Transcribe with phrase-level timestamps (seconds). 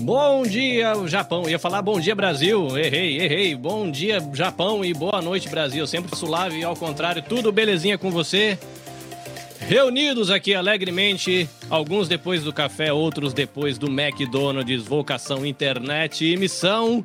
[0.00, 1.44] Bom dia, Japão.
[1.44, 2.76] Eu ia falar bom dia, Brasil.
[2.78, 3.54] Errei, errei.
[3.54, 5.86] Bom dia, Japão e boa noite, Brasil.
[5.86, 8.58] Sempre suave e ao contrário, tudo belezinha com você?
[9.60, 17.04] Reunidos aqui alegremente, alguns depois do café, outros depois do McDonald's, vocação internet e missão.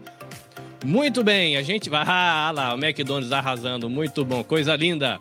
[0.85, 2.03] Muito bem, a gente vai.
[2.05, 5.17] Ah, lá, o McDonald's arrasando, muito bom, coisa linda.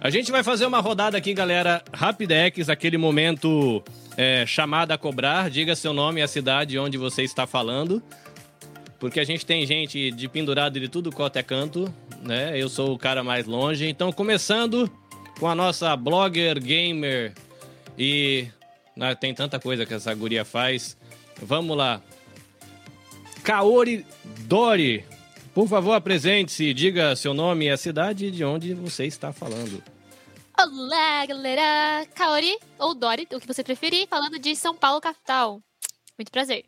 [0.00, 1.82] A gente vai fazer uma rodada aqui, galera.
[1.92, 3.82] Rapidex, aquele momento
[4.16, 5.50] é, chamada a cobrar.
[5.50, 8.02] Diga seu nome e a cidade onde você está falando.
[8.98, 12.58] Porque a gente tem gente de pendurado de tudo quanto é canto, né?
[12.58, 13.86] Eu sou o cara mais longe.
[13.86, 14.90] Então, começando
[15.38, 17.34] com a nossa blogger, gamer
[17.98, 18.46] e.
[18.96, 20.96] Né, tem tanta coisa que essa guria faz.
[21.42, 22.00] Vamos lá.
[23.42, 24.06] Kaori
[24.40, 25.04] Dori.
[25.54, 29.82] Por favor, apresente-se, diga seu nome e a cidade de onde você está falando.
[30.58, 32.06] Olá, galera!
[32.14, 35.60] Kaori, ou Dori, o que você preferir, falando de São Paulo, capital.
[36.18, 36.64] Muito prazer.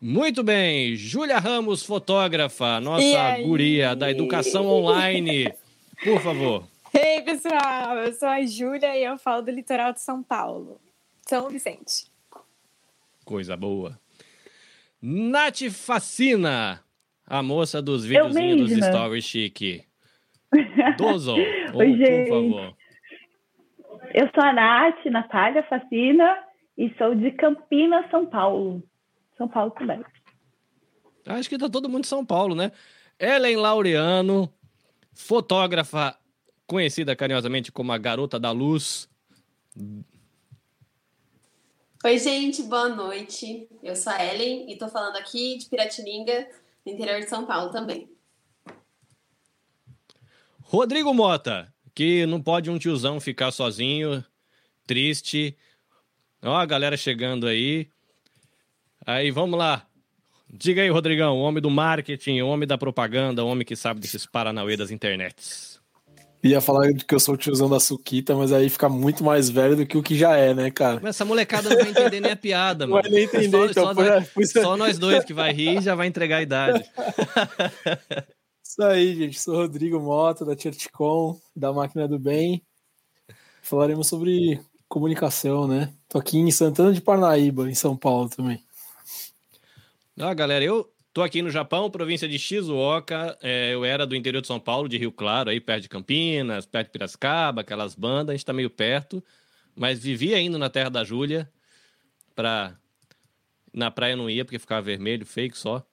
[0.00, 5.52] Muito bem, Júlia Ramos, fotógrafa, nossa guria da educação online.
[6.02, 6.66] Por favor.
[6.94, 10.80] Ei, pessoal, eu sou a Júlia e eu falo do litoral de São Paulo,
[11.28, 12.06] São Vicente.
[13.26, 14.00] Coisa boa.
[15.02, 16.82] Nath Fascina,
[17.26, 19.84] a moça dos videozinhos dos stories chique.
[20.96, 21.34] Dozo,
[21.74, 22.28] Oi, por gente.
[22.28, 22.76] favor.
[24.14, 26.38] Eu sou a Nath, Natália Facina,
[26.76, 28.82] e sou de Campinas, São Paulo.
[29.38, 30.02] São Paulo também.
[31.26, 32.72] Acho que tá todo mundo em São Paulo, né?
[33.18, 34.52] Ellen Laureano,
[35.14, 36.16] fotógrafa
[36.66, 39.08] conhecida carinhosamente como a Garota da Luz.
[42.04, 43.68] Oi, gente, boa noite.
[43.82, 46.48] Eu sou a Ellen e tô falando aqui de Piratininga,
[46.84, 48.10] no interior de São Paulo também.
[50.76, 54.24] Rodrigo Mota, que não pode um tiozão ficar sozinho,
[54.86, 55.54] triste.
[56.42, 57.88] Ó, a galera chegando aí.
[59.06, 59.86] Aí, vamos lá.
[60.50, 64.00] Diga aí, Rodrigão, o homem do marketing, o homem da propaganda, o homem que sabe
[64.00, 65.78] desses paranauê das internets.
[66.42, 69.76] Ia falar que eu sou o tiozão da Suquita, mas aí fica muito mais velho
[69.76, 71.00] do que o que já é, né, cara?
[71.02, 73.02] Mas essa molecada não vai entender nem a piada, Não mano.
[73.02, 75.76] vai nem entender, só, então, só foi- nós, foi- só nós dois que vai rir
[75.78, 76.82] e já vai entregar a idade.
[78.72, 79.38] Isso aí, gente.
[79.38, 82.64] Sou Rodrigo Mota, da Cherticom, da Máquina do Bem.
[83.60, 85.92] Falaremos sobre comunicação, né?
[86.08, 88.64] Tô aqui em Santana de Parnaíba, em São Paulo também.
[90.18, 93.36] Ah, galera, eu tô aqui no Japão, província de Shizuoka.
[93.42, 96.64] É, eu era do interior de São Paulo, de Rio Claro, aí perto de Campinas,
[96.64, 98.30] perto de Piracicaba, aquelas bandas.
[98.32, 99.22] A gente tá meio perto,
[99.76, 101.46] mas vivia indo na terra da Júlia.
[102.34, 102.74] Pra...
[103.70, 105.86] Na praia não ia, porque ficava vermelho, fake só.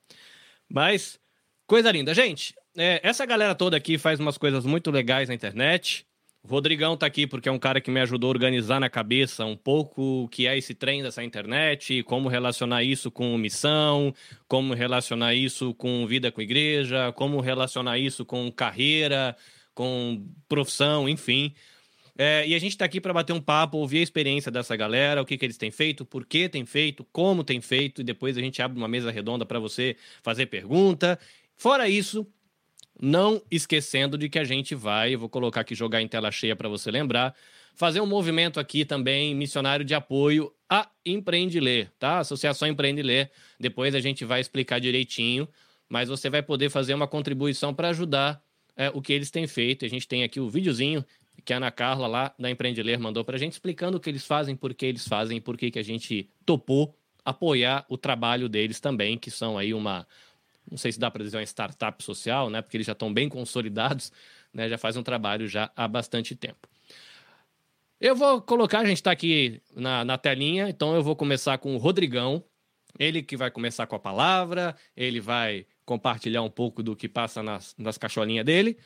[0.69, 1.19] Mas,
[1.67, 2.13] coisa linda.
[2.13, 6.05] Gente, é, essa galera toda aqui faz umas coisas muito legais na internet.
[6.41, 9.43] O Rodrigão tá aqui porque é um cara que me ajudou a organizar na cabeça
[9.45, 14.13] um pouco o que é esse trem dessa internet, como relacionar isso com missão,
[14.47, 19.35] como relacionar isso com vida com igreja, como relacionar isso com carreira,
[19.73, 21.53] com profissão, enfim.
[22.17, 25.21] É, e a gente está aqui para bater um papo, ouvir a experiência dessa galera,
[25.21, 28.37] o que, que eles têm feito, por que têm feito, como têm feito, e depois
[28.37, 31.19] a gente abre uma mesa redonda para você fazer pergunta.
[31.55, 32.25] Fora isso,
[33.01, 36.67] não esquecendo de que a gente vai, vou colocar aqui jogar em tela cheia para
[36.67, 37.33] você lembrar,
[37.75, 42.19] fazer um movimento aqui também missionário de apoio a Empreende Ler, tá?
[42.19, 43.31] Associação Empreende Ler.
[43.59, 45.47] Depois a gente vai explicar direitinho,
[45.87, 48.43] mas você vai poder fazer uma contribuição para ajudar
[48.75, 49.85] é, o que eles têm feito.
[49.85, 51.03] A gente tem aqui o videozinho
[51.43, 54.09] que a Ana Carla lá da Empreende Ler mandou para a gente explicando o que
[54.09, 56.93] eles fazem, por que eles fazem, e por que que a gente topou
[57.23, 60.07] apoiar o trabalho deles também, que são aí uma
[60.69, 62.61] não sei se dá para dizer uma startup social, né?
[62.61, 64.11] Porque eles já estão bem consolidados,
[64.53, 64.69] né?
[64.69, 66.67] Já faz um trabalho já há bastante tempo.
[67.99, 71.75] Eu vou colocar, a gente está aqui na, na telinha, então eu vou começar com
[71.75, 72.43] o Rodrigão.
[72.97, 77.43] Ele que vai começar com a palavra, ele vai compartilhar um pouco do que passa
[77.43, 78.77] nas, nas cacholinhas dele.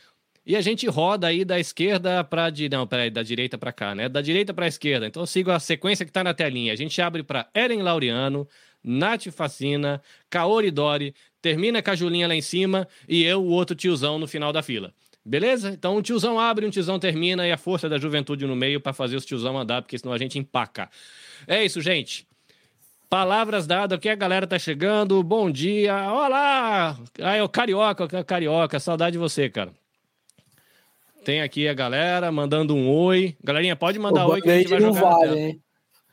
[0.46, 4.10] E a gente roda aí da esquerda para não, peraí, da direita para cá, né?
[4.10, 5.08] Da direita para a esquerda.
[5.08, 6.74] Então eu sigo a sequência que está na telinha.
[6.74, 8.48] A gente abre para Eren Laureano,
[8.84, 13.76] Nath Facina, Kaori Dori, termina com a Julinha lá em cima e eu, o outro
[13.76, 14.94] tiozão, no final da fila.
[15.26, 15.72] Beleza?
[15.72, 18.94] Então um tiozão abre, um tiozão termina e a força da juventude no meio para
[18.94, 20.90] fazer os tiozão andar, porque senão a gente empaca.
[21.46, 22.26] É isso, gente.
[23.10, 25.22] Palavras dadas, aqui a galera tá chegando.
[25.22, 25.94] Bom dia.
[26.12, 26.98] Olá!
[27.22, 28.80] Ah, é o Carioca, Carioca.
[28.80, 29.72] Saudade de você, cara.
[31.24, 33.36] Tem aqui a galera mandando um oi.
[33.44, 35.62] Galerinha, pode mandar o oi que a gente vai jogar vale, hein?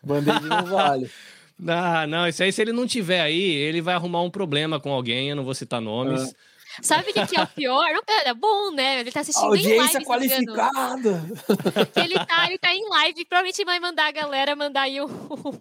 [0.02, 1.10] Band-Aid não vale.
[1.66, 4.92] Ah, não, isso aí, se ele não tiver aí, ele vai arrumar um problema com
[4.92, 6.34] alguém, eu não vou citar nomes.
[6.82, 7.92] Sabe o que, que é o pior?
[7.92, 9.00] Não, pera, é bom, né?
[9.00, 10.04] Ele tá assistindo em live.
[10.04, 11.22] qualificada.
[11.96, 15.60] Ele tá, ele tá em live, provavelmente vai mandar a galera mandar aí o, o.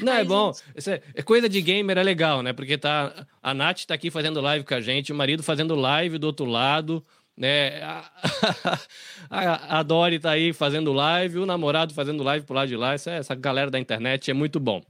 [0.00, 0.52] Não, Ai, é bom.
[0.52, 0.64] gente.
[0.76, 2.52] Isso é, é coisa de gamer é legal, né?
[2.52, 6.18] Porque tá, a Nath tá aqui fazendo live com a gente, o marido fazendo live
[6.18, 7.04] do outro lado,
[7.38, 7.80] né?
[9.30, 12.94] A, a, Dori tá aí fazendo live, o namorado fazendo live pro lado de lá.
[12.94, 14.82] Essa, essa galera da internet é muito bom.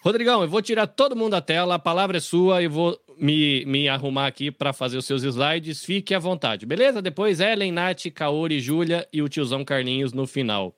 [0.00, 3.64] Rodrigão, eu vou tirar todo mundo da tela, a palavra é sua e vou me,
[3.64, 5.82] me arrumar aqui para fazer os seus slides.
[5.82, 7.00] Fique à vontade, beleza?
[7.00, 10.76] Depois Ellen, Nath, Kaori, Júlia e o tiozão Carlinhos no final.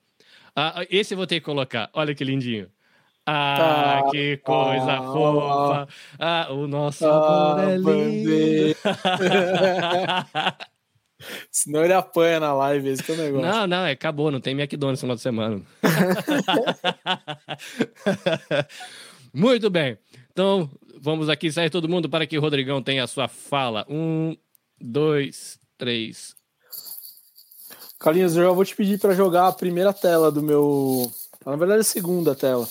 [0.55, 1.91] Ah, esse eu vou ter que colocar.
[1.93, 2.69] Olha que lindinho.
[3.27, 5.89] Ah, Ah, que coisa ah, fofa.
[6.19, 8.77] Ah, o nosso Ah, amor é lindo.
[11.51, 13.51] Senão ele apanha na live, esse que é o negócio.
[13.51, 15.61] Não, não, é, acabou, não tem McDonald's no final de semana.
[19.33, 19.99] Muito bem.
[20.31, 20.71] Então,
[21.01, 23.85] vamos aqui sair todo mundo para que o Rodrigão tenha a sua fala.
[23.89, 24.37] Um,
[24.81, 26.35] dois, três.
[27.99, 31.11] Carlinhos, eu já vou te pedir para jogar a primeira tela do meu.
[31.45, 32.67] Na verdade, a segunda tela.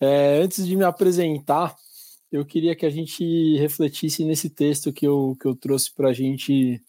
[0.00, 1.74] É, antes de me apresentar,
[2.30, 6.12] eu queria que a gente refletisse nesse texto que eu, que eu trouxe para a
[6.12, 6.82] gente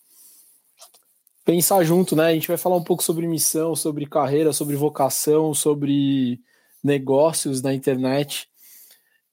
[1.46, 2.28] pensar junto, né?
[2.28, 6.40] A gente vai falar um pouco sobre missão, sobre carreira, sobre vocação, sobre
[6.84, 8.48] negócios na internet.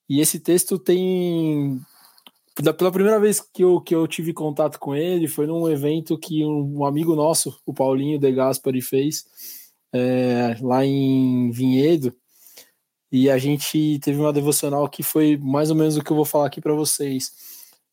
[0.08, 1.80] E esse texto tem.
[2.78, 6.42] Pela primeira vez que eu, que eu tive contato com ele, foi num evento que
[6.42, 9.26] um, um amigo nosso, o Paulinho De Gaspari, fez
[9.92, 12.14] é, lá em Vinhedo.
[13.16, 16.26] E a gente teve uma devocional que foi mais ou menos o que eu vou
[16.26, 17.32] falar aqui para vocês.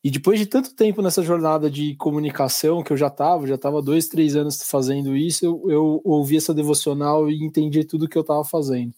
[0.04, 3.82] E depois de tanto tempo nessa jornada de comunicação que eu já estava, já estava
[3.82, 8.22] dois, três anos fazendo isso, eu, eu ouvi essa devocional e entendi tudo que eu
[8.22, 8.94] estava fazendo.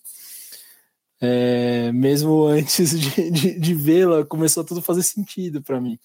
[1.22, 6.00] É, mesmo antes de, de, de vê-la, começou tudo a fazer sentido para mim.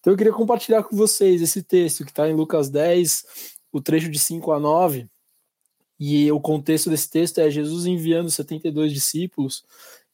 [0.00, 3.24] Então eu queria compartilhar com vocês esse texto que está em Lucas 10,
[3.70, 5.08] o trecho de 5 a 9.
[6.04, 9.62] E o contexto desse texto é Jesus enviando 72 discípulos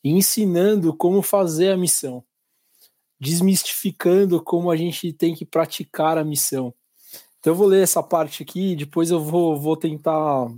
[0.05, 2.23] e ensinando como fazer a missão,
[3.19, 6.75] desmistificando como a gente tem que praticar a missão.
[7.41, 10.49] Então eu vou ler essa parte aqui, depois eu vou, vou tentar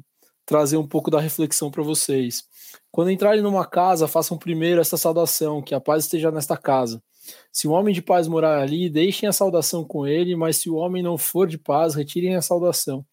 [0.45, 2.43] trazer um pouco da reflexão para vocês.
[2.91, 7.01] Quando entrarem numa casa, façam primeiro essa saudação, que a paz esteja nesta casa.
[7.53, 10.75] Se o homem de paz morar ali, deixem a saudação com ele, mas se o
[10.75, 13.07] homem não for de paz, retirem a saudação.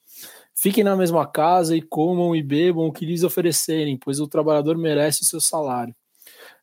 [0.59, 4.75] Fiquem na mesma casa e comam e bebam o que lhes oferecerem, pois o trabalhador
[4.75, 5.95] merece o seu salário.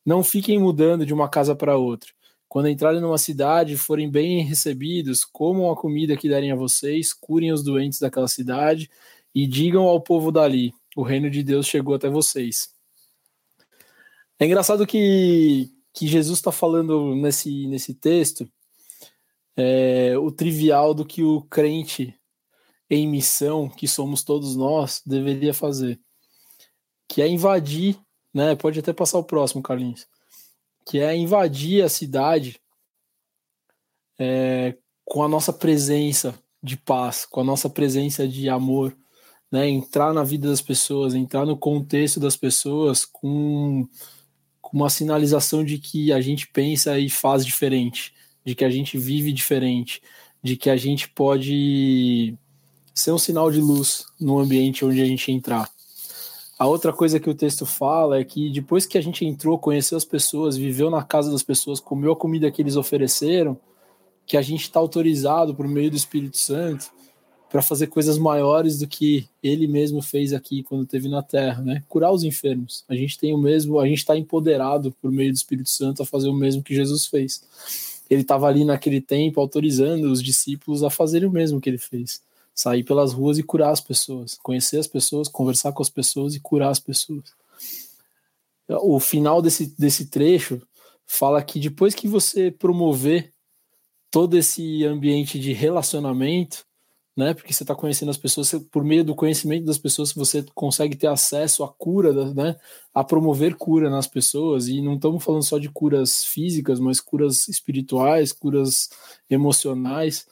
[0.05, 2.11] Não fiquem mudando de uma casa para outra.
[2.49, 7.53] Quando entrarem numa cidade forem bem recebidos, comam a comida que derem a vocês, curem
[7.53, 8.91] os doentes daquela cidade
[9.33, 12.75] e digam ao povo dali: o reino de Deus chegou até vocês.
[14.41, 18.51] É engraçado que, que Jesus está falando nesse, nesse texto
[19.57, 22.19] é, o trivial do que o crente
[22.95, 26.01] em missão, que somos todos nós, deveria fazer,
[27.09, 27.99] que é invadir,
[28.33, 28.55] né?
[28.55, 30.07] Pode até passar o próximo, Carlinhos,
[30.85, 32.61] que é invadir a cidade
[34.19, 38.97] é, com a nossa presença de paz, com a nossa presença de amor,
[39.51, 39.69] né?
[39.69, 43.87] Entrar na vida das pessoas, entrar no contexto das pessoas com,
[44.61, 48.13] com uma sinalização de que a gente pensa e faz diferente,
[48.45, 50.03] de que a gente vive diferente,
[50.43, 52.37] de que a gente pode
[52.95, 55.69] ser um sinal de luz no ambiente onde a gente entrar.
[56.57, 59.99] A outra coisa que o texto fala é que depois que a gente entrou, conheceu
[59.99, 63.59] as pessoas, viveu na casa das pessoas, comeu a comida que eles ofereceram,
[64.25, 66.93] que a gente está autorizado por meio do Espírito Santo
[67.51, 71.83] para fazer coisas maiores do que ele mesmo fez aqui quando esteve na Terra, né?
[71.89, 72.85] Curar os enfermos.
[72.89, 76.07] A gente tem o mesmo, a gente está empoderado por meio do Espírito Santo a
[76.07, 77.43] fazer o mesmo que Jesus fez.
[78.09, 82.23] Ele estava ali naquele tempo autorizando os discípulos a fazerem o mesmo que ele fez
[82.55, 86.41] sair pelas ruas e curar as pessoas, conhecer as pessoas, conversar com as pessoas e
[86.41, 87.35] curar as pessoas.
[88.69, 90.63] O final desse, desse trecho
[91.07, 93.35] fala que depois que você promover
[94.11, 96.65] todo esse ambiente de relacionamento,
[97.17, 100.45] né, porque você está conhecendo as pessoas, você, por meio do conhecimento das pessoas, você
[100.55, 102.57] consegue ter acesso à cura, né,
[102.93, 107.49] a promover cura nas pessoas, e não estamos falando só de curas físicas, mas curas
[107.49, 108.89] espirituais, curas
[109.29, 110.27] emocionais.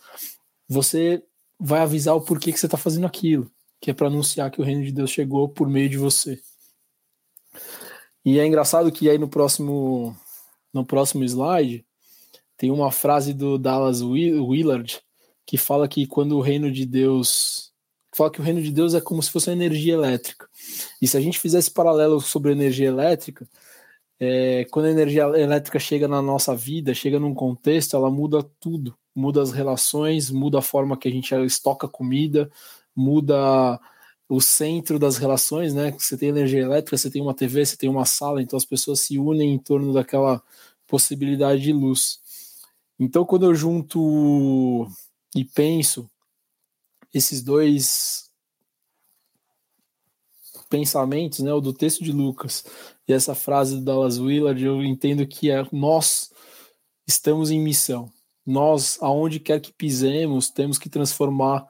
[0.69, 1.23] Você
[1.65, 3.49] vai avisar o porquê que você está fazendo aquilo,
[3.81, 6.41] que é para anunciar que o reino de Deus chegou por meio de você.
[8.25, 10.17] E é engraçado que aí no próximo
[10.73, 11.85] no próximo slide
[12.57, 15.01] tem uma frase do Dallas Willard
[15.47, 17.73] que fala que quando o reino de Deus
[18.15, 20.49] fala que o reino de Deus é como se fosse energia elétrica.
[21.01, 23.49] E se a gente fizesse paralelo sobre energia elétrica,
[24.23, 28.97] é, quando a energia elétrica chega na nossa vida, chega num contexto, ela muda tudo
[29.15, 32.51] muda as relações, muda a forma que a gente estoca comida,
[32.95, 33.81] muda
[34.29, 35.93] o centro das relações, né?
[35.93, 39.01] Você tem energia elétrica, você tem uma TV, você tem uma sala, então as pessoas
[39.01, 40.43] se unem em torno daquela
[40.87, 42.21] possibilidade de luz.
[42.99, 44.89] Então, quando eu junto
[45.35, 46.11] e penso
[47.13, 48.31] esses dois
[50.71, 52.65] pensamentos, né, o do texto de Lucas
[53.07, 56.31] e essa frase do Dallas Willard, eu entendo que é nós
[57.07, 58.11] estamos em missão.
[58.47, 61.67] Nós, aonde quer que pisemos, temos que transformar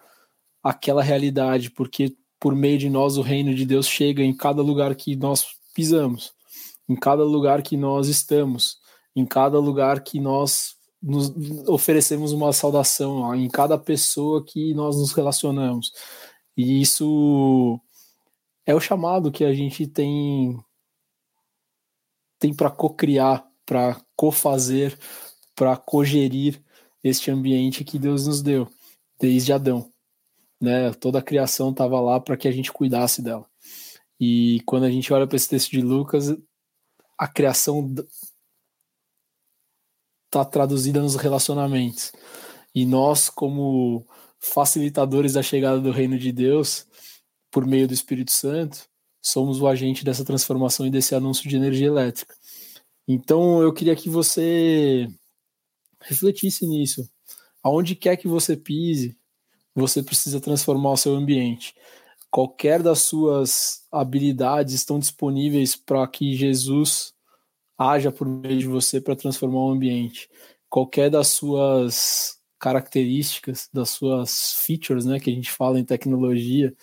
[0.62, 4.94] aquela realidade, porque por meio de nós o reino de Deus chega em cada lugar
[4.94, 6.32] que nós pisamos,
[6.88, 8.78] em cada lugar que nós estamos,
[9.14, 11.32] em cada lugar que nós nos
[11.68, 15.92] oferecemos uma saudação, em cada pessoa que nós nos relacionamos.
[16.56, 17.80] E isso
[18.64, 20.58] é o chamado que a gente tem
[22.42, 24.98] tem para co-criar, para co-fazer,
[25.54, 26.60] para co-gerir
[27.02, 28.68] este ambiente que Deus nos deu
[29.18, 29.92] desde Adão
[30.62, 30.94] né?
[30.94, 33.44] Toda a criação estava lá para que a gente cuidasse dela.
[34.18, 36.32] E quando a gente olha para esse texto de Lucas,
[37.18, 37.92] a criação
[40.26, 42.12] está traduzida nos relacionamentos.
[42.72, 44.06] E nós, como
[44.38, 46.86] facilitadores da chegada do reino de Deus,
[47.50, 48.88] por meio do Espírito Santo,
[49.22, 52.34] somos o agente dessa transformação e desse anúncio de energia elétrica.
[53.06, 55.08] Então, eu queria que você
[56.00, 57.08] refletisse nisso.
[57.62, 59.16] Aonde quer que você pise,
[59.74, 61.74] você precisa transformar o seu ambiente.
[62.30, 67.12] Qualquer das suas habilidades estão disponíveis para que Jesus
[67.78, 70.28] haja por meio de você para transformar o ambiente.
[70.68, 76.74] Qualquer das suas características, das suas features, né, que a gente fala em tecnologia,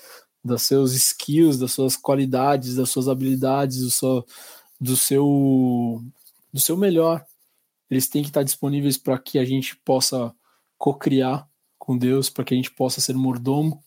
[0.44, 4.26] dos seus skills, das suas qualidades, das suas habilidades, do seu,
[4.80, 6.04] do seu,
[6.54, 7.26] do seu melhor.
[7.90, 10.34] Eles têm que estar disponíveis para que a gente possa
[10.78, 13.84] co-criar com Deus, para que a gente possa ser mordomo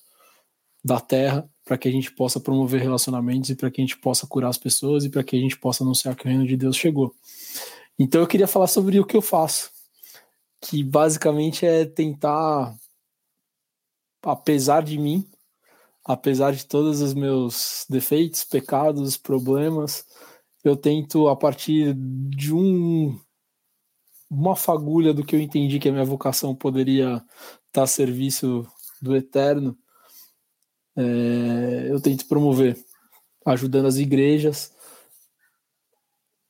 [0.85, 4.27] da terra, para que a gente possa promover relacionamentos e para que a gente possa
[4.27, 6.77] curar as pessoas e para que a gente possa anunciar que o reino de Deus
[6.77, 7.15] chegou.
[7.99, 9.71] Então eu queria falar sobre o que eu faço,
[10.61, 12.75] que basicamente é tentar,
[14.23, 15.25] apesar de mim,
[16.05, 20.05] apesar de todos os meus defeitos, pecados, problemas,
[20.65, 23.19] eu tento a partir de um
[24.31, 27.23] uma fagulha do que eu entendi que a minha vocação poderia
[27.67, 28.67] estar a serviço
[29.01, 29.77] do eterno,
[30.97, 32.83] é, eu tento promover,
[33.45, 34.73] ajudando as igrejas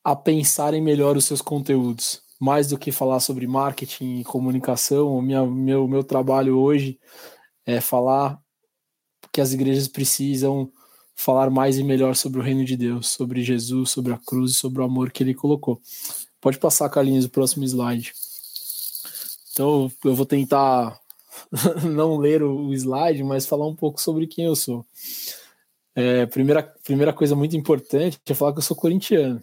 [0.03, 5.17] a pensarem melhor os seus conteúdos, mais do que falar sobre marketing e comunicação.
[5.17, 6.99] O minha, meu, meu trabalho hoje
[7.65, 8.42] é falar
[9.33, 10.71] que as igrejas precisam
[11.15, 14.55] falar mais e melhor sobre o reino de Deus, sobre Jesus, sobre a cruz e
[14.55, 15.81] sobre o amor que ele colocou.
[16.39, 18.13] Pode passar, Carlinhos, o próximo slide.
[19.51, 20.99] Então, eu vou tentar
[21.83, 24.85] não ler o slide, mas falar um pouco sobre quem eu sou.
[25.95, 29.41] É, primeira, primeira coisa muito importante é falar que eu sou corintiano.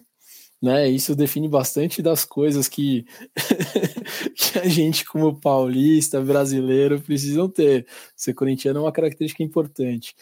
[0.61, 0.89] Né?
[0.89, 3.05] Isso define bastante das coisas que,
[4.35, 7.87] que a gente, como paulista, brasileiro, precisam ter.
[8.15, 10.15] Ser corintiano é uma característica importante.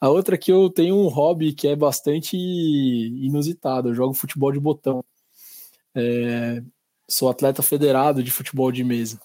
[0.00, 3.88] A outra é que eu tenho um hobby que é bastante inusitado.
[3.88, 5.04] Eu jogo futebol de botão.
[5.94, 6.62] É,
[7.08, 9.18] sou atleta federado de futebol de mesa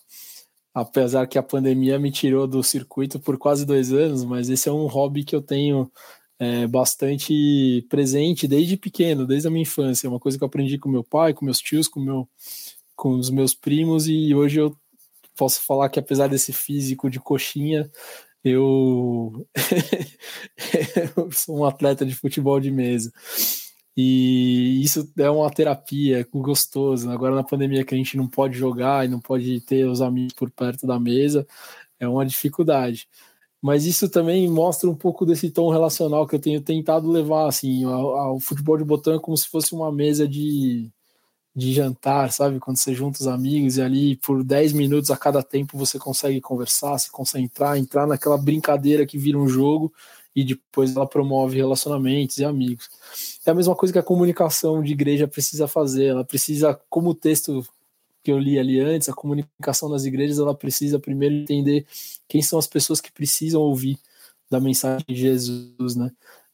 [0.73, 4.71] apesar que a pandemia me tirou do circuito por quase dois anos, mas esse é
[4.71, 5.91] um hobby que eu tenho
[6.41, 10.07] é, bastante presente desde pequeno, desde a minha infância.
[10.07, 12.27] É uma coisa que eu aprendi com meu pai, com meus tios, com, meu,
[12.95, 14.75] com os meus primos, e hoje eu
[15.37, 17.91] posso falar que apesar desse físico de coxinha,
[18.43, 19.45] eu,
[21.15, 23.13] eu sou um atleta de futebol de mesa.
[23.95, 27.11] E isso é uma terapia gostoso.
[27.11, 30.33] Agora na pandemia que a gente não pode jogar e não pode ter os amigos
[30.33, 31.45] por perto da mesa,
[31.99, 33.07] é uma dificuldade.
[33.61, 37.83] Mas isso também mostra um pouco desse tom relacional que eu tenho tentado levar assim,
[37.83, 40.89] ao, ao futebol de botão é como se fosse uma mesa de,
[41.55, 42.59] de jantar, sabe?
[42.59, 46.41] Quando você junta os amigos e ali por 10 minutos a cada tempo você consegue
[46.41, 49.93] conversar, você consegue entrar, entrar naquela brincadeira que vira um jogo
[50.35, 52.89] e depois ela promove relacionamentos e amigos.
[53.45, 57.15] É a mesma coisa que a comunicação de igreja precisa fazer, ela precisa, como o
[57.15, 57.63] texto
[58.23, 61.85] que eu li ali antes, a comunicação das igrejas, ela precisa primeiro entender
[62.27, 63.97] quem são as pessoas que precisam ouvir
[64.49, 66.11] da mensagem de Jesus, né?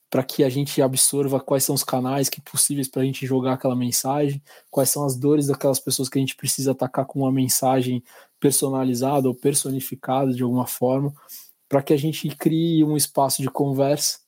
[0.09, 3.53] Para que a gente absorva quais são os canais que possíveis para a gente jogar
[3.53, 7.31] aquela mensagem, quais são as dores daquelas pessoas que a gente precisa atacar com uma
[7.31, 8.03] mensagem
[8.39, 11.13] personalizada ou personificada de alguma forma,
[11.69, 14.19] para que a gente crie um espaço de conversa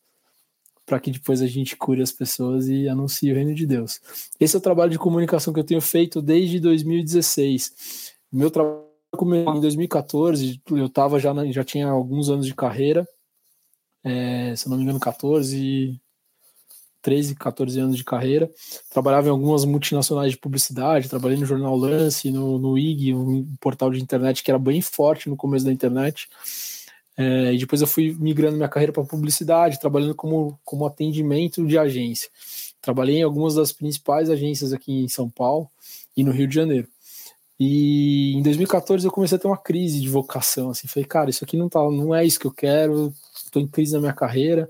[0.89, 4.01] para que depois a gente cure as pessoas e anuncie o reino de Deus.
[4.39, 8.11] Esse é o trabalho de comunicação que eu tenho feito desde 2016.
[8.31, 13.07] Meu trabalho começou em 2014, eu tava já já tinha alguns anos de carreira
[14.03, 15.99] é, se não me engano, 14,
[17.01, 18.49] 13, 14 anos de carreira.
[18.89, 23.91] Trabalhava em algumas multinacionais de publicidade, trabalhei no Jornal Lance, no, no IG, um portal
[23.91, 26.29] de internet que era bem forte no começo da internet.
[27.19, 31.77] É, e depois eu fui migrando minha carreira para publicidade, trabalhando como, como atendimento de
[31.77, 32.29] agência.
[32.81, 35.69] Trabalhei em algumas das principais agências aqui em São Paulo
[36.15, 36.87] e no Rio de Janeiro.
[37.59, 41.43] E em 2014 eu comecei a ter uma crise de vocação, assim, falei, cara, isso
[41.43, 44.69] aqui não tá, não é isso que eu quero, estou em crise na minha carreira,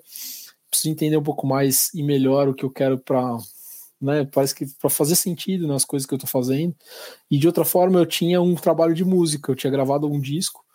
[0.71, 3.37] preciso entender um pouco mais e melhor o que eu quero para
[4.01, 6.75] né, parece que para fazer sentido nas coisas que eu estou fazendo.
[7.29, 10.65] E de outra forma, eu tinha um trabalho de música, eu tinha gravado um disco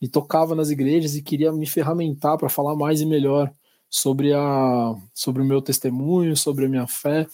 [0.00, 3.52] e tocava nas igrejas e queria me ferramentar para falar mais e melhor
[3.88, 7.26] sobre a sobre o meu testemunho, sobre a minha fé,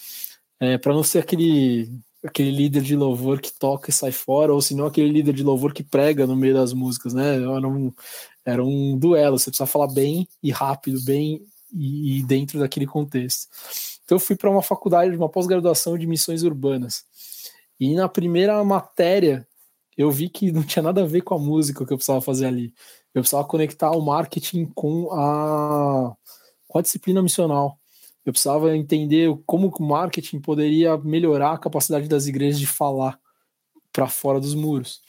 [0.60, 1.90] é, para não ser aquele
[2.24, 5.44] aquele líder de louvor que toca e sai fora, ou se não aquele líder de
[5.44, 7.36] louvor que prega no meio das músicas, né?
[7.36, 7.92] Era um,
[8.44, 11.42] era um duelo, você precisa falar bem e rápido, bem
[11.72, 13.48] e, e dentro daquele contexto.
[14.04, 17.04] Então eu fui para uma faculdade, uma pós-graduação de missões urbanas.
[17.78, 19.46] E na primeira matéria
[19.96, 22.46] eu vi que não tinha nada a ver com a música que eu precisava fazer
[22.46, 22.74] ali.
[23.14, 26.14] Eu precisava conectar o marketing com a,
[26.68, 27.78] com a disciplina missional.
[28.24, 33.18] Eu precisava entender como o marketing poderia melhorar a capacidade das igrejas de falar
[33.92, 35.00] para fora dos muros.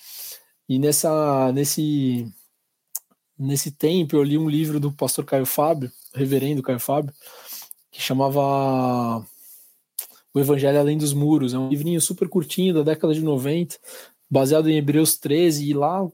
[0.70, 2.32] E nessa, nesse,
[3.38, 7.13] nesse tempo eu li um livro do pastor Caio Fábio, reverendo Caio Fábio,
[7.91, 9.25] que chamava
[10.34, 11.53] O Evangelho Além dos Muros.
[11.53, 13.77] É um livrinho super curtinho da década de 90,
[14.29, 16.07] baseado em Hebreus 13, e lá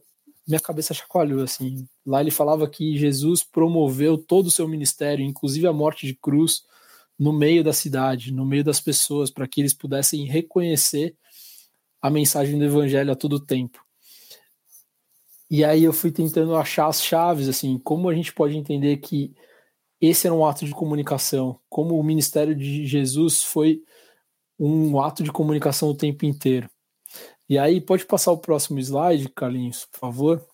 [0.48, 1.88] minha cabeça chacoalhou assim.
[2.06, 6.64] Lá ele falava que Jesus promoveu todo o seu ministério, inclusive a morte de cruz,
[7.18, 11.16] no meio da cidade, no meio das pessoas, para que eles pudessem reconhecer
[12.02, 13.84] a mensagem do evangelho a todo tempo.
[15.50, 19.34] E aí eu fui tentando achar as chaves, assim, como a gente pode entender que
[20.02, 23.82] esse era um ato de comunicação, como o ministério de Jesus foi
[24.60, 26.70] um ato de comunicação o tempo inteiro.
[27.50, 30.48] E aí, pode passar o próximo slide, Carlinhos, por favor?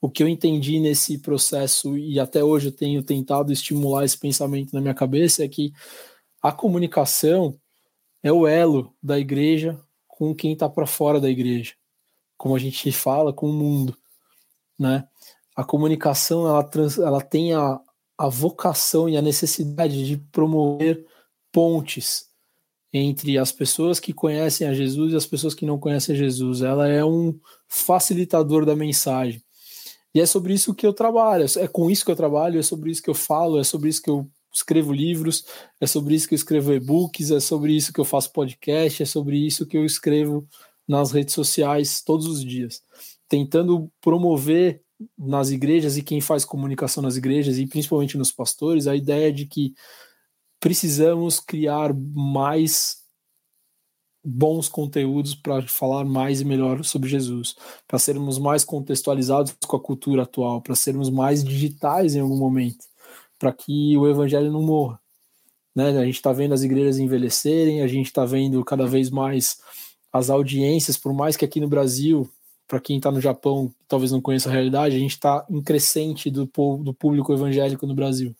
[0.00, 4.72] O que eu entendi nesse processo, e até hoje eu tenho tentado estimular esse pensamento
[4.72, 5.72] na minha cabeça, é que
[6.42, 7.58] a comunicação
[8.22, 11.74] é o elo da igreja com quem está para fora da igreja,
[12.36, 13.96] como a gente fala, com o mundo
[14.78, 15.08] né?
[15.54, 17.80] A comunicação ela, trans, ela tem a,
[18.18, 21.06] a vocação e a necessidade de promover
[21.50, 22.26] pontes
[22.96, 26.62] entre as pessoas que conhecem a Jesus e as pessoas que não conhecem a Jesus.
[26.62, 29.42] Ela é um facilitador da mensagem.
[30.14, 32.90] E é sobre isso que eu trabalho, é com isso que eu trabalho, é sobre
[32.90, 35.44] isso que eu falo, é sobre isso que eu escrevo livros,
[35.78, 39.06] é sobre isso que eu escrevo e-books, é sobre isso que eu faço podcast, é
[39.06, 40.46] sobre isso que eu escrevo
[40.88, 42.80] nas redes sociais todos os dias
[43.28, 44.80] tentando promover
[45.18, 49.46] nas igrejas e quem faz comunicação nas igrejas e principalmente nos pastores a ideia de
[49.46, 49.74] que
[50.60, 53.04] precisamos criar mais
[54.24, 57.54] bons conteúdos para falar mais e melhor sobre Jesus,
[57.86, 62.84] para sermos mais contextualizados com a cultura atual, para sermos mais digitais em algum momento,
[63.38, 65.00] para que o evangelho não morra.
[65.74, 65.90] Né?
[65.90, 69.58] A gente está vendo as igrejas envelhecerem, a gente está vendo cada vez mais
[70.12, 72.28] as audiências, por mais que aqui no Brasil
[72.66, 76.30] para quem está no Japão, talvez não conheça a realidade, a gente está em crescente
[76.30, 76.46] do,
[76.82, 78.34] do público evangélico no Brasil.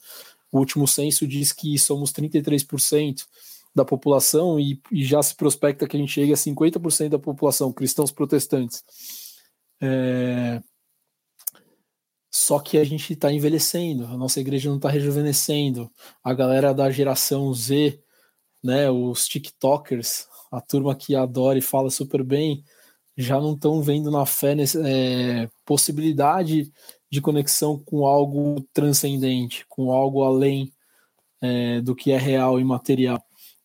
[0.57, 3.27] O último censo diz que somos 33%
[3.75, 7.71] da população e, e, já se prospecta que a gente chegue a 50% da população,
[7.71, 8.83] cristãos protestantes.
[9.83, 10.62] É...
[12.33, 15.90] Só que a gente está envelhecendo, a nossa igreja não está rejuvenescendo.
[16.25, 18.01] A galera da geração Z,
[18.64, 22.64] né, os TikTokers, a turma que adora e fala super bem,
[23.16, 26.70] já não estão vendo na fé nesse, é, possibilidade
[27.11, 30.72] de conexão com algo transcendente, com algo além
[31.40, 33.22] é, do que é real e material.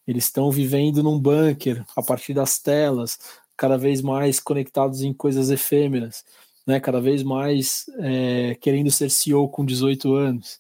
[0.08, 3.20] Eles estão vivendo num bunker a partir das telas,
[3.58, 6.24] cada vez mais conectados em coisas efêmeras,
[6.66, 6.80] né?
[6.80, 10.60] cada vez mais é, querendo ser CEO com 18 anos.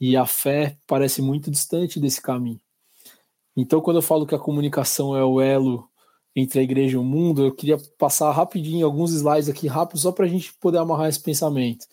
[0.00, 2.60] E a fé parece muito distante desse caminho.
[3.56, 5.88] Então, quando eu falo que a comunicação é o elo
[6.36, 10.12] entre a igreja e o mundo, eu queria passar rapidinho alguns slides aqui rápido só
[10.12, 11.86] para a gente poder amarrar esse pensamento.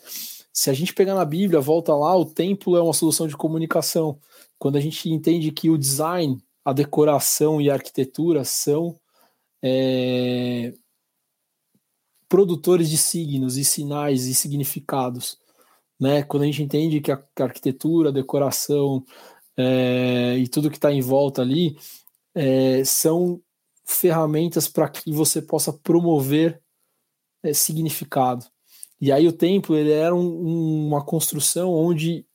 [0.52, 4.20] Se a gente pegar na Bíblia, volta lá, o templo é uma solução de comunicação.
[4.60, 9.00] Quando a gente entende que o design, a decoração e a arquitetura são
[9.64, 10.74] é,
[12.28, 15.38] produtores de signos e sinais e significados.
[15.98, 16.22] Né?
[16.22, 19.06] Quando a gente entende que a, arquitetura, a decoração
[19.56, 21.78] é, e tudo que está em volta ali
[22.36, 23.42] é, são
[23.86, 26.62] ferramentas para que você possa promover
[27.44, 28.46] é, significado.
[29.00, 32.26] E aí o templo ele era um, uma construção onde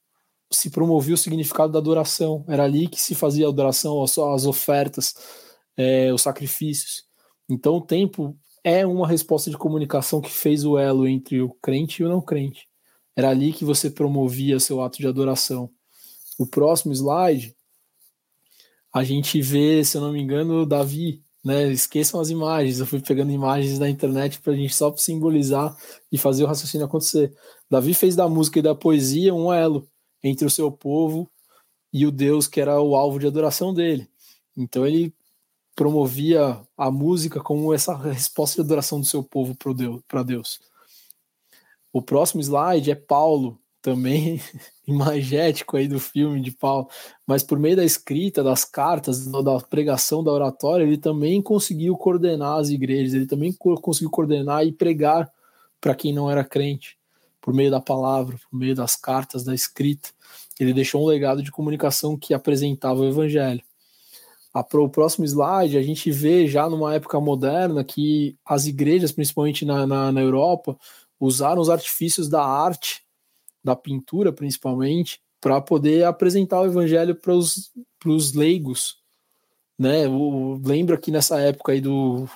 [0.50, 2.44] se promovia o significado da adoração.
[2.48, 5.14] Era ali que se fazia a adoração, as ofertas,
[5.76, 7.04] é, os sacrifícios.
[7.48, 12.02] Então o templo é uma resposta de comunicação que fez o elo entre o crente
[12.02, 12.68] e o não crente.
[13.16, 15.70] Era ali que você promovia seu ato de adoração.
[16.38, 17.56] O próximo slide,
[18.92, 21.70] a gente vê, se eu não me engano, Davi, né?
[21.72, 22.80] Esqueçam as imagens.
[22.80, 25.76] Eu fui pegando imagens da internet para a gente só simbolizar
[26.10, 27.34] e fazer o raciocínio acontecer.
[27.70, 29.88] Davi fez da música e da poesia um elo
[30.22, 31.30] entre o seu povo
[31.92, 34.08] e o Deus que era o alvo de adoração dele.
[34.56, 35.14] Então ele
[35.74, 40.60] promovia a música como essa resposta de adoração do seu povo para Deus, Deus.
[41.92, 44.40] O próximo slide é Paulo, também
[44.86, 46.88] imagético aí do filme de Paulo,
[47.26, 52.58] mas por meio da escrita, das cartas, da pregação, da oratória, ele também conseguiu coordenar
[52.58, 55.30] as igrejas, ele também conseguiu coordenar e pregar
[55.80, 56.98] para quem não era crente
[57.40, 60.10] por meio da palavra, por meio das cartas, da escrita.
[60.58, 63.62] Ele deixou um legado de comunicação que apresentava o evangelho.
[64.52, 69.86] O próximo slide, a gente vê já numa época moderna que as igrejas, principalmente na,
[69.86, 70.76] na, na Europa,
[71.20, 73.02] usaram os artifícios da arte,
[73.62, 78.98] da pintura principalmente, para poder apresentar o evangelho para os leigos.
[79.78, 80.08] Né?
[80.08, 82.28] O, lembra que nessa época aí do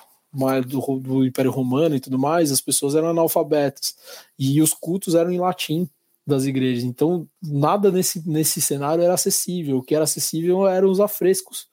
[0.65, 3.95] do, do Império Romano e tudo mais, as pessoas eram analfabetas
[4.37, 5.87] e os cultos eram em latim
[6.25, 6.83] das igrejas.
[6.83, 9.77] Então, nada nesse, nesse cenário era acessível.
[9.77, 11.67] O que era acessível eram os afrescos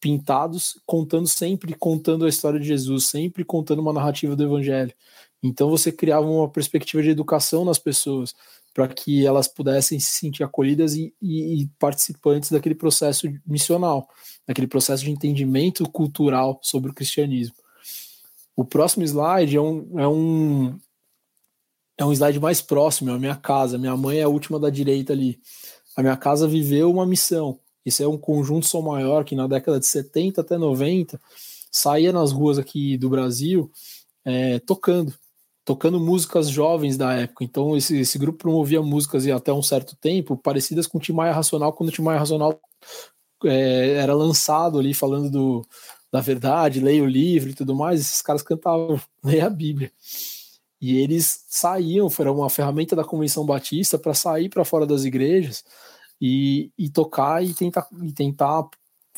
[0.00, 4.92] pintados, contando sempre, contando a história de Jesus, sempre contando uma narrativa do evangelho.
[5.42, 8.34] Então, você criava uma perspectiva de educação nas pessoas,
[8.78, 14.08] para que elas pudessem se sentir acolhidas e, e, e, participantes daquele processo missional,
[14.46, 17.56] daquele processo de entendimento cultural sobre o cristianismo.
[18.54, 20.78] O próximo slide é um, é um,
[21.98, 23.76] é um slide mais próximo, é a minha casa.
[23.78, 25.40] Minha mãe é a última da direita ali.
[25.96, 27.58] A minha casa viveu uma missão.
[27.84, 31.20] Isso é um conjunto som maior que na década de 70 até 90
[31.72, 33.72] saía nas ruas aqui do Brasil
[34.24, 35.12] é, tocando,
[35.68, 37.44] tocando músicas jovens da época.
[37.44, 41.30] Então esse, esse grupo promovia músicas e até um certo tempo parecidas com o Timaya
[41.30, 42.58] Racional, quando o Timaya Racional
[43.44, 45.68] é, era lançado ali falando do,
[46.10, 49.92] da verdade, leia o livro e tudo mais, esses caras cantavam, leia a Bíblia.
[50.80, 55.62] E eles saíam, foi uma ferramenta da Convenção Batista para sair para fora das igrejas
[56.18, 58.66] e, e tocar e tentar, e tentar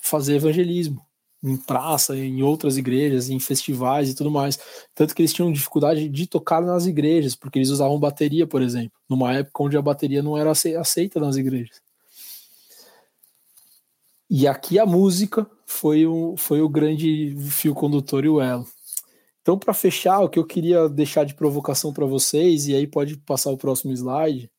[0.03, 1.07] fazer evangelismo
[1.43, 4.59] em praça, em outras igrejas, em festivais e tudo mais.
[4.95, 8.93] Tanto que eles tinham dificuldade de tocar nas igrejas, porque eles usavam bateria, por exemplo,
[9.09, 11.81] numa época onde a bateria não era aceita nas igrejas.
[14.29, 18.67] E aqui a música foi o, foi o grande fio condutor e o elo.
[19.43, 23.17] Então, para fechar, o que eu queria deixar de provocação para vocês, e aí pode
[23.17, 24.51] passar o próximo slide,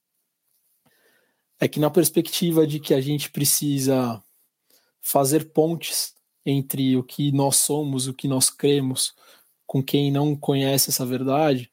[1.59, 4.21] é que na perspectiva de que a gente precisa
[4.99, 6.13] fazer pontes
[6.45, 9.13] entre o que nós somos, o que nós cremos,
[9.65, 11.71] com quem não conhece essa verdade,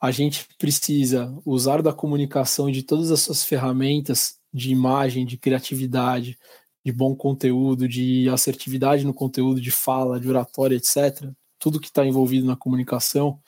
[0.00, 6.38] a gente precisa usar da comunicação de todas essas ferramentas de imagem, de criatividade,
[6.84, 11.30] de bom conteúdo, de assertividade no conteúdo, de fala, de oratória, etc.
[11.58, 13.40] Tudo que está envolvido na comunicação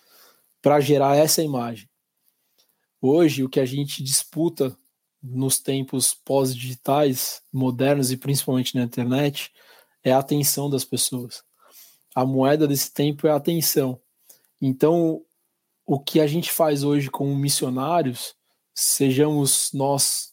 [0.60, 1.88] para gerar essa imagem.
[3.00, 4.76] Hoje, o que a gente disputa
[5.22, 9.52] nos tempos pós-digitais, modernos e principalmente na internet,
[10.08, 11.42] é a atenção das pessoas.
[12.14, 14.00] A moeda desse tempo é a atenção.
[14.60, 15.22] Então,
[15.86, 18.34] o que a gente faz hoje como missionários,
[18.74, 20.32] sejamos nós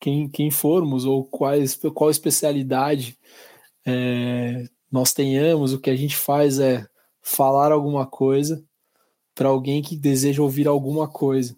[0.00, 3.18] quem, quem formos ou quais, qual especialidade
[3.84, 6.86] é, nós tenhamos, o que a gente faz é
[7.22, 8.62] falar alguma coisa
[9.34, 11.56] para alguém que deseja ouvir alguma coisa.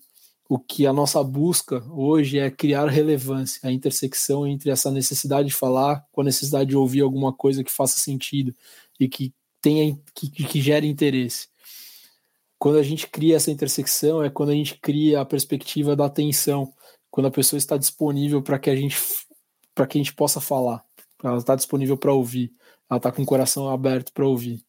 [0.48, 5.54] O que a nossa busca hoje é criar relevância, a intersecção entre essa necessidade de
[5.54, 8.54] falar com a necessidade de ouvir alguma coisa que faça sentido
[8.98, 11.48] e que tenha que, que gere interesse.
[12.58, 16.72] Quando a gente cria essa intersecção é quando a gente cria a perspectiva da atenção,
[17.10, 18.96] quando a pessoa está disponível para que a gente
[19.74, 20.84] para que a gente possa falar,
[21.22, 22.52] ela está disponível para ouvir,
[22.90, 24.64] ela está com o coração aberto para ouvir.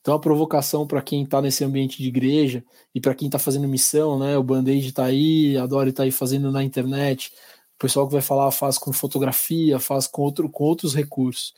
[0.00, 3.68] Então a provocação para quem está nesse ambiente de igreja e para quem está fazendo
[3.68, 4.36] missão, né?
[4.36, 7.32] O Band-Aid está aí, a Dori está aí fazendo na internet.
[7.74, 11.54] O pessoal que vai falar faz com fotografia, faz com, outro, com outros recursos.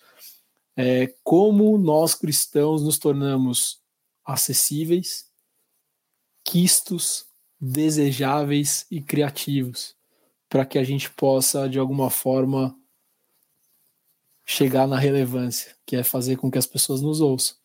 [0.77, 3.81] É, como nós cristãos nos tornamos
[4.25, 5.27] acessíveis,
[6.45, 7.27] quistos,
[7.61, 9.95] desejáveis e criativos
[10.49, 12.77] para que a gente possa, de alguma forma,
[14.45, 17.57] chegar na relevância, que é fazer com que as pessoas nos ouçam.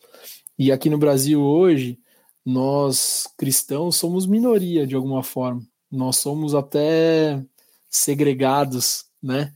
[0.58, 2.00] E aqui no Brasil hoje,
[2.46, 5.62] nós cristãos somos minoria de alguma forma.
[5.92, 7.44] Nós somos até
[7.90, 9.54] segregados, né?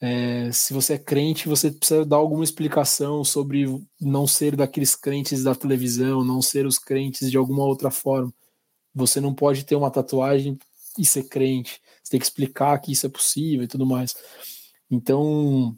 [0.00, 3.64] É, se você é crente, você precisa dar alguma explicação sobre
[4.00, 8.32] não ser daqueles crentes da televisão, não ser os crentes de alguma outra forma.
[8.94, 10.58] Você não pode ter uma tatuagem
[10.98, 11.80] e ser crente.
[12.02, 14.14] Você tem que explicar que isso é possível e tudo mais.
[14.90, 15.76] Então,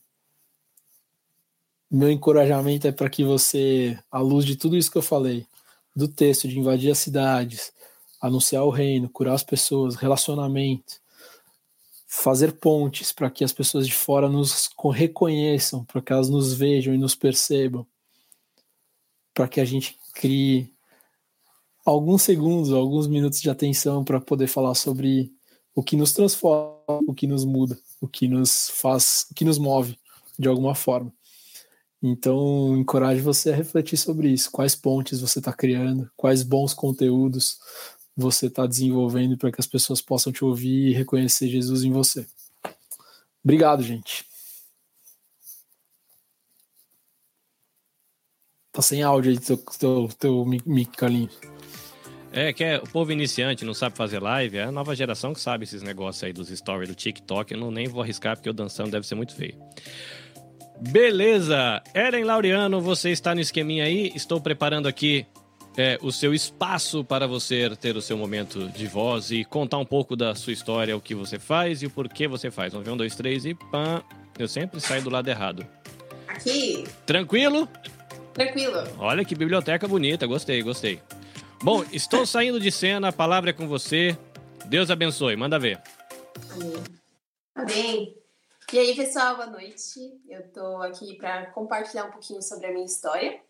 [1.90, 5.46] meu encorajamento é para que você, à luz de tudo isso que eu falei,
[5.94, 7.72] do texto de invadir as cidades,
[8.20, 11.00] anunciar o reino, curar as pessoas, relacionamento,
[12.06, 16.94] fazer pontes para que as pessoas de fora nos reconheçam, para que elas nos vejam
[16.94, 17.86] e nos percebam,
[19.34, 20.72] para que a gente crie
[21.84, 25.32] alguns segundos, alguns minutos de atenção para poder falar sobre
[25.74, 29.58] o que nos transforma, o que nos muda, o que nos faz, o que nos
[29.58, 29.98] move
[30.38, 31.12] de alguma forma.
[32.08, 34.50] Então, encorajo você a refletir sobre isso.
[34.50, 37.58] Quais pontes você está criando, quais bons conteúdos
[38.16, 42.26] você está desenvolvendo para que as pessoas possam te ouvir e reconhecer Jesus em você.
[43.44, 44.24] Obrigado, gente.
[48.72, 51.36] Tá sem áudio aí, teu, teu, teu mic, Carlinhos.
[52.32, 55.40] É, que é, o povo iniciante não sabe fazer live, é a nova geração que
[55.40, 57.52] sabe esses negócios aí dos stories do TikTok.
[57.52, 59.58] Eu não nem vou arriscar porque o dançando deve ser muito feio.
[60.80, 61.82] Beleza!
[61.94, 64.12] Eren Laureano, você está no esqueminha aí?
[64.14, 65.26] Estou preparando aqui
[65.76, 69.84] é, o seu espaço para você ter o seu momento de voz e contar um
[69.84, 72.72] pouco da sua história, o que você faz e o porquê você faz.
[72.72, 74.02] Vamos ver um, dois, três e pã.
[74.38, 75.66] Eu sempre saio do lado errado.
[76.28, 76.84] Aqui.
[77.04, 77.68] Tranquilo?
[78.34, 78.82] Tranquilo.
[78.98, 81.00] Olha que biblioteca bonita, gostei, gostei.
[81.62, 84.16] Bom, estou saindo de cena, a palavra é com você.
[84.66, 85.80] Deus abençoe, manda ver.
[86.52, 86.74] Amém.
[87.54, 88.25] Amém.
[88.72, 90.20] E aí, pessoal, boa noite.
[90.28, 93.40] Eu tô aqui para compartilhar um pouquinho sobre a minha história.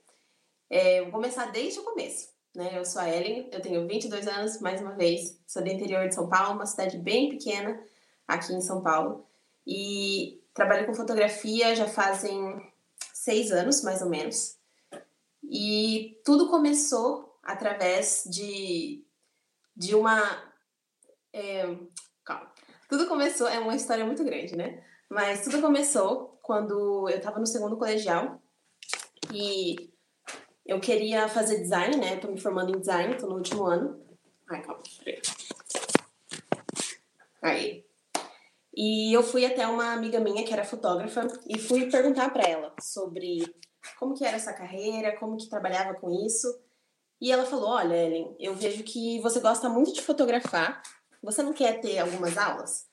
[0.68, 2.29] É, vou começar desde o começo.
[2.55, 2.79] Né?
[2.79, 6.14] Eu sou a Ellen, eu tenho 22 anos, mais uma vez, sou do interior de
[6.14, 7.83] São Paulo, uma cidade bem pequena
[8.29, 9.26] aqui em São Paulo.
[9.66, 12.70] E trabalho com fotografia já fazem
[13.14, 14.59] seis anos, mais ou menos.
[15.42, 19.02] E tudo começou através de,
[19.74, 20.20] de uma.
[21.33, 21.74] É,
[22.22, 22.52] calma.
[22.87, 24.85] Tudo começou, é uma história muito grande, né?
[25.08, 28.40] Mas tudo começou quando eu estava no segundo colegial
[29.32, 29.90] e
[30.64, 32.16] eu queria fazer design, né?
[32.16, 34.04] Tô me formando em design, tô no último ano.
[34.50, 34.82] Ai, calma.
[37.42, 37.86] Aí.
[38.74, 42.74] E eu fui até uma amiga minha que era fotógrafa e fui perguntar para ela
[42.80, 43.54] sobre
[43.98, 46.46] como que era essa carreira, como que trabalhava com isso.
[47.20, 50.82] E ela falou: "Olha, Ellen, eu vejo que você gosta muito de fotografar.
[51.22, 52.86] Você não quer ter algumas aulas?"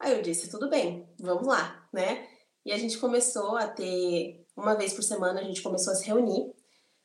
[0.00, 2.26] Aí eu disse, tudo bem, vamos lá, né?
[2.64, 6.06] E a gente começou a ter, uma vez por semana, a gente começou a se
[6.06, 6.54] reunir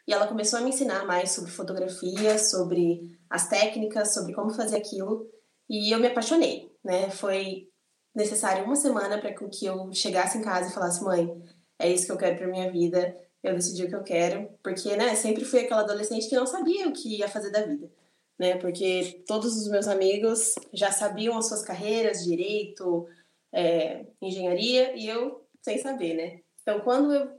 [0.07, 4.77] e ela começou a me ensinar mais sobre fotografia, sobre as técnicas, sobre como fazer
[4.77, 5.29] aquilo.
[5.69, 7.09] E eu me apaixonei, né?
[7.09, 7.67] Foi
[8.15, 11.29] necessário uma semana para que eu chegasse em casa e falasse: mãe,
[11.77, 13.17] é isso que eu quero para minha vida.
[13.43, 16.87] Eu decidi o que eu quero, porque, né, sempre fui aquela adolescente que não sabia
[16.87, 17.89] o que ia fazer da vida
[18.37, 18.57] né?
[18.57, 23.07] Porque todos os meus amigos já sabiam as suas carreiras, direito,
[23.51, 26.39] é, engenharia, e eu sem saber, né?
[26.61, 27.31] Então, quando eu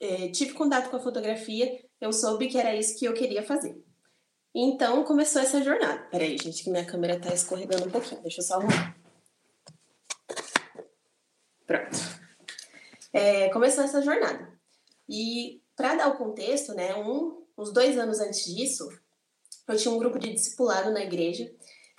[0.00, 3.80] é, tive contato com a fotografia, eu soube que era isso que eu queria fazer.
[4.54, 6.02] Então, começou essa jornada.
[6.10, 8.20] Peraí, gente, que minha câmera tá escorregando um pouquinho.
[8.20, 8.96] Deixa eu só arrumar.
[11.66, 11.98] Pronto.
[13.12, 14.52] É, começou essa jornada.
[15.08, 18.88] E, para dar o contexto, né, um, uns dois anos antes disso,
[19.68, 21.50] eu tinha um grupo de discipulado na igreja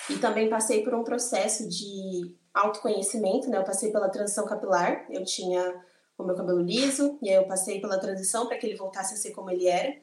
[0.10, 3.58] e também passei por um processo de autoconhecimento, né?
[3.58, 5.82] Eu passei pela transição capilar, eu tinha
[6.18, 9.18] o meu cabelo liso, e aí eu passei pela transição para que ele voltasse a
[9.18, 9.96] ser como ele era.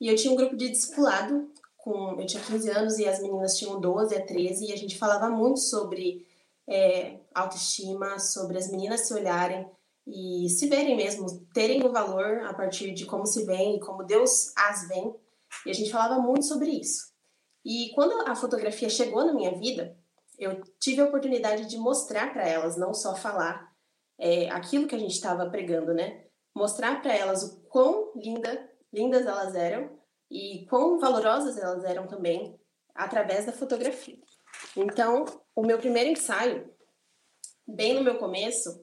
[0.00, 3.56] E eu tinha um grupo de discipulado, com, eu tinha 15 anos e as meninas
[3.56, 6.26] tinham 12 a 13, e a gente falava muito sobre
[6.66, 9.68] é, autoestima, sobre as meninas se olharem
[10.06, 14.04] e se verem mesmo, terem o valor a partir de como se veem e como
[14.04, 15.12] Deus as vê.
[15.66, 17.07] E a gente falava muito sobre isso.
[17.68, 19.94] E quando a fotografia chegou na minha vida,
[20.38, 23.70] eu tive a oportunidade de mostrar para elas, não só falar
[24.18, 26.24] é, aquilo que a gente estava pregando, né?
[26.54, 30.00] Mostrar para elas o quão linda, lindas elas eram
[30.30, 32.58] e quão valorosas elas eram também
[32.94, 34.18] através da fotografia.
[34.74, 36.72] Então, o meu primeiro ensaio,
[37.66, 38.82] bem no meu começo,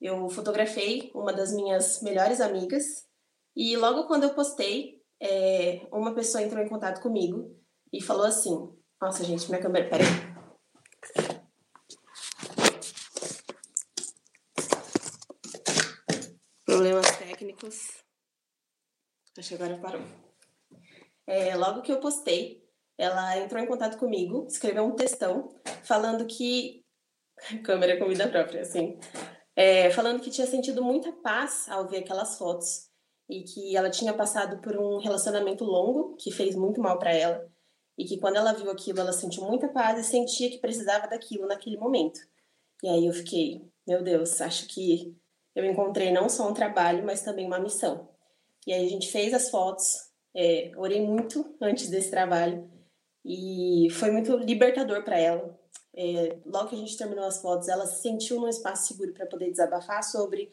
[0.00, 3.06] eu fotografei uma das minhas melhores amigas
[3.54, 7.60] e logo quando eu postei, é, uma pessoa entrou em contato comigo
[7.92, 9.88] e falou assim: Nossa, gente, minha câmera.
[9.88, 10.06] Peraí.
[16.64, 18.02] Problemas técnicos.
[19.38, 20.02] Acho que agora parou.
[21.26, 22.62] É, logo que eu postei,
[22.96, 25.48] ela entrou em contato comigo, escreveu um textão
[25.84, 26.84] falando que
[27.64, 28.98] câmera com vida própria, assim.
[29.54, 32.90] É, falando que tinha sentido muita paz ao ver aquelas fotos
[33.28, 37.51] e que ela tinha passado por um relacionamento longo que fez muito mal para ela
[37.96, 41.46] e que quando ela viu aquilo ela sentiu muita paz e sentia que precisava daquilo
[41.46, 42.20] naquele momento.
[42.82, 45.16] E aí eu fiquei, meu Deus, acho que
[45.54, 48.08] eu encontrei não só um trabalho, mas também uma missão.
[48.66, 52.70] E aí a gente fez as fotos, é, orei muito antes desse trabalho
[53.24, 55.58] e foi muito libertador para ela.
[55.94, 59.26] É, logo que a gente terminou as fotos, ela se sentiu num espaço seguro para
[59.26, 60.50] poder desabafar sobre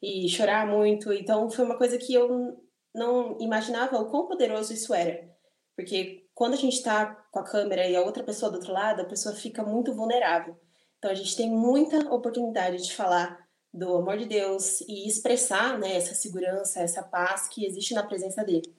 [0.00, 1.12] e chorar muito.
[1.12, 2.56] Então foi uma coisa que eu
[2.94, 5.28] não imaginava o quão poderoso isso era.
[5.74, 9.00] Porque quando a gente está com a câmera e a outra pessoa do outro lado,
[9.00, 10.54] a pessoa fica muito vulnerável.
[10.98, 15.96] Então a gente tem muita oportunidade de falar do amor de Deus e expressar né,
[15.96, 18.70] essa segurança, essa paz que existe na presença dele.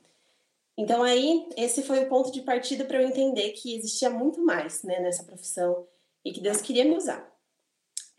[0.77, 4.83] Então aí esse foi o ponto de partida para eu entender que existia muito mais
[4.83, 5.87] né, nessa profissão
[6.23, 7.27] e que Deus queria me usar.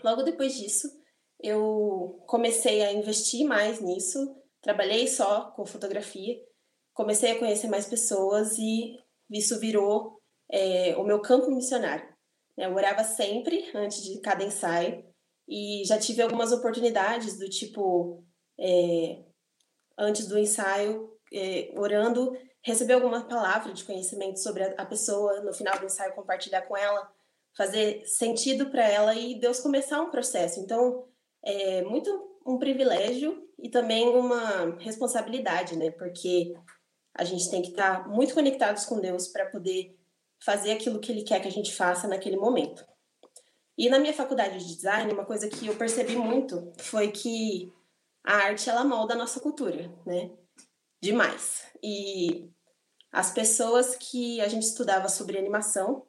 [0.02, 0.90] Logo depois disso,
[1.38, 6.44] eu comecei a investir mais nisso, trabalhei só com fotografia,
[6.92, 8.98] comecei a conhecer mais pessoas e
[9.30, 12.08] isso virou é, o meu campo missionário.
[12.56, 15.04] Eu orava sempre antes de cada ensaio
[15.48, 18.24] e já tive algumas oportunidades do tipo,
[18.58, 19.22] é,
[19.96, 25.52] antes do ensaio, é, orando, receber alguma palavra de conhecimento sobre a, a pessoa, no
[25.52, 27.10] final do ensaio compartilhar com ela,
[27.56, 30.60] fazer sentido para ela e Deus começar um processo.
[30.60, 31.04] Então,
[31.44, 32.10] é muito
[32.46, 35.90] um privilégio e também uma responsabilidade, né?
[35.90, 36.54] Porque
[37.18, 39.98] a gente tem que estar muito conectados com Deus para poder
[40.40, 42.86] fazer aquilo que Ele quer que a gente faça naquele momento.
[43.76, 47.72] E na minha faculdade de design, uma coisa que eu percebi muito foi que
[48.24, 50.30] a arte ela molda a nossa cultura, né?
[51.00, 51.66] Demais.
[51.82, 52.50] E
[53.10, 56.06] as pessoas que a gente estudava sobre animação,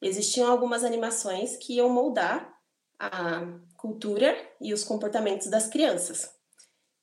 [0.00, 2.58] existiam algumas animações que iam moldar
[2.98, 3.42] a
[3.76, 6.30] cultura e os comportamentos das crianças.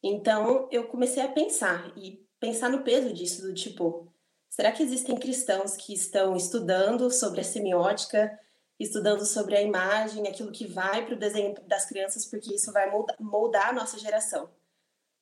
[0.02, 4.12] Então, eu comecei a pensar e pensar no peso disso, do tipo,
[4.50, 8.40] será que existem cristãos que estão estudando sobre a semiótica,
[8.80, 12.90] estudando sobre a imagem, aquilo que vai para o desenho das crianças, porque isso vai
[13.20, 14.50] moldar a nossa geração?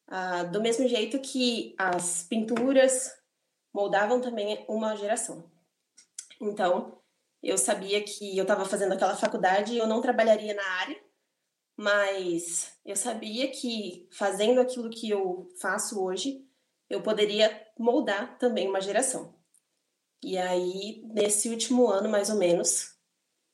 [0.07, 3.13] Ah, do mesmo jeito que as pinturas
[3.73, 5.51] moldavam também uma geração.
[6.39, 7.01] Então,
[7.41, 10.99] eu sabia que eu estava fazendo aquela faculdade e eu não trabalharia na área,
[11.75, 16.46] mas eu sabia que fazendo aquilo que eu faço hoje,
[16.89, 19.35] eu poderia moldar também uma geração.
[20.23, 22.95] E aí, nesse último ano, mais ou menos,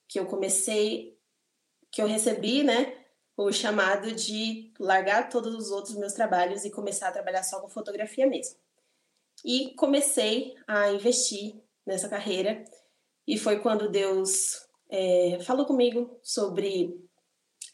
[0.08, 1.18] que eu comecei,
[1.92, 3.04] que eu recebi, né,
[3.36, 7.68] o chamado de largar todos os outros meus trabalhos e começar a trabalhar só com
[7.68, 8.56] fotografia mesmo.
[9.44, 12.64] E comecei a investir nessa carreira
[13.28, 17.04] e foi quando Deus é, falou comigo sobre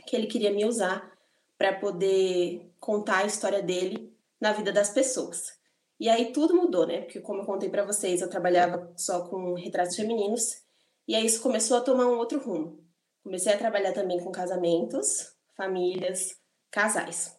[0.08, 1.12] que Ele queria me usar
[1.58, 5.60] para poder contar a história dele na vida das pessoas.
[6.00, 7.02] E aí tudo mudou, né?
[7.02, 10.64] Porque como eu contei para vocês, eu trabalhava só com retratos femininos
[11.08, 12.80] e aí isso começou a tomar um outro rumo.
[13.24, 16.38] Comecei a trabalhar também com casamentos, famílias,
[16.72, 17.36] casais.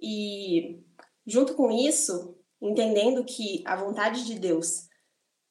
[0.00, 0.84] E
[1.26, 4.88] junto com isso, entendendo que a vontade de Deus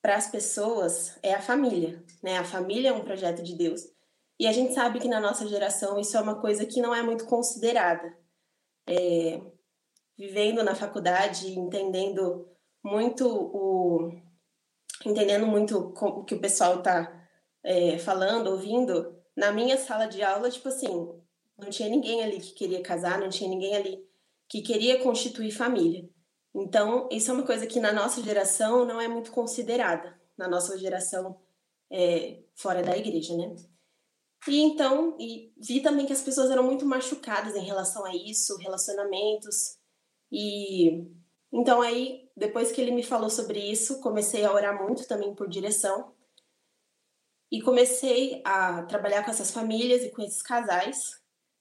[0.01, 2.37] para as pessoas é a família, né?
[2.37, 3.81] A família é um projeto de Deus.
[4.39, 7.01] E a gente sabe que na nossa geração isso é uma coisa que não é
[7.01, 8.15] muito considerada.
[8.87, 9.41] É,
[10.17, 12.47] vivendo na faculdade, entendendo
[12.83, 14.11] muito o
[15.05, 17.27] entendendo muito o que o pessoal está
[17.63, 20.87] é, falando, ouvindo, na minha sala de aula, tipo assim,
[21.57, 24.05] não tinha ninguém ali que queria casar, não tinha ninguém ali
[24.47, 26.07] que queria constituir família.
[26.55, 30.77] Então, isso é uma coisa que na nossa geração não é muito considerada, na nossa
[30.77, 31.39] geração
[31.91, 33.55] é, fora da igreja, né?
[34.47, 38.57] E então, e vi também que as pessoas eram muito machucadas em relação a isso,
[38.57, 39.77] relacionamentos.
[40.33, 41.05] E
[41.53, 45.47] então aí, depois que ele me falou sobre isso, comecei a orar muito também por
[45.47, 46.11] direção.
[47.51, 50.97] E comecei a trabalhar com essas famílias e com esses casais,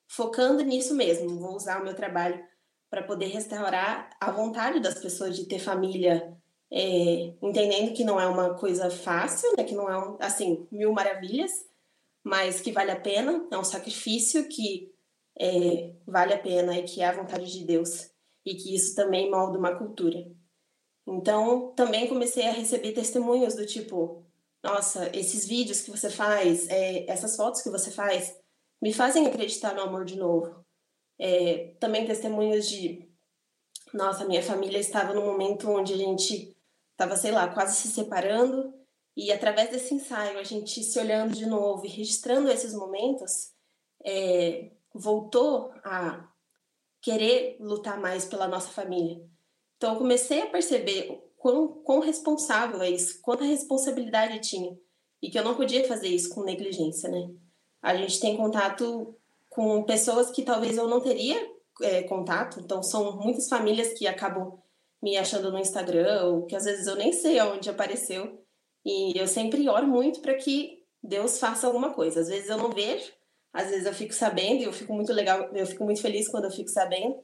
[0.09, 1.38] focando nisso mesmo.
[1.38, 2.42] Vou usar o meu trabalho
[2.88, 6.34] para poder restaurar a vontade das pessoas de ter família,
[6.70, 9.64] é, entendendo que não é uma coisa fácil, né?
[9.64, 11.51] que não é, um, assim, mil maravilhas,
[12.24, 14.90] mas que vale a pena, é um sacrifício que
[15.38, 18.11] é, vale a pena e que é a vontade de Deus,
[18.45, 20.30] e que isso também molda uma cultura.
[21.07, 24.24] Então, também comecei a receber testemunhos do tipo:
[24.62, 28.36] nossa, esses vídeos que você faz, é, essas fotos que você faz,
[28.80, 30.62] me fazem acreditar no amor de novo
[31.22, 33.09] é, também testemunhos de
[33.95, 36.57] nossa, minha família estava num momento onde a gente
[36.90, 38.74] estava, sei lá, quase se separando,
[39.14, 43.53] e através desse ensaio, a gente se olhando de novo e registrando esses momentos,
[44.03, 46.26] é, voltou a
[47.03, 49.20] querer lutar mais pela nossa família.
[49.76, 54.78] Então, eu comecei a perceber quão, quão responsável é isso, quanta responsabilidade tinha.
[55.20, 57.28] E que eu não podia fazer isso com negligência, né?
[57.82, 59.14] A gente tem contato
[59.50, 61.36] com pessoas que talvez eu não teria
[61.80, 64.59] é, contato, então são muitas famílias que acabam
[65.03, 68.40] me achando no Instagram, ou que às vezes eu nem sei aonde apareceu.
[68.84, 72.20] E eu sempre oro muito para que Deus faça alguma coisa.
[72.20, 73.12] Às vezes eu não vejo,
[73.53, 76.44] às vezes eu fico sabendo, e eu fico muito legal, eu fico muito feliz quando
[76.44, 77.22] eu fico sabendo,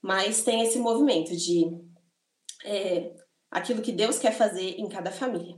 [0.00, 1.64] mas tem esse movimento de
[2.64, 3.14] é,
[3.50, 5.56] aquilo que Deus quer fazer em cada família.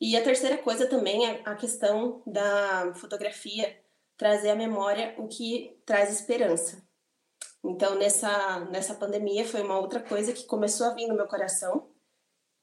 [0.00, 3.76] E a terceira coisa também é a questão da fotografia
[4.16, 6.82] trazer à memória o que traz esperança.
[7.64, 11.90] Então, nessa, nessa pandemia, foi uma outra coisa que começou a vir no meu coração,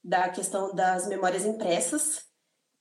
[0.04, 2.26] da questão das memórias impressas,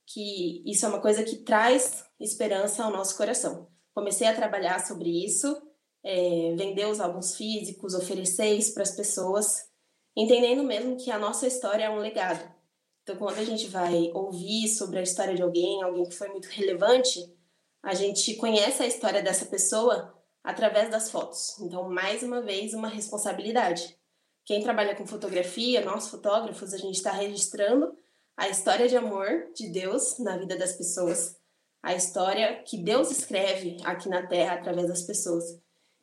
[0.05, 3.74] que isso é uma coisa que traz esperança ao nosso coração.
[3.95, 5.59] Comecei a trabalhar sobre isso,
[6.03, 9.69] é, vender os álbuns físicos, oferecer isso para as pessoas,
[10.15, 12.53] entendendo mesmo que a nossa história é um legado.
[13.01, 16.47] Então, quando a gente vai ouvir sobre a história de alguém, alguém que foi muito
[16.47, 17.33] relevante,
[17.81, 21.57] a gente conhece a história dessa pessoa através das fotos.
[21.61, 23.97] Então, mais uma vez, uma responsabilidade.
[24.43, 27.95] Quem trabalha com fotografia, nós fotógrafos, a gente está registrando
[28.35, 31.37] a história de amor de Deus na vida das pessoas,
[31.85, 35.43] a história que Deus escreve aqui na Terra através das pessoas.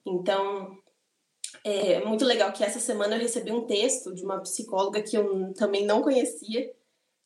[0.07, 0.79] Então,
[1.65, 5.53] é muito legal que essa semana eu recebi um texto de uma psicóloga que eu
[5.55, 6.73] também não conhecia.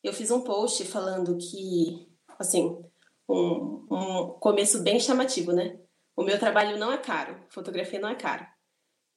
[0.03, 2.83] Eu fiz um post falando que, assim,
[3.29, 5.79] um, um começo bem chamativo, né?
[6.17, 8.45] o meu trabalho não é caro, fotografia não é caro.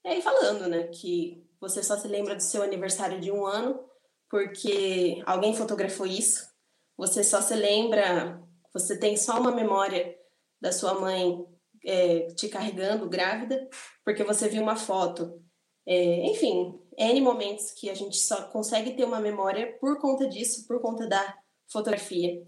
[0.05, 3.83] E aí falando, né, que você só se lembra do seu aniversário de um ano
[4.29, 6.49] porque alguém fotografou isso.
[6.97, 8.41] Você só se lembra,
[8.73, 10.17] você tem só uma memória
[10.61, 11.45] da sua mãe
[11.85, 13.69] é, te carregando grávida
[14.05, 15.43] porque você viu uma foto.
[15.87, 20.67] É, enfim, N momentos que a gente só consegue ter uma memória por conta disso,
[20.67, 22.43] por conta da fotografia.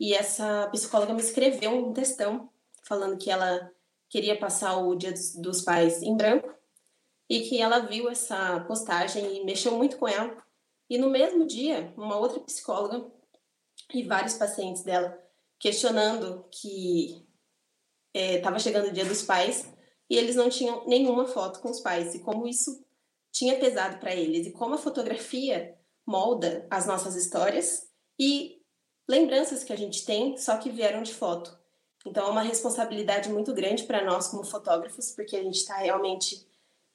[0.00, 2.48] E essa psicóloga me escreveu um textão
[2.84, 3.70] falando que ela
[4.08, 6.52] queria passar o Dia dos Pais em branco
[7.28, 10.42] e que ela viu essa postagem e mexeu muito com ela.
[10.88, 13.06] E no mesmo dia, uma outra psicóloga
[13.92, 15.27] e vários pacientes dela
[15.58, 17.26] questionando que
[18.14, 19.68] estava é, chegando o Dia dos Pais
[20.08, 22.84] e eles não tinham nenhuma foto com os pais e como isso
[23.30, 27.86] tinha pesado para eles e como a fotografia molda as nossas histórias
[28.18, 28.62] e
[29.08, 31.56] lembranças que a gente tem, só que vieram de foto.
[32.06, 36.46] Então é uma responsabilidade muito grande para nós como fotógrafos, porque a gente está realmente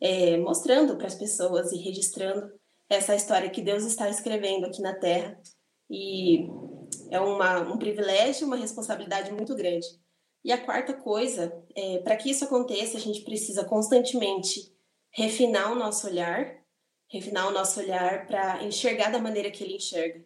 [0.02, 2.52] é, mostrando para as pessoas e registrando
[2.90, 5.40] essa história que Deus está escrevendo aqui na Terra.
[5.96, 6.50] E
[7.12, 9.86] é uma, um privilégio, uma responsabilidade muito grande.
[10.44, 14.76] E a quarta coisa, é, para que isso aconteça, a gente precisa constantemente
[15.12, 16.58] refinar o nosso olhar,
[17.08, 20.26] refinar o nosso olhar para enxergar da maneira que ele enxerga.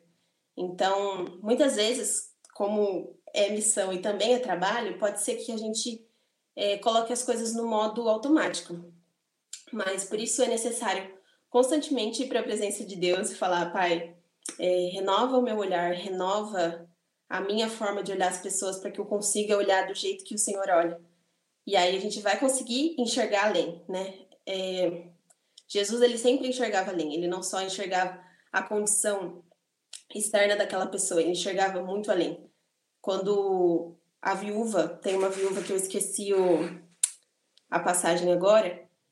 [0.56, 6.08] Então, muitas vezes, como é missão e também é trabalho, pode ser que a gente
[6.56, 8.74] é, coloque as coisas no modo automático.
[9.74, 11.14] Mas por isso é necessário
[11.50, 14.17] constantemente ir para a presença de Deus e falar, Pai,
[14.60, 16.88] é, renova o meu olhar, renova
[17.30, 20.36] a minha forma de olhar as pessoas para que eu consiga olhar do jeito que
[20.36, 21.00] o Senhor olha.
[21.66, 24.26] E aí a gente vai conseguir enxergar além, né?
[24.48, 25.08] É,
[25.68, 27.14] Jesus ele sempre enxergava além.
[27.14, 28.18] Ele não só enxergava
[28.52, 29.44] a condição
[30.16, 32.48] externa daquela pessoa, ele enxergava muito além
[33.08, 36.60] quando a viúva, tem uma viúva que eu esqueci o,
[37.72, 38.68] a passagem agora,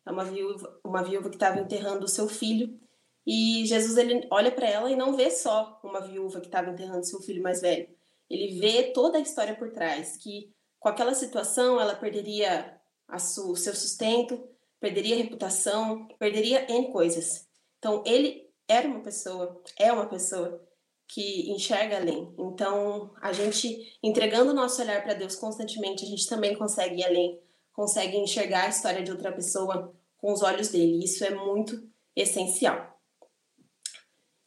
[0.05, 2.77] é uma viúva, uma viúva que estava enterrando o seu filho,
[3.25, 7.05] e Jesus ele olha para ela e não vê só uma viúva que estava enterrando
[7.05, 7.89] seu filho mais velho.
[8.29, 13.51] Ele vê toda a história por trás, que com aquela situação ela perderia a su,
[13.51, 14.47] o seu sustento,
[14.79, 17.47] perderia reputação, perderia N coisas.
[17.79, 20.63] Então ele era uma pessoa, é uma pessoa
[21.07, 22.33] que enxerga além.
[22.37, 27.05] Então, a gente entregando o nosso olhar para Deus constantemente, a gente também consegue ir
[27.05, 27.39] além,
[27.73, 31.03] consegue enxergar a história de outra pessoa com os olhos dele.
[31.03, 32.94] Isso é muito essencial.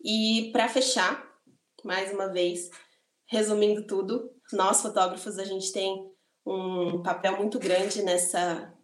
[0.03, 1.26] E para fechar,
[1.84, 2.70] mais uma vez,
[3.26, 6.11] resumindo tudo, nós fotógrafos a gente tem
[6.46, 8.74] um papel muito grande nessa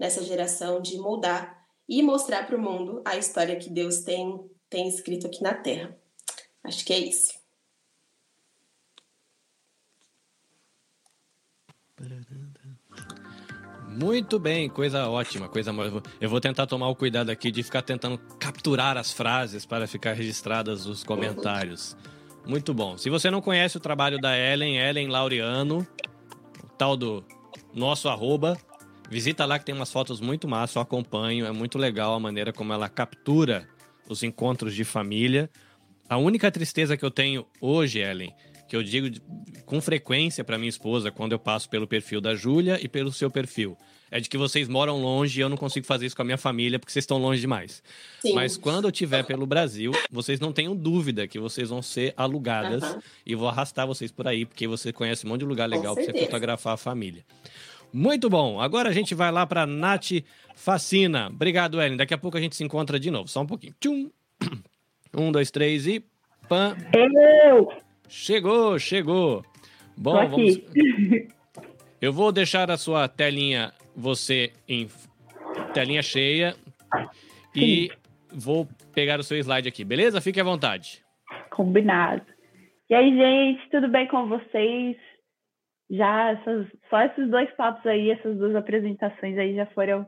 [0.00, 4.88] nessa geração de moldar e mostrar para o mundo a história que Deus tem tem
[4.88, 5.96] escrito aqui na Terra.
[6.64, 7.32] Acho que é isso.
[13.96, 15.72] Muito bem, coisa ótima, coisa
[16.20, 20.14] Eu vou tentar tomar o cuidado aqui de ficar tentando capturar as frases para ficar
[20.14, 21.96] registradas os comentários.
[22.46, 22.98] Muito bom.
[22.98, 25.86] Se você não conhece o trabalho da Ellen, Ellen Laureano,
[26.76, 27.24] tal do
[27.72, 28.58] nosso arroba,
[29.10, 32.52] Visita lá que tem umas fotos muito massas, eu acompanho, é muito legal a maneira
[32.52, 33.68] como ela captura
[34.08, 35.50] os encontros de família.
[36.08, 38.34] A única tristeza que eu tenho hoje, Ellen,
[38.74, 39.20] que eu digo
[39.64, 43.30] com frequência para minha esposa quando eu passo pelo perfil da Júlia e pelo seu
[43.30, 43.78] perfil,
[44.10, 46.36] é de que vocês moram longe e eu não consigo fazer isso com a minha
[46.36, 47.84] família porque vocês estão longe demais.
[48.20, 48.34] Sim.
[48.34, 52.82] Mas quando eu estiver pelo Brasil, vocês não tenham dúvida que vocês vão ser alugadas
[52.82, 53.00] uhum.
[53.24, 56.04] e vou arrastar vocês por aí, porque você conhece um monte de lugar legal para
[56.04, 57.24] você fotografar a família.
[57.92, 58.60] Muito bom.
[58.60, 60.24] Agora a gente vai lá para Nath
[60.56, 61.28] Facina.
[61.28, 61.96] Obrigado, Ellen.
[61.96, 63.28] Daqui a pouco a gente se encontra de novo.
[63.28, 63.74] Só um pouquinho.
[63.80, 64.10] Tchum.
[65.16, 66.04] Um, dois, três e.
[66.48, 66.76] Pã.
[66.92, 67.83] Eu!
[68.08, 69.44] Chegou, chegou.
[69.96, 70.60] Bom, vamos.
[72.00, 74.88] Eu vou deixar a sua telinha você em
[75.72, 76.54] telinha cheia
[77.54, 77.90] e
[78.30, 80.20] vou pegar o seu slide aqui, beleza?
[80.20, 81.02] Fique à vontade.
[81.50, 82.26] Combinado.
[82.90, 84.96] E aí, gente, tudo bem com vocês?
[85.90, 90.06] Já essas, só esses dois papos aí, essas duas apresentações aí já foram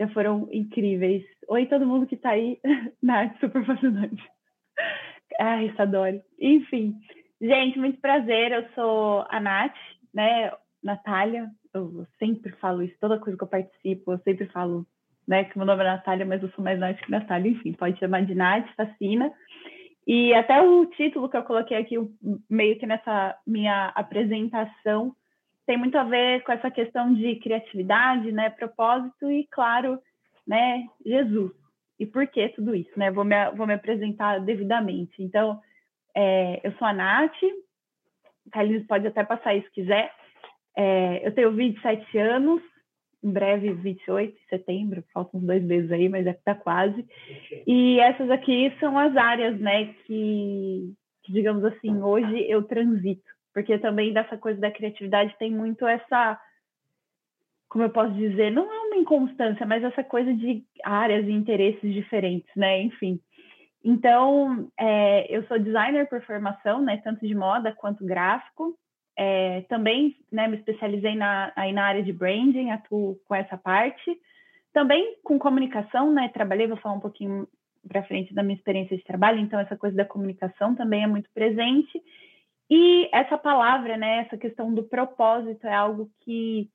[0.00, 1.24] já foram incríveis.
[1.48, 2.58] Oi, todo mundo que está aí
[3.02, 4.22] na arte super fascinante.
[5.40, 6.20] Ai, adoro.
[6.40, 6.94] Enfim,
[7.40, 8.52] gente, muito prazer.
[8.52, 9.76] Eu sou a Nath,
[10.12, 10.50] né?
[10.82, 14.86] Natália, eu sempre falo isso, toda coisa que eu participo, eu sempre falo,
[15.26, 17.98] né, que meu nome é Natália, mas eu sou mais Nath que Natália, enfim, pode
[17.98, 19.32] chamar de Nath, fascina.
[20.06, 21.96] E até o título que eu coloquei aqui,
[22.48, 25.14] meio que nessa minha apresentação,
[25.66, 29.98] tem muito a ver com essa questão de criatividade, né, propósito e, claro,
[30.46, 31.52] né, Jesus.
[32.00, 33.10] E por que tudo isso, né?
[33.10, 35.20] Vou me, vou me apresentar devidamente.
[35.20, 35.60] Então,
[36.20, 37.36] é, eu sou a Nath,
[38.50, 40.12] Carlinhos pode até passar aí se quiser.
[40.76, 42.60] É, eu tenho 27 anos,
[43.22, 47.06] em breve 28 de setembro, faltam uns dois meses aí, mas é que tá quase.
[47.64, 50.92] E essas aqui são as áreas, né, que,
[51.22, 53.22] que, digamos assim, hoje eu transito,
[53.54, 56.36] porque também dessa coisa da criatividade tem muito essa,
[57.68, 61.94] como eu posso dizer, não é uma inconstância, mas essa coisa de áreas e interesses
[61.94, 63.20] diferentes, né, enfim.
[63.84, 68.76] Então, é, eu sou designer por formação, né, tanto de moda quanto gráfico,
[69.16, 74.16] é, também né, me especializei na, aí na área de branding, atuo com essa parte.
[74.72, 76.28] Também com comunicação, né?
[76.28, 77.48] Trabalhei, vou falar um pouquinho
[77.88, 81.28] para frente da minha experiência de trabalho, então essa coisa da comunicação também é muito
[81.34, 82.00] presente.
[82.70, 86.70] E essa palavra, né, essa questão do propósito é algo que,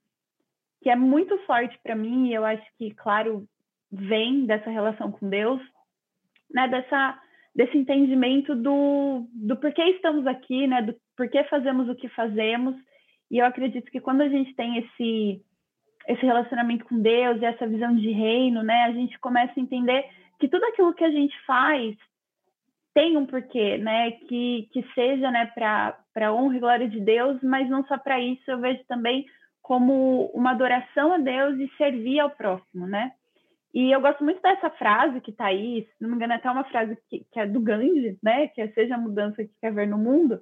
[0.82, 3.48] que é muito forte para mim, e eu acho que, claro,
[3.90, 5.62] vem dessa relação com Deus,
[6.50, 7.20] né, dessa
[7.54, 12.74] desse entendimento do, do porquê estamos aqui, né, do porquê fazemos o que fazemos.
[13.30, 15.40] E eu acredito que quando a gente tem esse
[16.06, 20.04] esse relacionamento com Deus e essa visão de reino, né, a gente começa a entender
[20.38, 21.96] que tudo aquilo que a gente faz
[22.92, 27.68] tem um porquê, né, que que seja, né, para honra e glória de Deus, mas
[27.70, 29.26] não só para isso, eu vejo também
[29.62, 33.12] como uma adoração a Deus e servir ao próximo, né?
[33.74, 36.48] E eu gosto muito dessa frase que está aí, se não me engano, é até
[36.48, 38.46] uma frase que, que é do Gandhi, né?
[38.46, 40.40] Que é seja a mudança que quer ver no mundo.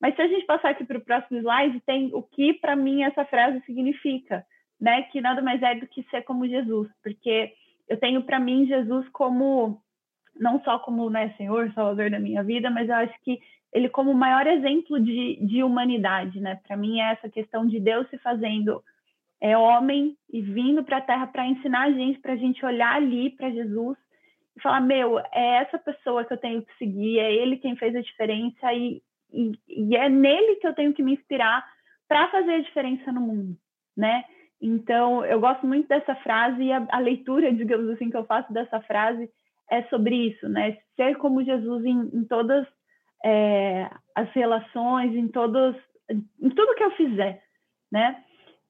[0.00, 3.02] Mas se a gente passar aqui para o próximo slide, tem o que para mim
[3.02, 4.46] essa frase significa,
[4.80, 5.02] né?
[5.02, 7.52] Que nada mais é do que ser como Jesus, porque
[7.86, 9.82] eu tenho para mim Jesus como
[10.34, 13.38] não só como né, Senhor, Salvador da minha vida, mas eu acho que
[13.74, 16.58] ele como o maior exemplo de, de humanidade, né?
[16.66, 18.82] Para mim é essa questão de Deus se fazendo
[19.40, 22.94] é homem e vindo para a Terra para ensinar a gente, para a gente olhar
[22.94, 23.96] ali para Jesus
[24.56, 27.94] e falar: meu, é essa pessoa que eu tenho que seguir, é ele quem fez
[27.96, 31.64] a diferença e, e, e é nele que eu tenho que me inspirar
[32.06, 33.56] para fazer a diferença no mundo,
[33.96, 34.24] né?
[34.60, 38.52] Então, eu gosto muito dessa frase e a, a, leitura, digamos assim, que eu faço
[38.52, 39.30] dessa frase
[39.70, 40.76] é sobre isso, né?
[40.96, 42.66] Ser como Jesus em, em todas
[43.24, 45.76] é, as relações, em todos,
[46.10, 47.42] em tudo que eu fizer,
[47.90, 48.22] né?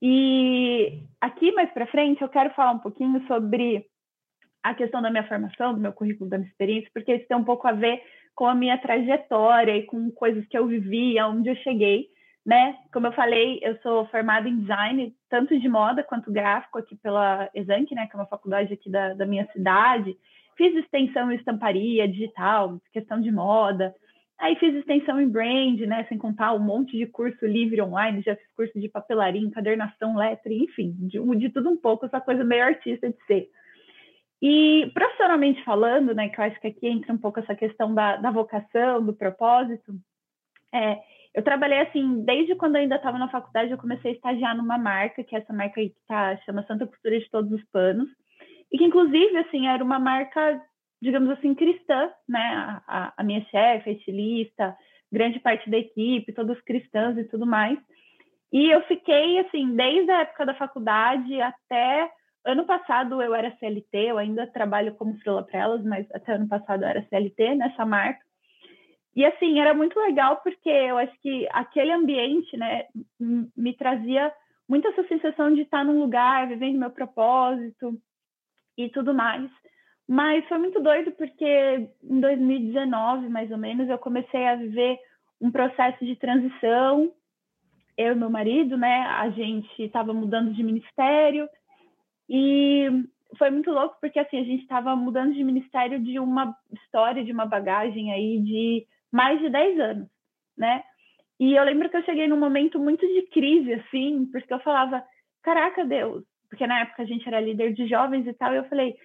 [0.02, 3.84] E aqui mais para frente eu quero falar um pouquinho sobre
[4.62, 7.44] a questão da minha formação, do meu currículo, da minha experiência, porque isso tem um
[7.44, 8.02] pouco a ver
[8.34, 12.08] com a minha trajetória e com coisas que eu vivi, aonde eu cheguei,
[12.44, 12.76] né?
[12.92, 17.50] Como eu falei, eu sou formada em design, tanto de moda quanto gráfico aqui pela
[17.54, 20.16] Exanc, né, que é uma faculdade aqui da, da minha cidade.
[20.56, 23.94] Fiz extensão em estamparia digital, questão de moda,
[24.40, 26.04] Aí fiz extensão em brand, né?
[26.08, 30.52] Sem contar um monte de curso livre online, já fiz curso de papelaria, encadernação, letra,
[30.52, 33.48] enfim, de, de tudo um pouco, essa coisa meio artista de ser.
[34.42, 38.16] E profissionalmente falando, né, que eu acho que aqui entra um pouco essa questão da,
[38.16, 39.92] da vocação, do propósito,
[40.72, 40.98] é,
[41.34, 44.78] eu trabalhei assim, desde quando eu ainda estava na faculdade, eu comecei a estagiar numa
[44.78, 48.08] marca, que é essa marca aí que tá, chama Santa Costura de Todos os Panos,
[48.72, 50.62] e que inclusive, assim, era uma marca
[51.00, 52.80] digamos assim, cristã, né?
[52.86, 54.76] A, a minha chefe, a estilista,
[55.10, 57.78] grande parte da equipe, todas cristãs e tudo mais.
[58.52, 62.10] E eu fiquei, assim, desde a época da faculdade até
[62.44, 66.48] ano passado eu era CLT, eu ainda trabalho como frila para elas, mas até ano
[66.48, 68.20] passado eu era CLT nessa marca.
[69.14, 72.86] E assim, era muito legal porque eu acho que aquele ambiente, né,
[73.18, 74.32] me trazia
[74.68, 78.00] muito essa sensação de estar num lugar, vivendo meu propósito
[78.78, 79.50] e tudo mais.
[80.10, 84.98] Mas foi muito doido porque em 2019, mais ou menos, eu comecei a viver
[85.40, 87.12] um processo de transição.
[87.96, 91.48] Eu e meu marido, né, a gente estava mudando de ministério
[92.28, 92.88] e
[93.38, 97.30] foi muito louco porque assim a gente estava mudando de ministério de uma história, de
[97.30, 100.08] uma bagagem aí de mais de 10 anos,
[100.58, 100.82] né?
[101.38, 105.04] E eu lembro que eu cheguei num momento muito de crise, assim, porque eu falava,
[105.40, 108.64] caraca, Deus, porque na época a gente era líder de jovens e tal, e eu
[108.64, 108.96] falei,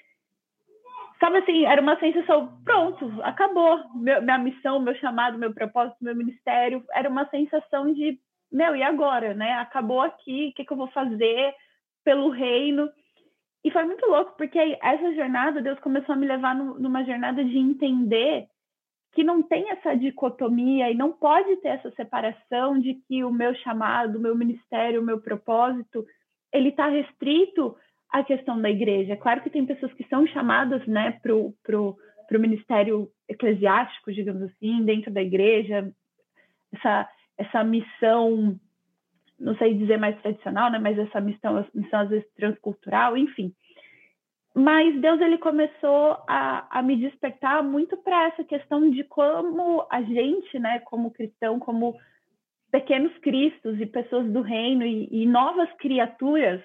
[1.19, 6.15] sabe assim, era uma sensação, pronto, acabou, meu, minha missão, meu chamado, meu propósito, meu
[6.15, 8.19] ministério, era uma sensação de,
[8.51, 9.53] meu, e agora, né?
[9.53, 11.53] Acabou aqui, o que, que eu vou fazer
[12.03, 12.89] pelo reino?
[13.63, 17.43] E foi muito louco, porque essa jornada, Deus começou a me levar no, numa jornada
[17.43, 18.47] de entender
[19.13, 23.55] que não tem essa dicotomia e não pode ter essa separação de que o meu
[23.55, 26.05] chamado, o meu ministério, o meu propósito,
[26.51, 27.75] ele está restrito
[28.19, 29.13] à questão da igreja.
[29.13, 31.95] É claro que tem pessoas que são chamadas né, para o pro,
[32.27, 35.91] pro ministério eclesiástico, digamos assim, dentro da igreja,
[36.73, 38.59] essa, essa missão,
[39.39, 43.53] não sei dizer mais tradicional, né, mas essa missão, missão às vezes transcultural, enfim
[44.57, 50.01] mas Deus ele começou a, a me despertar muito para essa questão de como a
[50.01, 51.93] gente, né, como cristão, como
[52.71, 56.61] pequenos cristos e pessoas do reino e, e novas criaturas,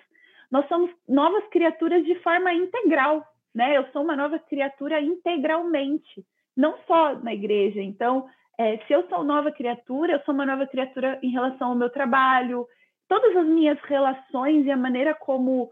[0.50, 3.24] nós somos novas criaturas de forma integral,
[3.54, 3.76] né?
[3.76, 6.24] Eu sou uma nova criatura integralmente,
[6.56, 7.80] não só na igreja.
[7.80, 8.26] Então,
[8.58, 11.90] é, se eu sou nova criatura, eu sou uma nova criatura em relação ao meu
[11.90, 12.66] trabalho,
[13.08, 15.70] todas as minhas relações e a maneira como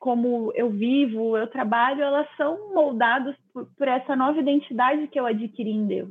[0.00, 5.24] como eu vivo, eu trabalho, elas são moldadas por, por, essa nova identidade que eu
[5.24, 6.10] adquiri em Deus.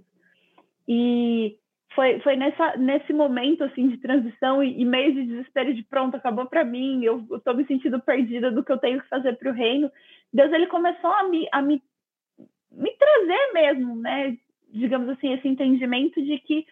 [0.88, 1.60] E
[1.96, 6.18] foi, foi nessa, nesse momento assim de transição e, e meio de desespero de pronto,
[6.18, 9.52] acabou para mim, eu estou me sentindo perdida do que eu tenho que fazer para
[9.52, 9.92] o reino.
[10.32, 11.82] Deus ele começou a me, a me,
[12.72, 14.38] me trazer mesmo, né?
[14.70, 16.66] Digamos assim, esse entendimento de que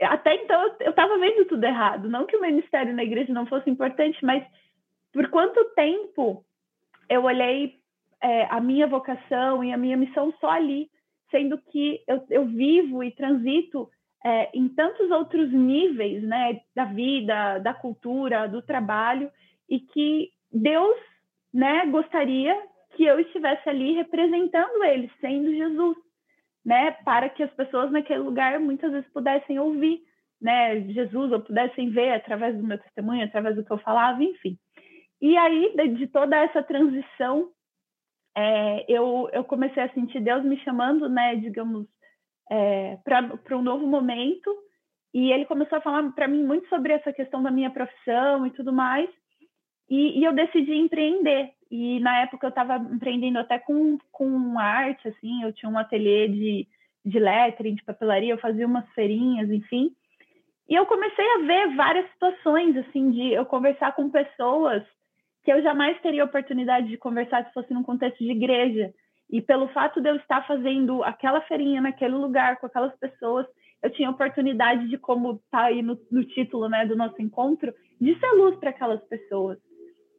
[0.00, 2.08] até então eu estava vendo tudo errado.
[2.08, 4.44] Não que o ministério na igreja não fosse importante, mas
[5.12, 6.44] por quanto tempo
[7.08, 7.78] eu olhei
[8.22, 10.88] é, a minha vocação e a minha missão só ali,
[11.30, 13.90] sendo que eu, eu vivo e transito
[14.26, 19.30] é, em tantos outros níveis, né, da vida, da cultura, do trabalho,
[19.70, 20.96] e que Deus,
[21.54, 22.60] né, gostaria
[22.96, 25.96] que eu estivesse ali representando Ele, sendo Jesus,
[26.64, 30.00] né, para que as pessoas naquele lugar muitas vezes pudessem ouvir,
[30.42, 34.58] né, Jesus, ou pudessem ver através do meu testemunho, através do que eu falava, enfim.
[35.22, 37.48] E aí, de, toda essa transição,
[38.36, 41.86] é, eu, eu comecei a sentir Deus me chamando, né, digamos,
[42.50, 44.54] é, para um novo momento.
[45.14, 48.50] E ele começou a falar para mim muito sobre essa questão da minha profissão e
[48.50, 49.08] tudo mais.
[49.88, 51.52] E, e eu decidi empreender.
[51.70, 56.28] E na época eu estava empreendendo até com, com arte, assim, eu tinha um ateliê
[56.28, 56.68] de,
[57.04, 59.90] de lettering, de papelaria, eu fazia umas feirinhas, enfim.
[60.68, 64.82] E eu comecei a ver várias situações, assim, de eu conversar com pessoas
[65.44, 68.92] que eu jamais teria oportunidade de conversar se fosse num contexto de igreja.
[69.30, 73.46] E pelo fato de eu estar fazendo aquela feirinha naquele lugar com aquelas pessoas,
[73.82, 78.18] eu tinha oportunidade de, como está aí no, no, título né, do nosso encontro, de
[78.18, 79.58] ser luz para aquelas pessoas.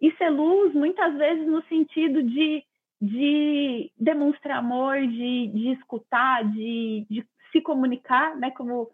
[0.02, 2.64] E ser luz, muitas vezes, no sentido de,
[3.02, 8.90] de demonstrar amor, de, de escutar, de, de se comunicar, né, como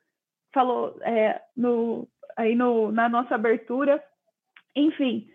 [0.53, 2.07] falou é, no,
[2.38, 4.01] aí no, na nossa abertura.
[4.76, 5.28] Enfim,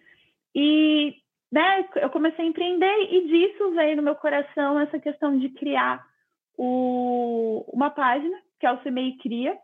[0.54, 1.14] e
[1.50, 6.04] né, eu comecei a empreender e disso veio no meu coração essa questão de criar
[6.56, 9.56] o, uma página, que é o CMEI Cria.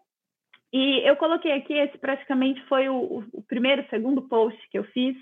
[0.73, 5.17] E eu coloquei aqui, esse praticamente foi o, o primeiro, segundo post que eu fiz.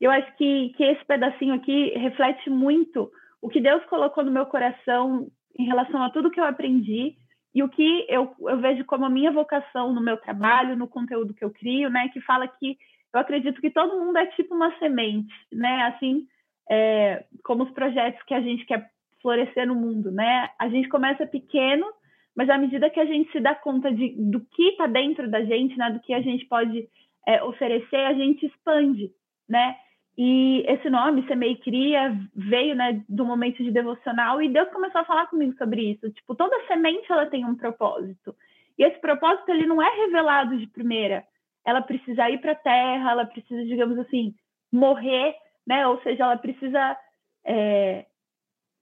[0.00, 4.46] Eu acho que, que esse pedacinho aqui reflete muito o que Deus colocou no meu
[4.46, 5.28] coração
[5.58, 7.16] em relação a tudo que eu aprendi
[7.54, 11.32] e o que eu, eu vejo como a minha vocação no meu trabalho, no conteúdo
[11.32, 12.08] que eu crio, né?
[12.08, 12.76] Que fala que
[13.14, 15.84] eu acredito que todo mundo é tipo uma semente, né?
[15.84, 16.26] Assim,
[16.68, 18.90] é, como os projetos que a gente quer
[19.22, 20.50] florescer no mundo, né?
[20.58, 21.86] A gente começa pequeno,
[22.34, 25.44] mas à medida que a gente se dá conta de, do que está dentro da
[25.44, 25.90] gente, né?
[25.90, 26.88] Do que a gente pode
[27.26, 29.10] é, oferecer, a gente expande,
[29.48, 29.76] né?
[30.18, 35.04] E esse nome, Semei Cria, veio, né, do momento de devocional e Deus começou a
[35.04, 36.08] falar comigo sobre isso.
[36.10, 38.34] Tipo, toda semente ela tem um propósito.
[38.78, 41.24] E esse propósito ele não é revelado de primeira
[41.64, 44.34] ela precisa ir para a terra, ela precisa, digamos assim,
[44.72, 45.34] morrer,
[45.66, 45.86] né?
[45.86, 46.96] Ou seja, ela precisa
[47.44, 48.06] é,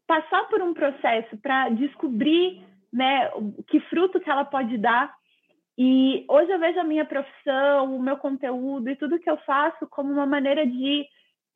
[0.07, 3.31] passar por um processo para descobrir, né,
[3.69, 5.13] que fruto que ela pode dar.
[5.79, 9.87] E hoje eu vejo a minha profissão, o meu conteúdo e tudo que eu faço
[9.89, 11.07] como uma maneira de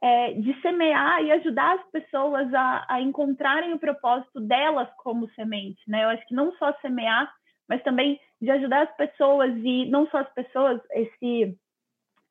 [0.02, 5.80] é, de semear e ajudar as pessoas a, a, encontrarem o propósito delas como semente,
[5.88, 6.04] né?
[6.04, 7.32] Eu acho que não só semear,
[7.68, 11.56] mas também de ajudar as pessoas e não só as pessoas, esse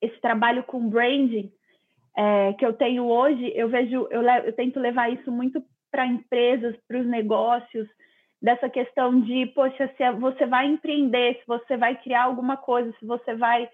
[0.01, 1.51] esse trabalho com branding
[2.16, 6.76] é, que eu tenho hoje, eu vejo, eu, eu tento levar isso muito para empresas,
[6.88, 7.88] para os negócios,
[8.41, 13.06] dessa questão de, poxa, se você vai empreender, se você vai criar alguma coisa, se
[13.06, 13.70] você vai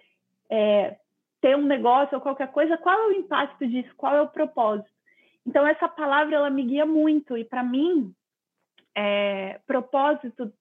[0.50, 0.96] é,
[1.42, 3.92] ter um negócio ou qualquer coisa, qual é o impacto disso?
[3.98, 4.90] Qual é o propósito?
[5.46, 8.14] Então essa palavra ela me guia muito e para mim
[8.96, 10.54] é, propósito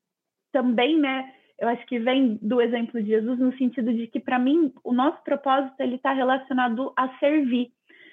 [0.51, 1.35] também, né?
[1.61, 4.93] Eu acho que vem do exemplo de Jesus no sentido de que para mim o
[4.93, 7.69] nosso propósito ele está relacionado a servir,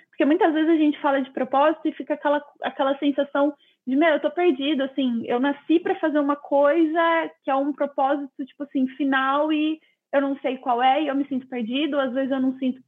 [0.09, 3.53] porque muitas vezes a gente fala de propósito e fica aquela aquela sensação
[3.85, 7.71] de meu, eu tô perdido, assim, eu nasci para fazer uma coisa que é um
[7.71, 9.79] propósito tipo assim final e
[10.13, 12.81] eu não sei qual é e eu me sinto perdido, às vezes eu não sinto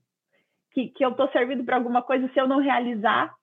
[0.71, 3.33] que, que eu estou servindo para alguma coisa se eu não realizar.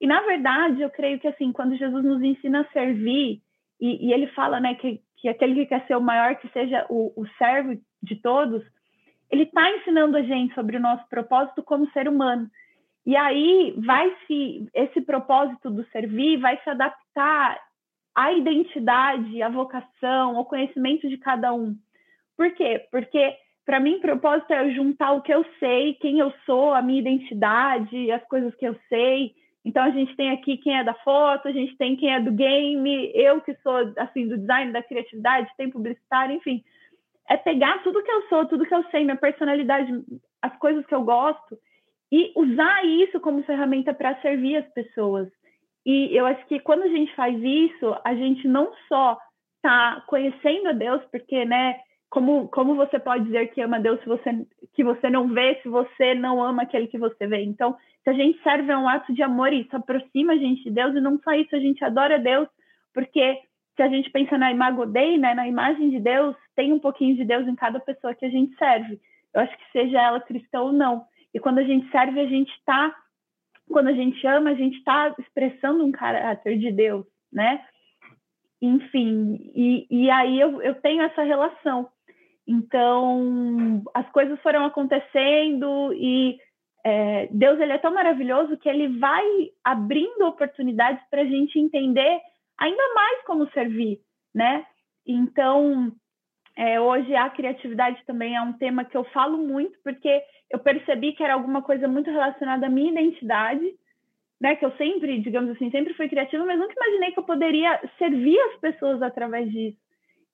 [0.00, 3.42] E, na verdade, eu creio que, assim, quando Jesus nos ensina a servir,
[3.80, 6.86] e, e ele fala, né, que, que aquele que quer ser o maior, que seja
[6.88, 8.62] o, o servo de todos,
[9.30, 12.50] ele está ensinando a gente sobre o nosso propósito como ser humano.
[13.06, 17.58] E aí vai se esse propósito do servir vai se adaptar
[18.14, 21.74] à identidade, à vocação, ao conhecimento de cada um.
[22.36, 22.86] Por quê?
[22.90, 27.00] Porque para mim propósito é juntar o que eu sei, quem eu sou, a minha
[27.00, 29.32] identidade, as coisas que eu sei.
[29.64, 32.32] Então a gente tem aqui quem é da foto, a gente tem quem é do
[32.32, 36.64] game, eu que sou assim do design, da criatividade, tem publicitário, enfim.
[37.28, 39.92] É pegar tudo que eu sou, tudo que eu sei, minha personalidade,
[40.42, 41.58] as coisas que eu gosto
[42.10, 45.28] e usar isso como ferramenta para servir as pessoas.
[45.86, 49.16] E eu acho que quando a gente faz isso, a gente não só
[49.56, 51.78] está conhecendo a Deus, porque, né,
[52.10, 55.68] como, como você pode dizer que ama Deus se você, que você não vê, se
[55.68, 57.42] você não ama aquele que você vê?
[57.44, 60.70] Então, se a gente serve é um ato de amor isso aproxima a gente de
[60.70, 62.48] Deus, e não só isso, a gente adora Deus,
[62.92, 63.40] porque
[63.76, 67.16] se a gente pensa na imago Dei, né, na imagem de Deus, tem um pouquinho
[67.16, 69.00] de Deus em cada pessoa que a gente serve.
[69.32, 71.04] Eu acho que seja ela cristã ou não.
[71.32, 72.92] E quando a gente serve, a gente está,
[73.70, 77.64] quando a gente ama, a gente está expressando um caráter de Deus, né?
[78.60, 81.88] Enfim, e, e aí eu, eu tenho essa relação.
[82.50, 86.36] Então, as coisas foram acontecendo e
[86.84, 89.24] é, Deus ele é tão maravilhoso que ele vai
[89.62, 92.20] abrindo oportunidades para a gente entender
[92.58, 94.00] ainda mais como servir,
[94.34, 94.66] né?
[95.06, 95.92] Então,
[96.56, 100.20] é, hoje a criatividade também é um tema que eu falo muito porque
[100.50, 103.64] eu percebi que era alguma coisa muito relacionada à minha identidade,
[104.40, 104.56] né?
[104.56, 108.40] Que eu sempre, digamos assim, sempre fui criativa, mas nunca imaginei que eu poderia servir
[108.40, 109.78] as pessoas através disso.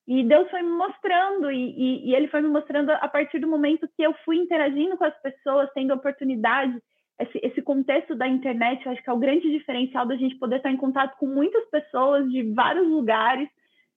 [0.07, 3.49] E Deus foi me mostrando, e, e, e, Ele foi me mostrando a partir do
[3.49, 6.81] momento que eu fui interagindo com as pessoas, tendo oportunidade.
[7.19, 10.57] Esse, esse contexto da internet, eu acho que é o grande diferencial da gente poder
[10.57, 13.49] estar em contato com muitas pessoas de vários lugares,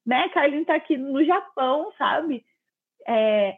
[0.05, 0.29] né?
[0.29, 2.43] Carlinhos está aqui no Japão, sabe?
[3.07, 3.57] É,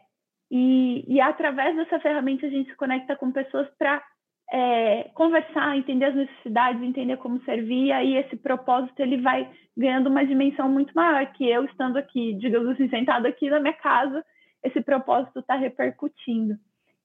[0.50, 4.02] e, e através dessa ferramenta a gente se conecta com pessoas para
[4.50, 10.08] é, conversar, entender as necessidades, entender como servir, e aí esse propósito ele vai ganhando
[10.08, 14.24] uma dimensão muito maior, que eu estando aqui, digamos assim, sentado aqui na minha casa,
[14.62, 16.56] esse propósito está repercutindo.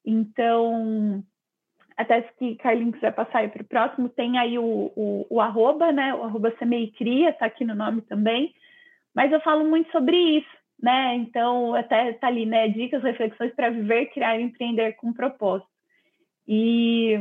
[0.06, 1.24] Então,
[1.98, 5.92] até se Carlinhos quiser passar aí para o próximo, tem aí o, o, o, arroba,
[5.92, 6.14] né?
[6.14, 6.52] O arroba
[6.98, 8.54] Cria, está aqui no nome também.
[9.16, 11.16] Mas eu falo muito sobre isso, né?
[11.16, 12.68] Então, até está ali, né?
[12.68, 15.77] Dicas, reflexões para viver, criar e empreender com propósito.
[16.48, 17.14] E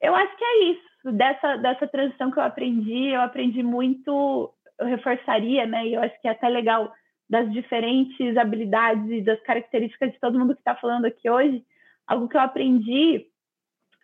[0.00, 0.88] eu acho que é isso.
[1.12, 5.86] Dessa, dessa transição que eu aprendi, eu aprendi muito, eu reforçaria, né?
[5.86, 6.92] E eu acho que é até legal
[7.28, 11.62] das diferentes habilidades e das características de todo mundo que está falando aqui hoje.
[12.06, 13.26] Algo que eu aprendi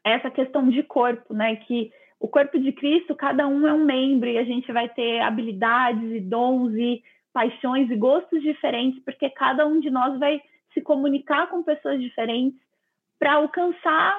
[0.05, 1.57] é essa questão de corpo, né?
[1.57, 5.21] Que o corpo de Cristo, cada um é um membro e a gente vai ter
[5.21, 7.03] habilidades e dons e
[7.33, 10.41] paixões e gostos diferentes, porque cada um de nós vai
[10.73, 12.61] se comunicar com pessoas diferentes
[13.19, 14.17] para alcançar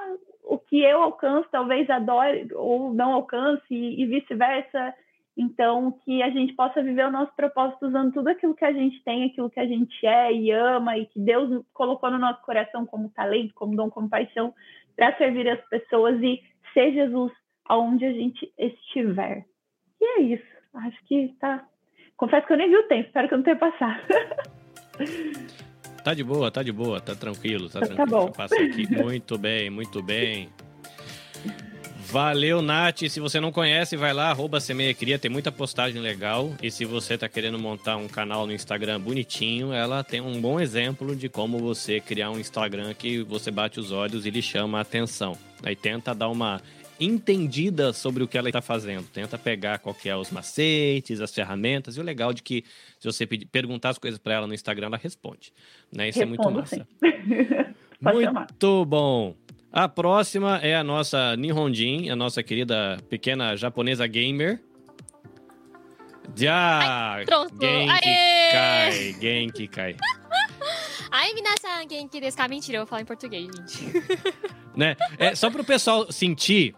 [0.48, 4.94] o que eu alcanço, talvez adore ou não alcance, e, vice-versa.
[5.38, 9.04] Então, que a gente possa viver o nosso propósito usando tudo aquilo que a gente
[9.04, 12.86] tem, aquilo que a gente é e ama, e que Deus colocou no nosso coração
[12.86, 14.54] como talento, como dom, como paixão,
[14.96, 16.42] para servir as pessoas e
[16.74, 17.34] ser Jesus
[17.66, 19.46] aonde a gente estiver.
[20.00, 20.56] E é isso.
[20.74, 21.68] Acho que tá.
[22.16, 24.02] Confesso que eu nem vi o tempo, espero que eu não tenha passado.
[26.06, 28.10] Tá de boa, tá de boa, tá tranquilo, tá Tá tranquilo.
[28.12, 28.28] bom.
[28.28, 28.86] Eu passo aqui.
[28.96, 30.50] Muito bem, muito bem.
[32.12, 33.00] Valeu, Nath.
[33.10, 36.54] Se você não conhece, vai lá, arroba Semeia Cria, tem muita postagem legal.
[36.62, 40.60] E se você tá querendo montar um canal no Instagram bonitinho, ela tem um bom
[40.60, 44.78] exemplo de como você criar um Instagram que você bate os olhos e lhe chama
[44.78, 45.36] a atenção.
[45.64, 46.62] Aí tenta dar uma
[47.00, 49.06] entendida sobre o que ela está fazendo.
[49.12, 51.98] Tenta pegar qual que é os macetes, as ferramentas.
[51.98, 52.64] E o legal de que
[53.00, 55.52] se você pedir- perguntar as coisas para ela no Instagram, ela responde.
[55.92, 56.10] Né?
[56.10, 56.88] Isso é muito Respondo massa.
[58.02, 59.36] Muito bom.
[59.72, 64.62] A próxima é a nossa Nihonjin, a nossa querida pequena japonesa gamer.
[66.36, 67.20] Já!
[67.60, 68.52] Genki!
[68.52, 69.96] Kai, Genki Kai.
[71.12, 72.48] Ai, minasan, genki desu ka?
[72.48, 73.86] Mentira, eu vou falar em português, gente.
[74.76, 74.98] né?
[75.18, 76.76] É, só para o pessoal sentir,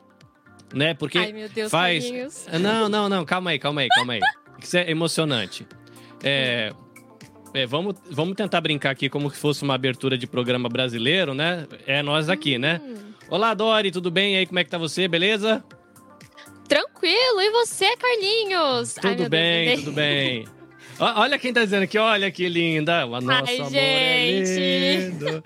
[0.74, 0.94] né?
[0.94, 2.46] Porque Ai, meu Deus, faz- Carlinhos.
[2.62, 4.20] Não, não, não, calma aí, calma aí, calma aí.
[4.62, 5.68] Isso é emocionante.
[6.24, 6.72] É,
[7.54, 11.68] é, vamos, vamos tentar brincar aqui como se fosse uma abertura de programa brasileiro, né?
[11.86, 12.82] É nós aqui, né?
[12.84, 12.96] Hum,
[13.30, 14.36] Olá, Dori, tudo bem?
[14.36, 15.08] E aí, como é que tá você?
[15.08, 15.64] Beleza?
[16.68, 18.98] tranquilo, e você, Carlinhos?
[18.98, 20.46] Ai, Tudo Deus, bem, dei- tudo bem.
[21.00, 23.06] Olha quem tá dizendo aqui, olha que linda.
[23.06, 25.10] O nosso Ai, amor é gente.
[25.12, 25.44] lindo.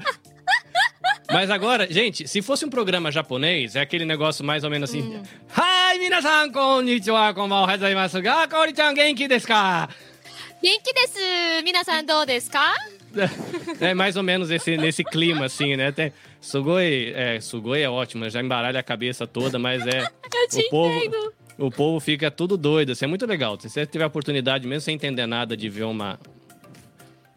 [1.31, 5.01] Mas agora, gente, se fosse um programa japonês, é aquele negócio mais ou menos assim.
[5.01, 5.23] Hum.
[5.57, 9.89] Hi, minasan, konnichiwa, konbanwa, hazaimasu ga, Kaori-chan, genki desu ka?
[10.63, 12.73] Genki desu, minasan, dou desu ka?
[13.81, 15.91] É mais ou menos esse, nesse clima, assim, né?
[15.91, 19.99] Tem, sugoi, é, sugoi é ótimo, já embaralha a cabeça toda, mas é...
[20.33, 21.33] Eu te O povo- entendo.
[21.57, 23.59] O povo fica tudo doido, assim, é muito legal.
[23.59, 26.17] Se você tiver a oportunidade, mesmo sem entender nada, de ver uma,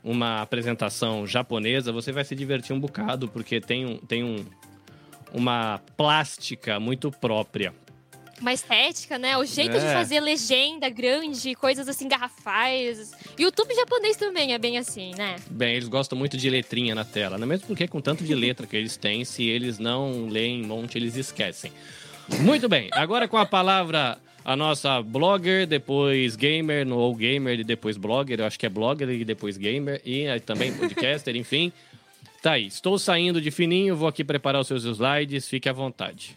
[0.04, 4.44] uma apresentação japonesa, você vai se divertir um bocado, porque tem, um, tem um,
[5.32, 7.72] uma plástica muito própria.
[8.40, 9.38] Uma estética, né?
[9.38, 9.92] O jeito de É.
[9.92, 13.12] fazer legenda grande, coisas assim, garrafais.
[13.38, 15.36] YouTube japonês também é bem assim, né?
[15.48, 17.46] Bem, eles gostam muito de letrinha na tela, né?
[17.46, 20.98] Mesmo porque com tanto de letra que eles têm, se eles não leem um monte,
[20.98, 21.72] eles esquecem.
[22.40, 27.64] Muito bem, agora com a palavra a nossa blogger, depois gamer, no ou gamer e
[27.64, 31.72] depois blogger, eu acho que é blogger e depois gamer, e também podcaster, enfim.
[32.42, 36.36] Tá aí, estou saindo de fininho, vou aqui preparar os seus slides, fique à vontade.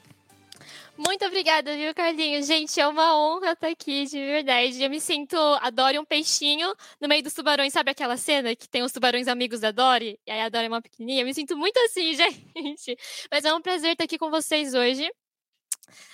[0.98, 2.48] Muito obrigada, viu, Carlinhos?
[2.48, 4.82] Gente, é uma honra estar aqui, de verdade.
[4.82, 7.72] Eu me sinto a Dory um peixinho no meio dos tubarões.
[7.72, 10.18] Sabe aquela cena que tem os tubarões amigos da Dory?
[10.26, 11.22] E aí a Dory é uma pequenininha?
[11.22, 12.98] Eu me sinto muito assim, gente.
[13.32, 15.08] Mas é um prazer estar aqui com vocês hoje.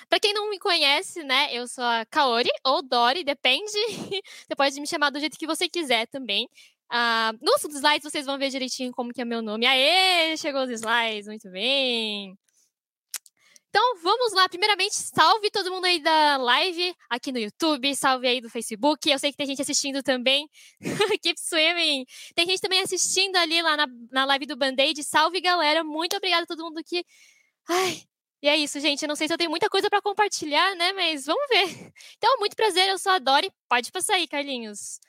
[0.09, 3.71] Pra quem não me conhece, né, eu sou a Kaori ou Dory, depende.
[4.47, 6.47] Você pode me chamar do jeito que você quiser também.
[6.89, 9.65] Ah, nos slides vocês vão ver direitinho como que é meu nome.
[9.65, 12.37] Aê, chegou os slides, muito bem.
[13.69, 14.47] Então, vamos lá.
[14.47, 19.09] Primeiramente, salve todo mundo aí da live aqui no YouTube, salve aí do Facebook.
[19.09, 20.47] Eu sei que tem gente assistindo também.
[21.23, 22.05] Keep swimming.
[22.35, 25.03] Tem gente também assistindo ali lá na, na live do Band-Aid.
[25.03, 25.83] Salve, galera.
[25.83, 27.03] Muito obrigada a todo mundo que.
[27.67, 28.03] Ai.
[28.43, 29.01] E é isso, gente.
[29.03, 30.91] Eu não sei se eu tenho muita coisa para compartilhar, né?
[30.93, 31.63] Mas vamos ver.
[32.17, 32.89] Então, muito prazer.
[32.89, 33.49] Eu sou a Dori.
[33.69, 34.99] Pode passar aí, Carlinhos.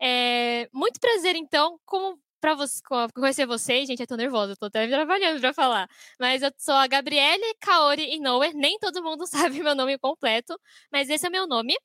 [0.00, 2.80] É, muito prazer, então, como para você,
[3.14, 5.88] conhecer vocês, gente, eu tô nervosa, eu tô até trabalhando para falar.
[6.18, 10.58] Mas eu sou a Gabriele Kaori Inoue, nem todo mundo sabe meu nome completo,
[10.90, 11.76] mas esse é meu nome.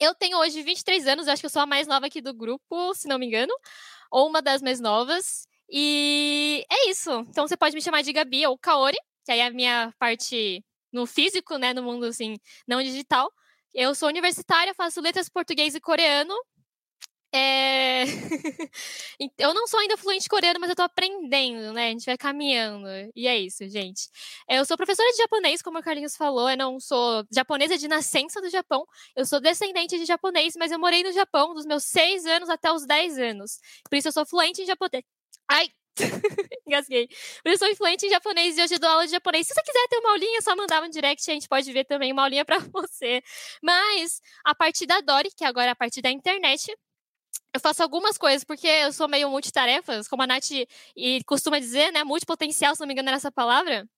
[0.00, 2.34] Eu tenho hoje 23 anos, eu acho que eu sou a mais nova aqui do
[2.34, 3.52] grupo, se não me engano,
[4.10, 5.46] ou uma das mais novas.
[5.70, 7.10] E é isso.
[7.28, 8.98] Então você pode me chamar de Gabi ou Kaori,
[9.30, 13.32] que aí é a minha parte no físico, né, no mundo assim, não digital.
[13.72, 16.34] Eu sou universitária, faço letras português e coreano.
[17.32, 18.02] É...
[19.38, 21.86] eu não sou ainda fluente coreano, mas eu tô aprendendo, né?
[21.86, 22.88] A gente vai caminhando.
[23.14, 24.08] E é isso, gente.
[24.48, 26.50] Eu sou professora de japonês, como o Carlinhos falou.
[26.50, 28.84] Eu não sou japonesa de nascença do Japão.
[29.14, 32.72] Eu sou descendente de japonês, mas eu morei no Japão dos meus 6 anos até
[32.72, 33.60] os 10 anos.
[33.88, 35.04] Por isso eu sou fluente em japonês.
[35.48, 35.70] Ai!
[36.66, 37.08] Engasguei.
[37.44, 39.46] Eu sou fluente em japonês e hoje dou aula de japonês.
[39.46, 41.84] Se você quiser ter uma aulinha, é só mandar um direct, a gente pode ver
[41.84, 43.22] também uma aulinha pra você.
[43.62, 46.72] Mas, a partir da Dory, que agora é a partir da internet,
[47.52, 50.50] eu faço algumas coisas, porque eu sou meio multitarefas, como a Nath
[50.96, 52.04] e costuma dizer, né?
[52.04, 53.88] Multipotencial, se não me engano, era essa palavra.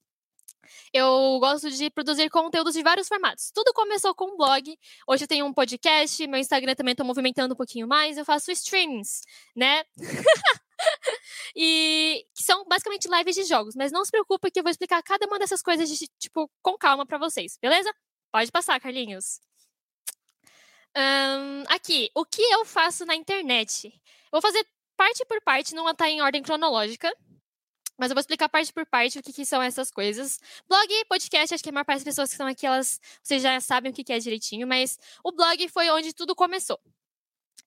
[0.92, 3.50] Eu gosto de produzir conteúdos de vários formatos.
[3.53, 4.76] Tudo começou com um blog.
[5.07, 8.16] Hoje eu tenho um podcast, meu Instagram também estou movimentando um pouquinho mais.
[8.16, 9.22] Eu faço streamings,
[9.55, 9.82] né?
[11.57, 13.74] e que são basicamente lives de jogos.
[13.74, 16.76] Mas não se preocupe que eu vou explicar cada uma dessas coisas, de, tipo, com
[16.76, 17.93] calma para vocês, beleza?
[18.30, 19.41] Pode passar, Carlinhos.
[20.95, 23.87] Ahn, aqui, o que eu faço na internet?
[23.87, 23.93] Eu
[24.33, 24.66] vou fazer
[24.97, 27.12] parte por parte, não tá em ordem cronológica.
[27.99, 30.39] Mas eu vou explicar parte por parte o que, que são essas coisas.
[30.68, 33.61] Blog, podcast, acho que a maior parte das pessoas que estão aqui, elas, vocês já
[33.61, 36.80] sabem o que, que é direitinho, mas o blog foi onde tudo começou.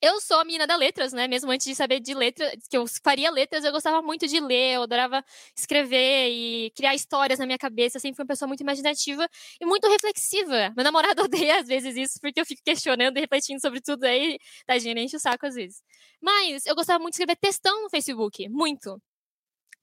[0.02, 1.28] Eu sou a menina da letras, né?
[1.28, 4.76] Mesmo antes de saber de letras, que eu faria letras, eu gostava muito de ler,
[4.76, 5.24] eu adorava
[5.58, 7.98] escrever e criar histórias na minha cabeça.
[7.98, 9.28] Eu sempre fui uma pessoa muito imaginativa
[9.60, 10.74] e muito reflexiva.
[10.76, 14.38] Meu namorado odeia às vezes isso, porque eu fico questionando e refletindo sobre tudo aí,
[14.66, 15.82] tadinha, enche o saco às vezes.
[16.22, 19.02] Mas eu gostava muito de escrever textão no Facebook, muito.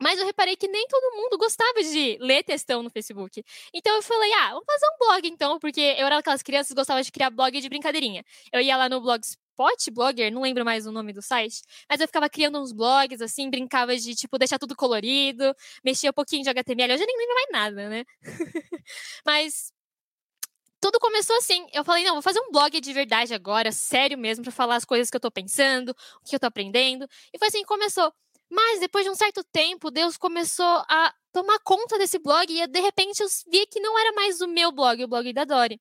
[0.02, 3.42] Mas eu reparei que nem todo mundo gostava de ler textão no Facebook.
[3.72, 6.74] Então eu falei, ah, vamos fazer um blog então, porque eu era aquelas crianças que
[6.74, 8.24] gostavam de criar blog de brincadeirinha.
[8.52, 9.00] Eu ia lá no
[9.56, 13.20] Blogspot Blogger, não lembro mais o nome do site, mas eu ficava criando uns blogs,
[13.20, 17.16] assim, brincava de, tipo, deixar tudo colorido, mexia um pouquinho de HTML, hoje eu nem
[17.16, 18.04] lembro mais nada, né?
[19.24, 19.72] mas
[20.82, 21.64] tudo começou assim.
[21.72, 24.84] Eu falei, não, vou fazer um blog de verdade agora, sério mesmo, para falar as
[24.84, 27.06] coisas que eu tô pensando, o que eu tô aprendendo.
[27.32, 28.12] E foi assim que começou.
[28.50, 32.80] Mas depois de um certo tempo, Deus começou a tomar conta desse blog e de
[32.80, 35.80] repente eu vi que não era mais o meu blog, o blog da Dori.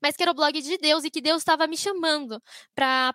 [0.00, 2.42] Mas que era o blog de Deus e que Deus estava me chamando
[2.74, 3.14] para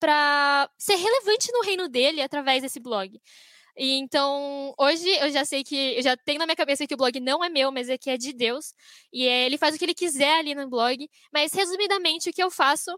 [0.00, 3.20] para ser relevante no reino dele através desse blog.
[3.76, 6.96] E então, hoje eu já sei que, eu já tenho na minha cabeça que o
[6.96, 8.74] blog não é meu, mas é que é de Deus.
[9.12, 11.08] E é, ele faz o que ele quiser ali no blog.
[11.32, 12.90] Mas, resumidamente, o que eu faço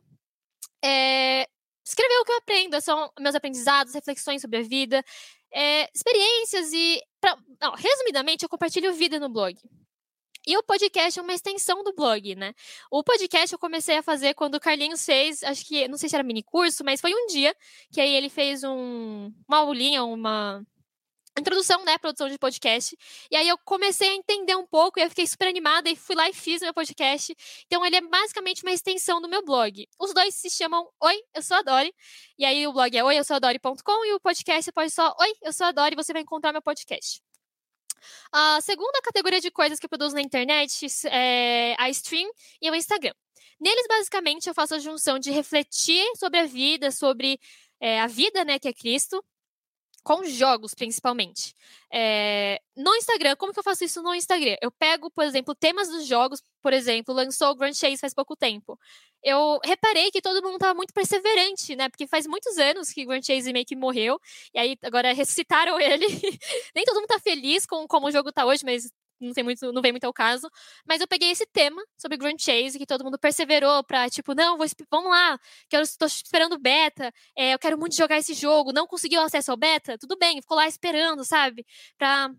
[0.85, 1.47] é
[1.85, 5.05] escrever o que eu aprendo, são meus aprendizados, reflexões sobre a vida,
[5.53, 7.01] é, experiências e.
[7.21, 9.57] Pra, não, resumidamente, eu compartilho vida no blog.
[10.47, 12.55] E o podcast é uma extensão do blog, né?
[12.91, 16.17] O podcast eu comecei a fazer quando o Carlinhos fez, acho que, não sei se
[16.17, 17.55] era mini curso, mas foi um dia
[17.91, 20.63] que aí ele fez um, uma aulinha, uma
[21.39, 22.97] introdução, né, produção de podcast.
[23.31, 26.15] E aí eu comecei a entender um pouco e eu fiquei super animada e fui
[26.15, 27.35] lá e fiz meu podcast.
[27.67, 29.87] Então ele é basicamente uma extensão do meu blog.
[29.99, 31.93] Os dois se chamam Oi, eu sou a Dori.
[32.39, 35.73] E aí o blog é oieusoadori.com e o podcast pode só Oi, eu sou a
[35.73, 37.21] Dori, você vai encontrar meu podcast.
[38.33, 42.31] A segunda categoria de coisas que eu produzo na internet é a stream
[42.61, 43.15] e o Instagram.
[43.61, 47.39] Neles, basicamente, eu faço a junção de refletir sobre a vida, sobre
[47.81, 49.25] é, a vida, né, que é Cristo,
[50.05, 51.55] com jogos, principalmente.
[51.91, 54.57] É, no Instagram, como que eu faço isso no Instagram?
[54.61, 58.37] Eu pego, por exemplo, temas dos jogos, por exemplo, lançou o Grand Chase faz pouco
[58.37, 58.79] tempo.
[59.23, 61.89] Eu reparei que todo mundo estava muito perseverante, né?
[61.89, 64.21] Porque faz muitos anos que o Grand Chase meio que morreu,
[64.53, 66.07] e aí agora ressuscitaram ele.
[66.75, 68.93] Nem todo mundo tá feliz com como o jogo tá hoje, mas
[69.25, 70.49] não tem muito, não vem muito ao caso.
[70.87, 74.57] Mas eu peguei esse tema sobre Grand Chase, que todo mundo perseverou pra, tipo, não,
[74.57, 78.73] vou, vamos lá, que eu estou esperando beta, é, eu quero muito jogar esse jogo,
[78.73, 81.67] não conseguiu acesso ao beta, tudo bem, ficou lá esperando, sabe?
[81.99, 82.31] Pra.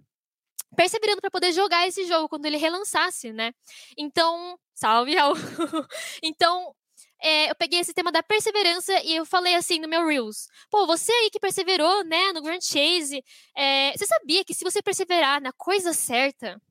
[0.75, 3.53] Perseverando para poder jogar esse jogo quando ele relançasse, né?
[3.97, 5.35] Então, salve, Raul.
[6.21, 6.75] então,
[7.21, 10.47] é, eu peguei esse tema da perseverança e eu falei assim no meu Reels.
[10.69, 13.23] Pô, você aí que perseverou, né, no Grand Chase,
[13.55, 16.61] é, você sabia que se você perseverar na coisa certa,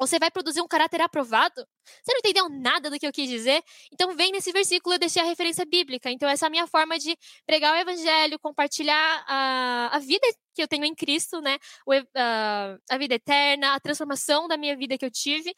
[0.00, 1.66] você vai produzir um caráter aprovado?
[2.02, 3.62] Você não entendeu nada do que eu quis dizer?
[3.92, 6.10] Então vem nesse versículo eu deixei a referência bíblica.
[6.10, 10.62] Então essa é a minha forma de pregar o evangelho, compartilhar a, a vida que
[10.62, 11.58] eu tenho em Cristo, né?
[11.86, 15.54] O, a, a vida eterna, a transformação da minha vida que eu tive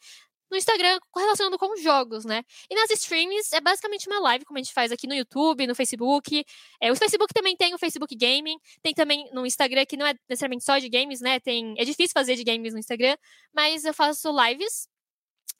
[0.49, 2.43] no Instagram correlacionando com jogos, né?
[2.69, 5.75] E nas streams é basicamente uma live, como a gente faz aqui no YouTube, no
[5.75, 6.45] Facebook.
[6.81, 10.13] É, o Facebook também tem o Facebook Gaming, tem também no Instagram, que não é
[10.29, 11.39] necessariamente só de games, né?
[11.39, 13.17] Tem, é difícil fazer de games no Instagram,
[13.53, 14.87] mas eu faço lives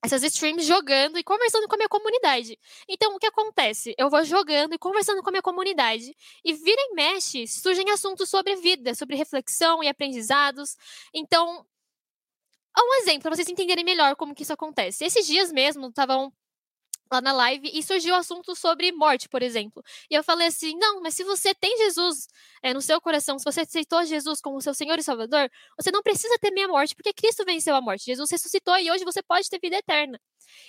[0.03, 2.59] essas streams jogando e conversando com a minha comunidade.
[2.89, 3.95] Então, o que acontece?
[3.97, 6.13] Eu vou jogando e conversando com a minha comunidade
[6.43, 10.75] e vira e mexe, surgem assuntos sobre vida, sobre reflexão e aprendizados.
[11.13, 11.65] Então,
[12.81, 15.05] um exemplo, para vocês entenderem melhor como que isso acontece.
[15.05, 16.33] Esses dias mesmo, estavam
[17.11, 19.83] lá na live e surgiu o assunto sobre morte, por exemplo.
[20.09, 22.27] E eu falei assim: não, mas se você tem Jesus
[22.61, 26.01] é, no seu coração, se você aceitou Jesus como seu Senhor e Salvador, você não
[26.01, 28.05] precisa temer a morte, porque Cristo venceu a morte.
[28.05, 30.19] Jesus ressuscitou e hoje você pode ter vida eterna.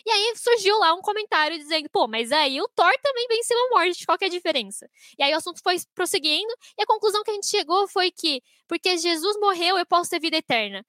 [0.07, 3.71] E aí surgiu lá um comentário dizendo: pô, mas aí o Thor também venceu a
[3.71, 4.89] morte, qual que é a diferença?
[5.19, 8.43] E aí o assunto foi prosseguindo e a conclusão que a gente chegou foi que,
[8.69, 10.85] porque Jesus morreu, eu posso ter vida eterna.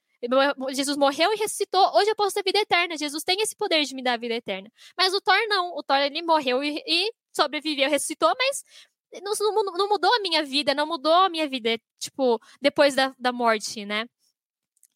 [0.73, 2.97] Jesus morreu e ressuscitou, hoje eu posso ter vida eterna.
[2.97, 4.71] Jesus tem esse poder de me dar vida eterna.
[4.97, 5.75] Mas o Thor não.
[5.75, 8.63] O Thor ele morreu e, e sobreviveu, ressuscitou, mas
[9.21, 9.33] não,
[9.77, 13.85] não, mudou a minha vida, não mudou a minha vida, tipo, depois da, da morte,
[13.85, 14.05] né?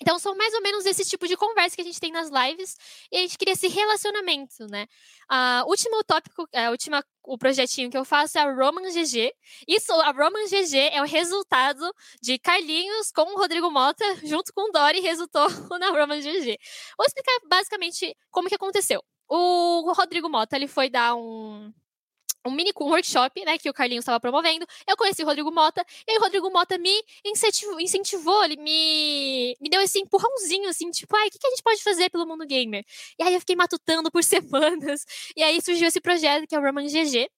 [0.02, 2.78] Então, são mais ou menos esse tipo de conversa que a gente tem nas lives
[3.12, 4.88] e a gente cria esse relacionamento, né?
[5.28, 9.32] A último tópico, a última, o projetinho que eu faço é a Roman GG.
[9.68, 14.70] Isso, a Roman GG é o resultado de Carlinhos com o Rodrigo Mota, junto com
[14.70, 15.48] o Dori, resultou
[15.80, 16.58] na Roman GG.
[16.98, 19.04] Vou explicar basicamente como que aconteceu.
[19.28, 21.72] O Rodrigo Mota, ele foi dar um,
[22.46, 24.66] um mini workshop, né, que o Carlinhos estava promovendo.
[24.88, 26.92] Eu conheci o Rodrigo Mota, e aí o Rodrigo Mota me
[27.26, 31.50] incentivou, incentivou ele me, me deu esse empurrãozinho, assim, tipo, ai, o que, que a
[31.50, 32.84] gente pode fazer pelo mundo gamer?
[33.20, 36.62] E aí eu fiquei matutando por semanas, e aí surgiu esse projeto que é o
[36.62, 37.30] Roman GG,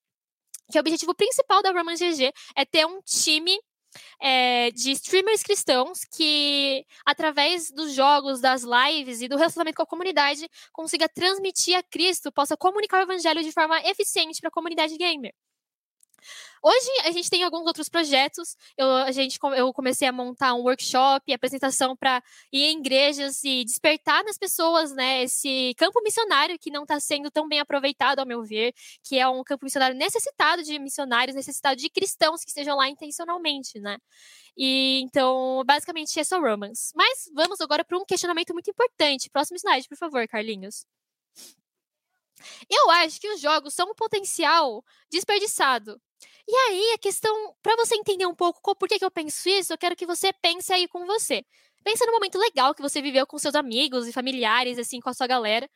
[0.71, 3.59] que o objetivo principal da Romance GG é ter um time
[4.21, 9.87] é, de streamers cristãos que, através dos jogos, das lives e do relacionamento com a
[9.87, 14.97] comunidade, consiga transmitir a Cristo, possa comunicar o evangelho de forma eficiente para a comunidade
[14.97, 15.33] gamer.
[16.63, 18.55] Hoje a gente tem alguns outros projetos.
[18.77, 23.63] Eu, a gente, eu comecei a montar um workshop, apresentação para ir em igrejas e
[23.65, 28.25] despertar nas pessoas né, esse campo missionário que não está sendo tão bem aproveitado, ao
[28.25, 32.77] meu ver, que é um campo missionário necessitado de missionários, necessitado de cristãos que estejam
[32.77, 33.97] lá intencionalmente, né?
[34.57, 36.91] E então, basicamente, é só romance.
[36.95, 39.29] Mas vamos agora para um questionamento muito importante.
[39.29, 40.85] Próximo slide, por favor, Carlinhos.
[42.69, 46.01] Eu acho que os jogos são um potencial desperdiçado.
[46.47, 49.73] E aí, a questão, para você entender um pouco por que, que eu penso isso,
[49.73, 51.45] eu quero que você pense aí com você.
[51.83, 55.13] Pensa no momento legal que você viveu com seus amigos e familiares, assim, com a
[55.13, 55.69] sua galera.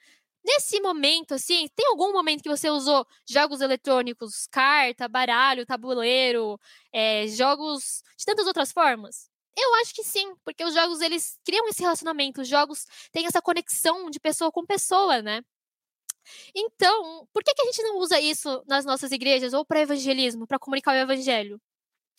[0.43, 6.59] Nesse momento, assim, tem algum momento que você usou jogos eletrônicos, carta, baralho, tabuleiro,
[6.93, 9.27] é, jogos de tantas outras formas?
[9.57, 13.41] Eu acho que sim, porque os jogos eles criam esse relacionamento, os jogos têm essa
[13.41, 15.41] conexão de pessoa com pessoa, né?
[16.55, 20.47] Então, por que, que a gente não usa isso nas nossas igrejas ou para evangelismo,
[20.47, 21.59] para comunicar o evangelho?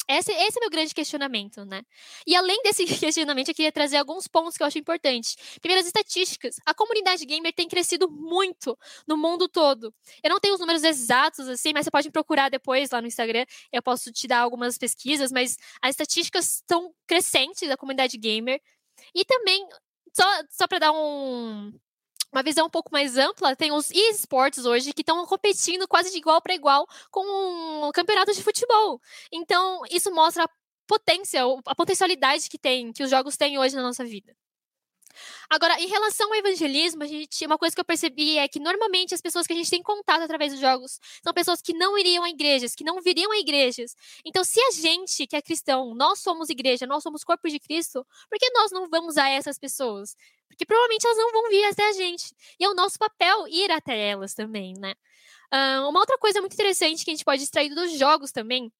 [0.08, 1.82] Esse, esse, é meu grande questionamento, né?
[2.24, 5.36] E além desse questionamento, eu queria trazer alguns pontos que eu acho importantes.
[5.60, 6.60] Primeiro, as estatísticas.
[6.64, 9.92] A comunidade gamer tem crescido muito no mundo todo.
[10.22, 13.44] Eu não tenho os números exatos, assim, mas você pode procurar depois lá no Instagram.
[13.72, 18.60] Eu posso te dar algumas pesquisas, mas as estatísticas estão crescentes da comunidade gamer.
[19.12, 19.66] E também,
[20.14, 21.72] só, só para dar um,
[22.36, 26.18] uma visão um pouco mais ampla, tem os esportes hoje que estão competindo quase de
[26.18, 27.24] igual para igual com
[27.88, 29.00] um campeonato de futebol.
[29.32, 30.48] Então, isso mostra a
[30.86, 34.36] potência, a potencialidade que tem, que os jogos têm hoje na nossa vida.
[35.50, 39.14] Agora, em relação ao evangelismo, a gente, uma coisa que eu percebi é que normalmente
[39.14, 42.24] as pessoas que a gente tem contato através dos jogos são pessoas que não iriam
[42.24, 43.94] a igrejas, que não viriam a igrejas.
[44.24, 48.06] Então, se a gente que é cristão, nós somos igreja, nós somos corpo de Cristo,
[48.28, 50.16] por que nós não vamos a essas pessoas?
[50.48, 52.34] Porque provavelmente elas não vão vir até a gente.
[52.58, 54.94] E é o nosso papel ir até elas também, né?
[55.52, 58.72] Uh, uma outra coisa muito interessante que a gente pode extrair dos jogos também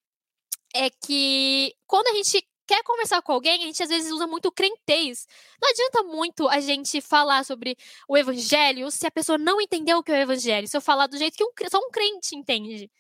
[0.75, 4.51] é que quando a gente quer conversar com alguém, a gente às vezes usa muito
[4.51, 5.27] crentez.
[5.61, 7.77] Não adianta muito a gente falar sobre
[8.09, 10.69] o evangelho se a pessoa não entendeu o que é o evangelho.
[10.69, 12.91] Se eu falar do jeito que um, só um crente entende.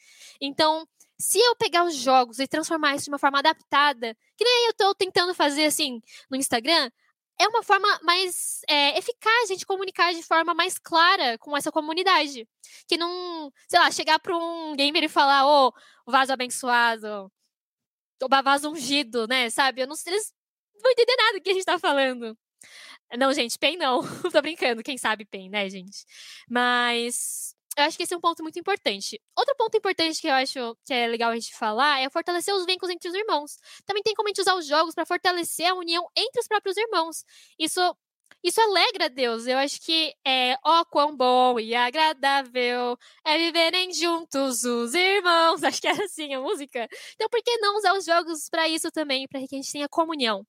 [0.40, 0.86] Então,
[1.18, 4.70] se eu pegar os jogos e transformar isso de uma forma adaptada, que nem eu
[4.70, 6.00] estou tentando fazer assim
[6.30, 6.90] no Instagram,
[7.38, 11.70] é uma forma mais é, eficaz a gente comunicar de forma mais clara com essa
[11.70, 12.48] comunidade.
[12.88, 15.68] Que não, sei lá, chegar para um gamer e falar, ô,
[16.06, 17.30] oh, vaso abençoado,
[18.22, 19.82] o vaso ungido, né, sabe?
[19.82, 20.32] Eu não, eles
[20.74, 22.36] não vão entender nada do que a gente tá falando.
[23.16, 24.02] Não, gente, PEN não.
[24.32, 26.04] Tô brincando, quem sabe PEN, né, gente?
[26.48, 29.20] Mas eu acho que esse é um ponto muito importante.
[29.36, 32.64] Outro ponto importante que eu acho que é legal a gente falar é fortalecer os
[32.64, 33.58] vínculos entre os irmãos.
[33.84, 36.76] Também tem como a gente usar os jogos para fortalecer a união entre os próprios
[36.76, 37.22] irmãos.
[37.58, 37.80] Isso
[38.46, 39.46] isso alegra Deus.
[39.46, 45.62] Eu acho que é ó quão bom e agradável é viverem juntos os irmãos.
[45.64, 46.88] Acho que era assim a música.
[47.14, 49.88] Então, por que não usar os jogos para isso também, para que a gente tenha
[49.88, 50.46] comunhão?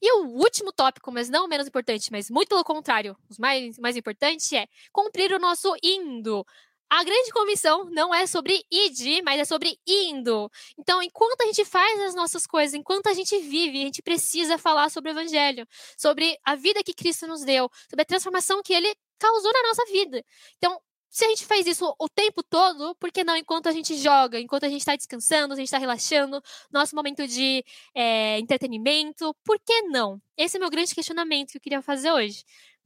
[0.00, 3.96] E o último tópico, mas não menos importante, mas muito pelo contrário, o mais, mais
[3.96, 6.46] importante é cumprir o nosso indo.
[6.88, 10.50] A grande comissão não é sobre id, mas é sobre indo.
[10.78, 14.56] Então, enquanto a gente faz as nossas coisas, enquanto a gente vive, a gente precisa
[14.56, 15.66] falar sobre o evangelho,
[15.96, 19.84] sobre a vida que Cristo nos deu, sobre a transformação que ele causou na nossa
[19.86, 20.24] vida.
[20.58, 23.96] Então, se a gente faz isso o tempo todo, por que não enquanto a gente
[23.96, 29.34] joga, enquanto a gente está descansando, a gente está relaxando, nosso momento de é, entretenimento,
[29.42, 30.20] por que não?
[30.36, 32.44] Esse é o meu grande questionamento que eu queria fazer hoje.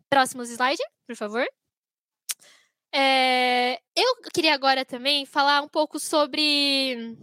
[0.08, 1.44] Próximo slide, por favor.
[2.92, 7.16] É, eu queria agora também falar um pouco sobre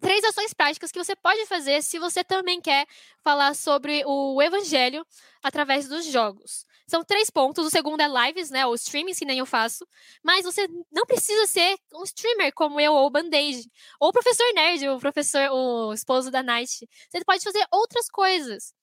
[0.00, 2.86] três ações práticas que você pode fazer se você também quer
[3.22, 5.06] falar sobre o evangelho
[5.42, 6.66] através dos jogos.
[6.86, 7.66] São três pontos.
[7.66, 8.66] O segundo é lives, né?
[8.66, 9.86] Ou streaming, que nem eu faço.
[10.24, 13.70] Mas você não precisa ser um streamer como eu ou Band-Aid.
[14.00, 16.88] Ou o professor nerd, o professor, o esposo da Night.
[17.08, 18.74] Você pode fazer outras coisas.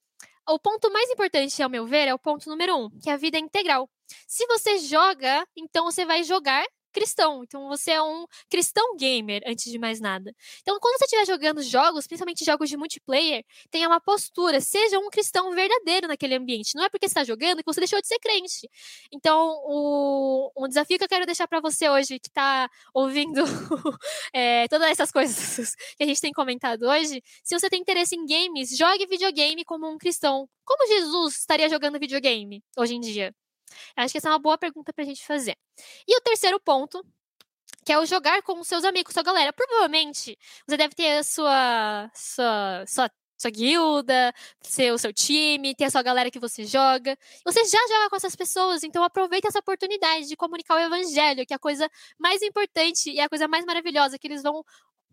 [0.49, 3.17] O ponto mais importante, ao meu ver, é o ponto número um, que é a
[3.17, 3.89] vida integral.
[4.25, 6.65] Se você joga, então você vai jogar
[6.97, 7.43] cristão.
[7.43, 10.33] Então você é um cristão gamer, antes de mais nada.
[10.61, 15.09] Então, quando você estiver jogando jogos, principalmente jogos de multiplayer, tenha uma postura, seja um
[15.09, 16.75] cristão verdadeiro naquele ambiente.
[16.75, 18.69] Não é porque você está jogando que você deixou de ser crente.
[19.11, 23.43] Então, o, um desafio que eu quero deixar para você hoje, que está ouvindo
[24.33, 28.25] é, todas essas coisas que a gente tem comentado hoje, se você tem interesse em
[28.25, 30.49] games, jogue videogame como um cristão.
[30.65, 33.33] Como Jesus estaria jogando videogame hoje em dia?
[33.95, 35.55] Acho que essa é uma boa pergunta para a gente fazer.
[36.07, 37.03] E o terceiro ponto,
[37.85, 39.53] que é o jogar com os seus amigos, sua galera.
[39.53, 40.37] Provavelmente
[40.67, 46.01] você deve ter a sua, sua, sua sua guilda, seu, seu time, ter a sua
[46.01, 47.15] galera que você joga.
[47.45, 51.53] Você já joga com essas pessoas, então aproveita essa oportunidade de comunicar o evangelho, que
[51.53, 51.87] é a coisa
[52.17, 54.63] mais importante e a coisa mais maravilhosa que eles vão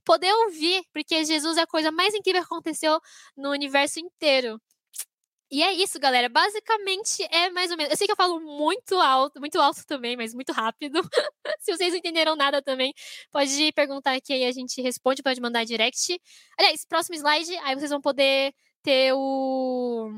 [0.04, 2.98] poder ouvir, porque Jesus é a coisa mais incrível que aconteceu
[3.36, 4.60] no universo inteiro.
[5.50, 6.28] E é isso, galera.
[6.28, 7.92] Basicamente é mais ou menos.
[7.92, 11.00] Eu sei que eu falo muito alto, muito alto também, mas muito rápido.
[11.60, 12.92] Se vocês não entenderam nada também,
[13.30, 16.20] pode perguntar aqui aí a gente responde, pode mandar direct.
[16.58, 18.52] Aliás, próximo slide, aí vocês vão poder
[18.82, 20.10] ter o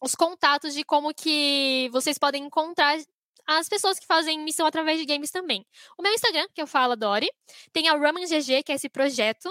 [0.00, 2.96] os contatos de como que vocês podem encontrar
[3.46, 5.66] as pessoas que fazem missão através de games também.
[5.98, 7.28] O meu Instagram, que eu falo Dori,
[7.72, 9.50] tem a Raman GG, que é esse projeto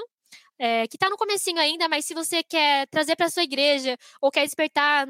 [0.60, 4.32] é, que está no comecinho ainda, mas se você quer trazer para sua igreja ou
[4.32, 5.08] quer despertar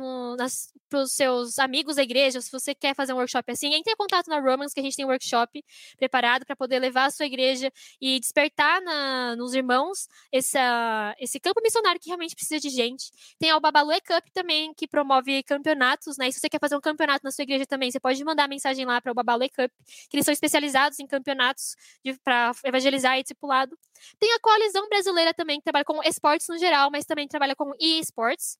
[0.89, 3.95] para os seus amigos da igreja, se você quer fazer um workshop assim, entre em
[3.95, 5.63] contato na Romans, que a gente tem um workshop
[5.97, 7.71] preparado para poder levar a sua igreja
[8.01, 13.11] e despertar na, nos irmãos essa, esse campo missionário que realmente precisa de gente.
[13.39, 16.27] Tem a Babalu Cup também, que promove campeonatos, né?
[16.27, 18.85] E se você quer fazer um campeonato na sua igreja também, você pode mandar mensagem
[18.85, 19.71] lá para o Babalu Cup,
[20.09, 21.75] que eles são especializados em campeonatos
[22.23, 23.77] para evangelizar e discipulado.
[24.19, 27.71] Tem a Coalizão Brasileira também, que trabalha com esportes no geral, mas também trabalha com
[27.79, 28.57] e-sports.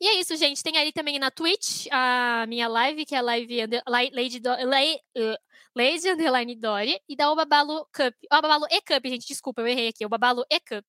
[0.00, 0.62] E é isso, gente.
[0.62, 3.56] Tem aí também na Twitch a minha live, que é a live
[4.12, 5.36] Lady, Do, Lady, uh,
[5.74, 8.14] Lady Underline Dory, e da Obabalu Cup.
[8.32, 10.06] Obabalu E-Cup, gente, desculpa, eu errei aqui.
[10.06, 10.84] Obabalu E-Cup.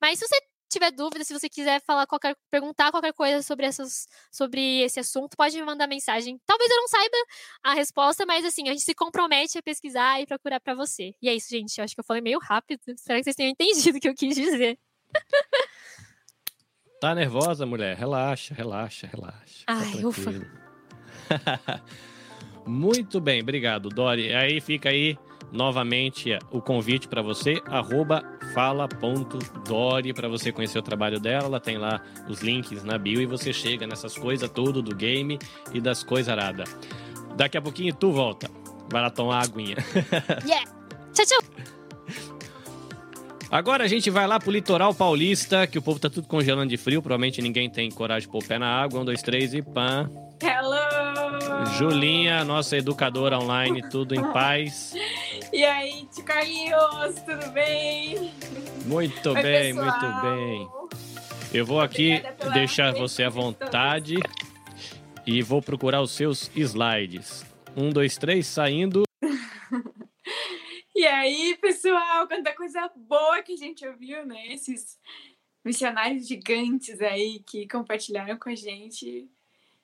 [0.00, 0.36] Mas se você
[0.68, 5.36] tiver dúvida, se você quiser falar qualquer, perguntar qualquer coisa sobre, essas, sobre esse assunto,
[5.36, 6.38] pode me mandar mensagem.
[6.44, 7.16] Talvez eu não saiba
[7.62, 11.14] a resposta, mas assim, a gente se compromete a pesquisar e procurar para você.
[11.22, 11.78] E é isso, gente.
[11.78, 12.80] Eu acho que eu falei meio rápido.
[12.88, 14.78] Espero que vocês tenham entendido o que eu quis dizer.
[17.00, 17.96] Tá nervosa, mulher?
[17.96, 19.64] Relaxa, relaxa, relaxa.
[19.66, 20.30] Ai, ufa.
[22.66, 24.34] Muito bem, obrigado, Dori.
[24.34, 25.16] Aí fica aí
[25.52, 28.22] novamente o convite para você, arroba
[28.54, 31.46] fala.dori, para você conhecer o trabalho dela.
[31.46, 35.38] Ela tem lá os links na bio e você chega nessas coisas tudo do game
[35.72, 36.76] e das coisas aradas.
[37.36, 38.50] Daqui a pouquinho tu volta.
[38.90, 39.76] Vai lá tomar aguinha.
[40.46, 40.64] yeah!
[41.12, 41.66] Tchau, tchau!
[43.50, 46.76] Agora a gente vai lá pro litoral paulista, que o povo tá tudo congelando de
[46.76, 47.00] frio.
[47.00, 49.00] Provavelmente ninguém tem coragem de pôr o pé na água.
[49.00, 50.10] Um, dois, três e pã.
[50.42, 51.05] Hello!
[51.76, 54.94] Julinha, nossa educadora online, tudo em paz.
[55.52, 58.32] E aí, tio Carlinhos, tudo bem?
[58.84, 60.00] Muito Oi, bem, pessoal.
[60.00, 60.68] muito bem.
[61.52, 62.22] Eu vou aqui
[62.52, 64.16] deixar você à vontade
[65.26, 67.44] e vou procurar os seus slides.
[67.76, 69.02] Um, dois, três, saindo.
[70.98, 74.46] E aí, pessoal, quanta coisa boa que a gente ouviu, né?
[74.46, 74.98] Esses
[75.62, 79.28] missionários gigantes aí que compartilharam com a gente.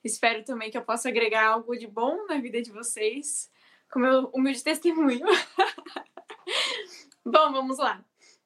[0.04, 3.50] Espero também que eu possa agregar algo de bom na vida de vocês,
[3.90, 5.26] com meu humilde testemunho.
[7.24, 8.04] bom, vamos lá.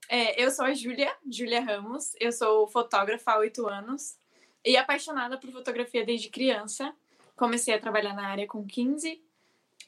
[0.08, 2.14] É, eu sou a Júlia, Júlia Ramos.
[2.20, 4.18] Eu sou fotógrafa há oito anos
[4.64, 6.94] e apaixonada por fotografia desde criança.
[7.34, 9.22] Comecei a trabalhar na área com 15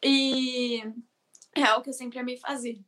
[0.03, 0.83] e
[1.55, 2.79] é algo que eu sempre amei fazer.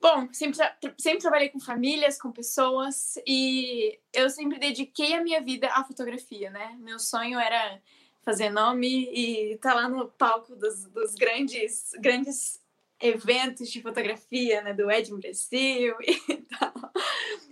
[0.00, 5.40] Bom, sempre, tra- sempre trabalhei com famílias, com pessoas e eu sempre dediquei a minha
[5.40, 6.76] vida à fotografia, né?
[6.78, 7.80] Meu sonho era
[8.22, 12.60] fazer nome e estar lá no palco dos, dos grandes, grandes
[13.00, 14.74] eventos de fotografia, né?
[14.74, 16.72] Do Edmund Brasil e tal.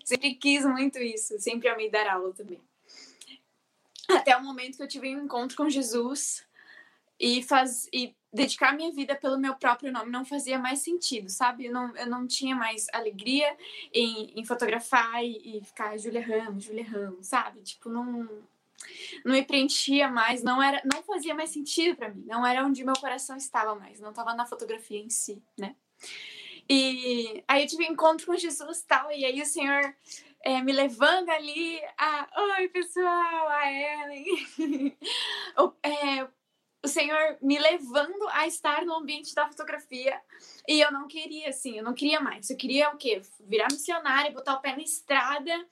[0.04, 2.60] Sempre quis muito isso, sempre amei dar aula também.
[4.08, 6.44] Até o momento que eu tive um encontro com Jesus
[7.18, 11.66] e, faz, e dedicar minha vida pelo meu próprio nome não fazia mais sentido, sabe?
[11.66, 13.56] Eu não, eu não tinha mais alegria
[13.92, 17.62] em, em fotografar e, e ficar Julia Ramos, Julia Ramos, sabe?
[17.62, 18.28] Tipo, não,
[19.24, 22.84] não me preenchia mais, não era, não fazia mais sentido para mim, não era onde
[22.84, 25.76] meu coração estava mais, não estava na fotografia em si, né?
[26.68, 29.94] E aí eu tive encontro com Jesus tal, e aí o Senhor
[30.40, 32.28] é, me levando ali a.
[32.58, 34.96] Oi, pessoal, a Ellen.
[35.82, 36.28] é,
[36.84, 40.20] o Senhor me levando a estar no ambiente da fotografia.
[40.68, 42.50] E eu não queria, assim, eu não queria mais.
[42.50, 43.22] Eu queria o quê?
[43.40, 45.66] Virar missionária, botar o pé na estrada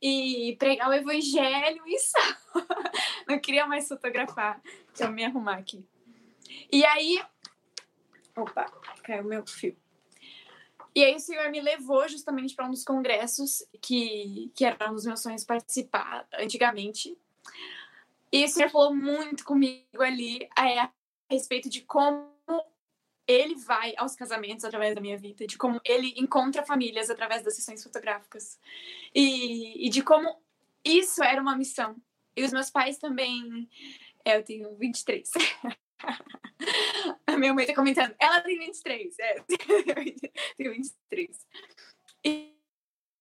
[0.00, 2.18] e pregar o evangelho e só.
[3.26, 4.60] não queria mais fotografar.
[4.88, 5.82] Deixa eu me arrumar aqui.
[6.70, 7.22] E aí.
[8.36, 8.66] Opa,
[9.02, 9.76] caiu meu fio.
[10.94, 14.94] E aí o Senhor me levou justamente para um dos congressos que, que era um
[14.94, 17.16] dos meus sonhos participar antigamente.
[18.32, 20.90] E o Senhor falou muito comigo ali é, a
[21.30, 22.32] respeito de como
[23.26, 27.54] ele vai aos casamentos através da minha vida, de como ele encontra famílias através das
[27.54, 28.58] sessões fotográficas.
[29.14, 30.42] E, e de como
[30.84, 31.96] isso era uma missão.
[32.36, 33.68] E os meus pais também.
[34.24, 35.30] É, eu tenho 23.
[37.26, 39.18] A minha mãe tá comentando, ela tem 23.
[39.18, 39.40] É,
[40.56, 41.46] tem 23.
[42.24, 42.56] E,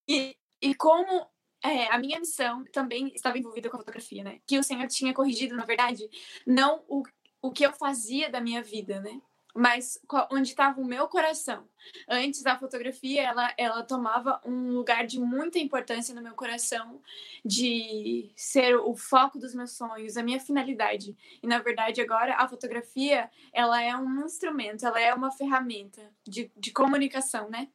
[0.07, 1.27] e, e como
[1.63, 4.39] é, a minha missão também estava envolvida com a fotografia, né?
[4.47, 6.09] Que o Senhor tinha corrigido, na verdade,
[6.45, 7.03] não o,
[7.41, 9.21] o que eu fazia da minha vida, né?
[9.53, 9.99] Mas
[10.31, 11.67] onde estava o meu coração.
[12.07, 17.01] Antes a fotografia, ela, ela tomava um lugar de muita importância no meu coração,
[17.43, 21.17] de ser o foco dos meus sonhos, a minha finalidade.
[21.43, 26.49] E na verdade agora a fotografia, ela é um instrumento, ela é uma ferramenta de,
[26.55, 27.67] de comunicação, né?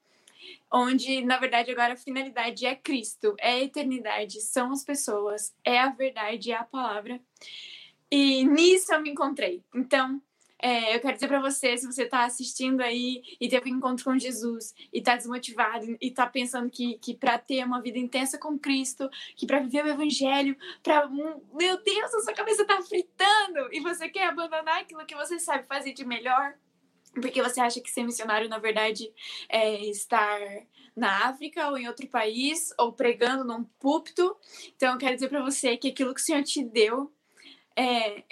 [0.72, 5.78] Onde na verdade agora a finalidade é Cristo, é a eternidade, são as pessoas, é
[5.78, 7.20] a verdade, é a palavra.
[8.10, 9.64] E nisso eu me encontrei.
[9.74, 10.20] Então,
[10.58, 14.04] é, eu quero dizer para você, se você está assistindo aí e teve um encontro
[14.04, 18.38] com Jesus e está desmotivado e está pensando que, que para ter uma vida intensa
[18.38, 23.72] com Cristo, que para viver o Evangelho, para meu Deus, a sua cabeça está fritando
[23.72, 26.54] e você quer abandonar aquilo que você sabe fazer de melhor,
[27.20, 29.12] porque você acha que ser missionário, na verdade,
[29.48, 30.40] é estar
[30.94, 34.36] na África ou em outro país, ou pregando num púlpito.
[34.76, 37.12] Então, eu quero dizer para você que aquilo que o Senhor te deu
[37.76, 38.24] é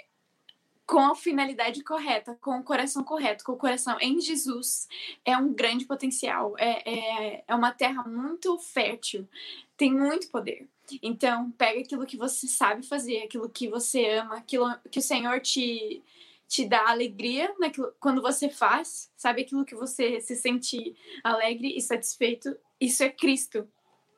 [0.85, 4.87] com a finalidade correta, com o coração correto, com o coração em Jesus,
[5.23, 6.55] é um grande potencial.
[6.59, 9.27] É, é, é uma terra muito fértil,
[9.75, 10.67] tem muito poder.
[11.01, 15.39] Então, pega aquilo que você sabe fazer, aquilo que você ama, aquilo que o Senhor
[15.41, 16.03] te
[16.47, 21.81] te dá alegria naquilo, quando você faz, sabe aquilo que você se sente alegre e
[21.81, 23.67] satisfeito, isso é Cristo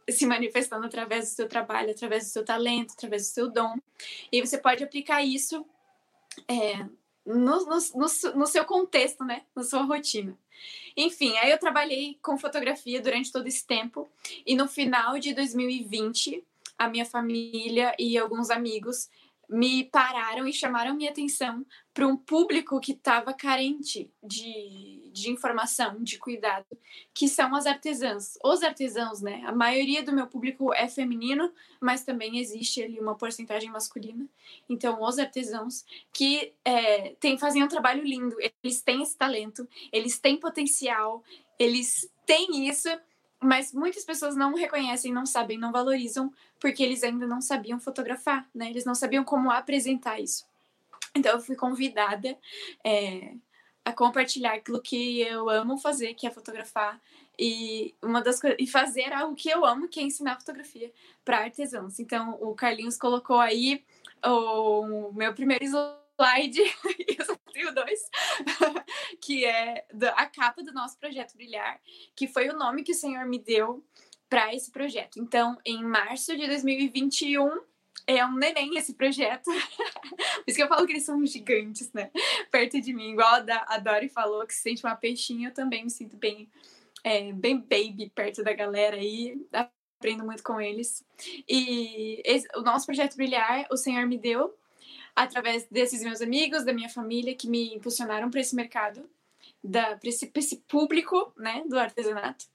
[0.09, 3.75] se manifestando através do seu trabalho, através do seu talento, através do seu dom.
[4.31, 5.65] E você pode aplicar isso
[6.47, 6.85] é,
[7.25, 9.43] no, no, no, no seu contexto, né?
[9.53, 10.37] Na sua rotina.
[10.95, 14.09] Enfim, aí eu trabalhei com fotografia durante todo esse tempo
[14.45, 16.43] e no final de 2020
[16.77, 19.09] a minha família e alguns amigos
[19.49, 26.03] me pararam e chamaram minha atenção para um público que estava carente de, de informação,
[26.03, 26.65] de cuidado,
[27.13, 28.37] que são as artesãs.
[28.43, 29.43] Os artesãos, né?
[29.45, 31.51] A maioria do meu público é feminino,
[31.81, 34.27] mas também existe ali uma porcentagem masculina.
[34.69, 40.19] Então, os artesãos que é, tem, fazem um trabalho lindo, eles têm esse talento, eles
[40.19, 41.23] têm potencial,
[41.57, 42.89] eles têm isso,
[43.41, 48.47] mas muitas pessoas não reconhecem, não sabem, não valorizam, porque eles ainda não sabiam fotografar,
[48.53, 48.69] né?
[48.69, 50.45] Eles não sabiam como apresentar isso.
[51.15, 52.37] Então eu fui convidada
[52.83, 53.33] é,
[53.85, 56.99] a compartilhar aquilo que eu amo fazer, que é fotografar,
[57.39, 60.91] e uma das e fazer algo que eu amo, que é ensinar fotografia
[61.23, 61.99] para artesãos.
[61.99, 63.83] Então o Carlinhos colocou aí
[64.25, 65.63] o meu primeiro
[66.17, 66.59] slide,
[67.19, 67.99] eu só tenho dois,
[69.21, 69.85] que é
[70.15, 71.79] a capa do nosso projeto Brilhar,
[72.15, 73.85] que foi o nome que o Senhor me deu
[74.27, 75.19] para esse projeto.
[75.19, 77.61] Então, em março de 2021,
[78.05, 79.45] é um neném esse projeto.
[79.49, 82.09] Por isso que eu falo que eles são gigantes, né?
[82.51, 83.11] Perto de mim.
[83.11, 86.49] Igual a Dori falou que se sente uma peixinha, eu também me sinto bem,
[87.03, 89.45] é, bem baby perto da galera aí.
[89.53, 91.05] Aprendo muito com eles.
[91.47, 94.53] E esse, o nosso projeto Brilhar, o Senhor me deu
[95.17, 99.09] através desses meus amigos, da minha família, que me impulsionaram para esse mercado,
[99.63, 102.45] para esse, esse público né, do artesanato.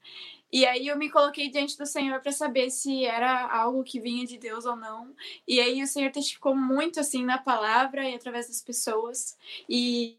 [0.49, 4.25] E aí eu me coloquei diante do Senhor para saber se era algo que vinha
[4.25, 5.13] de Deus ou não.
[5.45, 9.37] E aí o Senhor testificou muito assim na palavra e através das pessoas.
[9.67, 10.15] E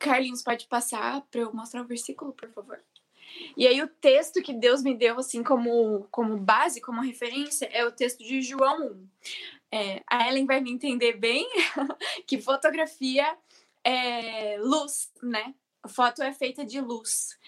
[0.00, 2.80] Carlinhos pode passar para eu mostrar o versículo, por favor.
[3.56, 7.84] E aí o texto que Deus me deu assim como como base, como referência, é
[7.84, 9.06] o texto de João 1.
[9.72, 11.48] É, a Ellen vai me entender bem
[12.26, 13.36] que fotografia
[13.82, 15.54] é luz, né?
[15.82, 17.38] A foto é feita de luz.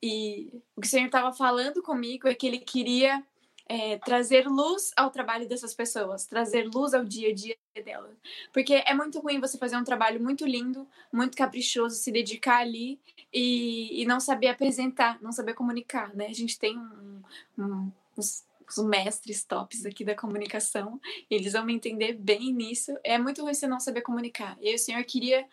[0.00, 3.22] E o que o Senhor estava falando comigo é que ele queria
[3.66, 8.16] é, trazer luz ao trabalho dessas pessoas, trazer luz ao dia a dia delas.
[8.52, 13.00] Porque é muito ruim você fazer um trabalho muito lindo, muito caprichoso, se dedicar ali
[13.32, 16.26] e, e não saber apresentar, não saber comunicar, né?
[16.26, 17.22] A gente tem um,
[17.58, 18.44] um, uns
[18.76, 22.96] os mestres tops aqui da comunicação, eles vão me entender bem nisso.
[23.02, 24.56] É muito ruim você não saber comunicar.
[24.60, 25.46] E o Senhor queria,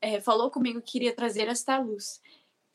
[0.00, 2.20] é, falou comigo que queria trazer esta luz.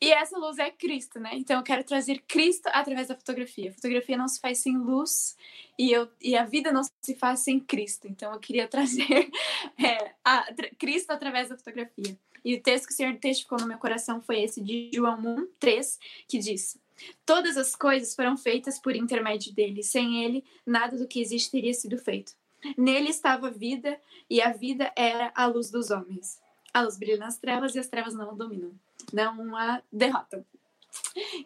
[0.02, 1.32] E essa luz é Cristo, né?
[1.34, 3.70] Então eu quero trazer Cristo através da fotografia.
[3.70, 5.36] A fotografia não se faz sem luz
[5.78, 8.08] e, eu, e a vida não se faz sem Cristo.
[8.08, 9.30] Então eu queria trazer
[9.78, 10.46] é, a,
[10.78, 12.16] Cristo através da fotografia.
[12.42, 15.48] E o texto que o Senhor testificou no meu coração foi esse de João 1,
[15.58, 16.78] 3, que diz:
[17.24, 19.82] Todas as coisas foram feitas por intermédio dele.
[19.82, 22.32] Sem ele, nada do que existe teria sido feito.
[22.76, 23.98] Nele estava a vida,
[24.28, 26.38] e a vida era a luz dos homens.
[26.72, 28.72] A luz brilha nas trevas e as trevas não a dominam.
[29.12, 30.44] Não a derrotam.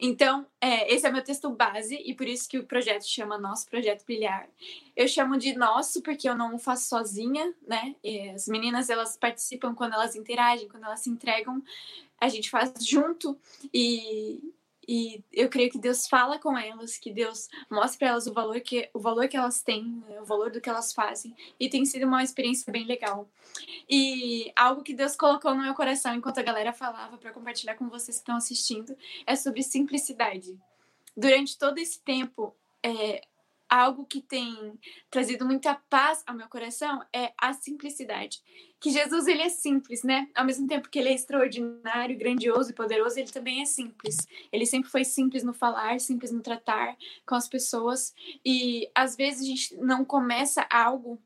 [0.01, 3.68] Então, é, esse é meu texto base e por isso que o projeto chama Nosso
[3.68, 4.48] Projeto Brilhar.
[4.97, 7.94] Eu chamo de nosso porque eu não faço sozinha, né?
[8.02, 11.62] E as meninas elas participam quando elas interagem, quando elas se entregam,
[12.20, 13.39] a gente faz junto
[13.72, 14.53] e
[14.89, 18.61] e eu creio que Deus fala com elas, que Deus mostra para elas o valor
[18.61, 21.35] que o valor que elas têm, né, o valor do que elas fazem.
[21.59, 23.28] E tem sido uma experiência bem legal.
[23.89, 27.89] E algo que Deus colocou no meu coração enquanto a galera falava para compartilhar com
[27.89, 28.97] vocês que estão assistindo
[29.27, 30.59] é sobre simplicidade.
[31.16, 33.23] Durante todo esse tempo, é,
[33.75, 34.79] algo que tem
[35.11, 38.41] trazido muita paz ao meu coração é a simplicidade.
[38.81, 40.29] Que Jesus ele é simples, né?
[40.33, 44.17] Ao mesmo tempo que ele é extraordinário, grandioso e poderoso, ele também é simples.
[44.53, 46.97] Ele sempre foi simples no falar, simples no tratar
[47.27, 48.15] com as pessoas.
[48.45, 51.21] E às vezes a gente não começa algo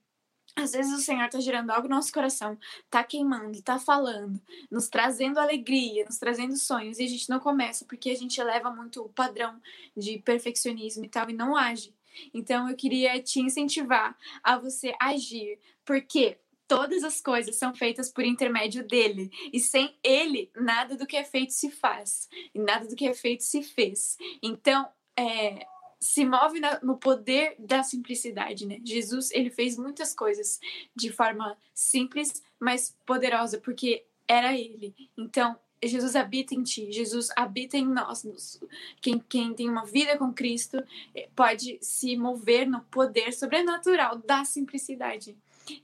[0.56, 4.88] às vezes o Senhor está gerando algo no nosso coração, está queimando, está falando, nos
[4.88, 9.02] trazendo alegria, nos trazendo sonhos, e a gente não começa porque a gente eleva muito
[9.02, 9.60] o padrão
[9.96, 11.94] de perfeccionismo e tal, e não age.
[12.32, 18.24] Então eu queria te incentivar a você agir, porque todas as coisas são feitas por
[18.24, 22.94] intermédio dele, e sem ele, nada do que é feito se faz, e nada do
[22.94, 24.18] que é feito se fez.
[24.42, 24.86] Então,
[25.18, 25.66] é,
[25.98, 28.78] se move no poder da simplicidade, né?
[28.84, 30.60] Jesus, ele fez muitas coisas
[30.94, 34.94] de forma simples, mas poderosa, porque era ele.
[35.16, 38.60] Então, Jesus habita em ti, Jesus habita em nós.
[39.00, 40.82] Quem, quem tem uma vida com Cristo
[41.14, 45.36] eh, pode se mover no poder sobrenatural da simplicidade.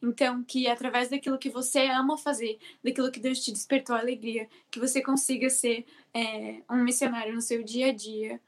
[0.02, 4.48] Então, que através daquilo que você ama fazer, daquilo que Deus te despertou a alegria,
[4.70, 8.40] que você consiga ser é, um missionário no seu dia a dia,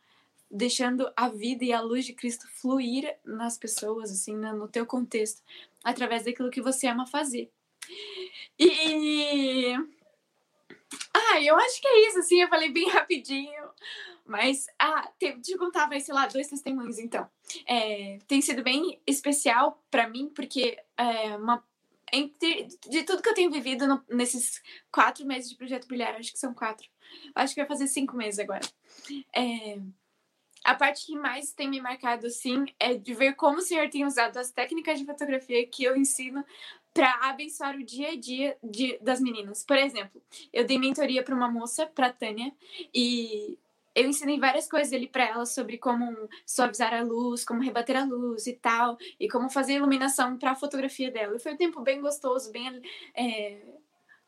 [0.51, 5.43] deixando a vida e a luz de Cristo fluir nas pessoas, assim, no teu contexto,
[5.85, 7.51] através daquilo que você ama fazer.
[8.59, 9.75] E
[11.13, 13.71] ah, eu acho que é isso, assim, eu falei bem rapidinho.
[14.25, 17.29] Mas, ah, te, eu contar, vai, sei lá, dois testemunhos, então.
[17.65, 21.65] É, tem sido bem especial para mim, porque é, uma,
[22.13, 24.61] entre, de tudo que eu tenho vivido no, nesses
[24.91, 26.89] quatro meses de Projeto Brilhar, acho que são quatro.
[27.35, 28.67] Acho que vai fazer cinco meses agora.
[29.35, 29.79] É,
[30.65, 34.05] a parte que mais tem me marcado, assim, é de ver como o senhor tem
[34.05, 36.45] usado as técnicas de fotografia que eu ensino
[36.97, 39.63] para abençoar o dia a dia de, das meninas.
[39.63, 42.51] Por exemplo, eu dei mentoria para uma moça, para Tânia,
[42.95, 43.59] e
[43.95, 48.05] eu ensinei várias coisas ali para ela sobre como suavizar a luz, como rebater a
[48.05, 51.37] luz e tal, e como fazer iluminação para a fotografia dela.
[51.37, 52.81] E foi um tempo bem gostoso, bem
[53.15, 53.63] é,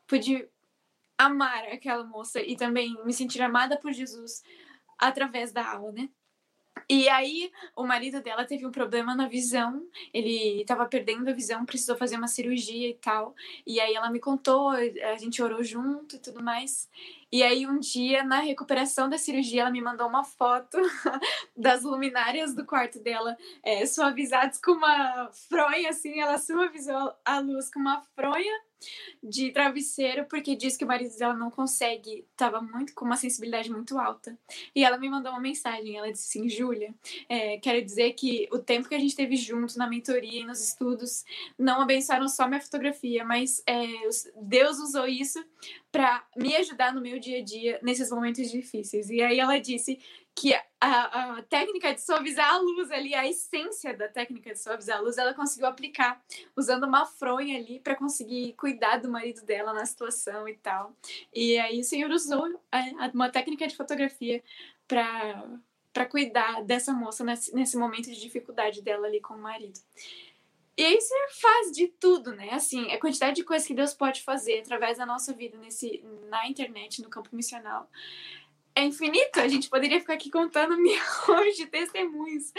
[0.05, 0.47] pude
[1.17, 4.43] amar aquela moça e também me sentir amada por Jesus
[4.97, 6.09] através da aula, né?
[6.87, 11.65] E aí, o marido dela teve um problema na visão, ele estava perdendo a visão,
[11.65, 13.35] precisou fazer uma cirurgia e tal.
[13.65, 16.89] E aí, ela me contou, a gente orou junto e tudo mais.
[17.31, 20.77] E aí, um dia, na recuperação da cirurgia, ela me mandou uma foto
[21.55, 27.71] das luminárias do quarto dela, é, suavizadas com uma fronha, assim, ela suavizou a luz
[27.71, 28.68] com uma fronha
[29.21, 33.69] de travesseiro porque diz que o marido dela não consegue, tava muito com uma sensibilidade
[33.69, 34.37] muito alta.
[34.75, 36.93] E ela me mandou uma mensagem, ela disse assim, Júlia,
[37.27, 40.61] é, quero dizer que o tempo que a gente teve junto na mentoria e nos
[40.61, 41.23] estudos
[41.57, 43.85] não abençoaram só minha fotografia, mas é,
[44.41, 45.43] Deus usou isso
[45.91, 49.09] para me ajudar no meu dia a dia nesses momentos difíceis.
[49.09, 49.99] E aí ela disse
[50.39, 50.61] que a,
[51.37, 55.17] a, técnica de suavizar a luz ali, a essência da técnica de suavizar a luz,
[55.17, 56.23] ela conseguiu aplicar
[56.55, 60.95] usando uma fronha ali para conseguir cuidar do marido dela na situação e tal.
[61.33, 64.41] E aí o senhor usou é, uma técnica de fotografia
[64.87, 65.43] para
[65.91, 69.79] para cuidar dessa moça nesse, nesse momento de dificuldade dela ali com o marido.
[70.77, 72.51] E aí você faz de tudo, né?
[72.51, 76.47] Assim, a quantidade de coisas que Deus pode fazer através da nossa vida nesse, na
[76.47, 77.89] internet, no campo missional,
[78.79, 79.39] é infinito.
[79.39, 82.51] A gente poderia ficar aqui contando milhões de testemunhos.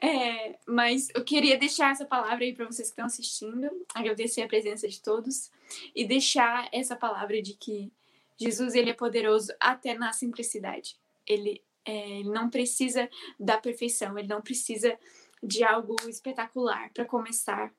[0.00, 4.46] É, mas eu queria deixar essa palavra aí para vocês que estão assistindo, agradecer a
[4.46, 5.50] presença de todos
[5.94, 7.90] e deixar essa palavra de que
[8.36, 10.98] Jesus ele é poderoso até na simplicidade.
[11.26, 13.08] Ele, é, ele não precisa
[13.40, 14.98] da perfeição, ele não precisa
[15.42, 17.72] de algo espetacular para começar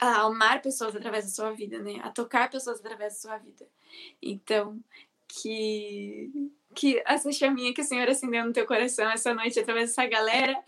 [0.00, 2.00] a amar pessoas através da sua vida, né?
[2.02, 3.68] A tocar pessoas através da sua vida.
[4.20, 4.82] Então,
[5.28, 10.06] que que essa chaminha que o Senhor acendeu no teu coração essa noite através dessa
[10.06, 10.62] galera,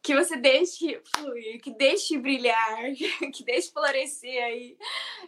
[0.00, 2.92] que você deixe fluir, que deixe brilhar,
[3.34, 4.78] que deixe florescer aí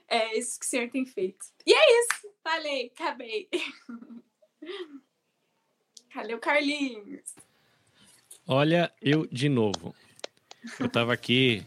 [0.09, 1.45] é isso que o Senhor tem feito.
[1.67, 3.49] E é isso, falei, acabei.
[6.35, 7.37] O Carlinhos?
[8.45, 9.95] Olha, eu de novo.
[10.81, 11.65] Eu tava aqui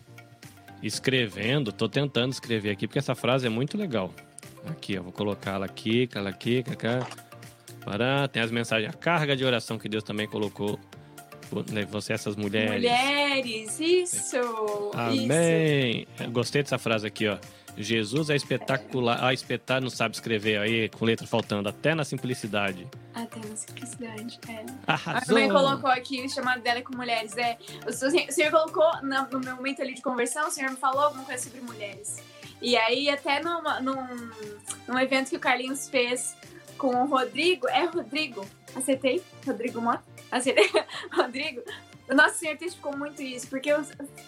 [0.83, 4.13] escrevendo, tô tentando escrever aqui, porque essa frase é muito legal.
[4.65, 7.30] Aqui, eu vou colocar ela aqui, ela aqui, aqui.
[7.83, 10.79] Pará, tem as mensagens, a carga de oração que Deus também colocou
[11.71, 12.71] né, você essas mulheres.
[12.71, 14.91] Mulheres, isso!
[14.93, 16.07] Amém!
[16.19, 16.31] Isso.
[16.31, 17.37] Gostei dessa frase aqui, ó.
[17.77, 19.19] Jesus é espetacular.
[19.21, 22.87] Ah, espetar não sabe escrever aí, com letra faltando, até na simplicidade.
[23.13, 24.65] Até na simplicidade, é.
[24.87, 25.37] Arrasou.
[25.37, 27.35] A mãe colocou aqui o chamado dela com mulheres.
[27.37, 31.23] É, o senhor colocou no meu momento ali de conversão, o senhor me falou alguma
[31.23, 32.17] coisa sobre mulheres.
[32.61, 34.31] E aí, até numa, num,
[34.87, 36.35] num evento que o Carlinhos fez
[36.81, 38.43] com o Rodrigo, é Rodrigo,
[38.75, 39.21] acertei?
[39.45, 40.03] Rodrigo Mota?
[40.31, 40.67] Acertei?
[41.13, 41.61] Rodrigo?
[42.09, 43.85] O nosso senhor testificou muito isso, porque eu,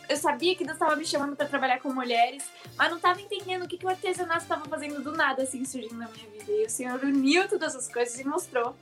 [0.08, 2.48] eu sabia que Deus estava me chamando para trabalhar com mulheres,
[2.78, 5.96] mas não estava entendendo o que, que o artesanato estava fazendo do nada, assim, surgindo
[5.96, 6.52] na minha vida.
[6.52, 8.76] E o senhor uniu todas as coisas e mostrou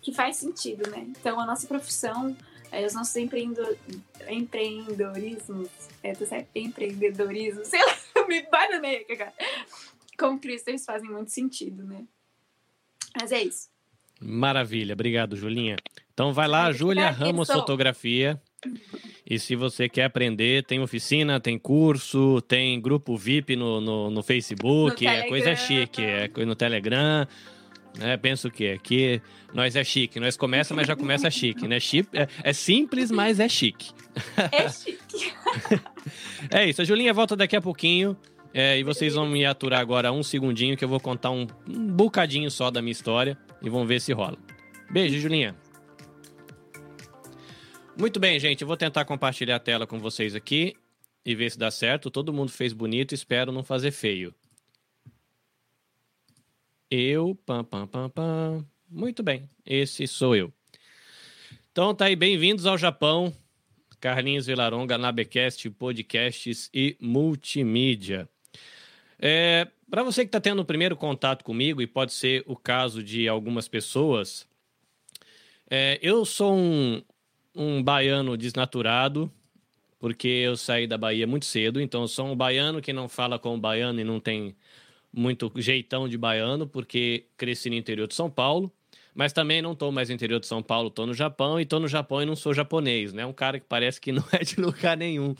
[0.00, 1.04] que faz sentido, né?
[1.08, 2.34] Então, a nossa profissão,
[2.72, 3.76] é, os nossos empreendedor,
[4.26, 5.68] empreendedorismos,
[6.02, 6.48] é, tá certo?
[6.54, 9.34] Empreendedorismo, sei lá, me bananei, cara.
[10.18, 12.06] Com Cristo, eles fazem muito sentido, né?
[13.18, 13.68] Mas é isso.
[14.20, 15.76] Maravilha, obrigado, Julinha.
[16.12, 18.40] Então vai lá, Júlia Ramos Fotografia.
[19.24, 24.22] E se você quer aprender, tem oficina, tem curso, tem grupo VIP no, no, no
[24.22, 27.26] Facebook, no é coisa chique, é no Telegram.
[28.00, 29.20] É, penso que aqui
[29.52, 31.80] nós é chique, nós começa, mas já começa chique, né?
[31.80, 33.90] Chip, é, é simples, mas é chique.
[34.52, 35.32] É chique.
[36.50, 38.16] é isso, a Julinha volta daqui a pouquinho.
[38.52, 41.86] É, e vocês vão me aturar agora um segundinho que eu vou contar um, um
[41.86, 44.38] bocadinho só da minha história e vão ver se rola.
[44.90, 45.54] Beijo, Julinha.
[47.96, 48.62] Muito bem, gente.
[48.62, 50.74] Eu vou tentar compartilhar a tela com vocês aqui
[51.24, 52.10] e ver se dá certo.
[52.10, 54.34] Todo mundo fez bonito, espero não fazer feio.
[56.90, 58.66] Eu, pam, pam, pam, pam.
[58.88, 60.50] Muito bem, esse sou eu.
[61.70, 63.32] Então tá aí, bem-vindos ao Japão.
[64.00, 68.28] Carlinhos Vilaronga, Nabecast, podcasts e multimídia.
[69.18, 73.02] É, Para você que está tendo o primeiro contato comigo, e pode ser o caso
[73.02, 74.46] de algumas pessoas,
[75.70, 77.02] é, eu sou um,
[77.54, 79.30] um baiano desnaturado,
[79.98, 83.38] porque eu saí da Bahia muito cedo, então eu sou um baiano que não fala
[83.38, 84.54] como baiano e não tem
[85.12, 88.72] muito jeitão de baiano, porque cresci no interior de São Paulo,
[89.14, 91.80] mas também não estou mais no interior de São Paulo, estou no Japão, e estou
[91.80, 93.26] no Japão e não sou japonês, né?
[93.26, 95.34] Um cara que parece que não é de lugar nenhum.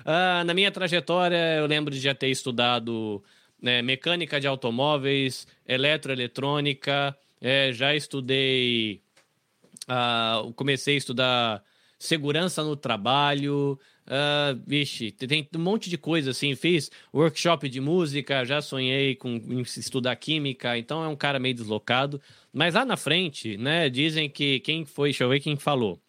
[0.00, 3.22] Uh, na minha trajetória, eu lembro de já ter estudado
[3.60, 9.02] né, mecânica de automóveis, eletroeletrônica, é, já estudei
[9.86, 11.62] Uh, comecei a estudar
[11.98, 13.78] segurança no trabalho.
[14.06, 16.54] Uh, vixe, tem um monte de coisa assim.
[16.54, 19.40] Fiz workshop de música, já sonhei com
[19.76, 22.20] estudar química, então é um cara meio deslocado.
[22.52, 26.00] Mas lá na frente, né, dizem que quem foi, deixa eu ver quem falou.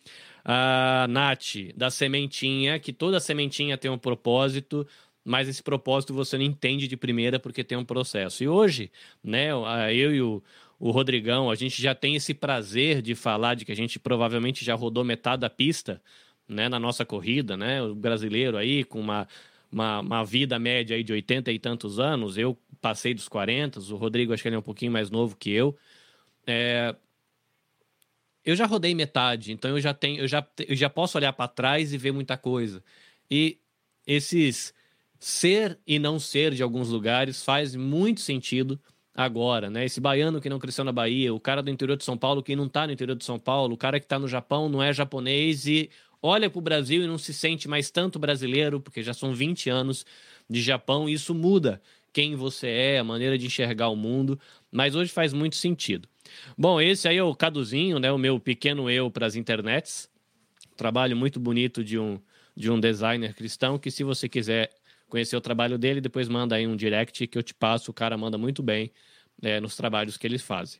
[0.49, 4.87] A Nath, da sementinha, que toda sementinha tem um propósito,
[5.25, 8.45] mas esse propósito você não entende de primeira porque tem um processo.
[8.45, 8.89] E hoje,
[9.21, 9.49] né,
[9.93, 10.41] eu e o,
[10.79, 14.63] o Rodrigão, a gente já tem esse prazer de falar de que a gente provavelmente
[14.63, 16.01] já rodou metade da pista,
[16.47, 17.83] né, na nossa corrida, né?
[17.83, 19.27] O brasileiro aí com uma,
[19.69, 23.97] uma, uma, vida média aí de 80 e tantos anos, eu passei dos 40, o
[23.97, 25.75] Rodrigo acho que ele é um pouquinho mais novo que eu.
[26.45, 26.95] É...
[28.47, 31.49] Eu já rodei metade, então eu já tenho, eu já, eu já posso olhar para
[31.49, 32.81] trás e ver muita coisa.
[33.29, 33.59] E
[34.07, 34.73] esses
[35.19, 38.79] ser e não ser de alguns lugares faz muito sentido
[39.13, 39.83] agora, né?
[39.83, 42.55] Esse baiano que não cresceu na Bahia, o cara do interior de São Paulo que
[42.55, 44.93] não tá no interior de São Paulo, o cara que tá no Japão não é
[44.93, 45.89] japonês e
[46.21, 50.05] olha pro Brasil e não se sente mais tanto brasileiro, porque já são 20 anos
[50.49, 51.81] de Japão, e isso muda
[52.13, 54.39] quem você é, a maneira de enxergar o mundo,
[54.71, 56.07] mas hoje faz muito sentido.
[56.57, 58.11] Bom, esse aí é o Caduzinho, né?
[58.11, 60.09] O meu pequeno eu para as internets.
[60.75, 62.19] Trabalho muito bonito de um,
[62.55, 64.71] de um designer cristão que, se você quiser
[65.07, 68.17] conhecer o trabalho dele, depois manda aí um direct que eu te passo, o cara
[68.17, 68.91] manda muito bem
[69.41, 70.79] é, nos trabalhos que eles fazem.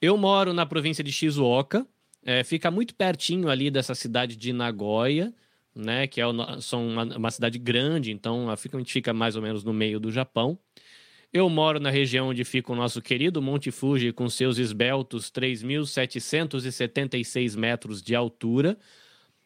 [0.00, 1.86] Eu moro na província de Shizuoka,
[2.24, 5.32] é, fica muito pertinho ali dessa cidade de Nagoya,
[5.74, 6.24] né, que é
[6.60, 10.58] são uma, uma, cidade grande, então fica, fica mais ou menos no meio do Japão.
[11.32, 17.54] Eu moro na região onde fica o nosso querido Monte Fuji, com seus esbeltos 3.776
[17.56, 18.78] metros de altura.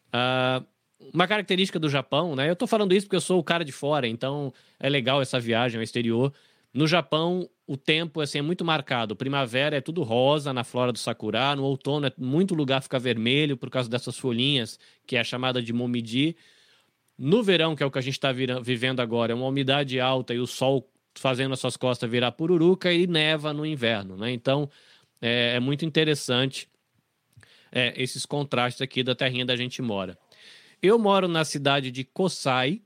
[0.07, 0.65] Uh,
[1.13, 2.49] uma característica do Japão, né?
[2.49, 5.37] Eu tô falando isso porque eu sou o cara de fora, então é legal essa
[5.39, 6.33] viagem ao exterior.
[6.73, 9.13] No Japão, o tempo assim, é muito marcado.
[9.15, 13.57] Primavera é tudo rosa na flora do sakura, no outono é muito lugar fica vermelho
[13.57, 16.37] por causa dessas folhinhas, que é chamada de momiji.
[17.17, 20.33] No verão, que é o que a gente está vivendo agora, é uma umidade alta
[20.33, 24.31] e o sol fazendo as suas costas virar pururuca e neva no inverno, né?
[24.31, 24.69] Então,
[25.21, 26.67] é, é muito interessante
[27.71, 30.17] é, esses contrastes aqui da terrinha da gente mora.
[30.81, 32.81] Eu moro na cidade de Kosai,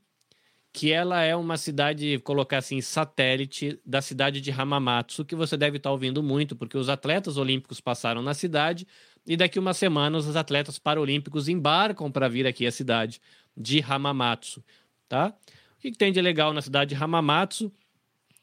[0.72, 5.78] que ela é uma cidade, colocar assim, satélite da cidade de Hamamatsu, que você deve
[5.78, 8.86] estar ouvindo muito, porque os atletas olímpicos passaram na cidade
[9.26, 13.20] e daqui uma semana os atletas paralímpicos embarcam para vir aqui à cidade
[13.58, 14.64] de Hamamatsu,
[15.10, 15.34] tá?
[15.78, 17.72] O que, tem de legal na cidade de Hamamatsu?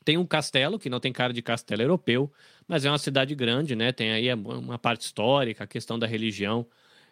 [0.05, 2.31] Tem um castelo, que não tem cara de castelo europeu,
[2.69, 3.93] mas é uma cidade grande, né?
[3.93, 6.67] Tem aí uma parte histórica, a questão da religião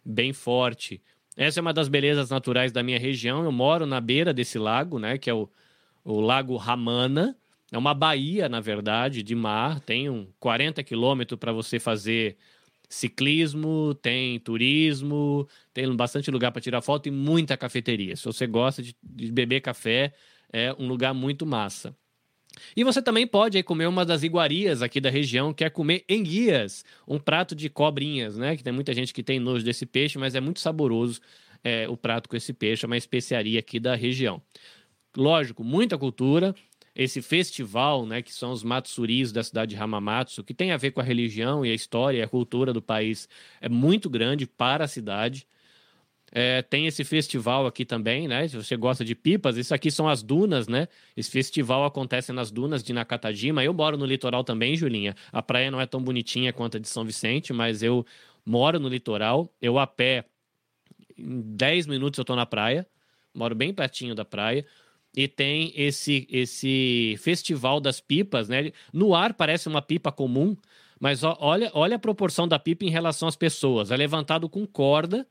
[0.05, 1.03] bem forte.
[1.37, 3.45] Essa é uma das belezas naturais da minha região.
[3.45, 5.17] Eu moro na beira desse lago, né?
[5.17, 5.49] Que é o,
[6.05, 7.37] o Lago Ramana.
[7.71, 9.81] É uma baía, na verdade, de mar.
[9.81, 12.37] Tem um 40 quilômetros para você fazer
[12.93, 18.15] ciclismo, tem turismo, tem bastante lugar para tirar foto e muita cafeteria.
[18.17, 20.13] Se você gosta de, de beber café,
[20.53, 21.97] é um lugar muito massa.
[22.77, 26.05] E você também pode aí, comer uma das iguarias aqui da região, que é comer
[26.09, 28.57] enguias, um prato de cobrinhas, né?
[28.57, 31.21] Que tem muita gente que tem nojo desse peixe, mas é muito saboroso
[31.65, 34.43] é, o prato com esse peixe, é uma especiaria aqui da região.
[35.17, 36.55] Lógico, muita cultura,
[36.95, 40.91] esse festival, né, que são os Matsuris da cidade de Hamamatsu, que tem a ver
[40.91, 43.29] com a religião e a história e a cultura do país,
[43.61, 45.47] é muito grande para a cidade.
[46.35, 48.49] É, tem esse festival aqui também, né?
[48.49, 50.89] Se você gosta de pipas, isso aqui são as dunas, né?
[51.15, 53.63] Esse festival acontece nas dunas de Nakatajima.
[53.63, 55.15] Eu moro no litoral também, Julinha.
[55.31, 58.07] A praia não é tão bonitinha quanto a de São Vicente, mas eu
[58.47, 59.53] moro no litoral.
[59.61, 60.25] Eu a pé,
[61.19, 62.87] em 10 minutos eu tô na praia.
[63.35, 64.65] Moro bem pertinho da praia.
[65.15, 68.73] E tem esse esse festival das pipas, né?
[68.91, 70.57] No ar parece uma pipa comum,
[70.99, 73.91] mas olha, olha a proporção da pipa em relação às pessoas.
[73.91, 75.27] É levantado com corda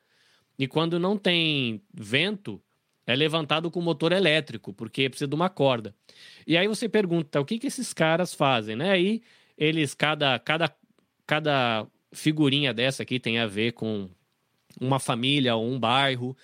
[0.62, 2.62] e quando não tem vento,
[3.08, 5.92] é levantado com motor elétrico, porque precisa de uma corda.
[6.46, 8.92] E aí você pergunta, o que, que esses caras fazem, né?
[8.92, 9.24] Aí
[9.58, 10.72] eles, cada, cada,
[11.26, 14.08] cada figurinha dessa aqui tem a ver com
[14.80, 16.38] uma família ou um bairro.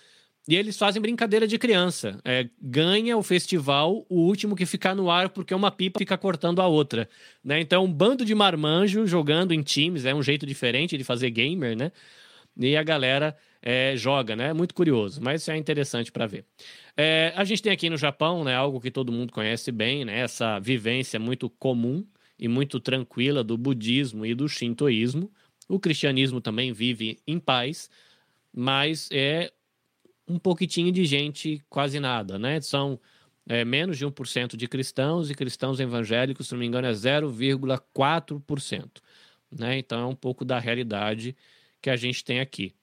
[0.47, 2.19] E eles fazem brincadeira de criança.
[2.25, 6.59] É, ganha o festival o último que ficar no ar, porque uma pipa fica cortando
[6.59, 7.07] a outra.
[7.43, 7.61] Né?
[7.61, 11.77] Então, um bando de marmanjo jogando em times, é um jeito diferente de fazer gamer,
[11.77, 11.91] né?
[12.59, 13.37] E a galera
[13.69, 14.53] é, joga, né?
[14.53, 16.45] Muito curioso, mas é interessante para ver.
[16.95, 20.19] É, a gente tem aqui no Japão, né, algo que todo mundo conhece bem, né?
[20.19, 22.07] Essa vivência muito comum
[22.39, 25.29] e muito tranquila do budismo e do shintoísmo.
[25.67, 27.89] O cristianismo também vive em paz,
[28.55, 29.51] mas é
[30.25, 32.61] um pouquitinho de gente, quase nada, né?
[32.61, 32.97] São
[33.49, 39.01] é, menos de 1% de cristãos e cristãos evangélicos, se não me engano, é 0,4%.
[39.51, 39.77] Né?
[39.77, 41.35] Então é um pouco da realidade
[41.81, 42.73] que a gente tem aqui.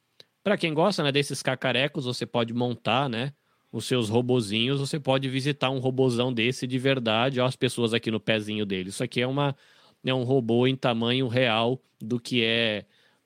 [0.44, 3.32] Para quem gosta né, desses cacarecos, você pode montar, né?
[3.72, 7.40] Os seus robozinhos, você pode visitar um robozão desse de verdade.
[7.40, 8.90] Olha as pessoas aqui no pezinho dele.
[8.90, 9.56] Isso aqui é, uma,
[10.04, 12.84] é um robô em tamanho real do que é,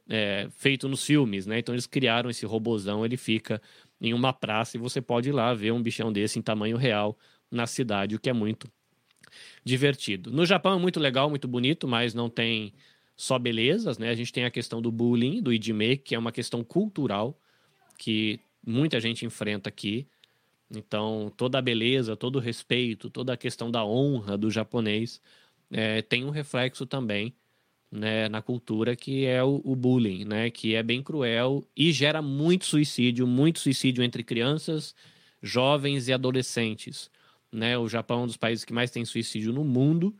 [0.08, 1.58] é feito nos filmes, né?
[1.58, 3.60] Então eles criaram esse robozão, ele fica
[4.00, 7.18] em uma praça e você pode ir lá ver um bichão desse em tamanho real
[7.50, 8.70] na cidade, o que é muito
[9.64, 10.30] divertido.
[10.30, 12.72] No Japão é muito legal, muito bonito, mas não tem
[13.18, 14.10] só belezas, né?
[14.10, 17.36] A gente tem a questão do bullying, do idime, que é uma questão cultural
[17.98, 20.06] que muita gente enfrenta aqui.
[20.70, 25.20] Então, toda a beleza, todo o respeito, toda a questão da honra do japonês
[25.68, 27.34] é, tem um reflexo também
[27.90, 30.48] né, na cultura que é o, o, bullying, né?
[30.48, 34.94] Que é bem cruel e gera muito suicídio, muito suicídio entre crianças,
[35.42, 37.10] jovens e adolescentes.
[37.50, 37.76] Né?
[37.76, 40.14] O Japão é um dos países que mais tem suicídio no mundo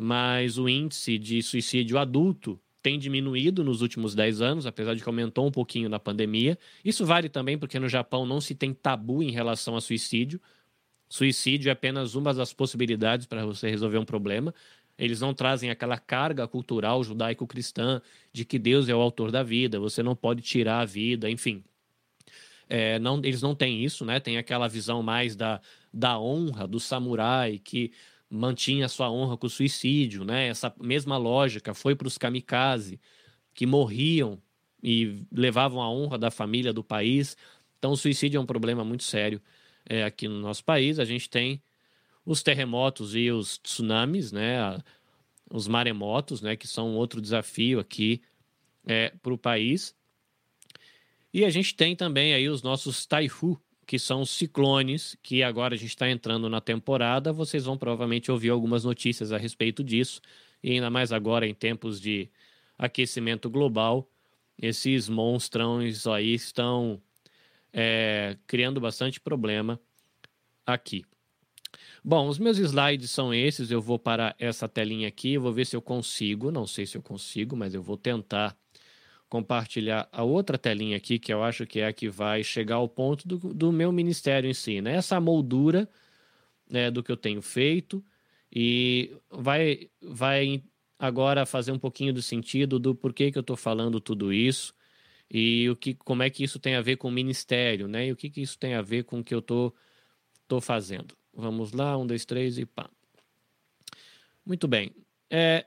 [0.00, 5.08] mas o índice de suicídio adulto tem diminuído nos últimos 10 anos, apesar de que
[5.08, 6.56] aumentou um pouquinho na pandemia.
[6.84, 10.40] Isso vale também porque no Japão não se tem tabu em relação a suicídio.
[11.08, 14.54] Suicídio é apenas uma das possibilidades para você resolver um problema.
[14.98, 18.00] Eles não trazem aquela carga cultural judaico-cristã
[18.32, 21.64] de que Deus é o autor da vida, você não pode tirar a vida, enfim.
[22.68, 24.18] É, não, eles não têm isso, né?
[24.18, 25.60] Tem aquela visão mais da,
[25.92, 27.92] da honra, do samurai, que
[28.30, 30.48] mantinha sua honra com o suicídio, né?
[30.48, 33.00] Essa mesma lógica foi para os kamikaze,
[33.54, 34.40] que morriam
[34.82, 37.36] e levavam a honra da família do país.
[37.78, 39.40] Então, o suicídio é um problema muito sério
[39.88, 40.98] é, aqui no nosso país.
[40.98, 41.62] A gente tem
[42.24, 44.78] os terremotos e os tsunamis, né?
[45.50, 46.56] Os maremotos, né?
[46.56, 48.20] Que são outro desafio aqui
[48.84, 49.94] é, para o país.
[51.32, 55.78] E a gente tem também aí os nossos taifu, que são ciclones, que agora a
[55.78, 57.32] gente está entrando na temporada.
[57.32, 60.20] Vocês vão provavelmente ouvir algumas notícias a respeito disso,
[60.62, 62.28] e ainda mais agora em tempos de
[62.76, 64.10] aquecimento global,
[64.60, 67.00] esses monstrões aí estão
[67.72, 69.80] é, criando bastante problema
[70.64, 71.04] aqui.
[72.02, 73.70] Bom, os meus slides são esses.
[73.70, 75.36] Eu vou para essa telinha aqui.
[75.36, 76.50] Vou ver se eu consigo.
[76.50, 78.56] Não sei se eu consigo, mas eu vou tentar
[79.36, 82.88] compartilhar a outra telinha aqui, que eu acho que é a que vai chegar ao
[82.88, 84.80] ponto do, do meu ministério em si.
[84.80, 84.94] Né?
[84.94, 85.86] Essa moldura
[86.70, 88.02] né, do que eu tenho feito
[88.50, 90.62] e vai, vai
[90.98, 94.74] agora fazer um pouquinho do sentido do porquê que eu estou falando tudo isso
[95.30, 98.06] e o que, como é que isso tem a ver com o ministério, né?
[98.06, 99.74] E o que, que isso tem a ver com o que eu tô,
[100.48, 101.14] tô fazendo.
[101.34, 102.88] Vamos lá, um, dois, três e pá.
[104.46, 104.94] Muito bem.
[105.28, 105.66] É,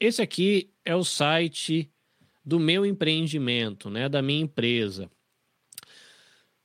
[0.00, 1.88] esse aqui é o site
[2.48, 4.08] do meu empreendimento, né?
[4.08, 5.10] Da minha empresa.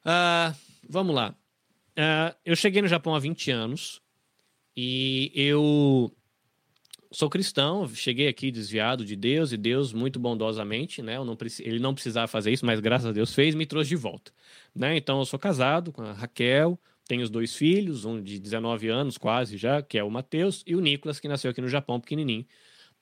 [0.06, 0.56] Ah,
[0.88, 1.36] vamos lá.
[1.98, 4.02] Ah, eu cheguei no Japão há 20 anos
[4.78, 6.10] e eu
[7.12, 11.22] sou cristão, cheguei aqui desviado de Deus e Deus muito bondosamente, né?
[11.22, 14.32] Não, ele não precisava fazer isso, mas graças a Deus fez, me trouxe de volta,
[14.74, 14.96] né?
[14.96, 19.18] Então eu sou casado com a Raquel, tenho os dois filhos, um de 19 anos
[19.18, 22.46] quase já, que é o Matheus, e o Nicolas, que nasceu aqui no Japão, pequenininho,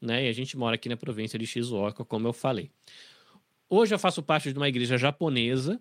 [0.01, 0.25] né?
[0.25, 2.71] E a gente mora aqui na província de Shizuoka, como eu falei.
[3.69, 5.79] Hoje eu faço parte de uma igreja japonesa,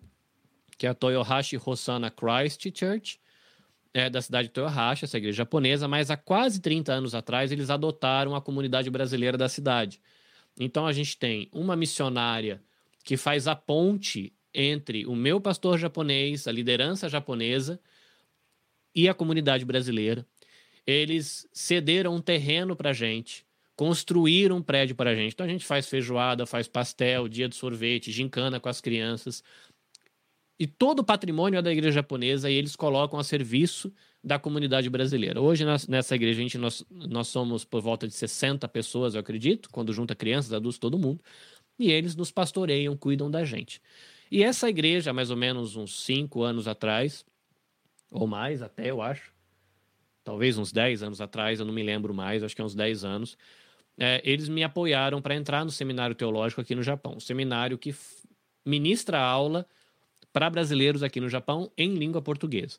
[0.76, 3.20] que é a Toyohashi Hosanna Christ Church,
[3.92, 7.70] é, da cidade de Toyohashi, essa igreja japonesa, mas há quase 30 anos atrás eles
[7.70, 10.00] adotaram a comunidade brasileira da cidade.
[10.58, 12.62] Então a gente tem uma missionária
[13.04, 17.80] que faz a ponte entre o meu pastor japonês, a liderança japonesa
[18.94, 20.26] e a comunidade brasileira.
[20.86, 23.44] Eles cederam um terreno para a gente,
[23.80, 25.32] construíram um prédio para a gente.
[25.32, 29.42] Então a gente faz feijoada, faz pastel, dia de sorvete, gincana com as crianças.
[30.58, 33.90] E todo o patrimônio é da igreja japonesa e eles colocam a serviço
[34.22, 35.40] da comunidade brasileira.
[35.40, 39.70] Hoje, nessa igreja, a gente, nós, nós somos por volta de 60 pessoas, eu acredito,
[39.70, 41.24] quando junta crianças, adultos, todo mundo.
[41.78, 43.80] E eles nos pastoreiam, cuidam da gente.
[44.30, 47.24] E essa igreja, mais ou menos uns 5 anos atrás,
[48.10, 49.32] ou mais até, eu acho,
[50.22, 53.04] talvez uns 10 anos atrás, eu não me lembro mais, acho que é uns 10
[53.04, 53.38] anos,
[53.98, 57.14] é, eles me apoiaram para entrar no seminário teológico aqui no Japão.
[57.16, 57.94] Um seminário que
[58.64, 59.66] ministra aula
[60.32, 62.78] para brasileiros aqui no Japão em língua portuguesa.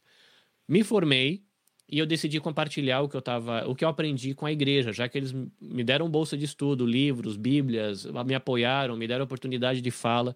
[0.68, 1.44] Me formei
[1.90, 4.94] e eu decidi compartilhar o que eu tava, o que eu aprendi com a igreja,
[4.94, 9.82] já que eles me deram bolsa de estudo, livros, bíblias, me apoiaram, me deram oportunidade
[9.82, 10.36] de fala.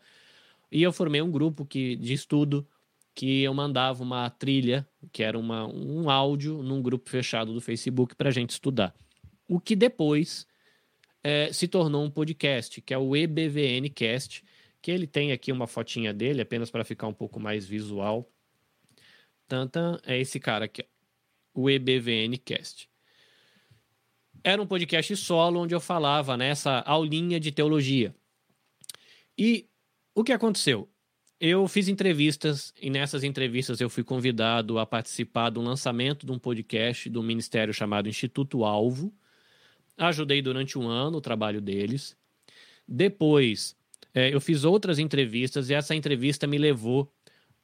[0.69, 2.67] E eu formei um grupo que, de estudo
[3.13, 8.13] que eu mandava uma trilha, que era uma, um áudio num grupo fechado do Facebook
[8.13, 8.93] para a gente estudar.
[9.47, 10.45] O que depois
[11.25, 14.43] é, se tornou um podcast, que é o EBVN Cast,
[14.79, 18.31] que ele tem aqui uma fotinha dele, apenas para ficar um pouco mais visual.
[20.05, 20.85] É esse cara aqui,
[21.51, 22.87] o EBVN Cast.
[24.43, 28.13] Era um podcast solo onde eu falava nessa aulinha de teologia.
[29.35, 29.67] E
[30.13, 30.87] o que aconteceu?
[31.39, 36.37] Eu fiz entrevistas e nessas entrevistas eu fui convidado a participar do lançamento de um
[36.37, 39.11] podcast do ministério chamado Instituto Alvo.
[39.97, 42.17] Ajudei durante um ano o trabalho deles.
[42.87, 43.75] Depois
[44.13, 47.11] é, eu fiz outras entrevistas e essa entrevista me levou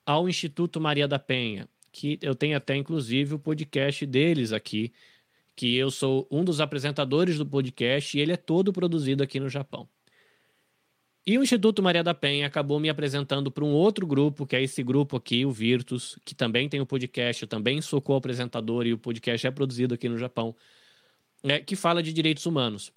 [0.06, 4.92] ao Instituto Maria da Penha, que eu tenho até inclusive o podcast deles aqui,
[5.56, 9.48] que eu sou um dos apresentadores do podcast e ele é todo produzido aqui no
[9.48, 9.88] Japão.
[11.26, 14.64] E o Instituto Maria da Penha acabou me apresentando para um outro grupo, que é
[14.64, 18.94] esse grupo aqui, o Virtus, que também tem o podcast, eu também sou co-apresentador e
[18.94, 20.56] o podcast é produzido aqui no Japão,
[21.44, 22.92] né, que fala de direitos humanos.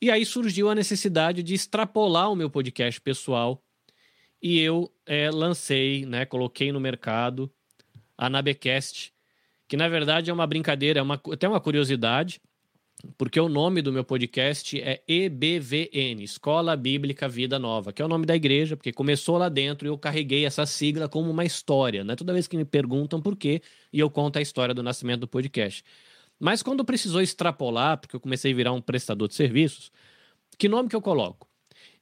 [0.00, 3.62] E aí surgiu a necessidade de extrapolar o meu podcast pessoal
[4.42, 7.50] e eu é, lancei, né, coloquei no mercado
[8.16, 9.12] a Nabecast,
[9.66, 12.40] que na verdade é uma brincadeira, é uma, até uma curiosidade,
[13.16, 18.08] porque o nome do meu podcast é EBVN, Escola Bíblica Vida Nova, que é o
[18.08, 22.04] nome da igreja, porque começou lá dentro e eu carreguei essa sigla como uma história,
[22.04, 22.16] né?
[22.16, 23.62] Toda vez que me perguntam por quê,
[23.92, 25.84] e eu conto a história do nascimento do podcast.
[26.38, 29.90] Mas quando precisou extrapolar, porque eu comecei a virar um prestador de serviços,
[30.58, 31.48] que nome que eu coloco?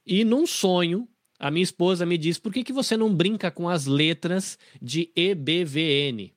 [0.05, 1.07] E num sonho,
[1.39, 5.11] a minha esposa me disse: por que, que você não brinca com as letras de
[5.15, 6.33] EBVN?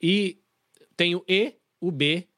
[0.00, 0.38] E
[0.96, 2.28] tem o E, o B,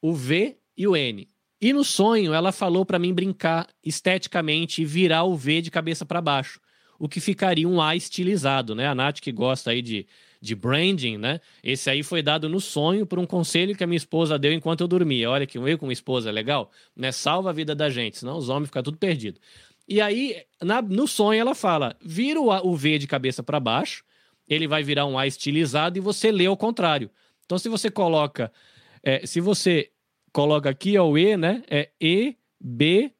[0.00, 1.28] o V e o N.
[1.60, 6.04] E no sonho, ela falou para mim brincar esteticamente e virar o V de cabeça
[6.04, 6.60] para baixo,
[6.98, 8.88] o que ficaria um A estilizado, né?
[8.88, 10.06] A Nath que gosta aí de
[10.42, 11.40] de branding, né?
[11.62, 14.80] Esse aí foi dado no sonho por um conselho que a minha esposa deu enquanto
[14.80, 15.30] eu dormia.
[15.30, 17.12] Olha que eu com uma esposa é legal, né?
[17.12, 19.40] Salva a vida da gente, senão os homens ficam tudo perdido.
[19.86, 24.04] E aí, na, no sonho, ela fala: vira o, o V de cabeça para baixo,
[24.48, 27.08] ele vai virar um A estilizado e você lê ao contrário.
[27.46, 28.52] Então, se você coloca,
[29.00, 29.90] é, se você
[30.32, 31.62] coloca aqui é o E, né?
[31.70, 33.12] É E, B,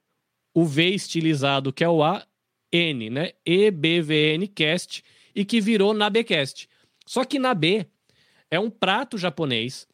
[0.53, 2.27] o V estilizado, que é o A,
[2.73, 3.31] N, né?
[3.47, 5.05] E, B, V, N, cast,
[5.37, 6.69] e que virou na Bcast.
[7.13, 7.87] Só que na B
[8.51, 9.87] é um prato japonês,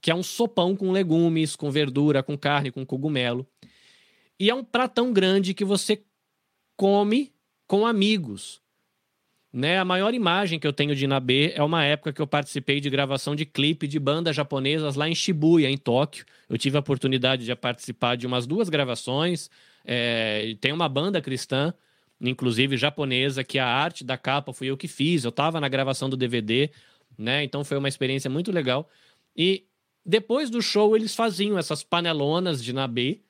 [0.00, 3.46] que é um sopão com legumes, com verdura, com carne, com cogumelo.
[4.40, 6.02] E é um pratão grande que você
[6.74, 7.34] come
[7.66, 8.62] com amigos.
[9.52, 12.80] Né, a maior imagem que eu tenho de Nabe é uma época que eu participei
[12.80, 16.24] de gravação de clipe de bandas japonesas lá em Shibuya, em Tóquio.
[16.48, 19.50] Eu tive a oportunidade de participar de umas duas gravações.
[19.84, 21.74] É, tem uma banda cristã,
[22.20, 25.24] inclusive japonesa, que a arte da capa fui eu que fiz.
[25.24, 26.70] Eu estava na gravação do DVD,
[27.18, 27.44] né?
[27.44, 28.88] Então foi uma experiência muito legal.
[29.36, 29.66] E
[30.04, 33.22] depois do show eles faziam essas panelonas de Nabe,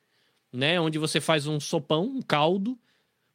[0.51, 0.79] né?
[0.79, 2.77] Onde você faz um sopão, um caldo,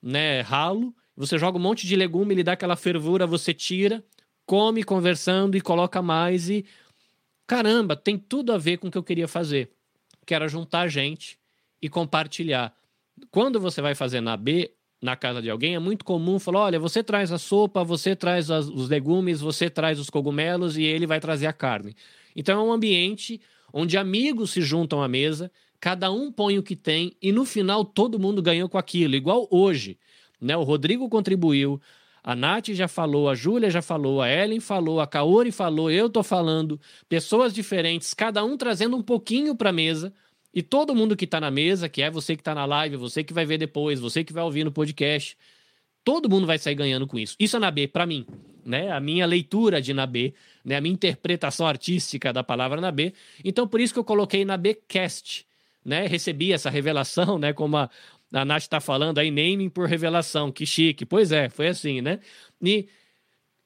[0.03, 0.41] né?
[0.41, 4.03] Ralo você joga um monte de legume, ele dá aquela fervura, você tira,
[4.47, 6.65] come conversando e coloca mais e
[7.47, 9.71] caramba, tem tudo a ver com o que eu queria fazer,
[10.25, 11.39] que era juntar gente
[11.83, 12.75] e compartilhar.
[13.31, 16.79] Quando você vai fazer na B, na casa de alguém, é muito comum falar: olha,
[16.79, 21.07] você traz a sopa, você traz as, os legumes, você traz os cogumelos e ele
[21.07, 21.95] vai trazer a carne.
[22.37, 23.41] Então é um ambiente
[23.73, 25.51] onde amigos se juntam à mesa,
[25.81, 29.49] cada um põe o que tem e no final todo mundo ganhou com aquilo, igual
[29.51, 29.99] hoje.
[30.41, 30.57] Né?
[30.57, 31.81] O Rodrigo contribuiu,
[32.23, 36.09] a Nath já falou, a Júlia já falou, a Ellen falou, a Kaori falou, eu
[36.09, 40.13] tô falando, pessoas diferentes, cada um trazendo um pouquinho para a mesa.
[40.53, 43.23] E todo mundo que está na mesa, que é você que está na live, você
[43.23, 45.37] que vai ver depois, você que vai ouvir no podcast,
[46.05, 47.37] todo mundo vai sair ganhando com isso.
[47.39, 48.27] Isso é Nabê, para mim,
[48.65, 48.91] né?
[48.91, 50.77] A minha leitura de Nabê, né?
[50.77, 53.13] A minha interpretação artística da palavra Nabê.
[53.45, 55.47] Então, por isso que eu coloquei Nabê-cast,
[55.85, 56.07] né?
[56.07, 57.53] Recebi essa revelação, né?
[57.53, 57.89] Como a,
[58.33, 61.07] a Nath está falando aí, naming por revelação, que chique.
[61.07, 62.19] Pois é, foi assim, né?
[62.63, 62.89] E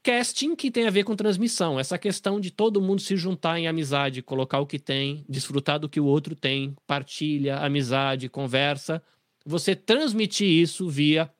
[0.04, 3.66] casting que tem a ver com transmissão, essa questão de todo mundo se juntar em
[3.66, 9.02] amizade, colocar o que tem, desfrutar do que o outro tem, partilha, amizade, conversa,
[9.46, 11.32] você transmitir isso via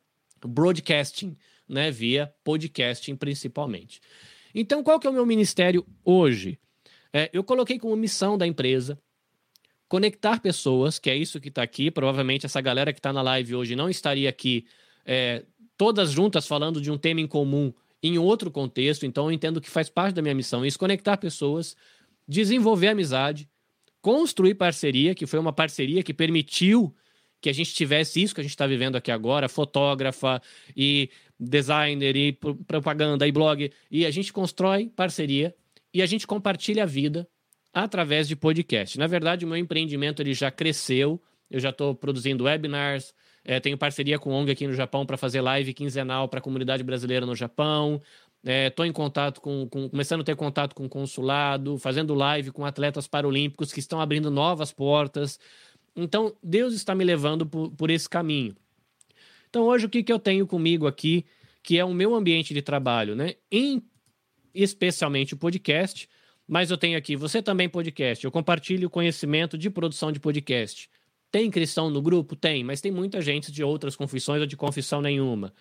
[0.43, 1.37] broadcasting,
[1.69, 4.01] né, via podcasting principalmente.
[4.55, 6.59] Então, qual que é o meu ministério hoje?
[7.13, 8.99] É, eu coloquei como missão da empresa
[9.89, 11.91] conectar pessoas, que é isso que está aqui.
[11.91, 14.65] Provavelmente essa galera que está na live hoje não estaria aqui
[15.05, 15.45] é,
[15.77, 17.73] todas juntas falando de um tema em comum
[18.05, 19.07] em outro contexto.
[19.07, 21.75] Então eu entendo que faz parte da minha missão isso, conectar pessoas,
[22.29, 23.49] desenvolver amizade,
[24.03, 26.95] construir parceria, que foi uma parceria que permitiu
[27.41, 30.41] que a gente tivesse isso que a gente está vivendo aqui agora, fotógrafa
[30.77, 31.09] e
[31.41, 32.33] designer e
[32.67, 35.55] propaganda e blog, e a gente constrói parceria
[35.93, 37.27] e a gente compartilha a vida
[37.73, 38.99] através de podcast.
[38.99, 41.23] Na verdade, o meu empreendimento ele já cresceu.
[41.51, 43.15] Eu já estou produzindo webinars,
[43.45, 46.43] é, tenho parceria com o ONG aqui no Japão para fazer live quinzenal para a
[46.43, 48.01] comunidade brasileira no Japão.
[48.43, 52.51] Estou é, em contato com, com, começando a ter contato com o consulado, fazendo live
[52.51, 55.39] com atletas paralímpicos que estão abrindo novas portas.
[55.95, 58.57] Então, Deus está me levando por, por esse caminho.
[59.49, 61.25] Então, hoje, o que, que eu tenho comigo aqui,
[61.63, 63.35] que é o meu ambiente de trabalho, né?
[63.51, 63.83] Em,
[64.55, 66.09] especialmente o podcast,
[66.47, 68.25] mas eu tenho aqui, você também podcast.
[68.25, 70.91] Eu compartilho conhecimento de produção de podcast.
[71.35, 72.37] Tem cristão no grupo?
[72.37, 75.53] Tem, mas tem muita gente de outras confissões ou de confissão nenhuma.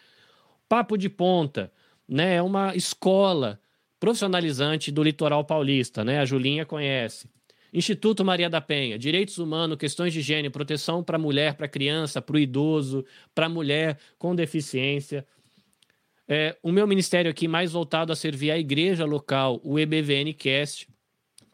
[0.70, 1.74] Papo de Ponta,
[2.08, 2.36] né?
[2.36, 3.60] É uma escola
[4.00, 6.20] profissionalizante do litoral paulista, né?
[6.20, 7.28] A Julinha conhece.
[7.74, 12.36] Instituto Maria da Penha, direitos humanos, questões de higiene, proteção para mulher, para criança, para
[12.36, 15.26] o idoso, para mulher com deficiência.
[16.28, 20.88] É, o meu ministério aqui mais voltado a servir a igreja local, o EBVN Cast,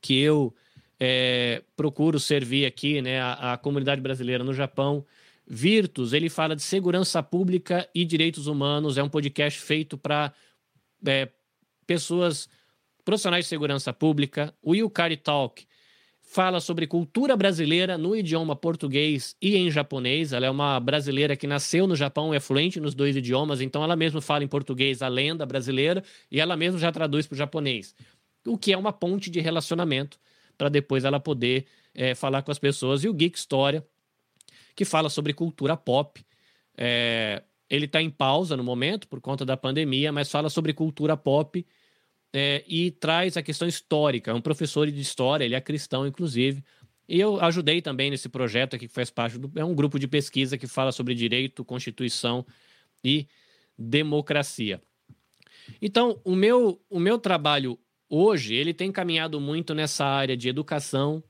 [0.01, 0.53] que eu
[0.99, 5.05] é, procuro servir aqui, né, a, a, comunidade brasileira no Japão.
[5.47, 8.97] Virtus, ele fala de segurança pública e direitos humanos.
[8.97, 10.33] É um podcast feito para
[11.05, 11.29] é,
[11.87, 12.49] pessoas
[13.03, 14.53] profissionais de segurança pública.
[14.61, 15.65] O Yukari Talk
[16.21, 20.31] fala sobre cultura brasileira no idioma português e em japonês.
[20.31, 23.95] Ela é uma brasileira que nasceu no Japão, é fluente nos dois idiomas, então ela
[23.95, 27.95] mesma fala em português a lenda brasileira e ela mesma já traduz para o japonês.
[28.45, 30.19] O que é uma ponte de relacionamento
[30.59, 31.65] para depois ela poder
[31.95, 33.05] é, falar com as pessoas.
[33.05, 33.83] E o Geek História,
[34.75, 36.21] que fala sobre cultura pop.
[36.77, 41.15] É, ele está em pausa no momento por conta da pandemia, mas fala sobre cultura
[41.15, 41.65] pop
[42.33, 44.31] é, e traz a questão histórica.
[44.31, 46.61] É um professor de história, ele é cristão, inclusive.
[47.07, 49.49] E eu ajudei também nesse projeto aqui, que faz parte do.
[49.55, 52.45] É um grupo de pesquisa que fala sobre direito, constituição
[53.01, 53.27] e
[53.77, 54.81] democracia.
[55.81, 57.79] Então, o meu, o meu trabalho
[58.09, 61.23] hoje, ele tem caminhado muito nessa área de educação,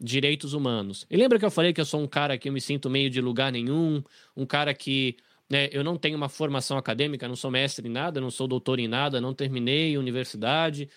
[0.00, 1.06] direitos humanos.
[1.10, 3.10] E lembra que eu falei que eu sou um cara que eu me sinto meio
[3.10, 4.02] de lugar nenhum,
[4.36, 5.16] um cara que
[5.50, 5.68] né?
[5.72, 8.86] Eu não tenho uma formação acadêmica, não sou mestre em nada, não sou doutor em
[8.86, 10.88] nada, não terminei universidade.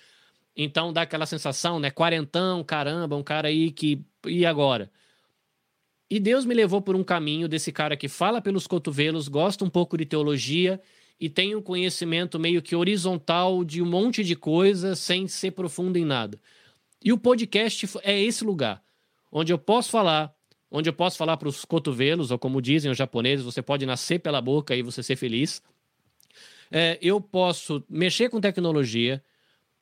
[0.55, 1.89] Então dá aquela sensação, né?
[1.89, 4.05] Quarentão, caramba, um cara aí que.
[4.27, 4.91] E agora?
[6.09, 9.69] E Deus me levou por um caminho desse cara que fala pelos cotovelos, gosta um
[9.69, 10.79] pouco de teologia
[11.19, 15.97] e tem um conhecimento meio que horizontal de um monte de coisas sem ser profundo
[15.97, 16.39] em nada.
[17.03, 18.83] E o podcast é esse lugar
[19.31, 20.33] onde eu posso falar
[20.75, 24.17] onde eu posso falar para os cotovelos, ou como dizem os japoneses, você pode nascer
[24.17, 25.61] pela boca e você ser feliz.
[26.71, 29.23] é, eu posso mexer com tecnologia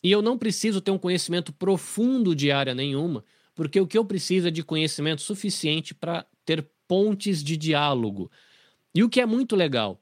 [0.04, 3.24] e eu não preciso ter um conhecimento profundo de área nenhuma,
[3.56, 8.30] porque o que eu preciso é de conhecimento suficiente para ter pontes de diálogo.
[8.94, 10.01] E o que é muito legal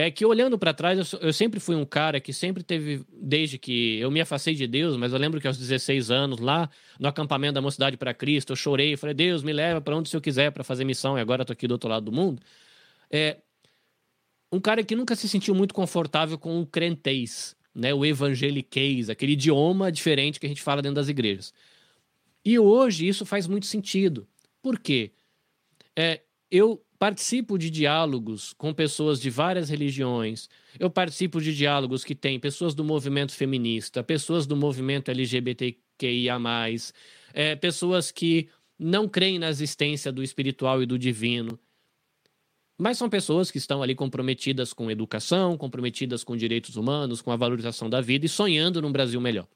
[0.00, 3.58] é que olhando para trás, eu, eu, sempre fui um cara que sempre teve, desde
[3.58, 6.70] que eu me afastei de Deus, mas eu lembro que aos 16 anos, lá
[7.00, 10.10] no acampamento da Mocidade para Cristo, eu chorei, falei, Deus, me leva para onde o
[10.10, 12.40] Senhor quiser para fazer missão, e agora estou aqui do outro lado do mundo.
[13.10, 13.38] É,
[14.52, 19.32] um cara que nunca se sentiu muito confortável com o crentez, né, o evangeliquez, aquele
[19.32, 21.52] idioma diferente que a gente fala dentro das igrejas.
[22.44, 24.28] E hoje isso faz muito sentido.
[24.62, 25.10] Por quê?
[25.96, 26.20] É,
[26.52, 30.48] eu participo de diálogos com pessoas de várias religiões,
[30.78, 36.36] eu participo de diálogos que têm pessoas do movimento feminista, pessoas do movimento LGBTQIA,
[37.32, 38.48] é, pessoas que
[38.78, 41.58] não creem na existência do espiritual e do divino.
[42.76, 47.36] Mas são pessoas que estão ali comprometidas com educação, comprometidas com direitos humanos, com a
[47.36, 49.48] valorização da vida e sonhando num Brasil melhor.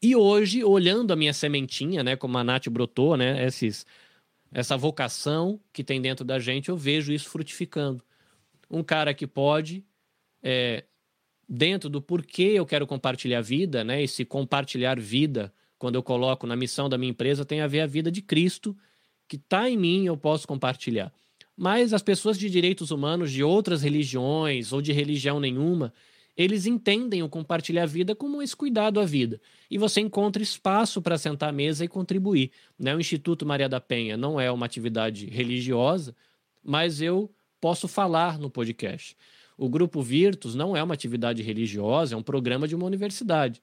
[0.00, 3.84] E hoje, olhando a minha sementinha, né, como a Nath brotou, né, esses,
[4.52, 8.02] essa vocação que tem dentro da gente, eu vejo isso frutificando.
[8.70, 9.84] Um cara que pode,
[10.42, 10.84] é,
[11.48, 16.56] dentro do porquê eu quero compartilhar vida, né, esse compartilhar vida, quando eu coloco na
[16.56, 18.76] missão da minha empresa, tem a ver a vida de Cristo,
[19.26, 21.12] que está em mim, eu posso compartilhar.
[21.56, 25.92] Mas as pessoas de direitos humanos de outras religiões ou de religião nenhuma,
[26.38, 29.40] eles entendem o compartilhar a vida como esse cuidado à vida.
[29.68, 32.52] E você encontra espaço para sentar à mesa e contribuir.
[32.78, 32.94] Né?
[32.94, 36.14] O Instituto Maria da Penha não é uma atividade religiosa,
[36.62, 37.28] mas eu
[37.60, 39.16] posso falar no podcast.
[39.56, 43.60] O Grupo Virtus não é uma atividade religiosa, é um programa de uma universidade.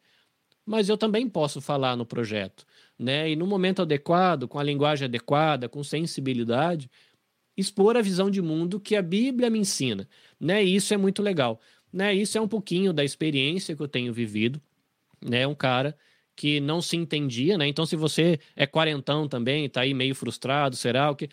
[0.65, 2.65] Mas eu também posso falar no projeto.
[2.99, 3.30] Né?
[3.31, 6.89] E no momento adequado, com a linguagem adequada, com sensibilidade,
[7.56, 10.07] expor a visão de mundo que a Bíblia me ensina,
[10.39, 10.64] né?
[10.64, 11.60] E isso é muito legal,
[11.95, 12.13] né?
[12.13, 14.61] Isso é um pouquinho da experiência que eu tenho vivido,
[15.26, 15.47] né?
[15.47, 15.97] Um cara
[16.35, 17.69] que não se entendia, né?
[17.69, 21.30] Então, se você é quarentão também, tá aí meio frustrado, será o que?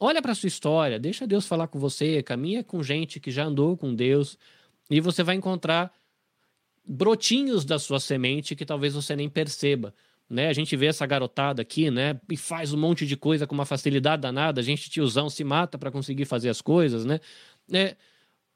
[0.00, 3.76] Olha para sua história, deixa Deus falar com você, caminha com gente que já andou
[3.76, 4.36] com Deus
[4.90, 5.92] e você vai encontrar
[6.84, 9.94] brotinhos da sua semente que talvez você nem perceba,
[10.28, 10.48] né?
[10.48, 12.20] A gente vê essa garotada aqui, né?
[12.28, 14.60] E faz um monte de coisa com uma facilidade danada.
[14.60, 17.20] A gente, tiozão, se mata para conseguir fazer as coisas, né?
[17.72, 17.96] É,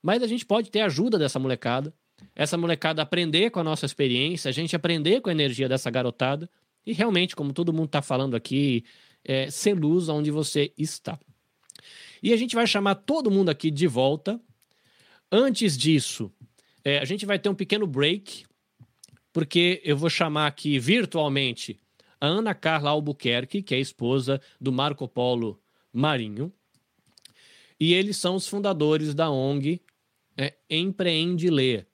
[0.03, 1.95] mas a gente pode ter ajuda dessa molecada.
[2.35, 6.49] Essa molecada aprender com a nossa experiência, a gente aprender com a energia dessa garotada.
[6.85, 8.85] E realmente, como todo mundo está falando aqui,
[9.25, 11.19] é, ser luz onde você está.
[12.23, 14.41] E a gente vai chamar todo mundo aqui de volta.
[15.31, 16.33] Antes disso,
[16.85, 18.45] é, a gente vai ter um pequeno break
[19.33, 21.81] porque eu vou chamar aqui virtualmente
[22.21, 25.61] a Ana Carla Albuquerque, que é esposa do Marco Polo
[25.93, 26.53] Marinho,
[27.81, 29.81] e eles são os fundadores da ONG
[30.37, 31.87] é, Empreende Ler.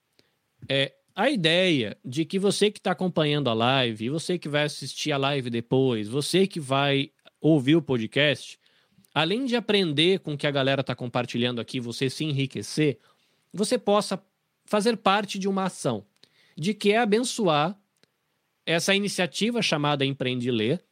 [0.69, 5.11] É, a ideia de que você que está acompanhando a live, você que vai assistir
[5.13, 7.11] a live depois, você que vai
[7.41, 8.59] ouvir o podcast,
[9.15, 12.99] além de aprender com o que a galera está compartilhando aqui, você se enriquecer,
[13.53, 14.23] você possa
[14.65, 16.05] fazer parte de uma ação
[16.57, 17.77] de que é abençoar
[18.67, 20.85] essa iniciativa chamada Empreende Ler,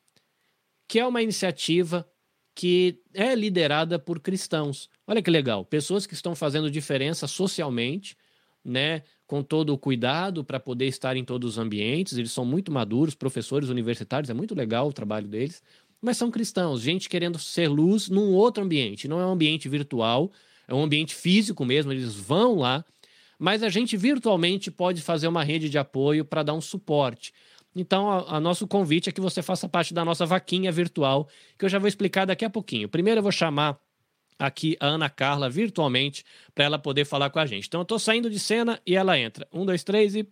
[0.89, 2.09] que é uma iniciativa
[2.57, 4.89] que é liderada por cristãos.
[5.07, 8.17] Olha que legal, pessoas que estão fazendo diferença socialmente,
[8.65, 12.17] né, com todo o cuidado para poder estar em todos os ambientes.
[12.17, 15.63] Eles são muito maduros, professores universitários, é muito legal o trabalho deles,
[16.01, 20.33] mas são cristãos, gente querendo ser luz num outro ambiente, não é um ambiente virtual,
[20.67, 22.83] é um ambiente físico mesmo, eles vão lá
[23.39, 27.33] mas a gente virtualmente pode fazer uma rede de apoio para dar um suporte.
[27.79, 31.29] Então, a, nosso convite é que você faça parte da nossa vaquinha virtual,
[31.59, 32.89] que eu já vou explicar daqui a pouquinho.
[32.89, 33.79] Primeiro, eu vou chamar
[34.39, 36.25] aqui a Ana Carla virtualmente
[36.55, 37.69] para ela poder falar com a gente.
[37.69, 39.47] Então, eu estou saindo de cena e ela entra.
[39.53, 40.27] Um, dois, três e.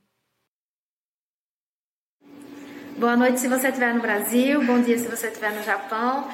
[2.97, 6.27] Boa noite se você estiver no Brasil, bom dia se você estiver no Japão.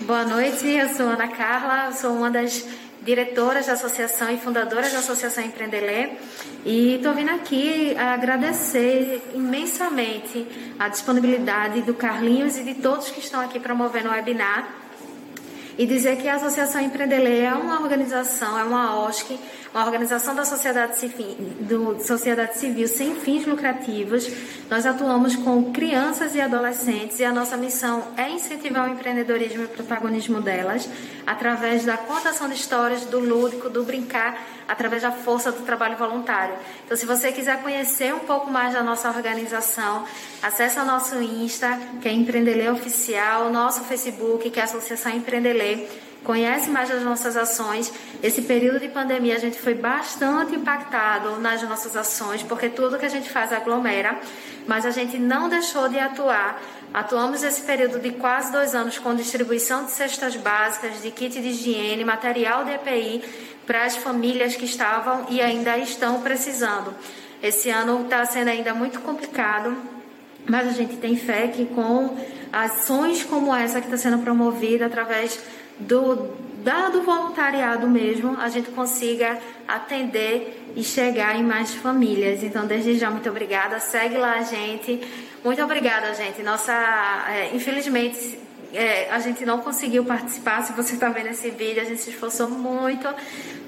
[0.00, 2.66] Boa noite, eu sou Ana Carla, sou uma das
[3.06, 6.10] diretoras da associação e fundadoras da Associação Empreendelê.
[6.64, 10.46] E estou vindo aqui agradecer imensamente
[10.76, 14.68] a disponibilidade do Carlinhos e de todos que estão aqui promovendo o webinar
[15.78, 19.38] e dizer que a Associação Empreendelê é uma organização, é uma OSC,
[19.74, 24.28] uma organização da sociedade civil, do, sociedade civil sem fins lucrativos.
[24.70, 29.64] Nós atuamos com crianças e adolescentes e a nossa missão é incentivar o empreendedorismo e
[29.66, 30.88] o protagonismo delas
[31.26, 34.38] através da contação de histórias, do lúdico, do brincar,
[34.68, 36.54] através da força do trabalho voluntário.
[36.84, 40.04] Então, se você quiser conhecer um pouco mais da nossa organização,
[40.42, 45.12] acesse o nosso Insta, que é Empreendelê Oficial, o nosso Facebook, que é a Associação
[45.12, 45.86] Empreendelê
[46.26, 47.92] conhece mais das nossas ações.
[48.22, 53.06] Esse período de pandemia a gente foi bastante impactado nas nossas ações, porque tudo que
[53.06, 54.18] a gente faz aglomera,
[54.66, 56.60] mas a gente não deixou de atuar.
[56.92, 61.48] Atuamos esse período de quase dois anos com distribuição de cestas básicas, de kit de
[61.48, 63.24] higiene, material de EPI
[63.64, 66.92] para as famílias que estavam e ainda estão precisando.
[67.42, 69.76] Esse ano está sendo ainda muito complicado,
[70.48, 72.16] mas a gente tem fé que com
[72.52, 75.38] ações como essa que está sendo promovida através
[75.78, 82.42] do, da, do voluntariado mesmo, a gente consiga atender e chegar em mais famílias.
[82.42, 83.78] Então, desde já, muito obrigada.
[83.80, 85.00] Segue lá a gente.
[85.44, 86.42] Muito obrigada, gente.
[86.42, 86.72] Nossa,
[87.28, 88.38] é, infelizmente,
[88.72, 90.62] é, a gente não conseguiu participar.
[90.62, 93.08] Se você está vendo esse vídeo, a gente se esforçou muito,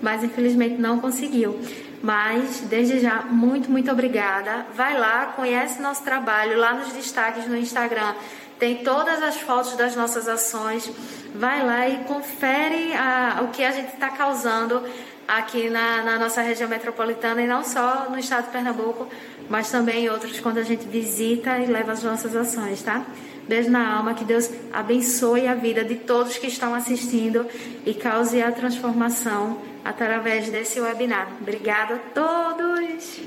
[0.02, 1.58] mas infelizmente não conseguiu.
[2.02, 4.66] Mas, desde já, muito, muito obrigada.
[4.74, 8.14] Vai lá, conhece nosso trabalho lá nos destaques no Instagram.
[8.58, 10.90] Tem todas as fotos das nossas ações.
[11.34, 14.82] Vai lá e confere a, o que a gente está causando
[15.28, 19.06] aqui na, na, nossa região metropolitana e não só no estado de Pernambuco,
[19.48, 23.06] mas também em outros quando a gente visita e leva as nossas ações, tá?
[23.46, 27.46] Beijo na alma, que Deus abençoe a vida de todos que estão assistindo
[27.86, 31.30] e cause a transformação através desse webinar.
[31.40, 33.20] Obrigada a todos!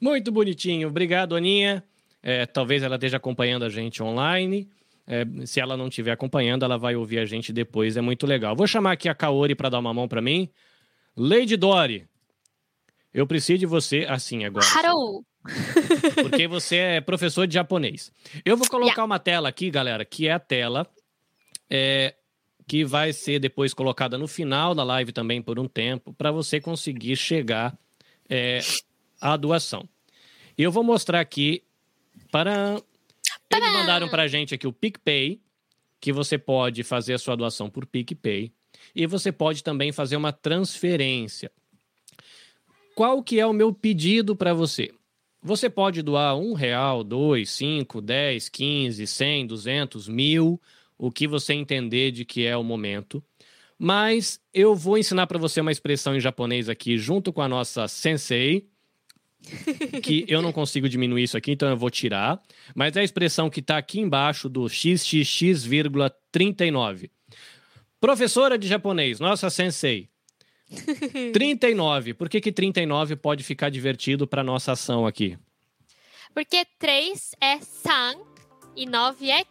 [0.00, 0.88] Muito bonitinho.
[0.88, 1.87] Obrigado, Aninha.
[2.22, 4.68] É, talvez ela esteja acompanhando a gente online.
[5.06, 7.96] É, se ela não estiver acompanhando, ela vai ouvir a gente depois.
[7.96, 8.54] É muito legal.
[8.54, 10.50] Vou chamar aqui a Kaori para dar uma mão para mim.
[11.16, 12.06] Lady Dory,
[13.12, 14.66] eu preciso de você assim agora.
[14.66, 15.24] Hello.
[16.22, 18.12] Porque você é professor de japonês.
[18.44, 19.04] Eu vou colocar yeah.
[19.04, 20.86] uma tela aqui, galera, que é a tela
[21.70, 22.14] é,
[22.66, 26.60] que vai ser depois colocada no final da live também por um tempo, para você
[26.60, 27.76] conseguir chegar
[28.28, 28.60] é,
[29.20, 29.88] à doação.
[30.56, 31.62] E eu vou mostrar aqui
[32.30, 32.80] para.
[33.50, 35.40] Eles mandaram para a gente aqui o PicPay,
[36.00, 38.52] que você pode fazer a sua doação por PicPay.
[38.94, 41.50] E você pode também fazer uma transferência.
[42.94, 44.92] Qual que é o meu pedido para você?
[45.42, 50.60] Você pode doar um real, dois, cinco, dez, quinze, cem, duzentos, mil,
[50.96, 53.22] o que você entender de que é o momento.
[53.78, 57.86] Mas eu vou ensinar para você uma expressão em japonês aqui, junto com a nossa
[57.86, 58.66] sensei,
[60.02, 62.40] que eu não consigo diminuir isso aqui, então eu vou tirar.
[62.74, 67.10] Mas é a expressão que está aqui embaixo do xxx,39.
[68.00, 70.08] Professora de japonês, nossa sensei.
[71.32, 72.14] 39.
[72.14, 75.38] Por que, que 39 pode ficar divertido para nossa ação aqui?
[76.34, 78.14] Porque 3 é san
[78.76, 79.44] e 9 é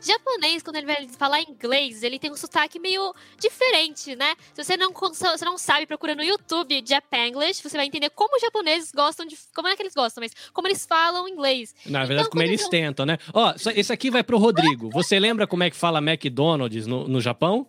[0.00, 4.34] Japonês, quando ele vai falar inglês, ele tem um sotaque meio diferente, né?
[4.54, 8.42] Se você não, você não sabe, procura no YouTube Japanglish, você vai entender como os
[8.42, 9.36] japoneses gostam de.
[9.54, 11.74] Como é que eles gostam, mas como eles falam inglês.
[11.86, 13.18] Na verdade, então, como eles tentam, né?
[13.32, 14.90] Ó, esse aqui vai pro Rodrigo.
[14.90, 17.66] Você lembra como é que fala McDonald's no, no Japão?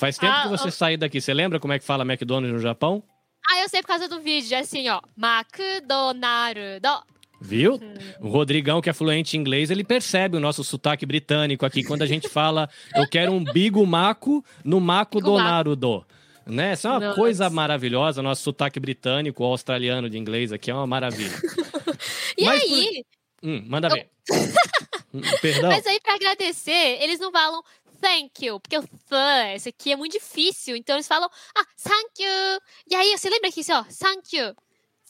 [0.00, 1.20] Faz tempo ah, que você saiu daqui.
[1.20, 3.02] Você lembra como é que fala McDonald's no Japão?
[3.46, 4.54] Ah, eu sei por causa do vídeo.
[4.54, 5.00] É assim, ó.
[5.14, 6.80] McDonald's.
[7.40, 7.74] Viu?
[7.74, 7.94] Hum.
[8.20, 12.02] O Rodrigão, que é fluente em inglês, ele percebe o nosso sotaque britânico aqui quando
[12.02, 16.04] a gente fala eu quero um bigo maco no maco do.
[16.46, 16.74] Né?
[16.74, 17.14] Isso é uma Nossa.
[17.14, 18.22] coisa maravilhosa.
[18.22, 21.36] Nosso sotaque britânico, australiano de inglês aqui é uma maravilha.
[22.36, 23.04] e Mas aí?
[23.40, 23.48] Por...
[23.48, 23.94] Hum, manda eu...
[23.94, 24.10] ver.
[25.14, 25.70] Hum, perdão.
[25.70, 27.62] Mas aí, para agradecer, eles não falam
[28.00, 32.22] thank you, porque o th, esse aqui é muito difícil, então eles falam, ah, thank
[32.22, 32.60] you.
[32.90, 34.54] E aí, você lembra aqui, assim, ó, thank you.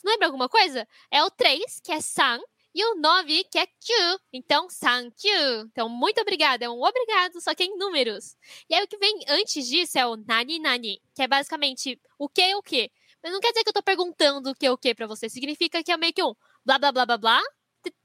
[0.03, 0.87] Lembra alguma coisa?
[1.09, 2.39] É o 3, que é san,
[2.73, 4.19] e o 9, que é kyu.
[4.31, 5.67] Então, thank you.
[5.71, 6.65] Então, muito obrigada.
[6.65, 8.35] É um obrigado, só que em números.
[8.69, 12.29] E aí, o que vem antes disso é o nani nani, que é basicamente o
[12.29, 12.89] que é o que.
[13.21, 15.29] Mas não quer dizer que eu tô perguntando o que é o que pra você.
[15.29, 16.33] Significa que é meio que um
[16.65, 17.41] blá blá blá blá blá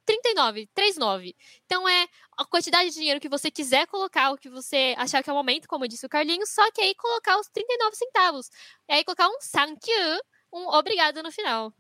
[0.05, 1.37] 39, 39.
[1.65, 5.29] Então é a quantidade de dinheiro que você quiser colocar, o que você achar que
[5.29, 8.51] é o momento, como disse o Carlinhos, só que aí colocar os 39 centavos.
[8.89, 10.21] E aí colocar um thank you,
[10.53, 11.73] um obrigado no final.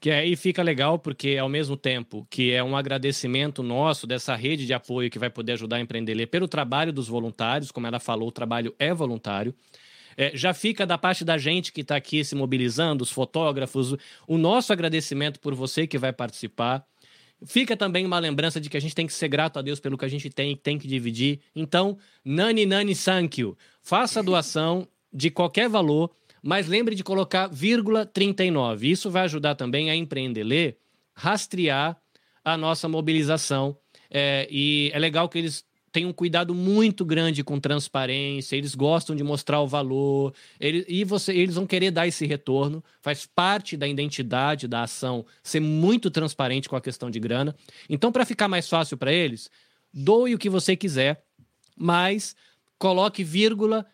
[0.00, 4.64] Que aí fica legal porque, ao mesmo tempo que é um agradecimento nosso dessa rede
[4.64, 8.28] de apoio que vai poder ajudar a empreender pelo trabalho dos voluntários, como ela falou,
[8.28, 9.52] o trabalho é voluntário.
[10.16, 13.94] É, já fica da parte da gente que está aqui se mobilizando, os fotógrafos,
[14.26, 16.84] o nosso agradecimento por você que vai participar.
[17.46, 19.96] Fica também uma lembrança de que a gente tem que ser grato a Deus pelo
[19.96, 21.40] que a gente tem e tem que dividir.
[21.54, 23.56] Então, nani nani thank you.
[23.80, 26.10] Faça a doação de qualquer valor,
[26.42, 28.90] mas lembre de colocar vírgula 39.
[28.90, 30.76] Isso vai ajudar também a empreender,
[31.14, 31.96] rastrear
[32.44, 33.76] a nossa mobilização.
[34.10, 39.16] É, e é legal que eles têm um cuidado muito grande com transparência, eles gostam
[39.16, 42.82] de mostrar o valor, ele, e você, eles vão querer dar esse retorno.
[43.00, 47.54] Faz parte da identidade da ação ser muito transparente com a questão de grana.
[47.88, 49.50] Então, para ficar mais fácil para eles,
[49.92, 51.22] doe o que você quiser,
[51.76, 52.36] mas
[52.78, 53.86] coloque vírgula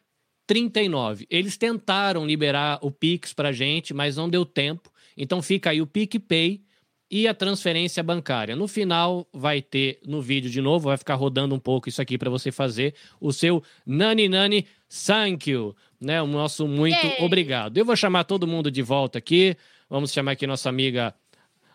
[0.46, 1.26] 39.
[1.30, 4.90] Eles tentaram liberar o Pix para gente, mas não deu tempo.
[5.16, 6.62] Então fica aí o PicPay
[7.10, 8.56] e a transferência bancária.
[8.56, 12.18] No final vai ter no vídeo de novo, vai ficar rodando um pouco isso aqui
[12.18, 14.66] para você fazer o seu Nani Nani
[15.06, 16.22] Thank you, né?
[16.22, 17.16] O nosso muito Yay.
[17.20, 17.78] obrigado.
[17.78, 19.56] Eu vou chamar todo mundo de volta aqui.
[19.88, 21.14] Vamos chamar aqui nossa amiga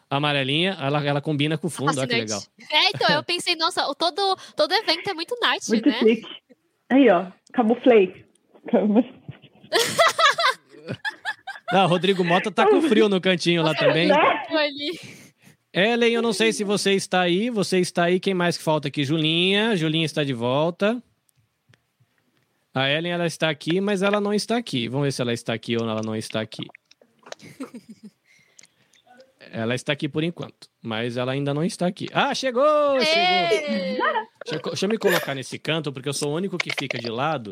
[0.10, 0.78] amarelinha.
[0.80, 2.42] Ela, ela combina com o fundo, olha que legal.
[2.72, 6.00] É, então, eu pensei, nossa, o todo, todo evento é muito Nath, Muito né?
[6.00, 6.28] chique.
[6.90, 7.28] Aí, ó.
[7.54, 8.26] Camuflei.
[8.72, 9.04] Camu-
[11.72, 14.10] Ah, Rodrigo Mota tá com frio no cantinho lá também.
[14.12, 15.00] Ali.
[15.72, 17.52] Ellen, eu não sei se você está aí.
[17.52, 18.20] Você está aí.
[18.20, 19.04] Quem mais que falta aqui?
[19.04, 19.76] Julinha.
[19.76, 21.00] Julinha está de volta.
[22.74, 24.88] A Ellen, ela está aqui, mas ela não está aqui.
[24.88, 26.66] Vamos ver se ela está aqui ou ela não está aqui.
[29.52, 32.08] Ela está aqui por enquanto, mas ela ainda não está aqui.
[32.14, 32.64] Ah, chegou!
[33.02, 34.08] Chegou!
[34.46, 36.98] Deixa eu, deixa eu me colocar nesse canto, porque eu sou o único que fica
[37.00, 37.52] de lado.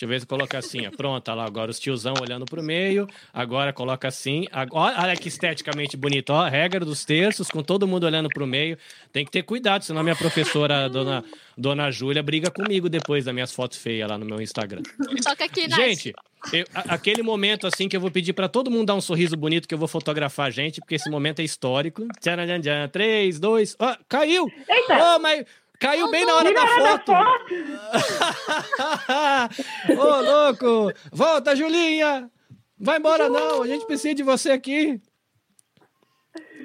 [0.00, 0.90] Deixa eu ver se coloca assim, ó.
[0.90, 3.06] Pronto, olha lá, agora os tiozão olhando pro meio.
[3.34, 4.46] Agora coloca assim.
[4.50, 6.48] Agora, olha que esteticamente bonito, ó.
[6.48, 8.78] Regra dos terços, com todo mundo olhando pro meio.
[9.12, 11.22] Tem que ter cuidado, senão minha professora, dona,
[11.54, 14.80] dona Júlia, briga comigo depois das minhas fotos feias lá no meu Instagram.
[15.22, 15.78] Toca aqui, Nath.
[15.78, 16.14] Gente,
[16.50, 19.36] eu- a- aquele momento assim que eu vou pedir pra todo mundo dar um sorriso
[19.36, 22.08] bonito que eu vou fotografar a gente, porque esse momento é histórico.
[22.22, 24.50] Tcharam, tchan, três, dois, ó, caiu!
[24.66, 25.16] Eita!
[25.16, 25.44] Ô, mas
[25.80, 27.12] caiu bem na hora da foto!
[29.98, 30.92] Ô, louco!
[31.10, 32.30] Volta, Julinha!
[32.78, 35.00] Vai embora não, a gente precisa de você aqui.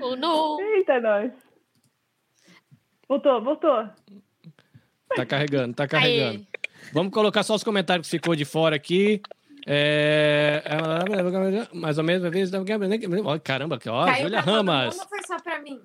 [0.01, 0.59] Oh, não.
[0.61, 1.31] Eita, nós.
[3.07, 3.87] Voltou, voltou.
[5.15, 6.39] Tá carregando, tá carregando.
[6.39, 6.47] Aí.
[6.93, 9.21] Vamos colocar só os comentários que ficou de fora aqui.
[9.67, 10.61] É...
[11.73, 12.51] Mais ou menos, uma vez.
[12.53, 14.97] Ó, Caramba, ó, Caiu Júlia Ramas.
[15.09, 15.81] foi só pra mim?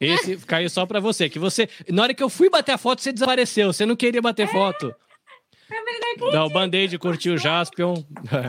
[0.00, 1.28] Esse caiu só pra você.
[1.28, 1.68] Que você.
[1.88, 3.72] Na hora que eu fui bater a foto, você desapareceu.
[3.72, 4.94] Você não queria bater foto.
[5.70, 6.32] Eu me liguei.
[6.32, 7.96] Não, o Band-Aid curtiu o Jaspion.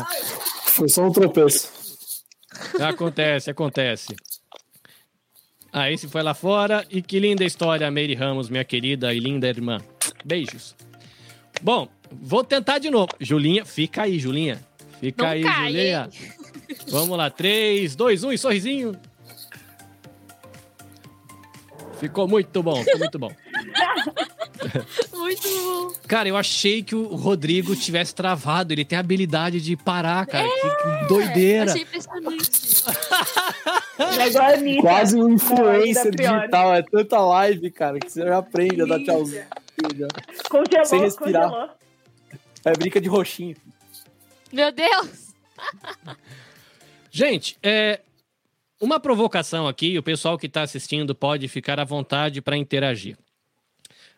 [0.65, 1.71] Foi só um tropeço.
[2.79, 4.15] acontece, acontece.
[5.71, 6.85] Ah, esse foi lá fora.
[6.89, 9.79] E que linda história, Meire Ramos, minha querida e linda irmã.
[10.23, 10.75] Beijos.
[11.61, 13.09] Bom, vou tentar de novo.
[13.19, 14.63] Julinha, fica aí, Julinha.
[14.99, 16.09] Fica Não aí, cai, Julinha.
[16.89, 18.99] Vamos lá, 3, 2, 1 e sorrisinho.
[21.99, 23.31] Ficou muito bom, ficou muito bom.
[25.13, 25.93] Muito bom.
[26.07, 28.73] Cara, eu achei que o Rodrigo tivesse travado.
[28.73, 30.47] Ele tem a habilidade de parar, cara.
[30.47, 30.61] Que,
[31.01, 31.71] que doideira.
[31.71, 32.51] Achei impressionante.
[34.41, 34.81] Anitta.
[34.81, 36.73] Quase um influencer digital.
[36.73, 39.43] É tanta live, cara, que você já aprende a dar tchauzinho.
[39.95, 40.07] já.
[40.49, 41.49] Congelou, Sem respirar.
[41.49, 41.69] congelou.
[42.65, 43.55] É brinca de roxinho.
[44.51, 45.33] Meu Deus.
[47.11, 47.99] Gente, é,
[48.79, 53.17] uma provocação aqui, o pessoal que está assistindo pode ficar à vontade para interagir.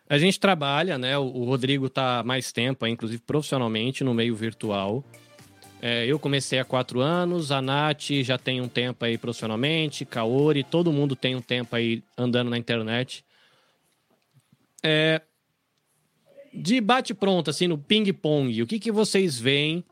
[0.08, 1.16] A gente trabalha, né?
[1.16, 5.04] O, Rodrigo está mais tempo, inclusive profissionalmente, no meio virtual.
[5.80, 10.62] É, eu comecei há quatro anos, a Nath já tem um tempo aí profissionalmente, Kaori,
[10.62, 13.24] todo mundo tem um tempo aí andando na internet.
[14.82, 15.22] É,
[16.52, 19.84] de bate-pronto, assim, no ping-pong, o que, que vocês veem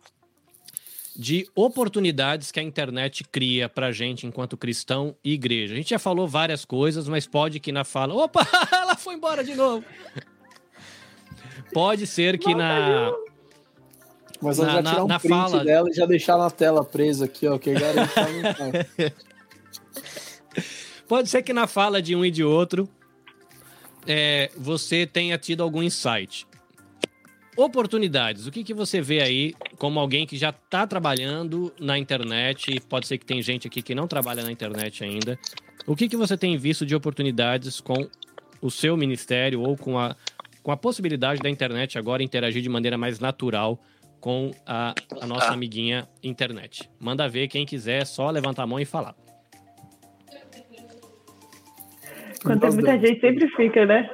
[1.20, 5.74] de oportunidades que a internet cria pra gente enquanto cristão e igreja.
[5.74, 8.14] A gente já falou várias coisas, mas pode que na fala.
[8.14, 9.84] Opa, ela foi embora de novo.
[11.72, 13.12] Pode ser que na.
[14.40, 16.48] Mas ela Na- já na- tirar um na print fala- dela e já deixar na
[16.50, 19.12] tela presa aqui, ó, que garante tá.
[21.08, 22.88] Pode ser que na fala de um e de outro
[24.06, 26.46] é, você tenha tido algum insight.
[27.58, 28.46] Oportunidades.
[28.46, 32.80] O que, que você vê aí como alguém que já está trabalhando na internet?
[32.88, 35.36] Pode ser que tem gente aqui que não trabalha na internet ainda.
[35.84, 38.08] O que, que você tem visto de oportunidades com
[38.62, 40.14] o seu ministério ou com a,
[40.62, 43.76] com a possibilidade da internet agora interagir de maneira mais natural
[44.20, 46.88] com a, a nossa amiguinha internet?
[47.00, 49.16] Manda ver, quem quiser, é só levantar a mão e falar.
[52.40, 54.08] Quando tem muita gente, sempre fica, né?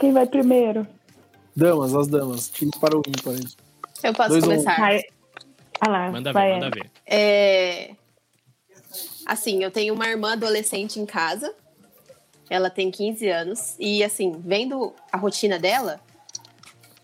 [0.00, 0.84] Quem vai primeiro?
[1.56, 2.48] Damas, as damas.
[2.48, 3.34] Time para o ímpar.
[4.02, 4.48] Eu posso Dois, um.
[4.48, 4.76] começar.
[4.76, 5.02] Vai.
[5.80, 6.48] Ah lá, Manda vai.
[6.54, 6.90] ver, manda ver.
[7.06, 7.94] É...
[9.26, 11.54] Assim, eu tenho uma irmã adolescente em casa.
[12.50, 13.74] Ela tem 15 anos.
[13.78, 16.00] E, assim, vendo a rotina dela,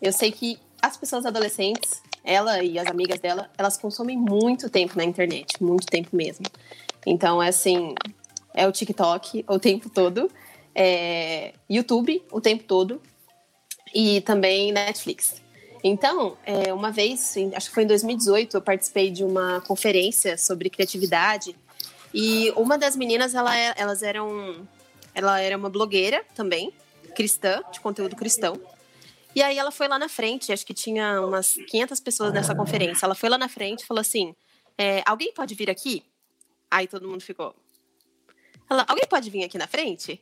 [0.02, 4.96] eu sei que as pessoas adolescentes, ela e as amigas dela, elas consomem muito tempo
[4.96, 5.62] na internet.
[5.62, 6.44] Muito tempo mesmo.
[7.06, 7.94] Então, é assim,
[8.54, 10.30] é o TikTok o tempo todo.
[10.74, 13.00] é, YouTube o tempo todo
[13.94, 15.42] e também Netflix.
[15.82, 20.68] Então, é, uma vez, acho que foi em 2018, eu participei de uma conferência sobre
[20.68, 21.56] criatividade
[22.12, 24.68] e uma das meninas, ela, é, elas eram,
[25.14, 26.72] ela era uma blogueira também,
[27.14, 28.60] cristã, de conteúdo cristão.
[29.34, 33.06] E aí ela foi lá na frente, acho que tinha umas 500 pessoas nessa conferência.
[33.06, 34.34] Ela foi lá na frente e falou assim:
[34.76, 36.02] é, alguém pode vir aqui?
[36.68, 37.54] Aí todo mundo ficou.
[38.68, 40.20] Ela, alguém pode vir aqui na frente?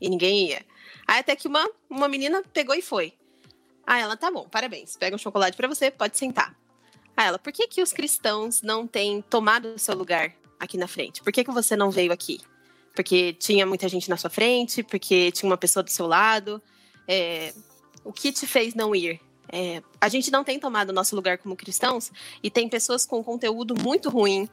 [0.00, 0.64] E ninguém ia.
[1.06, 3.12] Aí até que uma, uma menina pegou e foi.
[3.86, 4.96] Aí ela, tá bom, parabéns.
[4.96, 6.56] Pega um chocolate para você, pode sentar.
[7.16, 10.86] Aí ela, por que que os cristãos não têm tomado o seu lugar aqui na
[10.86, 11.22] frente?
[11.22, 12.40] Por que que você não veio aqui?
[12.94, 14.82] Porque tinha muita gente na sua frente?
[14.82, 16.62] Porque tinha uma pessoa do seu lado?
[17.06, 17.52] É,
[18.04, 19.20] o que te fez não ir?
[19.52, 22.12] É, a gente não tem tomado nosso lugar como cristãos
[22.42, 24.48] e tem pessoas com conteúdo muito ruim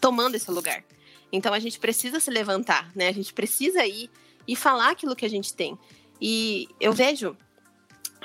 [0.00, 0.84] tomando esse lugar.
[1.32, 3.08] Então a gente precisa se levantar, né?
[3.08, 4.08] A gente precisa ir
[4.46, 5.78] e falar aquilo que a gente tem.
[6.20, 7.36] E eu vejo,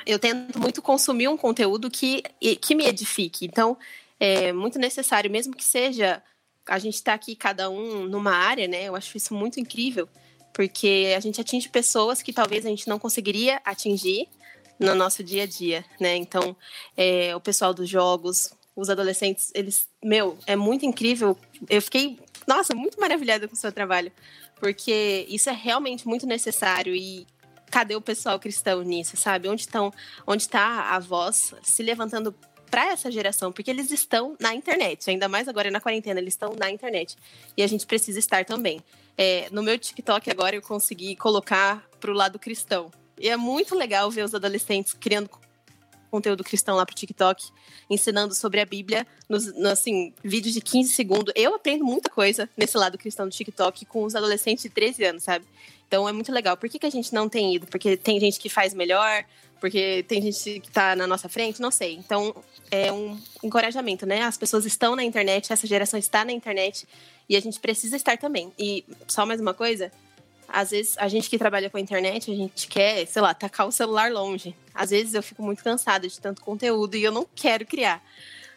[0.05, 2.23] eu tento muito consumir um conteúdo que,
[2.61, 3.45] que me edifique.
[3.45, 3.77] Então
[4.19, 6.21] é muito necessário, mesmo que seja
[6.67, 8.83] a gente está aqui cada um numa área, né?
[8.83, 10.07] Eu acho isso muito incrível,
[10.53, 14.27] porque a gente atinge pessoas que talvez a gente não conseguiria atingir
[14.79, 16.15] no nosso dia a dia, né?
[16.15, 16.55] Então,
[16.95, 21.37] é, o pessoal dos jogos, os adolescentes, eles, meu, é muito incrível.
[21.69, 24.11] Eu fiquei, nossa, muito maravilhada com o seu trabalho,
[24.61, 27.25] porque isso é realmente muito necessário e
[27.71, 29.49] cadê o pessoal cristão nisso, sabe?
[29.49, 29.91] Onde estão,
[30.27, 32.31] onde está a voz se levantando
[32.69, 36.53] para essa geração, porque eles estão na internet, ainda mais agora na quarentena, eles estão
[36.53, 37.17] na internet.
[37.57, 38.79] E a gente precisa estar também.
[39.17, 42.91] É, no meu TikTok agora eu consegui colocar para o lado cristão.
[43.19, 45.27] E é muito legal ver os adolescentes criando
[46.11, 47.49] conteúdo cristão lá pro TikTok,
[47.89, 51.33] ensinando sobre a Bíblia, nos, no, assim, vídeos de 15 segundos.
[51.35, 55.23] Eu aprendo muita coisa nesse lado cristão do TikTok com os adolescentes de 13 anos,
[55.23, 55.45] sabe?
[55.87, 56.55] Então é muito legal.
[56.57, 57.67] Por que, que a gente não tem ido?
[57.67, 59.25] Porque tem gente que faz melhor,
[59.59, 61.95] porque tem gente que tá na nossa frente, não sei.
[61.95, 62.35] Então
[62.69, 64.23] é um encorajamento, né?
[64.23, 66.87] As pessoas estão na internet, essa geração está na internet
[67.29, 68.51] e a gente precisa estar também.
[68.57, 69.91] E só mais uma coisa,
[70.53, 73.67] às vezes, a gente que trabalha com a internet, a gente quer, sei lá, tacar
[73.67, 74.55] o celular longe.
[74.73, 78.01] Às vezes eu fico muito cansada de tanto conteúdo e eu não quero criar.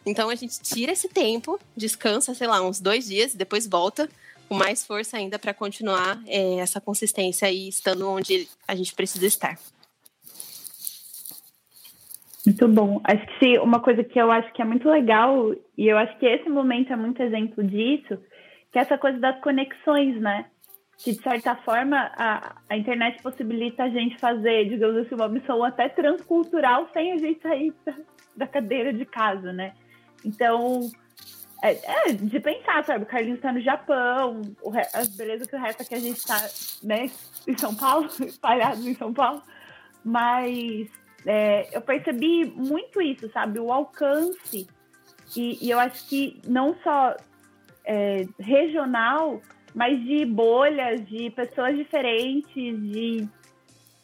[0.06, 4.08] Então a gente tira esse tempo, descansa, sei lá, uns dois dias, e depois volta
[4.48, 9.26] com mais força ainda para continuar é, essa consistência aí, estando onde a gente precisa
[9.26, 9.58] estar.
[12.46, 13.00] Muito bom.
[13.04, 16.26] Acho que uma coisa que eu acho que é muito legal, e eu acho que
[16.26, 18.18] esse momento é muito exemplo disso,
[18.70, 20.44] que é essa coisa das conexões, né?
[20.98, 25.62] Que de certa forma a, a internet possibilita a gente fazer, digamos assim, uma missão
[25.64, 27.94] até transcultural sem a gente sair da,
[28.36, 29.74] da cadeira de casa, né?
[30.24, 30.90] Então,
[31.62, 33.04] é, é, de pensar, sabe?
[33.04, 34.82] O Carlinhos está no Japão, o re...
[35.16, 36.38] beleza que o resto aqui a gente está
[36.82, 37.10] né,
[37.46, 39.42] em São Paulo, espalhado em São Paulo,
[40.04, 40.88] mas
[41.24, 43.58] é, eu percebi muito isso, sabe?
[43.58, 44.66] O alcance,
[45.34, 47.16] e, e eu acho que não só
[47.84, 49.40] é, regional,
[49.74, 53.28] mas de bolhas, de pessoas diferentes, de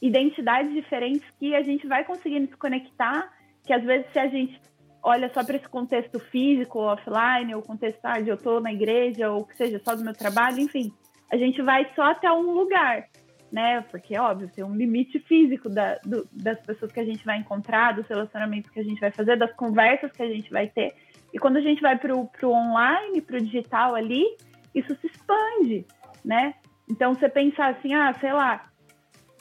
[0.02, 3.32] identidades diferentes que a gente vai conseguindo se conectar,
[3.64, 4.60] que às vezes se a gente
[5.02, 9.30] olha só para esse contexto físico, offline, ou contexto ah, de eu estou na igreja,
[9.30, 10.92] ou que seja só do meu trabalho, enfim,
[11.32, 13.06] a gente vai só até um lugar,
[13.52, 13.82] né?
[13.90, 17.94] Porque, óbvio, tem um limite físico da, do, das pessoas que a gente vai encontrar,
[17.94, 20.92] dos relacionamentos que a gente vai fazer, das conversas que a gente vai ter.
[21.32, 24.24] E quando a gente vai para o online, para o digital ali,
[24.74, 25.86] isso se expande,
[26.24, 26.55] né?
[26.88, 28.70] Então, você pensar assim, ah, sei lá,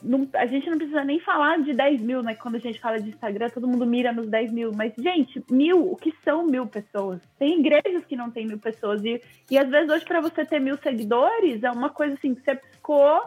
[0.04, 2.36] não, a gente não precisa nem falar de 10 mil, né?
[2.36, 4.72] Quando a gente fala de Instagram, todo mundo mira nos 10 mil.
[4.74, 7.22] Mas, gente, mil, o que são mil pessoas?
[7.38, 9.04] Tem igrejas que não tem mil pessoas.
[9.04, 12.42] E, e às vezes, hoje, para você ter mil seguidores, é uma coisa assim, que
[12.42, 13.22] você piscou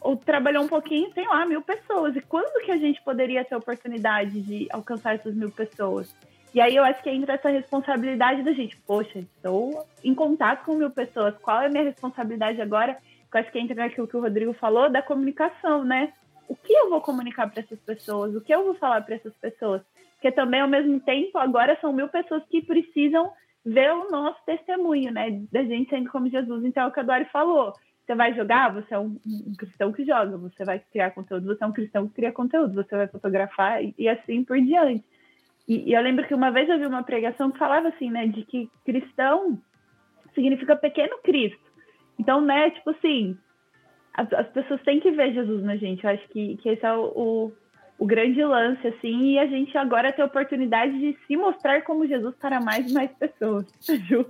[0.00, 2.14] ou trabalhou um pouquinho, tem lá mil pessoas.
[2.14, 6.14] E quando que a gente poderia ter a oportunidade de alcançar essas mil pessoas?
[6.54, 10.74] E aí eu acho que entra essa responsabilidade da gente, poxa, estou em contato com
[10.74, 12.96] mil pessoas, qual é a minha responsabilidade agora?
[13.32, 16.12] Eu acho que entra naquilo que o Rodrigo falou da comunicação, né?
[16.48, 18.34] O que eu vou comunicar para essas pessoas?
[18.34, 19.82] O que eu vou falar para essas pessoas?
[20.14, 23.30] Porque também, ao mesmo tempo, agora são mil pessoas que precisam
[23.64, 25.42] ver o nosso testemunho, né?
[25.52, 26.64] Da gente sendo como Jesus.
[26.64, 27.74] Então, é o que a Dori falou.
[28.04, 30.38] Você vai jogar, você é um, um, cristão que joga.
[30.38, 32.74] Você vai criar conteúdo, você é um cristão que cria conteúdo.
[32.74, 35.04] Você vai fotografar e, e assim por diante.
[35.68, 38.26] E, e, eu lembro que uma vez eu vi uma pregação que falava assim, né,
[38.26, 39.60] de que cristão
[40.34, 41.60] significa pequeno Cristo.
[42.18, 43.36] Então, né, tipo assim,
[44.14, 46.02] as, as pessoas têm que ver Jesus na gente.
[46.02, 47.52] Eu acho que, que esse é o, o,
[47.98, 52.06] o grande lance, assim, e a gente agora tem a oportunidade de se mostrar como
[52.06, 53.66] Jesus para mais e mais pessoas,
[54.08, 54.24] Ju.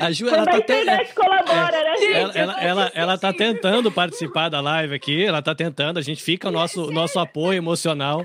[0.00, 0.60] A Ju, ela a tá, te...
[0.60, 2.14] internet colabora, né, gente?
[2.14, 6.22] ela, ela, ela, ela tá tentando participar da live aqui, ela tá tentando, a gente
[6.22, 8.22] fica o nosso, nosso apoio emocional.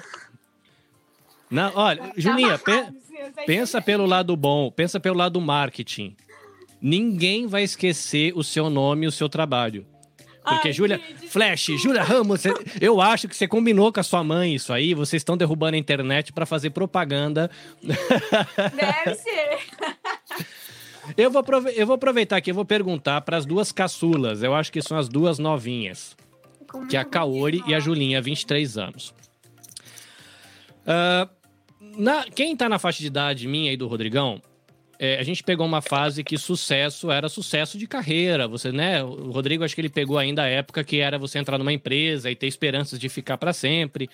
[1.54, 2.98] Não, olha, Julinha, pe- amarrado,
[3.38, 6.16] assim, pensa pelo lado bom, pensa pelo lado do marketing.
[6.82, 9.86] Ninguém vai esquecer o seu nome e o seu trabalho.
[10.44, 11.00] Porque, Júlia,
[11.30, 14.94] Flash, Júlia Ramos, você- eu acho que você combinou com a sua mãe isso aí,
[14.94, 17.50] vocês estão derrubando a internet para fazer propaganda.
[17.82, 19.60] Deve ser.
[21.18, 21.44] Eu vou,
[21.76, 24.98] eu vou aproveitar aqui, eu vou perguntar para as duas caçulas, eu acho que são
[24.98, 26.14] as duas novinhas.
[26.90, 29.14] que é a Kaori e a Julinha, 23 anos.
[30.86, 31.30] Ah,
[31.98, 34.42] na, quem tá na faixa de idade minha e do Rodrigão,
[35.00, 38.48] é, a gente pegou uma fase que sucesso era sucesso de carreira.
[38.48, 39.04] Você, né?
[39.04, 42.30] O Rodrigo, acho que ele pegou ainda a época que era você entrar numa empresa
[42.30, 44.10] e ter esperanças de ficar para sempre.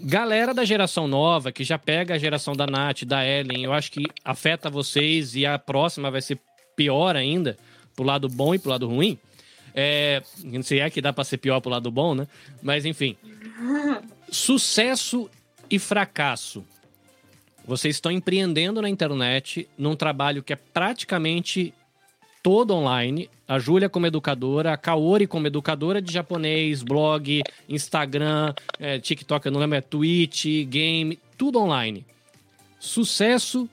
[0.00, 3.90] Galera da geração nova, que já pega a geração da Nath, da Ellen, eu acho
[3.90, 6.38] que afeta vocês e a próxima vai ser
[6.76, 7.56] pior ainda,
[7.96, 9.18] pro lado bom e pro lado ruim.
[9.74, 12.28] É, não sei é que dá pra ser pior pro lado bom, né?
[12.62, 13.16] Mas enfim.
[14.30, 15.28] Sucesso
[15.70, 16.64] e fracasso.
[17.64, 21.74] Vocês estão empreendendo na internet num trabalho que é praticamente
[22.42, 23.28] todo online.
[23.46, 29.52] A Júlia como educadora, a Kaori como educadora de japonês, blog, Instagram, é, TikTok, eu
[29.52, 32.06] não lembro, é Twitch, game, tudo online.
[32.80, 33.68] Sucesso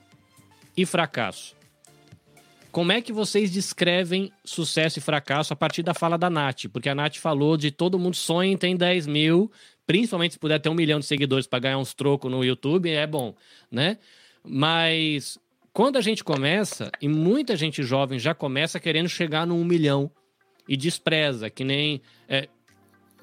[0.76, 1.56] e fracasso.
[2.70, 6.66] Como é que vocês descrevem sucesso e fracasso a partir da fala da Nath?
[6.70, 9.50] Porque a Nath falou de todo mundo sonha em ter 10 mil,
[9.86, 13.06] principalmente se puder ter um milhão de seguidores para ganhar uns trocos no YouTube, é
[13.06, 13.34] bom,
[13.70, 13.98] né?
[14.44, 15.38] Mas
[15.72, 20.10] quando a gente começa, e muita gente jovem já começa querendo chegar no um milhão
[20.68, 22.00] e despreza, que nem.
[22.28, 22.48] é,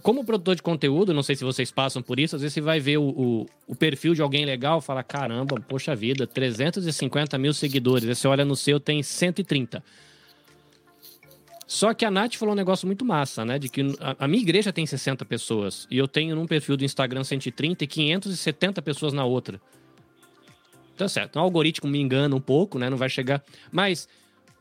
[0.03, 2.79] como produtor de conteúdo, não sei se vocês passam por isso, às vezes você vai
[2.79, 8.07] ver o, o, o perfil de alguém legal fala: caramba, poxa vida, 350 mil seguidores.
[8.07, 9.83] Aí você olha no seu, tem 130.
[11.65, 13.57] Só que a Nath falou um negócio muito massa, né?
[13.57, 13.81] De que
[14.19, 17.87] a, minha igreja tem 60 pessoas e eu tenho num perfil do Instagram 130 e
[17.87, 19.61] 570 pessoas na outra.
[20.97, 21.37] Tá certo.
[21.37, 22.89] O algoritmo me engana um pouco, né?
[22.89, 23.43] Não vai chegar.
[23.71, 24.07] Mas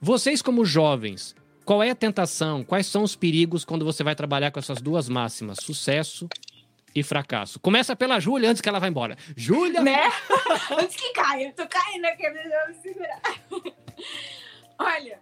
[0.00, 1.34] vocês, como jovens,
[1.64, 2.64] qual é a tentação?
[2.64, 5.58] Quais são os perigos quando você vai trabalhar com essas duas máximas?
[5.62, 6.28] Sucesso
[6.94, 7.60] e fracasso.
[7.60, 9.16] Começa pela Júlia antes que ela vá embora.
[9.36, 9.82] Júlia!
[9.82, 10.10] Né?
[10.78, 12.24] Antes que caia, tô caindo aqui,
[12.82, 13.20] segurar.
[14.78, 15.18] Olha,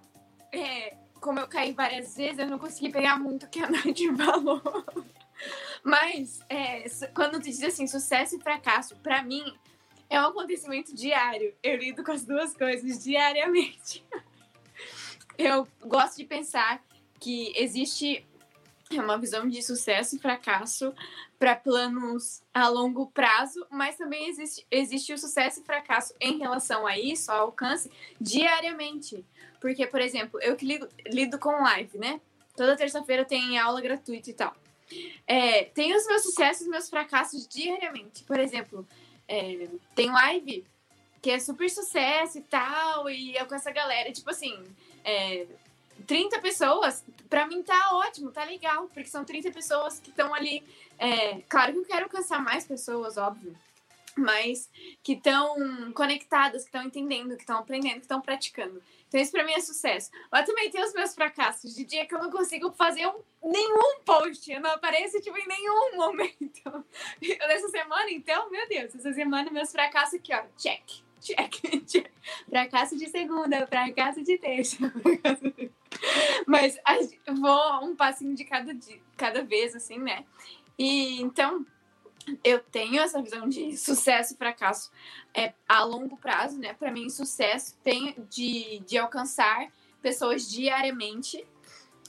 [0.53, 3.85] é, como eu caí várias vezes, eu não consegui pegar muito o que a Nath
[4.17, 4.63] falou.
[5.83, 6.85] Mas, é,
[7.15, 9.45] quando tu diz assim, sucesso e fracasso, pra mim,
[10.09, 11.55] é um acontecimento diário.
[11.63, 14.05] Eu lido com as duas coisas diariamente.
[15.39, 16.85] Eu gosto de pensar
[17.19, 18.27] que existe
[18.93, 20.93] uma visão de sucesso e fracasso
[21.39, 26.87] para planos a longo prazo, mas também existe, existe o sucesso e fracasso em relação
[26.87, 27.91] a isso, ao alcance,
[28.21, 29.25] diariamente.
[29.61, 32.21] Porque, por exemplo, eu que lido, lido com live, né?
[32.57, 34.55] Toda terça-feira tem aula gratuita e tal.
[35.27, 38.25] É, tem os meus sucessos e meus fracassos diariamente.
[38.25, 38.87] Por exemplo,
[39.29, 40.65] é, tem live
[41.23, 44.59] que é super sucesso e tal, e eu com essa galera, tipo assim,
[45.05, 45.47] é,
[46.07, 50.65] 30 pessoas, pra mim tá ótimo, tá legal, porque são 30 pessoas que estão ali.
[50.99, 53.55] é, claro que eu quero alcançar mais pessoas, óbvio,
[54.17, 54.69] mas
[55.03, 58.83] que estão conectadas, que estão entendendo, que estão aprendendo, que estão praticando.
[59.11, 60.09] Então, isso pra mim é sucesso.
[60.31, 63.99] Mas também tem os meus fracassos, de dia que eu não consigo fazer um- nenhum
[64.05, 66.85] post, eu não apareço, tipo, em nenhum momento.
[67.21, 70.85] Nessa semana, então, meu Deus, essa semana meus fracassos aqui, ó, check,
[71.21, 71.53] check,
[71.89, 72.09] check.
[72.49, 74.77] Fracasso de segunda, fracasso de terça.
[76.47, 76.79] Mas
[77.41, 80.25] vou um passinho de cada, dia, cada vez, assim, né?
[80.79, 81.67] E então,
[82.45, 84.91] eu tenho essa visão de sucesso e fracasso
[85.35, 86.75] é, a longo prazo, né?
[86.75, 89.71] Para mim, sucesso tem de, de alcançar
[90.03, 91.47] pessoas diariamente,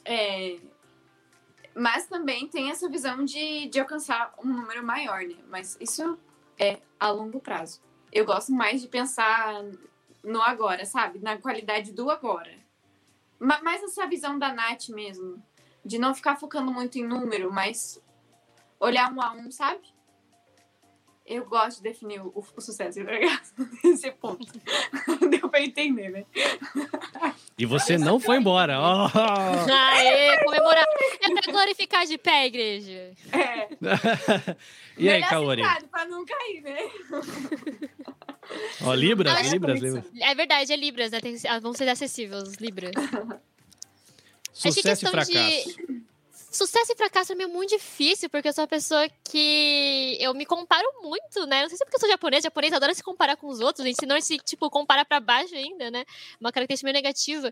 [0.06, 0.60] é,
[1.74, 5.38] mas também tem essa visão de, de alcançar um número maior, né?
[5.48, 6.18] Mas isso
[6.60, 7.82] é a longo prazo.
[8.12, 9.64] Eu gosto mais de pensar
[10.24, 11.20] no agora, sabe?
[11.20, 12.54] Na qualidade do agora.
[13.40, 15.42] Ma- Mais essa visão da Nath mesmo,
[15.84, 18.02] de não ficar focando muito em número, mas
[18.80, 19.82] olhar um a um, sabe?
[21.26, 23.54] Eu gosto de definir o, o sucesso e o fracasso
[23.84, 24.46] nesse ponto.
[25.30, 26.26] Deu pra entender, né?
[27.58, 28.78] E você não foi embora.
[28.80, 29.08] Oh!
[29.72, 30.84] Aê, comemorar.
[31.22, 33.14] É pra glorificar de pé, igreja.
[33.32, 33.70] É.
[34.98, 35.62] e aí, Melhor Kaori?
[35.90, 36.78] pra não cair, né?
[38.84, 40.06] Ó, Libras, Mas- Libras, Libras.
[40.20, 41.20] É verdade, é Libras, né?
[41.22, 42.92] Tem ah, vão ser acessíveis, Libras.
[42.96, 43.14] Acho
[44.64, 45.34] que Sucesso e questão fracasso.
[45.38, 46.02] de.
[46.52, 50.88] Sucesso e fracasso é muito difícil, porque eu sou uma pessoa que eu me comparo
[51.02, 51.62] muito, né?
[51.62, 53.88] Não sei se é porque eu sou japonesa, japonês adora se comparar com os outros,
[53.98, 56.04] senão se, tipo, compara para baixo ainda, né?
[56.40, 57.52] Uma característica meio negativa.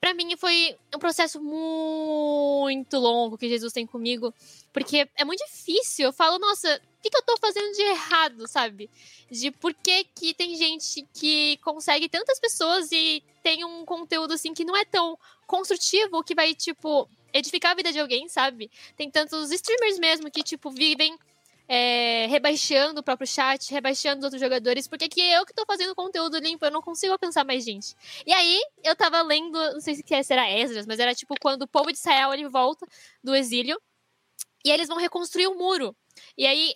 [0.00, 4.32] Para mim foi um processo muito longo que Jesus tem comigo,
[4.72, 6.06] porque é muito difícil.
[6.06, 8.88] Eu falo, nossa, o que, que eu tô fazendo de errado, sabe?
[9.30, 14.52] De por que, que tem gente que consegue tantas pessoas e tem um conteúdo assim
[14.54, 18.70] que não é tão construtivo, que vai, tipo, edificar a vida de alguém, sabe?
[18.96, 21.16] Tem tantos streamers mesmo que, tipo, vivem
[21.68, 25.94] é, rebaixando o próprio chat, rebaixando os outros jogadores, porque que eu que tô fazendo
[25.94, 27.94] conteúdo limpo, eu não consigo alcançar mais gente.
[28.24, 31.68] E aí, eu tava lendo, não sei se era Esdras, mas era tipo quando o
[31.68, 32.86] povo de Israel ele volta
[33.22, 33.80] do exílio
[34.66, 35.96] e eles vão reconstruir o um muro.
[36.36, 36.74] E aí,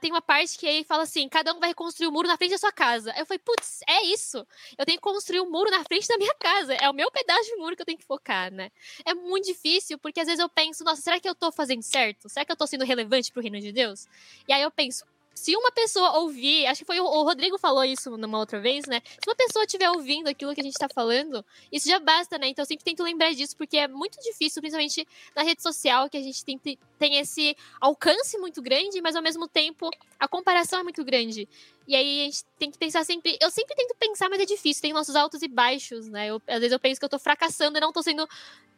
[0.00, 2.36] tem uma parte que aí fala assim: cada um vai reconstruir o um muro na
[2.38, 3.12] frente da sua casa.
[3.12, 4.38] Aí eu falei, putz, é isso.
[4.78, 6.72] Eu tenho que construir um muro na frente da minha casa.
[6.74, 8.70] É o meu pedaço de muro que eu tenho que focar, né?
[9.04, 12.28] É muito difícil, porque às vezes eu penso, nossa, será que eu tô fazendo certo?
[12.28, 14.06] Será que eu tô sendo relevante pro reino de Deus?
[14.48, 15.04] E aí eu penso,
[15.36, 19.02] se uma pessoa ouvir, acho que foi o Rodrigo falou isso numa outra vez, né?
[19.04, 22.48] Se uma pessoa estiver ouvindo aquilo que a gente tá falando, isso já basta, né?
[22.48, 25.06] Então eu sempre tento lembrar disso, porque é muito difícil, principalmente
[25.36, 26.58] na rede social, que a gente tem,
[26.98, 31.46] tem esse alcance muito grande, mas ao mesmo tempo a comparação é muito grande.
[31.86, 33.38] E aí a gente tem que pensar sempre.
[33.40, 36.28] Eu sempre tento pensar, mas é difícil, tem nossos altos e baixos, né?
[36.28, 38.28] Eu, às vezes eu penso que eu tô fracassando e não tô sendo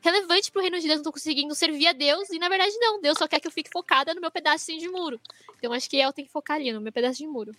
[0.01, 3.01] relevante pro reino de Deus, não tô conseguindo servir a Deus, e na verdade não,
[3.01, 5.21] Deus só quer que eu fique focada no meu pedacinho de muro.
[5.59, 7.55] Então acho que eu tenho que focar ali, no meu pedaço de muro.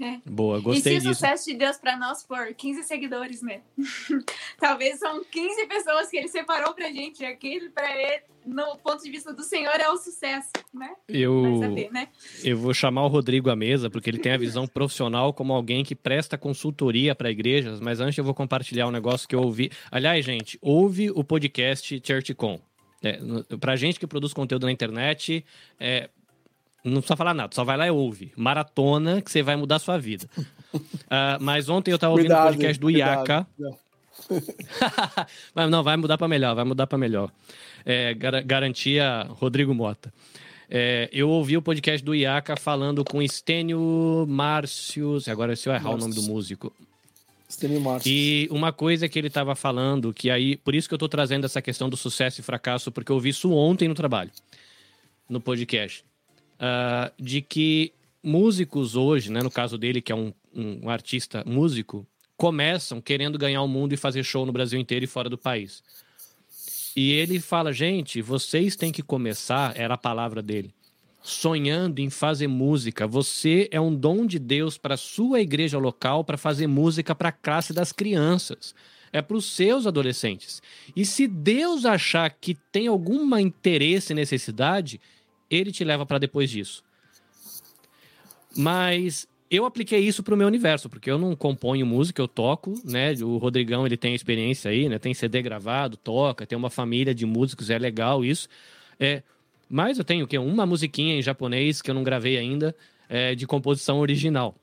[0.00, 0.20] É.
[0.24, 0.96] Boa, gostei disso.
[0.96, 3.62] E se o sucesso de Deus para nós for 15 seguidores, né?
[4.58, 7.24] Talvez são 15 pessoas que ele separou pra gente.
[7.24, 10.94] Aquele, para ele, no ponto de vista do Senhor, é o sucesso, né?
[11.08, 12.08] Eu, saber, né?
[12.44, 15.84] eu vou chamar o Rodrigo à mesa, porque ele tem a visão profissional como alguém
[15.84, 19.70] que presta consultoria para igrejas, mas antes eu vou compartilhar um negócio que eu ouvi.
[19.90, 22.60] Aliás, gente, ouve o podcast ChurchCon.
[23.02, 23.18] É,
[23.60, 25.44] pra gente que produz conteúdo na internet,
[25.78, 26.10] é,
[26.84, 28.32] não precisa falar nada, só vai lá e ouve.
[28.36, 30.28] Maratona, que você vai mudar a sua vida.
[30.74, 30.80] uh,
[31.40, 33.46] mas ontem eu estava ouvindo o podcast do Iaka.
[35.54, 37.30] mas não, vai mudar para melhor, vai mudar para melhor.
[37.84, 40.12] É, gar garantia Rodrigo Mota.
[40.70, 45.18] É, eu ouvi o podcast do Iaka falando com Estênio Márcio.
[45.26, 46.72] Agora, se eu errar o nome do músico.
[47.48, 48.10] Estênio Márcio.
[48.10, 50.56] E uma coisa que ele estava falando, que aí.
[50.58, 53.30] Por isso que eu estou trazendo essa questão do sucesso e fracasso, porque eu ouvi
[53.30, 54.30] isso ontem no trabalho,
[55.28, 56.04] no podcast
[56.58, 62.06] uh, de que músicos hoje, né, no caso dele, que é um, um artista músico,
[62.36, 65.82] começam querendo ganhar o mundo e fazer show no Brasil inteiro e fora do país.
[66.94, 70.74] E ele fala, gente, vocês têm que começar, era a palavra dele,
[71.22, 73.06] sonhando em fazer música.
[73.06, 77.32] Você é um dom de Deus para sua igreja local para fazer música para a
[77.32, 78.74] classe das crianças.
[79.12, 80.60] É para os seus adolescentes.
[80.94, 85.00] E se Deus achar que tem algum interesse e necessidade,
[85.50, 86.82] ele te leva para depois disso.
[88.56, 92.74] Mas eu apliquei isso para o meu universo, porque eu não componho música, eu toco,
[92.84, 93.12] né?
[93.22, 94.98] O Rodrigão, ele tem experiência aí, né?
[94.98, 98.48] Tem CD gravado, toca, tem uma família de músicos, é legal isso.
[99.00, 99.22] É,
[99.68, 100.38] mas eu tenho o quê?
[100.38, 102.74] Uma musiquinha em japonês que eu não gravei ainda,
[103.08, 104.54] é, de composição original,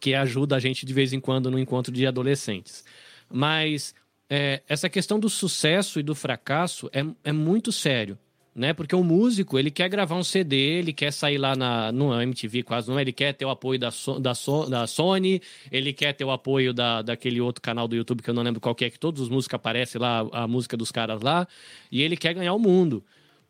[0.00, 2.84] que ajuda a gente de vez em quando no encontro de adolescentes.
[3.30, 3.94] Mas
[4.28, 8.18] é, essa questão do sucesso e do fracasso é, é muito sério
[8.54, 8.72] né?
[8.72, 12.62] Porque o músico, ele quer gravar um CD, ele quer sair lá na, no MTV
[12.62, 16.12] quase não, ele quer ter o apoio da, so, da, so, da Sony, ele quer
[16.12, 18.84] ter o apoio da, daquele outro canal do YouTube que eu não lembro qual que
[18.84, 21.48] é, que todos os músicos aparecem lá, a música dos caras lá,
[21.90, 23.02] e ele quer ganhar o mundo,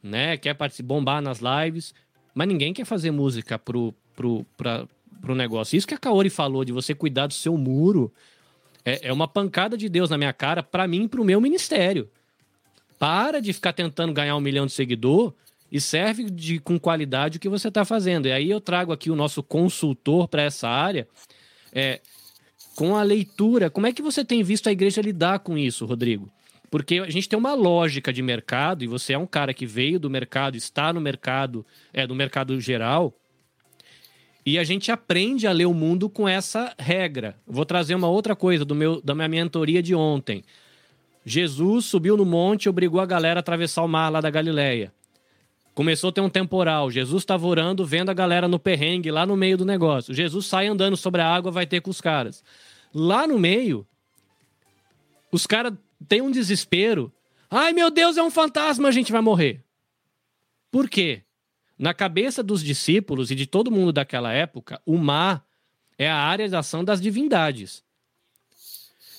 [0.03, 0.37] né?
[0.39, 1.95] Quer participar, bombar nas lives,
[2.35, 4.87] mas ninguém quer fazer música pro, pro, pra,
[5.21, 5.77] pro negócio.
[5.77, 8.11] Isso que a Kaori falou, de você cuidar do seu muro,
[8.85, 12.09] é, é uma pancada de Deus na minha cara, para mim e pro meu ministério.
[13.05, 15.35] Para de ficar tentando ganhar um milhão de seguidor
[15.71, 18.29] e serve de, com qualidade o que você está fazendo.
[18.29, 21.07] E aí eu trago aqui o nosso consultor para essa área.
[21.71, 22.01] É,
[22.75, 26.33] com a leitura, como é que você tem visto a igreja lidar com isso, Rodrigo?
[26.71, 30.01] Porque a gente tem uma lógica de mercado, e você é um cara que veio
[30.01, 33.15] do mercado, está no mercado, é do mercado geral,
[34.47, 37.37] e a gente aprende a ler o mundo com essa regra.
[37.47, 40.43] Vou trazer uma outra coisa do meu, da minha mentoria de ontem.
[41.25, 44.93] Jesus subiu no monte e obrigou a galera a atravessar o mar lá da Galileia.
[45.75, 46.91] Começou a ter um temporal.
[46.91, 50.15] Jesus estava orando, vendo a galera no perrengue, lá no meio do negócio.
[50.15, 52.45] Jesus sai andando sobre a água, vai ter com os caras.
[52.95, 53.87] Lá no meio,
[55.33, 55.73] os caras
[56.07, 57.13] têm um desespero.
[57.51, 59.65] Ai, meu Deus, é um fantasma, a gente vai morrer.
[60.71, 61.23] Por quê?
[61.77, 65.45] Na cabeça dos discípulos e de todo mundo daquela época, o mar
[65.99, 67.83] é a área de ação das divindades.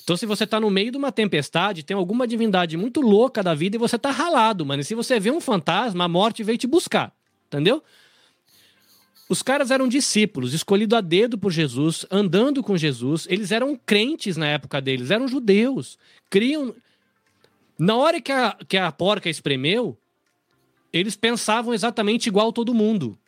[0.06, 3.54] Então, se você está no meio de uma tempestade, tem alguma divindade muito louca da
[3.54, 4.80] vida e você está ralado, mano.
[4.80, 7.12] E se você vê um fantasma, a morte veio te buscar.
[7.48, 7.82] Entendeu?
[9.28, 13.26] Os caras eram discípulos, escolhidos a dedo por Jesus, andando com Jesus.
[13.28, 15.98] Eles eram crentes na época deles, eram judeus.
[16.30, 16.72] Criam.
[17.76, 19.98] Na hora que a, que a porca espremeu,
[20.92, 23.18] eles pensavam exatamente igual todo mundo.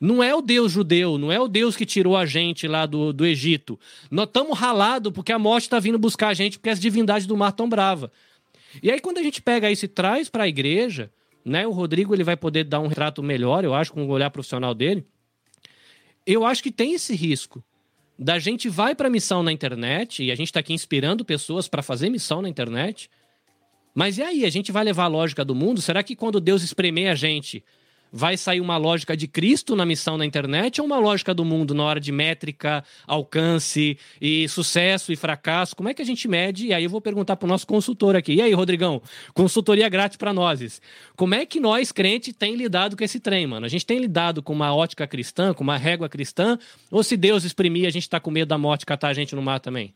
[0.00, 3.12] Não é o Deus judeu, não é o Deus que tirou a gente lá do,
[3.12, 3.80] do Egito.
[4.10, 7.36] Nós estamos ralados porque a morte está vindo buscar a gente porque as divindades do
[7.36, 8.12] mar estão brava.
[8.82, 11.10] E aí, quando a gente pega isso e traz para a igreja,
[11.44, 11.66] né?
[11.66, 14.74] O Rodrigo ele vai poder dar um retrato melhor, eu acho, com o olhar profissional
[14.74, 15.06] dele.
[16.26, 17.64] Eu acho que tem esse risco
[18.18, 21.82] da gente vai para missão na internet e a gente está aqui inspirando pessoas para
[21.82, 23.10] fazer missão na internet.
[23.94, 25.80] Mas e aí, a gente vai levar a lógica do mundo?
[25.80, 27.64] Será que quando Deus espremer a gente,
[28.16, 31.74] vai sair uma lógica de Cristo na missão na internet ou uma lógica do mundo
[31.74, 35.76] na hora de métrica, alcance e sucesso e fracasso?
[35.76, 36.68] Como é que a gente mede?
[36.68, 38.32] E aí eu vou perguntar para o nosso consultor aqui.
[38.32, 39.02] E aí, Rodrigão,
[39.34, 40.80] consultoria grátis para nós.
[41.14, 43.66] Como é que nós, crentes, tem lidado com esse trem, mano?
[43.66, 46.58] A gente tem lidado com uma ótica cristã, com uma régua cristã?
[46.90, 49.42] Ou se Deus exprimir, a gente está com medo da morte catar a gente no
[49.42, 49.92] mar também?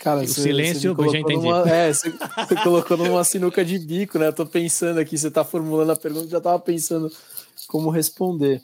[0.00, 1.46] Cara, o você, silêncio, você já entendi.
[1.46, 4.28] Numa, é, você, você, colocou numa sinuca de bico, né?
[4.28, 7.12] Eu tô pensando aqui, você tá formulando a pergunta, já tava pensando
[7.68, 8.62] como responder.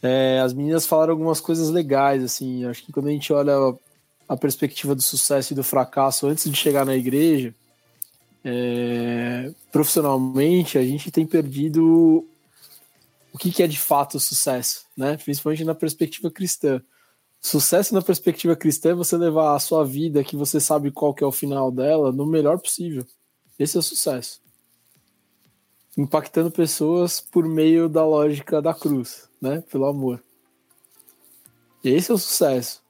[0.00, 2.64] É, as meninas falaram algumas coisas legais, assim.
[2.64, 3.54] Acho que quando a gente olha
[4.28, 7.52] a perspectiva do sucesso e do fracasso antes de chegar na igreja,
[8.44, 12.24] é, profissionalmente, a gente tem perdido
[13.32, 15.16] o que, que é de fato o sucesso, né?
[15.16, 16.80] Principalmente na perspectiva cristã.
[17.44, 21.22] Sucesso na perspectiva cristã é você levar a sua vida, que você sabe qual que
[21.22, 23.06] é o final dela, no melhor possível.
[23.58, 24.40] Esse é o sucesso.
[25.94, 29.62] Impactando pessoas por meio da lógica da cruz, né?
[29.70, 30.24] Pelo amor.
[31.84, 32.82] Esse é o sucesso.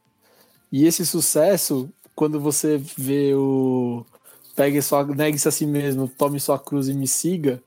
[0.70, 4.06] E esse sucesso, quando você vê o
[4.54, 7.60] pegue sua, negue-se a si mesmo, tome sua cruz e me siga,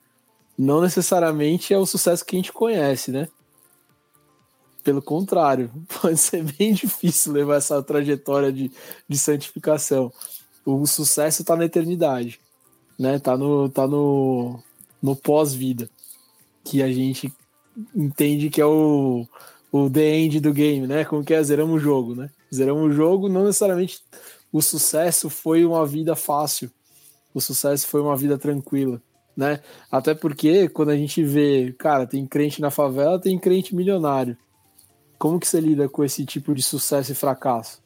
[0.58, 3.28] não necessariamente é o sucesso que a gente conhece, né?
[4.88, 5.70] Pelo contrário,
[6.02, 8.72] pode ser bem difícil levar essa trajetória de,
[9.06, 10.14] de santificação.
[10.66, 12.40] O sucesso está na eternidade,
[12.98, 13.20] né?
[13.20, 14.64] Tá no, tá no,
[15.04, 15.90] no pós-vida,
[16.64, 17.34] que a gente
[17.94, 19.28] entende que é o,
[19.74, 21.04] o the end do game, né?
[21.04, 21.44] Como que é?
[21.44, 22.30] Zeramos o jogo, né?
[22.50, 24.02] Zeramos o jogo, não necessariamente
[24.54, 26.72] o sucesso foi uma vida fácil,
[27.34, 29.02] o sucesso foi uma vida tranquila,
[29.36, 29.60] né?
[29.92, 34.38] Até porque quando a gente vê, cara, tem crente na favela, tem crente milionário.
[35.18, 37.82] Como que você lida com esse tipo de sucesso e fracasso?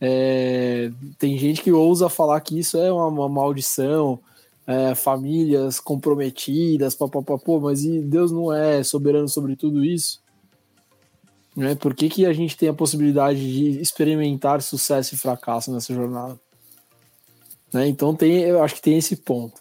[0.00, 4.18] É, tem gente que ousa falar que isso é uma, uma maldição,
[4.66, 10.22] é, famílias comprometidas, papapá, pô, mas e Deus não é soberano sobre tudo isso?
[11.54, 11.74] Né?
[11.74, 16.40] Por que, que a gente tem a possibilidade de experimentar sucesso e fracasso nessa jornada?
[17.72, 17.88] Né?
[17.88, 19.60] Então tem, eu acho que tem esse ponto.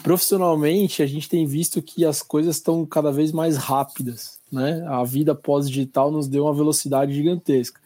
[0.00, 4.84] Profissionalmente, a gente tem visto que as coisas estão cada vez mais rápidas né?
[4.86, 7.80] A vida pós-digital nos deu uma velocidade gigantesca.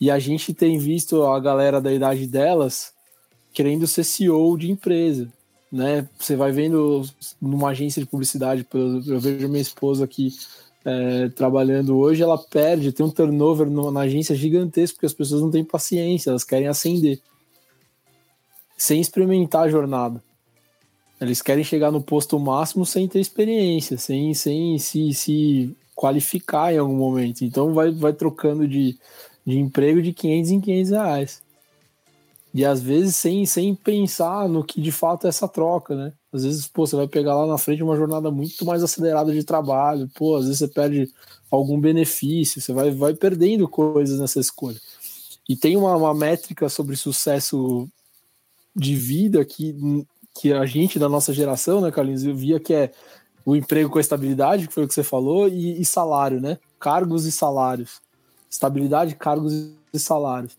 [0.00, 2.92] E a gente tem visto a galera da idade delas
[3.52, 5.32] querendo ser CEO de empresa,
[5.70, 6.08] né?
[6.18, 7.04] Você vai vendo
[7.40, 10.32] numa agência de publicidade, eu vejo minha esposa aqui
[10.84, 15.50] é, trabalhando hoje, ela perde, tem um turnover na agência gigantesco, porque as pessoas não
[15.50, 17.20] têm paciência, elas querem ascender,
[18.76, 20.22] sem experimentar a jornada.
[21.20, 26.78] Eles querem chegar no posto máximo sem ter experiência, sem, sem se, se qualificar em
[26.78, 27.42] algum momento.
[27.42, 28.96] Então vai, vai trocando de,
[29.44, 31.42] de emprego de 500 em 500 reais.
[32.54, 36.12] E às vezes sem, sem pensar no que de fato é essa troca, né?
[36.32, 39.42] Às vezes, pô, você vai pegar lá na frente uma jornada muito mais acelerada de
[39.42, 41.12] trabalho, pô, às vezes você perde
[41.50, 44.80] algum benefício, você vai, vai perdendo coisas nessa escolha.
[45.48, 47.88] E tem uma, uma métrica sobre sucesso
[48.74, 49.74] de vida que,
[50.40, 52.92] que a gente da nossa geração, né, Carlinhos, eu via que é
[53.48, 56.58] o emprego com estabilidade, que foi o que você falou, e, e salário, né?
[56.78, 57.98] Cargos e salários.
[58.50, 59.54] Estabilidade, cargos
[59.90, 60.54] e salários.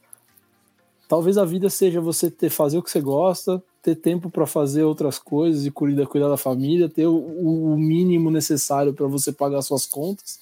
[1.07, 4.85] Talvez a vida seja você ter fazer o que você gosta, ter tempo para fazer
[4.85, 9.61] outras coisas e cuidar, cuidar da família, ter o, o mínimo necessário para você pagar
[9.61, 10.39] suas contas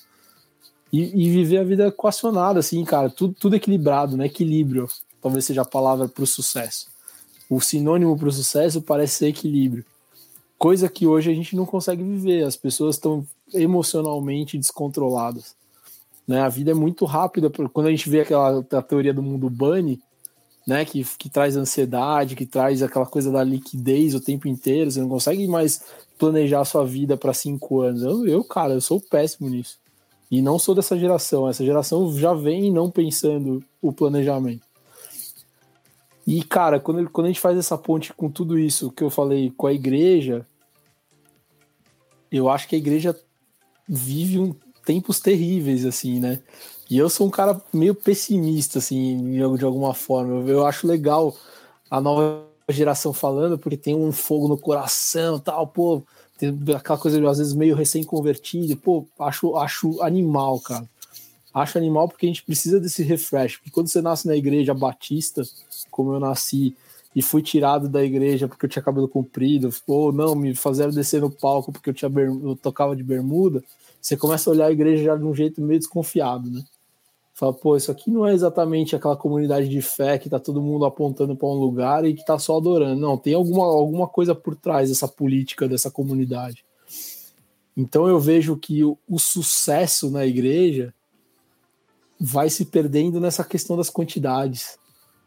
[0.92, 4.28] e, e, viver a vida equacionada, assim, cara, tudo, tudo equilibrado, né?
[4.28, 4.88] Equilíbrio,
[5.22, 6.88] talvez seja a palavra para o sucesso.
[7.50, 9.84] O sinônimo para o sucesso parece ser equilíbrio
[10.58, 12.44] coisa que hoje a gente não consegue viver.
[12.44, 15.56] As pessoas estão emocionalmente descontroladas.
[16.28, 16.42] Né?
[16.42, 17.50] A vida é muito rápida.
[17.50, 20.00] Quando a gente vê aquela teoria do mundo bunny,
[20.68, 25.00] né, que, que traz ansiedade, que traz aquela coisa da liquidez o tempo inteiro, você
[25.00, 25.82] não consegue mais
[26.18, 28.02] planejar a sua vida para cinco anos.
[28.02, 29.78] Eu, eu, cara, eu sou péssimo nisso.
[30.30, 31.48] E não sou dessa geração.
[31.48, 34.67] Essa geração já vem não pensando o planejamento.
[36.28, 39.50] E, cara, quando, quando a gente faz essa ponte com tudo isso que eu falei
[39.56, 40.46] com a igreja,
[42.30, 43.18] eu acho que a igreja
[43.88, 44.54] vive um,
[44.86, 46.42] tempos terríveis, assim, né?
[46.90, 50.34] E eu sou um cara meio pessimista, assim, de alguma forma.
[50.42, 51.34] Eu, eu acho legal
[51.90, 56.04] a nova geração falando, porque tem um fogo no coração tal, pô,
[56.38, 60.88] tem aquela coisa às vezes meio recém-convertido, pô, acho, acho animal, cara.
[61.54, 63.58] Acho animal porque a gente precisa desse refresh.
[63.58, 65.42] Porque quando você nasce na igreja batista,
[65.90, 66.76] como eu nasci,
[67.16, 71.22] e fui tirado da igreja porque eu tinha cabelo comprido, ou não, me fizeram descer
[71.22, 73.64] no palco porque eu, tinha eu tocava de bermuda,
[74.00, 76.64] você começa a olhar a igreja já de um jeito meio desconfiado, né?
[77.34, 80.86] Fala, pô, isso aqui não é exatamente aquela comunidade de fé que tá todo mundo
[80.86, 83.00] apontando para um lugar e que tá só adorando.
[83.00, 86.66] Não, tem alguma, alguma coisa por trás dessa política dessa comunidade.
[87.76, 90.92] Então eu vejo que o, o sucesso na igreja
[92.20, 94.80] vai se perdendo nessa questão das quantidades,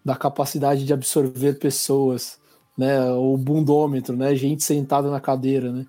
[0.05, 2.39] da capacidade de absorver pessoas,
[2.77, 3.11] né?
[3.13, 4.35] O bundômetro, né?
[4.35, 5.87] Gente sentada na cadeira, né?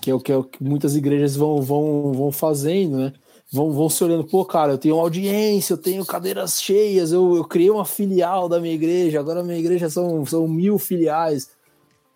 [0.00, 3.12] Que é o que, é o que muitas igrejas vão, vão, vão fazendo, né?
[3.52, 7.44] Vão, vão se olhando, pô, cara, eu tenho audiência, eu tenho cadeiras cheias, eu, eu
[7.44, 11.50] criei uma filial da minha igreja, agora minha igreja são, são mil filiais.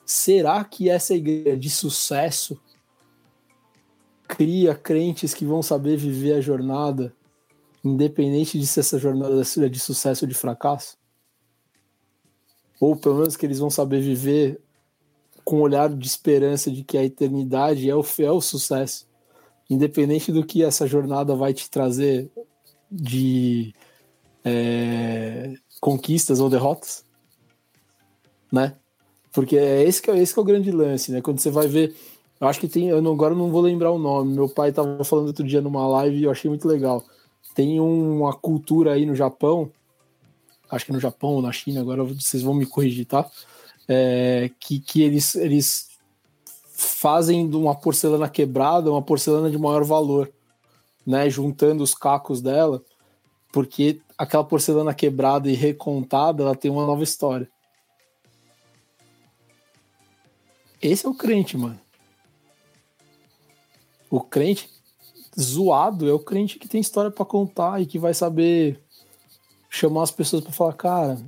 [0.07, 2.57] Será que essa igreja de sucesso
[4.29, 7.13] cria crentes que vão saber viver a jornada
[7.85, 10.97] independente de se essa jornada é de sucesso ou de fracasso?
[12.81, 14.61] Ou pelo menos que eles vão saber viver
[15.45, 19.07] com um olhar de esperança de que a eternidade é o, é o sucesso,
[19.69, 22.31] independente do que essa jornada vai te trazer
[22.91, 23.75] de
[24.45, 27.05] é, conquistas ou derrotas,
[28.51, 28.75] né?
[29.33, 31.21] Porque é esse que é, esse que é o grande lance, né?
[31.21, 31.95] Quando você vai ver,
[32.41, 34.33] eu acho que tem, eu não, agora não vou lembrar o nome.
[34.33, 37.05] Meu pai estava falando outro dia numa live e eu achei muito legal
[37.55, 39.71] tem uma cultura aí no Japão,
[40.71, 43.31] acho que no Japão ou na China, agora vocês vão me corrigir, tá?
[43.87, 45.91] É, que, que eles, eles
[46.73, 50.33] fazem de uma porcelana quebrada uma porcelana de maior valor,
[51.07, 51.29] né?
[51.31, 52.83] Juntando os cacos dela,
[53.53, 57.49] porque aquela porcelana quebrada e recontada, ela tem uma nova história.
[60.81, 61.81] Esse é o crente, mano.
[64.11, 64.69] O crente
[65.39, 68.84] zoado é o crente que tem história para contar e que vai saber
[69.75, 71.19] chamar as pessoas para falar, cara,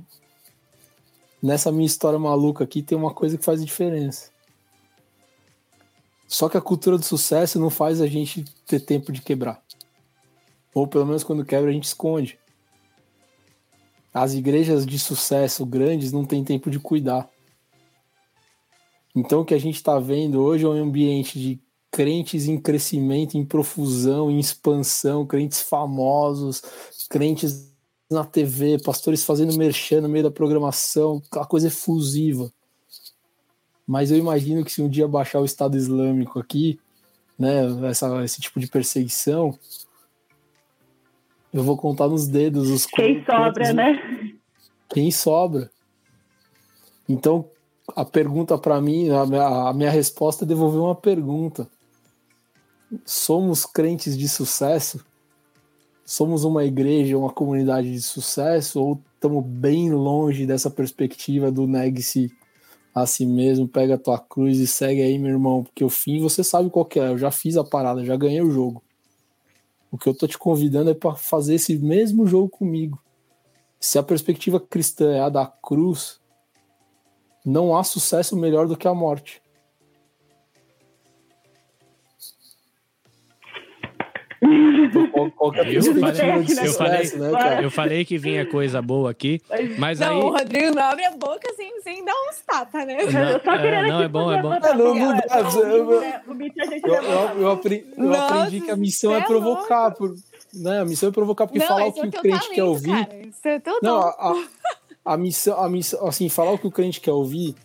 [1.43, 4.31] nessa minha história maluca aqui tem uma coisa que faz diferença.
[6.25, 9.61] Só que a cultura do sucesso não faz a gente ter tempo de quebrar.
[10.73, 12.39] Ou pelo menos quando quebra a gente esconde.
[14.13, 17.29] As igrejas de sucesso grandes não têm tempo de cuidar.
[19.13, 21.59] Então o que a gente está vendo hoje é um ambiente de
[21.91, 26.61] crentes em crescimento, em profusão, em expansão, crentes famosos,
[27.09, 27.66] crentes
[28.09, 32.51] na TV, pastores fazendo merchan no meio da programação, aquela coisa efusiva.
[33.85, 36.79] Mas eu imagino que se um dia baixar o Estado Islâmico aqui,
[37.37, 39.57] né, essa, esse tipo de perseguição,
[41.53, 44.33] eu vou contar nos dedos os Quem sobra, né?
[44.89, 45.69] Quem sobra.
[47.07, 47.49] Então,
[47.95, 51.69] a pergunta para mim, a minha, a minha resposta é devolver uma pergunta
[53.05, 55.03] somos crentes de sucesso?
[56.09, 58.81] Somos uma igreja, uma comunidade de sucesso?
[58.81, 62.31] Ou estamos bem longe dessa perspectiva do negue-se
[62.95, 65.65] a si mesmo, pega a tua cruz e segue aí, meu irmão?
[65.65, 67.09] Porque o fim você sabe qual é.
[67.09, 68.81] Eu já fiz a parada, já ganhei o jogo.
[69.91, 73.03] O que eu tô te convidando é para fazer esse mesmo jogo comigo.
[73.77, 76.21] Se a perspectiva cristã é a da cruz,
[77.45, 79.41] não há sucesso melhor do que a morte.
[86.63, 89.41] Eu, falei, né, eu falei que vinha coisa boa aqui,
[89.79, 90.17] mas não, aí...
[90.17, 92.97] o Rodrigo não abre a boca sem, sem dar uns tapas, né?
[92.97, 94.49] Não, eu só é, não é bom, é bom.
[94.49, 95.23] Não, não, não dá.
[97.37, 99.91] Eu, aprendi, eu aprendi que a missão é, é provocar.
[99.91, 100.13] Por,
[100.53, 102.91] né, a missão é provocar, porque não, falar o que o crente quer ouvir...
[102.91, 103.99] É não,
[105.03, 107.55] a, missão, a missão, assim, falar o que o crente quer ouvir,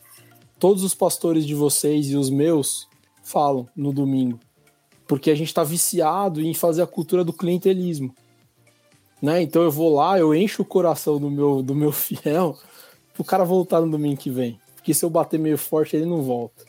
[0.58, 2.88] todos os pastores de vocês e os meus
[3.22, 4.40] falam no domingo
[5.12, 8.14] porque a gente está viciado em fazer a cultura do clientelismo.
[9.20, 9.42] Né?
[9.42, 12.56] Então eu vou lá, eu encho o coração do meu, do meu fiel
[13.12, 14.58] pro cara voltar no domingo que vem.
[14.74, 16.64] Porque se eu bater meio forte, ele não volta.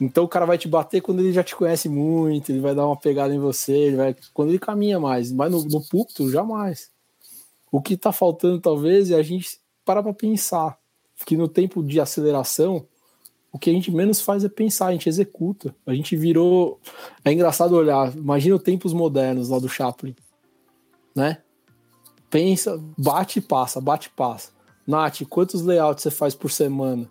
[0.00, 2.84] Então o cara vai te bater quando ele já te conhece muito, ele vai dar
[2.84, 6.90] uma pegada em você, ele vai, quando ele caminha mais, mas no, no púlpito, jamais.
[7.70, 10.76] O que tá faltando, talvez, é a gente parar para pensar
[11.24, 12.84] que no tempo de aceleração,
[13.52, 15.74] o que a gente menos faz é pensar, a gente executa.
[15.86, 16.78] A gente virou.
[17.24, 20.14] É engraçado olhar, imagina os tempos modernos lá do Chaplin,
[21.14, 21.38] né?
[22.30, 24.50] Pensa, bate e passa, bate e passa.
[24.86, 27.08] Nath, quantos layouts você faz por semana?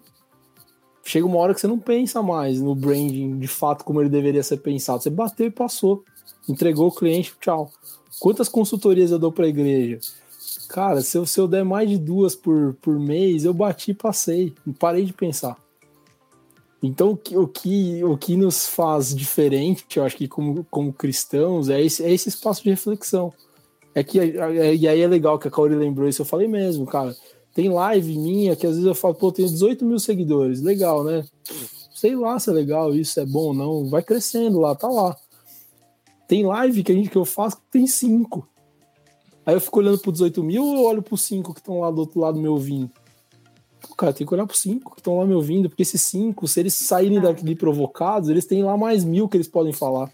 [1.04, 4.44] Chega uma hora que você não pensa mais no branding de fato como ele deveria
[4.44, 5.02] ser pensado.
[5.02, 6.04] Você bateu e passou.
[6.48, 7.72] Entregou o cliente, tchau.
[8.20, 10.00] Quantas consultorias eu dou para a igreja?
[10.70, 13.94] Cara, se eu, se eu der mais de duas por, por mês, eu bati e
[13.94, 14.54] passei.
[14.78, 15.58] Parei de pensar.
[16.82, 20.94] Então, o que, o que, o que nos faz diferente, eu acho que como, como
[20.94, 23.34] cristãos, é esse, é esse espaço de reflexão.
[23.96, 26.86] É que, é, e aí é legal que a Kaori lembrou isso, eu falei mesmo,
[26.86, 27.16] cara.
[27.54, 31.26] Tem live minha que às vezes eu falo, pô, tenho 18 mil seguidores, legal, né?
[31.96, 35.18] Sei lá se é legal, isso é bom ou não, vai crescendo lá, tá lá.
[36.28, 38.48] Tem live que, a gente, que eu faço que tem 5.
[39.44, 41.90] Aí eu fico olhando pro 18 mil ou eu olho pro 5 que estão lá
[41.90, 42.92] do outro lado me ouvindo?
[43.96, 46.60] Cara, tem que olhar pro 5 que estão lá me ouvindo, porque esses 5, se
[46.60, 50.12] eles saírem daqui provocados, eles têm lá mais mil que eles podem falar.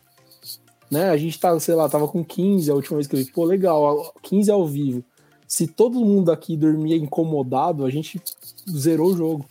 [0.90, 1.10] Né?
[1.10, 3.32] A gente tá, sei lá, tava com 15 a última vez que eu vi.
[3.32, 5.04] Pô, legal, 15 ao vivo.
[5.48, 8.22] Se todo mundo aqui dormia incomodado, a gente
[8.70, 9.46] zerou o jogo.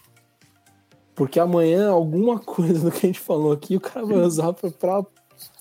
[1.15, 4.70] Porque amanhã alguma coisa do que a gente falou aqui o cara vai usar pra,
[4.70, 5.02] pra,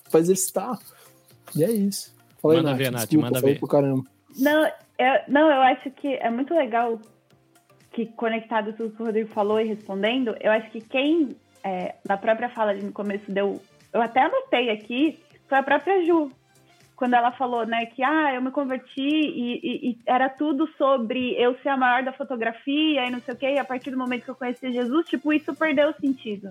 [0.09, 0.79] pra exercitar.
[1.55, 2.13] E é isso.
[2.41, 3.59] Fala manda aí, ver, Nath, Desculpa, manda ver.
[3.59, 4.03] Pro caramba.
[4.37, 6.99] Não, eu, não, eu acho que é muito legal
[7.91, 11.29] que conectado tudo que o Rodrigo falou e respondendo, eu acho que quem
[11.63, 13.61] é, na própria fala ali no começo deu.
[13.93, 16.31] Eu até anotei aqui, foi a própria Ju.
[16.95, 21.33] Quando ela falou, né, que ah, eu me converti e, e, e era tudo sobre
[21.33, 23.97] eu ser a maior da fotografia e não sei o quê, e a partir do
[23.97, 26.49] momento que eu conheci Jesus, tipo, isso perdeu o sentido.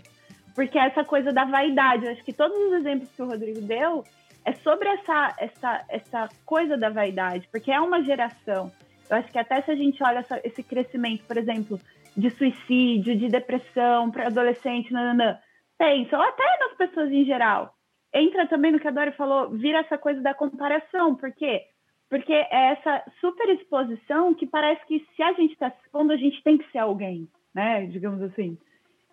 [0.54, 4.04] Porque essa coisa da vaidade, eu acho que todos os exemplos que o Rodrigo deu,
[4.44, 8.72] é sobre essa, essa, essa coisa da vaidade, porque é uma geração.
[9.10, 11.80] Eu acho que até se a gente olha essa, esse crescimento, por exemplo,
[12.16, 15.38] de suicídio, de depressão para adolescente, nananã,
[15.76, 17.74] pensa, ou até nas pessoas em geral,
[18.14, 21.62] entra também no que a Dori falou, vira essa coisa da comparação, por quê?
[22.08, 26.16] Porque é essa super exposição que parece que se a gente está se expondo, a
[26.16, 27.86] gente tem que ser alguém, né?
[27.86, 28.56] Digamos assim.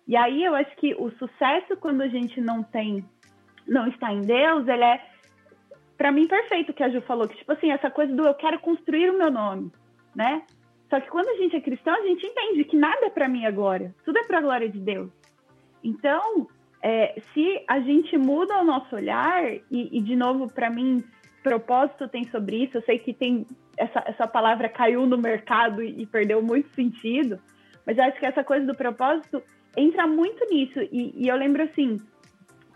[0.06, 3.04] E aí eu acho que o sucesso quando a gente não tem,
[3.66, 5.00] não está em Deus, ele é
[5.98, 8.34] para mim, perfeito o que a Ju falou, que, tipo assim, essa coisa do eu
[8.34, 9.72] quero construir o meu nome,
[10.18, 10.42] né?
[10.90, 13.46] Só que quando a gente é cristão, a gente entende que nada é para mim
[13.46, 15.10] agora, tudo é para a glória de Deus.
[15.84, 16.48] Então,
[16.82, 21.04] é, se a gente muda o nosso olhar, e, e de novo, para mim,
[21.40, 26.02] propósito tem sobre isso, eu sei que tem essa, essa palavra caiu no mercado e,
[26.02, 27.38] e perdeu muito sentido,
[27.86, 29.40] mas acho que essa coisa do propósito
[29.76, 30.80] entra muito nisso.
[30.90, 31.96] E, e eu lembro assim,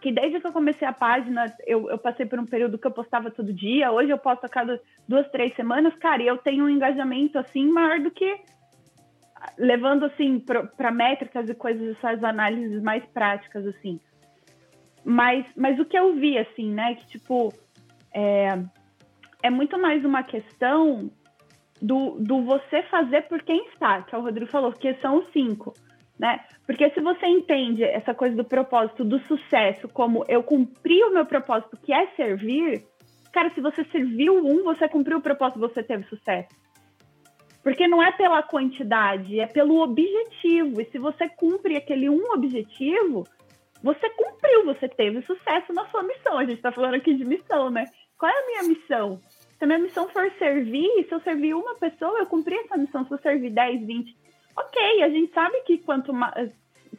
[0.03, 2.91] que desde que eu comecei a página, eu, eu, passei por um período que eu
[2.91, 6.65] postava todo dia, hoje eu posto a cada duas, três semanas, cara, e eu tenho
[6.65, 8.41] um engajamento, assim, maior do que
[9.57, 14.01] levando, assim, para métricas e coisas, essas análises mais práticas, assim.
[15.05, 17.53] Mas, mas o que eu vi, assim, né, que, tipo,
[18.13, 18.59] é,
[19.41, 21.11] é muito mais uma questão
[21.81, 25.33] do, do você fazer por quem está, que é o Rodrigo falou, que são os
[25.33, 25.73] cinco
[26.23, 26.39] né?
[26.65, 31.27] Porque se você entende essa coisa do propósito, do sucesso, como eu cumpri o meu
[31.27, 32.85] propósito, que é servir,
[33.33, 36.49] cara, se você serviu um, você cumpriu o propósito, você teve sucesso.
[37.61, 40.81] Porque não é pela quantidade, é pelo objetivo.
[40.81, 43.25] E se você cumpre aquele um objetivo,
[43.83, 46.39] você cumpriu, você teve sucesso na sua missão.
[46.39, 47.85] A gente está falando aqui de missão, né?
[48.17, 49.19] Qual é a minha missão?
[49.59, 53.05] Se a minha missão for servir, se eu servir uma pessoa, eu cumpri essa missão.
[53.05, 54.22] Se eu servir 10, 20,
[54.57, 56.51] ok, a gente sabe que quanto mais,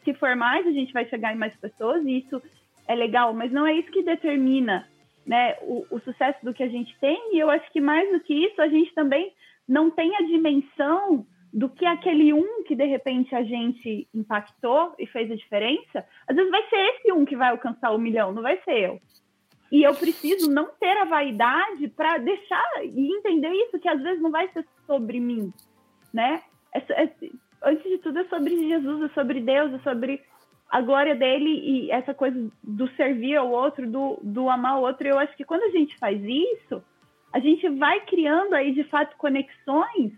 [0.04, 2.42] se for mais, a gente vai chegar em mais pessoas e isso
[2.86, 4.88] é legal, mas não é isso que determina
[5.26, 7.34] né, o, o sucesso do que a gente tem.
[7.34, 9.32] E eu acho que mais do que isso, a gente também
[9.66, 15.06] não tem a dimensão do que aquele um que de repente a gente impactou e
[15.06, 18.42] fez a diferença, às vezes vai ser esse um que vai alcançar o milhão, não
[18.42, 19.00] vai ser eu.
[19.70, 24.20] E eu preciso não ter a vaidade para deixar e entender isso, que às vezes
[24.20, 25.52] não vai ser sobre mim,
[26.12, 26.42] né?
[26.74, 27.10] É, é,
[27.64, 30.22] antes de tudo, é sobre Jesus, é sobre Deus, é sobre
[30.70, 35.06] a glória dele e essa coisa do servir ao outro, do, do amar o outro.
[35.06, 36.82] Eu acho que quando a gente faz isso,
[37.32, 40.12] a gente vai criando aí, de fato, conexões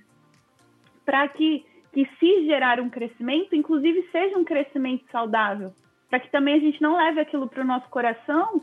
[1.05, 5.73] para que, que, se gerar um crescimento, inclusive seja um crescimento saudável.
[6.09, 8.63] Para que também a gente não leve aquilo para o nosso coração,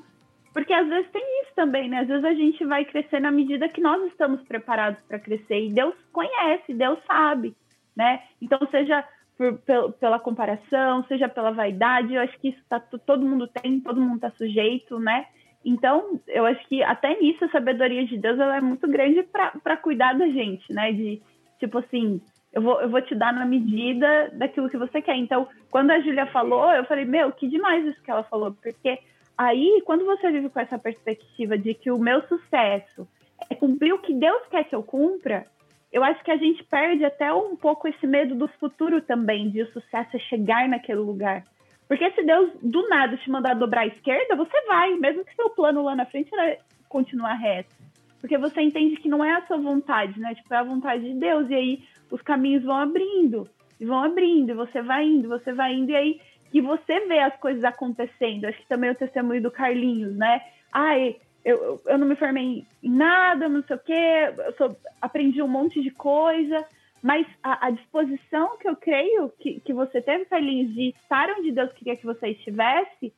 [0.53, 2.00] porque às vezes tem isso também, né?
[2.00, 5.66] Às vezes a gente vai crescer na medida que nós estamos preparados para crescer.
[5.66, 7.56] E Deus conhece, Deus sabe
[7.95, 8.22] né?
[8.41, 9.03] Então, seja
[9.38, 9.59] por,
[9.99, 14.15] pela comparação, seja pela vaidade, eu acho que isso tá, todo mundo tem, todo mundo
[14.15, 15.25] está sujeito, né?
[15.65, 19.77] Então, eu acho que até nisso a sabedoria de Deus ela é muito grande para
[19.77, 20.91] cuidar da gente, né?
[20.91, 21.22] De,
[21.57, 25.15] tipo assim, eu vou, eu vou te dar na medida daquilo que você quer.
[25.15, 28.99] Então, quando a Júlia falou, eu falei, meu, que demais isso que ela falou, porque
[29.38, 33.07] aí, quando você vive com essa perspectiva de que o meu sucesso
[33.49, 35.47] é cumprir o que Deus quer que eu cumpra,
[35.93, 39.61] eu acho que a gente perde até um pouco esse medo do futuro também, de
[39.61, 41.43] o sucesso é chegar naquele lugar.
[41.88, 45.51] Porque se Deus do nada te mandar dobrar à esquerda, você vai, mesmo que seu
[45.51, 46.57] plano lá na frente era
[46.89, 47.75] continuar reto.
[48.19, 50.33] Porque você entende que não é a sua vontade, né?
[50.33, 51.47] Tipo, é a vontade de Deus.
[51.49, 53.47] E aí os caminhos vão abrindo,
[53.80, 57.19] e vão abrindo, e você vai indo, você vai indo, e aí que você vê
[57.19, 58.45] as coisas acontecendo.
[58.45, 60.41] Acho que também o testemunho do Carlinhos, né?
[60.72, 65.41] Ai, eu, eu não me formei em nada, não sei o quê, eu sou, aprendi
[65.41, 66.65] um monte de coisa,
[67.01, 71.51] mas a, a, disposição que eu creio que, que você teve, Carlinhos, de estar onde
[71.51, 73.13] Deus queria que você estivesse,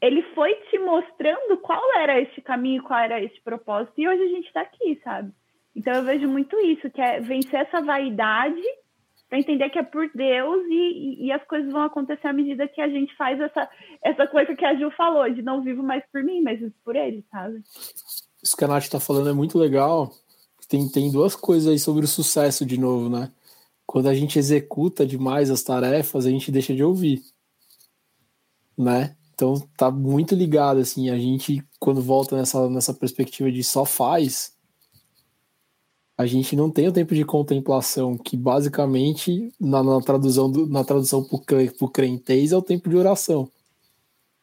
[0.00, 4.28] ele foi te mostrando qual era este caminho, qual era este propósito, e hoje a
[4.28, 5.32] gente está aqui, sabe?
[5.74, 8.62] Então eu vejo muito isso, que é vencer essa vaidade
[9.28, 12.80] para entender que é por Deus e, e, as coisas vão acontecer à medida que
[12.80, 13.68] a gente faz essa,
[14.02, 17.24] essa coisa que a Gil falou, de não vivo mais por mim, mas por ele,
[17.30, 17.62] sabe?
[18.42, 20.12] Isso que a Nath está falando é muito legal.
[20.68, 23.32] Tem, tem duas coisas aí sobre o sucesso de novo, né?
[23.84, 27.22] Quando a gente executa demais as tarefas, a gente deixa de ouvir,
[28.76, 29.16] né?
[29.34, 34.55] Então tá muito ligado, assim, a gente, quando volta nessa, nessa perspectiva de só faz,
[36.18, 41.22] a gente não tem o tempo de contemplação, que basicamente, na, na tradução, na tradução
[41.22, 41.36] para
[41.80, 43.50] o crentez, é o tempo de oração.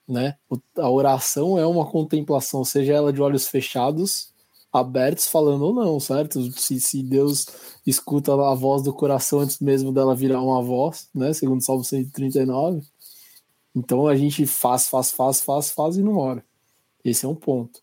[0.08, 0.36] Né?
[0.78, 4.32] A oração é uma contemplação, seja ela de olhos fechados,
[4.72, 6.42] abertos, falando ou não, certo?
[6.52, 7.46] Se, se Deus
[7.86, 11.34] escuta a voz do coração antes mesmo dela virar uma voz, né?
[11.34, 12.82] Segundo Salmo 139.
[13.76, 16.44] Então a gente faz, faz, faz, faz, faz e não ora.
[17.04, 17.82] Esse é um ponto.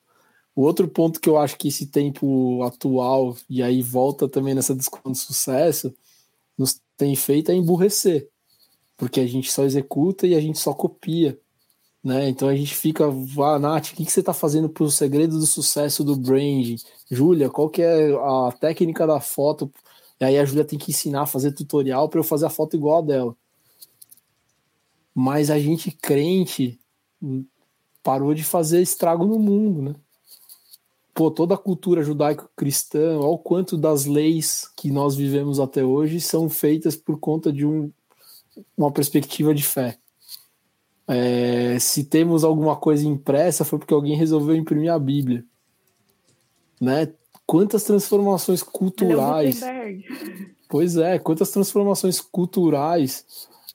[0.55, 4.75] O outro ponto que eu acho que esse tempo atual, e aí volta também nessa
[4.75, 5.95] discussão de sucesso,
[6.59, 8.29] nos tem feito é emburrecer.
[8.97, 11.39] Porque a gente só executa e a gente só copia.
[12.03, 12.29] Né?
[12.29, 15.39] Então a gente fica, ah, Nath, o que, que você está fazendo para o segredo
[15.39, 16.77] do sucesso do branding?
[17.11, 19.73] Júlia, qual que é a técnica da foto?
[20.19, 22.77] E aí a Júlia tem que ensinar a fazer tutorial para eu fazer a foto
[22.77, 23.37] igual a dela.
[25.15, 26.79] Mas a gente crente
[28.03, 29.95] parou de fazer estrago no mundo, né?
[31.21, 36.49] Pô, toda a cultura judaico-cristã, o quanto das leis que nós vivemos até hoje são
[36.49, 37.93] feitas por conta de um,
[38.75, 39.99] uma perspectiva de fé.
[41.07, 45.45] É, se temos alguma coisa impressa, foi porque alguém resolveu imprimir a Bíblia.
[46.81, 47.13] Né?
[47.45, 49.61] Quantas transformações culturais.
[50.71, 53.27] Pois é, quantas transformações culturais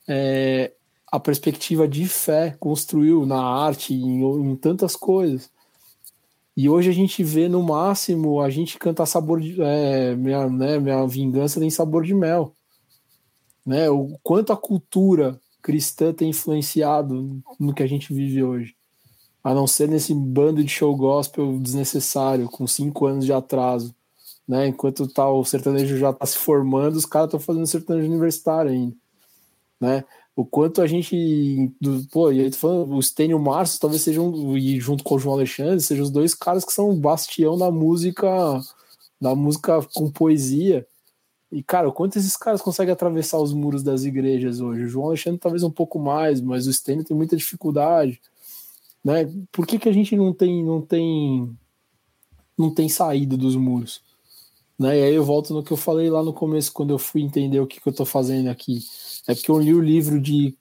[0.08, 0.72] é,
[1.12, 5.52] a perspectiva de fé construiu na arte, em, em tantas coisas.
[6.56, 9.62] E hoje a gente vê no máximo a gente cantar sabor de.
[9.62, 12.56] É, minha, né, minha vingança tem sabor de mel.
[13.66, 13.90] Né?
[13.90, 18.76] O quanto a cultura cristã tem influenciado no que a gente vive hoje.
[19.44, 23.94] A não ser nesse bando de show gospel desnecessário, com cinco anos de atraso.
[24.48, 24.68] Né?
[24.68, 28.96] Enquanto tá, o sertanejo já está se formando, os caras estão fazendo sertanejo universitário ainda.
[29.82, 30.06] Né?
[30.36, 31.72] O quanto a gente.
[32.12, 35.20] Pô, e aí tu falando, o Stênio o Márcio talvez sejam, e junto com o
[35.20, 38.28] João Alexandre, sejam os dois caras que são um bastião da música,
[39.20, 40.86] da música com poesia.
[41.52, 44.84] E, cara, o quanto esses caras conseguem atravessar os muros das igrejas hoje?
[44.84, 48.20] O João Alexandre talvez um pouco mais, mas o Stênio tem muita dificuldade.
[49.02, 49.32] Né?
[49.52, 51.58] Por que, que a gente não tem, não tem,
[52.58, 54.02] não tem saído dos muros?
[54.78, 55.00] Né?
[55.00, 57.62] E aí eu volto no que eu falei lá no começo, quando eu fui entender
[57.62, 58.80] o que, que eu estou fazendo aqui
[59.28, 60.56] é porque eu li o livro de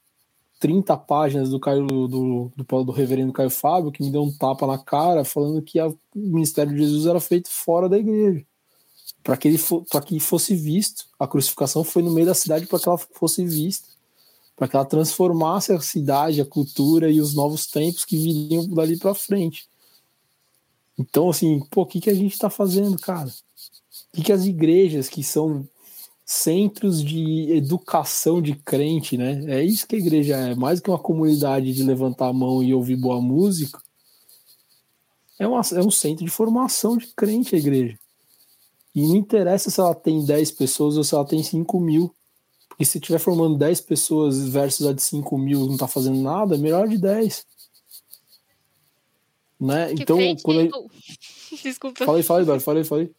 [0.59, 4.35] 30 páginas do Caio do, do, do, do reverendo Caio Fábio, que me deu um
[4.35, 8.45] tapa na cara, falando que a, o ministério de Jesus era feito fora da igreja.
[9.21, 9.59] Para que ele
[10.05, 11.05] que fosse visto.
[11.19, 13.87] A crucificação foi no meio da cidade para que ela fosse vista.
[14.55, 18.97] Para que ela transformasse a cidade, a cultura e os novos tempos que viriam dali
[18.97, 19.67] para frente.
[20.97, 23.27] Então, assim, pô, o que, que a gente está fazendo, cara?
[23.27, 25.67] O que, que as igrejas que são
[26.25, 29.43] centros de educação de crente, né?
[29.47, 32.73] É isso que a igreja é, mais que uma comunidade de levantar a mão e
[32.73, 33.79] ouvir boa música.
[35.37, 37.99] É, uma, é um centro de formação de crente a igreja.
[38.95, 42.15] E não interessa se ela tem 10 pessoas ou se ela tem 5 mil.
[42.69, 46.55] Porque se estiver formando 10 pessoas versus a de 5 mil não tá fazendo nada,
[46.55, 47.45] é melhor de 10.
[49.59, 49.93] Né?
[49.93, 50.69] Que então, frente, quando.
[50.73, 50.89] Oh.
[51.61, 52.05] Desculpa.
[52.05, 53.15] Falei, falei, falei.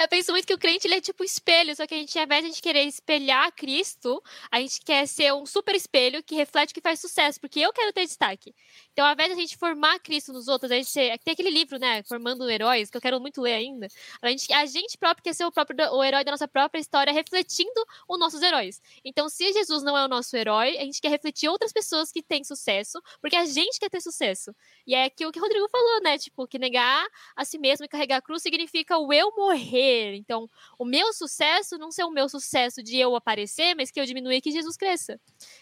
[0.00, 2.24] Eu penso muito que o crente ele é tipo espelho, só que a gente, ao
[2.24, 6.36] invés de a gente querer espelhar Cristo, a gente quer ser um super espelho que
[6.36, 8.54] reflete que faz sucesso, porque eu quero ter destaque.
[8.92, 11.80] Então, ao invés de a gente formar Cristo nos outros, a gente tem aquele livro,
[11.80, 13.88] né, Formando Heróis, que eu quero muito ler ainda.
[14.22, 17.12] A gente, a gente próprio quer ser o próprio o herói da nossa própria história,
[17.12, 18.80] refletindo os nossos heróis.
[19.04, 22.22] Então, se Jesus não é o nosso herói, a gente quer refletir outras pessoas que
[22.22, 24.54] têm sucesso, porque a gente quer ter sucesso.
[24.86, 26.18] E é aquilo que o Rodrigo falou, né?
[26.18, 27.04] Tipo, que negar
[27.34, 29.87] a si mesmo e carregar a cruz significa o eu morrer.
[30.14, 34.06] Então, o meu sucesso não ser o meu sucesso de eu aparecer, mas que eu
[34.06, 35.20] diminua e que Jesus cresça.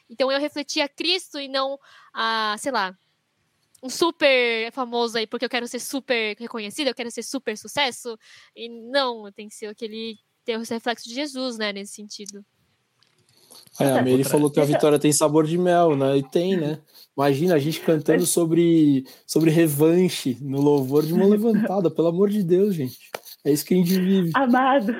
[0.08, 1.78] Então, eu refletir a Cristo e não
[2.12, 2.96] a, sei lá,
[3.82, 8.18] um super famoso aí porque eu quero ser super reconhecido, eu quero ser super sucesso.
[8.54, 12.44] E não, tem que ser aquele ter o reflexo de Jesus, né, nesse sentido.
[13.78, 16.16] É, a Mary falou que a vitória tem sabor de mel, né?
[16.16, 16.80] E tem, né?
[17.16, 22.42] Imagina a gente cantando sobre, sobre revanche no louvor de uma levantada, pelo amor de
[22.42, 23.10] Deus, gente.
[23.46, 24.32] É isso que a gente vive.
[24.34, 24.92] Amado.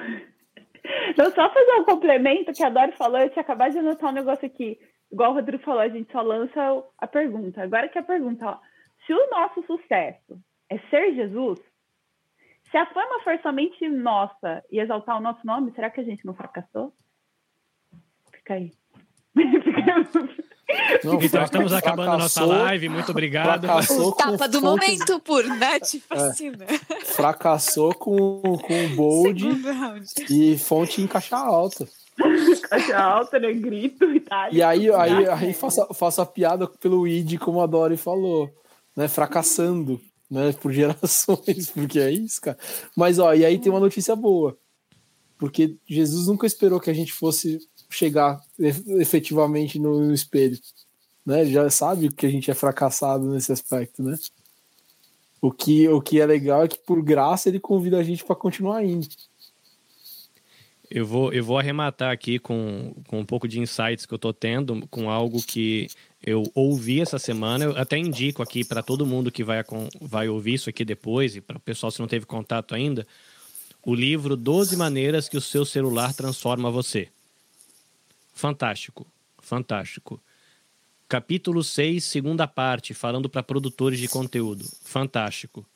[1.19, 4.15] Não, só fazer um complemento que a Dori falou, eu tinha acabado de anotar um
[4.15, 4.79] negócio aqui.
[5.11, 7.61] Igual o Rodrigo falou, a gente só lança a pergunta.
[7.63, 8.59] Agora que a pergunta, ó.
[9.05, 11.59] Se o nosso sucesso é ser Jesus,
[12.71, 16.25] se a fama for somente nossa e exaltar o nosso nome, será que a gente
[16.25, 16.93] não fracassou?
[18.33, 18.73] Fica aí.
[21.05, 22.89] Não, então estamos acabando a nossa live.
[22.89, 23.67] Muito obrigado.
[23.99, 26.65] O tapa do momento por Nath Fascina.
[26.69, 29.47] É, fracassou com, com bold
[30.29, 31.87] e fonte em caixa alta.
[32.69, 33.53] Caixa alta, né?
[33.53, 34.53] Grito e tal.
[34.53, 38.51] E aí, aí, aí faço, faço a piada pelo id, como a Dori falou,
[38.97, 39.07] né?
[39.07, 40.53] Fracassando, né?
[40.53, 42.59] Por gerações, porque é isso, cara.
[42.97, 44.57] Mas, ó, e aí tem uma notícia boa.
[45.39, 47.59] Porque Jesus nunca esperou que a gente fosse
[47.91, 50.59] chegar efetivamente no espelho.
[51.25, 51.45] Né?
[51.47, 54.17] Já sabe que a gente é fracassado nesse aspecto, né?
[55.41, 58.35] O que, o que é legal é que, por graça, ele convida a gente para
[58.35, 59.07] continuar indo.
[60.91, 64.33] Eu vou, eu vou arrematar aqui com, com um pouco de insights que eu estou
[64.33, 65.89] tendo, com algo que
[66.25, 67.65] eu ouvi essa semana.
[67.65, 69.63] Eu até indico aqui para todo mundo que vai,
[70.01, 73.07] vai ouvir isso aqui depois, e para o pessoal se não teve contato ainda,
[73.85, 77.09] o livro 12 Maneiras que o Seu Celular Transforma Você.
[78.37, 79.07] Fantástico,
[79.39, 80.23] fantástico.
[81.09, 84.63] Capítulo 6, segunda parte, falando para produtores de conteúdo.
[84.83, 85.67] Fantástico.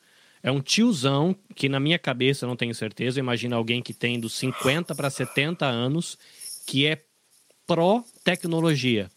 [0.43, 4.33] É um tiozão que, na minha cabeça, não tenho certeza, imagina alguém que tem dos
[4.33, 6.19] 50 para 70 anos,
[6.67, 7.03] que é
[7.65, 9.09] pró-tecnologia,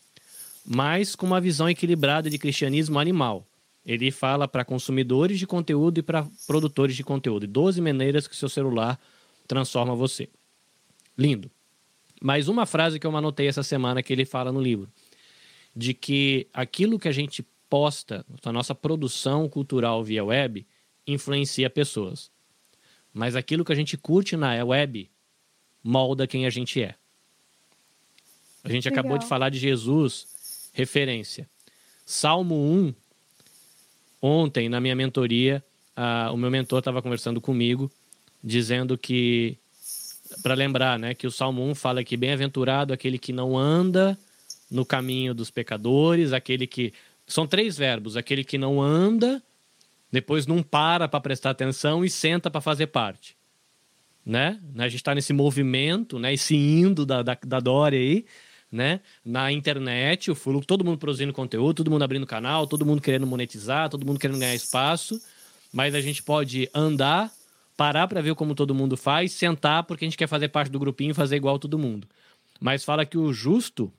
[0.64, 3.47] mas com uma visão equilibrada de cristianismo animal.
[3.84, 7.47] Ele fala para consumidores de conteúdo e para produtores de conteúdo.
[7.47, 8.98] 12 maneiras que seu celular
[9.47, 10.31] transforma você.
[11.18, 11.50] Lindo.
[12.24, 14.90] Mas uma frase que eu anotei essa semana que ele fala no livro,
[15.76, 20.66] de que aquilo que a gente posta, a nossa produção cultural via web,
[21.06, 22.30] influencia pessoas.
[23.12, 25.10] Mas aquilo que a gente curte na web
[25.82, 26.94] molda quem a gente é.
[28.64, 29.00] A gente Legal.
[29.00, 31.46] acabou de falar de Jesus, referência.
[32.06, 32.94] Salmo 1,
[34.22, 35.62] ontem, na minha mentoria,
[35.94, 37.92] uh, o meu mentor estava conversando comigo,
[38.42, 39.58] dizendo que
[40.42, 44.18] para lembrar, né, que o Salmo 1 fala que bem-aventurado aquele que não anda
[44.70, 46.92] no caminho dos pecadores, aquele que
[47.26, 49.42] são três verbos, aquele que não anda,
[50.10, 53.36] depois não para para prestar atenção e senta para fazer parte.
[54.24, 54.58] Né?
[54.78, 56.32] A gente está nesse movimento, né?
[56.32, 58.24] Esse indo da, da, da Dória aí,
[58.72, 59.00] né?
[59.22, 63.26] Na internet, o fluxo, todo mundo produzindo conteúdo, todo mundo abrindo canal, todo mundo querendo
[63.26, 65.20] monetizar, todo mundo querendo ganhar espaço,
[65.72, 67.30] mas a gente pode andar
[67.76, 70.78] parar para ver como todo mundo faz, sentar porque a gente quer fazer parte do
[70.78, 72.08] grupinho e fazer igual todo mundo.
[72.60, 73.92] Mas fala que o justo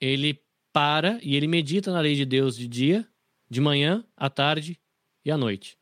[0.00, 0.40] ele
[0.72, 3.06] para e ele medita na lei de Deus de dia,
[3.48, 4.78] de manhã, à tarde
[5.24, 5.76] e à noite.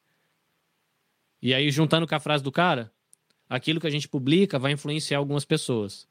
[1.41, 2.91] E aí juntando com a frase do cara,
[3.49, 6.09] aquilo que a gente publica vai influenciar algumas pessoas.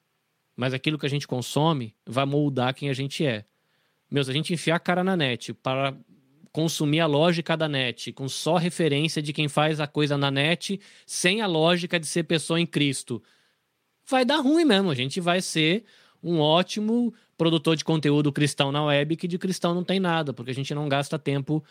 [0.55, 3.45] Mas aquilo que a gente consome vai moldar quem a gente é.
[4.09, 5.95] Meu, se a gente enfiar a cara na net para
[6.51, 10.79] consumir a lógica da net, com só referência de quem faz a coisa na net,
[11.05, 13.21] sem a lógica de ser pessoa em Cristo,
[14.09, 14.89] vai dar ruim mesmo.
[14.89, 15.85] A gente vai ser
[16.23, 20.51] um ótimo produtor de conteúdo cristão na web que de cristão não tem nada, porque
[20.51, 21.63] a gente não gasta tempo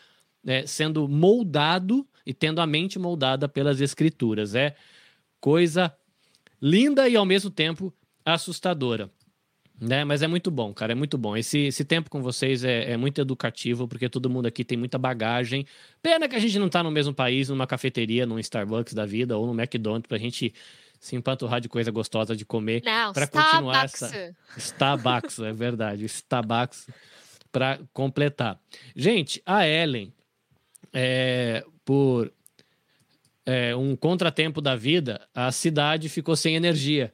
[0.46, 4.55] é, sendo moldado e tendo a mente moldada pelas escrituras.
[4.55, 4.76] É
[5.40, 5.94] coisa
[6.60, 7.92] linda e ao mesmo tempo
[8.24, 9.10] assustadora.
[9.78, 10.05] Né?
[10.05, 11.36] Mas é muito bom, cara, é muito bom.
[11.36, 14.96] Esse, esse tempo com vocês é, é, muito educativo, porque todo mundo aqui tem muita
[14.96, 15.66] bagagem.
[16.02, 19.36] Pena que a gente não tá no mesmo país, numa cafeteria, num Starbucks da vida
[19.36, 20.55] ou no McDonald's, pra gente
[20.98, 22.82] se empanturrar de coisa gostosa de comer.
[22.84, 24.34] Não, pra continuar essa.
[24.56, 26.05] Starbucks, é verdade.
[26.06, 26.86] Starbucks
[27.52, 28.58] para completar.
[28.94, 30.12] Gente, a Ellen,
[30.92, 32.32] é, por
[33.44, 37.12] é, um contratempo da vida, a cidade ficou sem energia.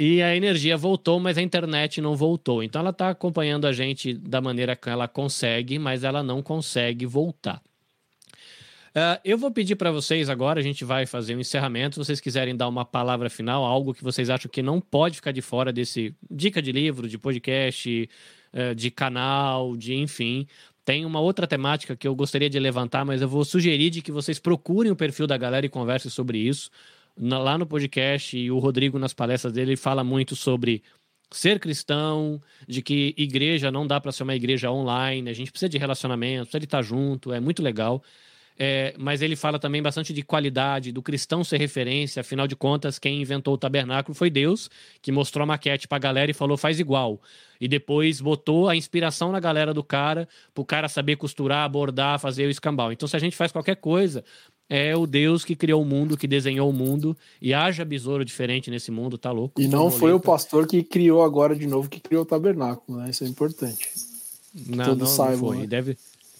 [0.00, 2.62] E a energia voltou, mas a internet não voltou.
[2.62, 7.04] Então ela está acompanhando a gente da maneira que ela consegue, mas ela não consegue
[7.04, 7.60] voltar.
[8.90, 11.96] Uh, eu vou pedir para vocês agora, a gente vai fazer um encerramento.
[11.96, 15.32] Se vocês quiserem dar uma palavra final, algo que vocês acham que não pode ficar
[15.32, 18.08] de fora desse dica de livro, de podcast,
[18.52, 20.46] uh, de canal, de enfim.
[20.84, 24.12] Tem uma outra temática que eu gostaria de levantar, mas eu vou sugerir de que
[24.12, 26.70] vocês procurem o perfil da galera e conversem sobre isso.
[27.18, 30.82] Na, lá no podcast, e o Rodrigo, nas palestras dele, fala muito sobre
[31.30, 35.68] ser cristão, de que igreja não dá para ser uma igreja online, a gente precisa
[35.68, 38.02] de relacionamento, precisa de estar junto, é muito legal.
[38.60, 42.20] É, mas ele fala também bastante de qualidade, do cristão ser referência.
[42.20, 44.68] Afinal de contas, quem inventou o tabernáculo foi Deus,
[45.00, 47.22] que mostrou a maquete para a galera e falou faz igual.
[47.60, 52.18] E depois botou a inspiração na galera do cara, para o cara saber costurar, bordar,
[52.18, 52.90] fazer o escambau.
[52.90, 54.24] Então, se a gente faz qualquer coisa,
[54.68, 58.70] é o Deus que criou o mundo, que desenhou o mundo, e haja besouro diferente
[58.70, 59.60] nesse mundo, tá louco?
[59.60, 63.10] E não foi o pastor que criou agora de novo, que criou o tabernáculo, né?
[63.10, 63.88] Isso é importante.
[64.66, 65.56] Não, Todos não, saibam, não foi.
[65.58, 65.66] Né?
[65.66, 65.98] Deve...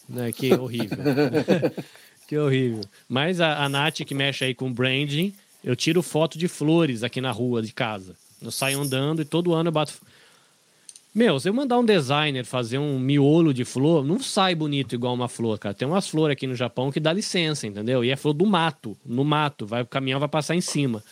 [0.08, 0.98] Né, que horrível.
[2.28, 2.82] Que horrível.
[3.08, 5.32] Mas a, a Nath, que mexe aí com branding,
[5.64, 8.14] eu tiro foto de flores aqui na rua de casa.
[8.40, 9.94] Eu saio andando e todo ano eu bato.
[11.14, 15.14] Meu, se eu mandar um designer fazer um miolo de flor, não sai bonito igual
[15.14, 15.74] uma flor, cara.
[15.74, 18.04] Tem umas flores aqui no Japão que dá licença, entendeu?
[18.04, 19.66] E é flor do mato, no mato.
[19.66, 21.02] Vai, o caminhão vai passar em cima.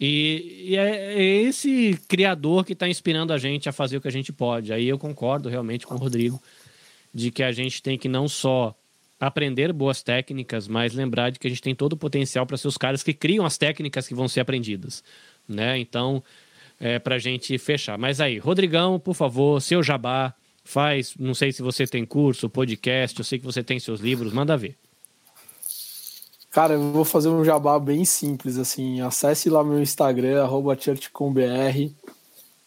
[0.00, 4.08] E, e é, é, esse criador que está inspirando a gente a fazer o que
[4.08, 4.72] a gente pode.
[4.72, 6.42] Aí eu concordo realmente com o Rodrigo
[7.14, 8.74] de que a gente tem que não só
[9.18, 12.68] aprender boas técnicas, mas lembrar de que a gente tem todo o potencial para ser
[12.68, 15.02] os caras que criam as técnicas que vão ser aprendidas,
[15.48, 15.78] né?
[15.78, 16.22] Então,
[16.78, 17.98] é para a gente fechar.
[17.98, 23.18] Mas aí, Rodrigão, por favor, seu jabá, faz, não sei se você tem curso, podcast,
[23.18, 24.76] eu sei que você tem seus livros, manda ver.
[26.50, 31.92] Cara, eu vou fazer um jabá bem simples, assim, acesse lá meu Instagram, arroba churchcombr,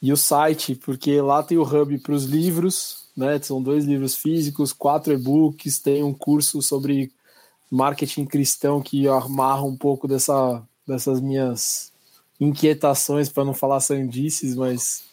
[0.02, 3.40] e o site, porque lá tem o hub para os livros, né?
[3.42, 7.12] São dois livros físicos, quatro e-books, tem um curso sobre
[7.70, 11.89] marketing cristão que amarra um pouco dessa, dessas minhas
[12.40, 15.04] inquietações, para não falar sandices, mas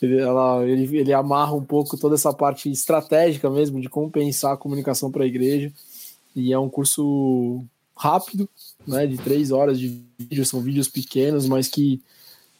[0.00, 4.52] ele, ela, ele, ele amarra um pouco toda essa parte estratégica mesmo de como pensar
[4.52, 5.72] a comunicação para a igreja.
[6.34, 8.48] E é um curso rápido,
[8.86, 12.02] né, de três horas de vídeo, são vídeos pequenos, mas que,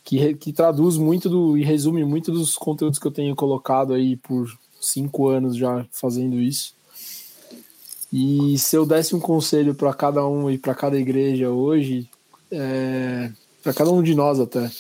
[0.05, 4.16] que, que traduz muito do, e resume muito dos conteúdos que eu tenho colocado aí
[4.16, 4.47] por
[4.81, 6.74] cinco anos já fazendo isso.
[8.12, 12.08] E se eu desse um conselho para cada um e para cada igreja hoje,
[12.50, 13.32] é,
[13.62, 14.70] para cada um de nós até,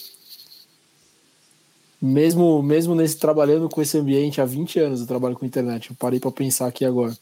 [2.00, 5.90] mesmo mesmo nesse trabalhando com esse ambiente há 20 anos, eu trabalho com internet.
[5.90, 7.16] Eu parei para pensar aqui agora.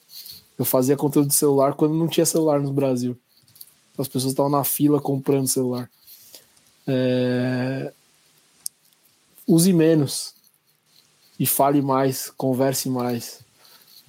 [0.58, 3.16] Eu fazia conteúdo de celular quando não tinha celular no Brasil.
[3.98, 5.90] As pessoas estavam na fila comprando celular.
[6.86, 7.92] É...
[9.47, 10.34] Use menos
[11.39, 13.40] e fale mais, converse mais,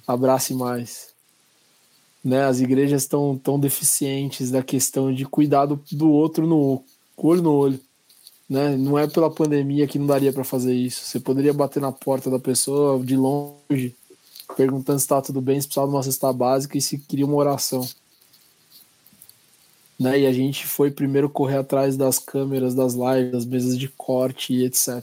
[0.06, 1.08] abrace mais.
[2.24, 2.44] Né?
[2.44, 6.82] As igrejas estão tão deficientes da questão de cuidar do, do outro no
[7.28, 7.80] olho no olho.
[8.48, 8.76] Né?
[8.76, 11.04] Não é pela pandemia que não daria para fazer isso.
[11.04, 13.96] Você poderia bater na porta da pessoa de longe,
[14.56, 17.36] perguntando se está tudo bem, se precisava de uma cesta básica e se queria uma
[17.36, 17.88] oração.
[19.98, 20.20] Né?
[20.20, 24.52] E a gente foi primeiro correr atrás das câmeras, das lives, das mesas de corte
[24.52, 25.02] e etc.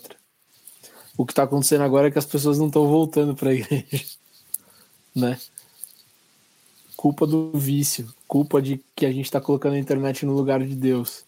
[1.18, 4.06] O que está acontecendo agora é que as pessoas não estão voltando para a igreja,
[5.16, 5.40] né?
[6.96, 10.76] Culpa do vício, culpa de que a gente está colocando a internet no lugar de
[10.76, 11.24] Deus,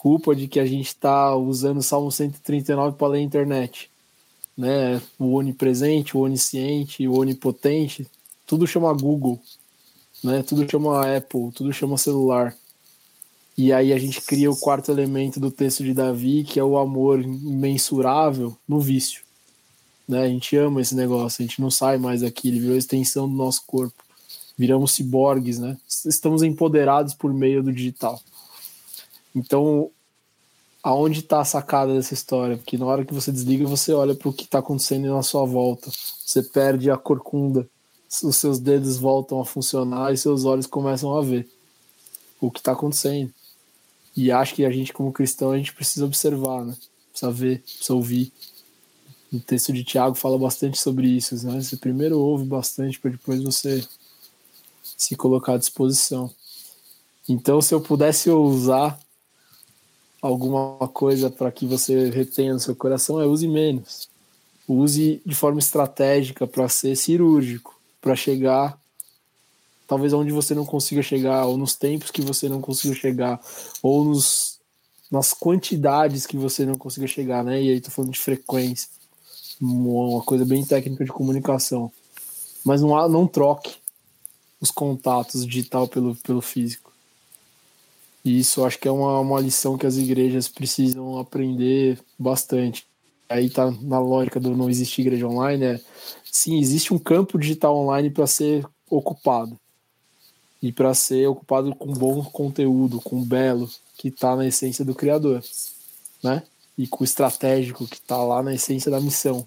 [0.00, 3.90] culpa de que a gente está usando o Salmo 139 para ler a internet,
[4.56, 5.02] né?
[5.18, 8.06] O onipresente, o onisciente, o onipotente,
[8.46, 9.40] tudo chama Google,
[10.22, 10.44] né?
[10.44, 12.56] Tudo chama Apple, tudo chama celular.
[13.56, 16.78] E aí a gente cria o quarto elemento do texto de Davi, que é o
[16.78, 19.22] amor imensurável no vício.
[20.06, 20.22] Né?
[20.22, 23.34] A gente ama esse negócio, a gente não sai mais daqui, ele virou extensão do
[23.34, 24.04] nosso corpo.
[24.56, 25.76] Viramos ciborgues, né?
[26.06, 28.20] Estamos empoderados por meio do digital.
[29.34, 29.90] Então,
[30.82, 32.56] aonde está a sacada dessa história?
[32.56, 35.44] Porque na hora que você desliga, você olha para o que está acontecendo na sua
[35.44, 35.90] volta.
[35.90, 37.68] Você perde a corcunda,
[38.22, 41.48] os seus dedos voltam a funcionar e seus olhos começam a ver
[42.40, 43.32] o que está acontecendo.
[44.16, 46.74] E acho que a gente, como cristão, a gente precisa observar, né?
[47.10, 48.32] Precisa ver, precisa ouvir,
[49.32, 51.34] o texto de Tiago fala bastante sobre isso.
[51.46, 51.60] Né?
[51.60, 53.84] Você primeiro ouve bastante para depois você
[54.82, 56.32] se colocar à disposição.
[57.28, 58.98] Então, se eu pudesse usar
[60.20, 64.08] alguma coisa para que você retenha no seu coração, é use menos.
[64.66, 68.78] Use de forma estratégica para ser cirúrgico, para chegar
[69.88, 73.40] talvez onde você não consiga chegar, ou nos tempos que você não consiga chegar,
[73.82, 74.60] ou nos,
[75.10, 77.60] nas quantidades que você não consiga chegar, né?
[77.60, 78.90] E aí tô falando de frequência,
[79.58, 81.90] uma coisa bem técnica de comunicação.
[82.62, 83.76] Mas não, há, não troque
[84.60, 86.87] os contatos digital pelo, pelo físico.
[88.24, 92.86] E isso acho que é uma, uma lição que as igrejas precisam aprender bastante.
[93.28, 95.80] Aí tá na lógica do não existe igreja online, é
[96.30, 99.58] sim, existe um campo digital online para ser ocupado
[100.62, 105.42] e para ser ocupado com bom conteúdo, com belo, que está na essência do criador,
[106.22, 106.42] né?
[106.76, 109.46] E com o estratégico que está lá na essência da missão,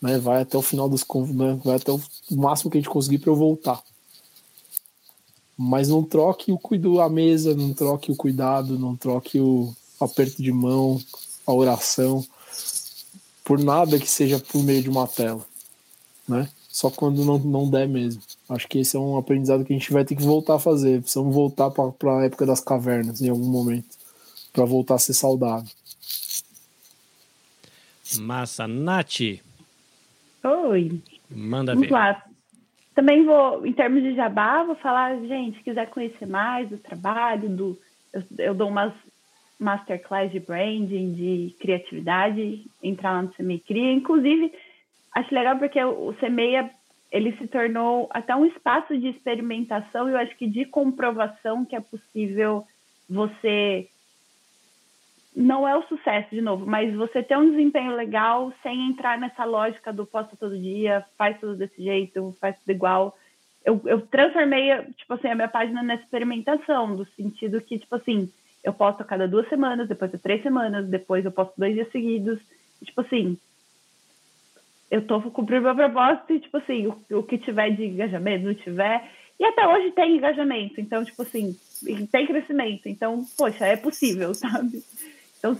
[0.00, 0.18] né?
[0.18, 1.60] Vai até o final dos né?
[1.64, 2.00] vai até o
[2.30, 3.82] máximo que a gente conseguir para eu voltar.
[5.56, 10.42] Mas não troque o cuidado a mesa, não troque o cuidado, não troque o aperto
[10.42, 11.00] de mão,
[11.46, 12.24] a oração
[13.44, 15.44] por nada que seja por meio de uma tela,
[16.26, 16.48] né?
[16.68, 18.20] Só quando não, não der mesmo.
[18.48, 21.02] Acho que esse é um aprendizado que a gente vai ter que voltar a fazer.
[21.02, 23.96] Precisamos voltar para a época das cavernas em algum momento,
[24.52, 25.70] para voltar a ser saudável.
[28.18, 29.20] Massa, Nath.
[30.42, 31.00] Oi.
[31.30, 31.94] Manda Vamos ver.
[31.94, 32.24] lá.
[32.94, 37.48] Também vou, em termos de jabá, vou falar, gente, se quiser conhecer mais do trabalho,
[37.48, 37.78] do,
[38.12, 38.92] eu, eu dou umas
[39.58, 43.92] masterclass de branding, de criatividade, entrar lá no CMEI Cria.
[43.92, 44.52] Inclusive,
[45.14, 46.70] acho legal porque o CMEI
[47.10, 51.76] ele se tornou até um espaço de experimentação e eu acho que de comprovação que
[51.76, 52.66] é possível
[53.08, 53.88] você
[55.34, 59.44] não é o sucesso de novo, mas você ter um desempenho legal sem entrar nessa
[59.44, 63.18] lógica do posta todo dia, faz tudo desse jeito, faz tudo igual.
[63.64, 68.30] Eu, eu transformei, tipo assim, a minha página nessa experimentação, do sentido que, tipo assim,
[68.62, 72.38] eu posto cada duas semanas, depois de três semanas, depois eu posto dois dias seguidos.
[72.84, 73.36] Tipo assim,
[74.90, 78.54] eu tô cumprindo meu propósito e, tipo assim, o, o que tiver de engajamento, não
[78.54, 79.10] tiver.
[79.40, 81.56] E até hoje tem engajamento, então, tipo assim,
[82.12, 82.88] tem crescimento.
[82.88, 84.80] Então, poxa, é possível, sabe?
[85.44, 85.54] Então,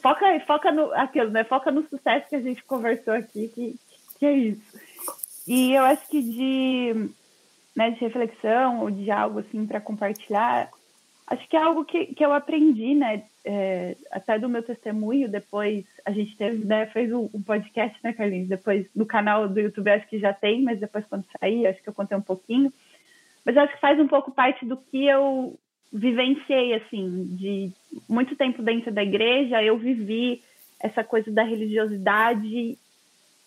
[0.00, 1.42] foca, foca no aquilo, né?
[1.42, 3.76] Foca no sucesso que a gente conversou aqui, que,
[4.20, 4.78] que é isso.
[5.48, 7.10] E eu acho que de,
[7.74, 10.70] né, de reflexão ou de algo assim para compartilhar,
[11.26, 13.24] acho que é algo que, que eu aprendi, né?
[13.44, 18.12] É, até do meu testemunho, depois a gente teve, né, fez um, um, podcast, né,
[18.12, 18.48] Carlinhos?
[18.48, 21.88] Depois no canal do YouTube acho que já tem, mas depois quando sair, acho que
[21.88, 22.72] eu contei um pouquinho.
[23.44, 25.58] Mas acho que faz um pouco parte do que eu
[25.92, 27.72] vivenciei, assim, de
[28.08, 30.42] muito tempo dentro da igreja, eu vivi
[30.80, 32.78] essa coisa da religiosidade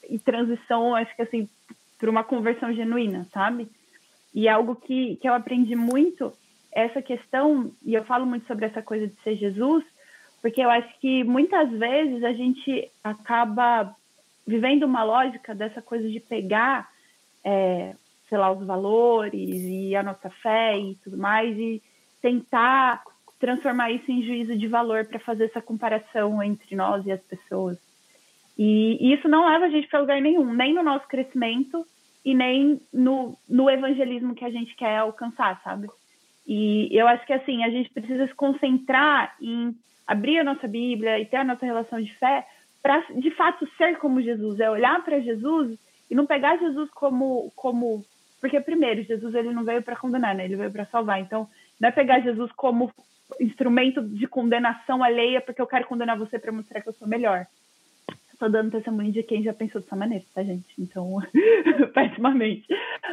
[0.09, 1.48] e transição, acho que assim,
[1.98, 3.68] para uma conversão genuína, sabe?
[4.34, 6.34] E algo que, que eu aprendi muito
[6.72, 9.84] essa questão, e eu falo muito sobre essa coisa de ser Jesus,
[10.42, 13.93] porque eu acho que muitas vezes a gente acaba
[14.48, 16.90] vivendo uma lógica dessa coisa de pegar,
[17.43, 17.95] é,
[18.27, 21.82] sei lá, os valores e a nossa fé e tudo mais, e
[22.22, 23.03] tentar
[23.39, 27.77] transformar isso em juízo de valor para fazer essa comparação entre nós e as pessoas.
[28.57, 31.85] E, e isso não leva a gente para lugar nenhum, nem no nosso crescimento
[32.25, 35.88] e nem no, no evangelismo que a gente quer alcançar, sabe?
[36.45, 39.73] E eu acho que assim, a gente precisa se concentrar em
[40.06, 42.45] abrir a nossa Bíblia e ter a nossa relação de fé
[42.81, 45.77] para de fato ser como Jesus, é olhar para Jesus
[46.09, 48.03] e não pegar Jesus como como
[48.41, 50.45] porque primeiro, Jesus ele não veio para condenar, né?
[50.45, 51.19] Ele veio para salvar.
[51.19, 51.48] Então,
[51.80, 52.91] não é pegar Jesus como
[53.40, 57.45] instrumento de condenação alheia porque eu quero condenar você para mostrar que eu sou melhor.
[58.33, 60.66] Estou dando testemunho de quem já pensou dessa maneira, tá, gente?
[60.80, 61.17] Então,
[61.93, 62.66] pessimamente.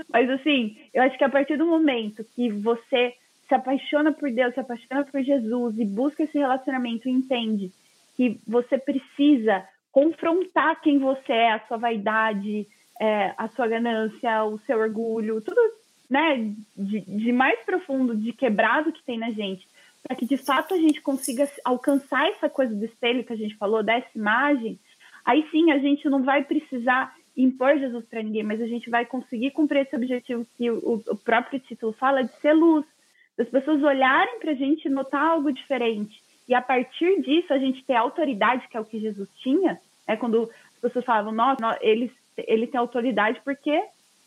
[0.08, 3.12] Mas, assim, eu acho que a partir do momento que você
[3.48, 7.72] se apaixona por Deus, se apaixona por Jesus e busca esse relacionamento e entende
[8.16, 12.66] que você precisa confrontar quem você é, a sua vaidade,
[13.00, 15.60] é, a sua ganância, o seu orgulho, tudo
[16.08, 19.66] né, de, de mais profundo, de quebrado que tem na gente,
[20.02, 23.56] para que de fato a gente consiga alcançar essa coisa do espelho que a gente
[23.56, 24.78] falou, dessa imagem,
[25.24, 29.04] aí sim a gente não vai precisar impor Jesus para ninguém, mas a gente vai
[29.04, 32.84] conseguir cumprir esse objetivo que o, o próprio título fala de ser luz,
[33.36, 36.22] das pessoas olharem para a gente e notar algo diferente.
[36.48, 40.16] E a partir disso a gente ter autoridade, que é o que Jesus tinha, é
[40.16, 43.82] quando as pessoas falavam, nossa, ele, ele tem autoridade porque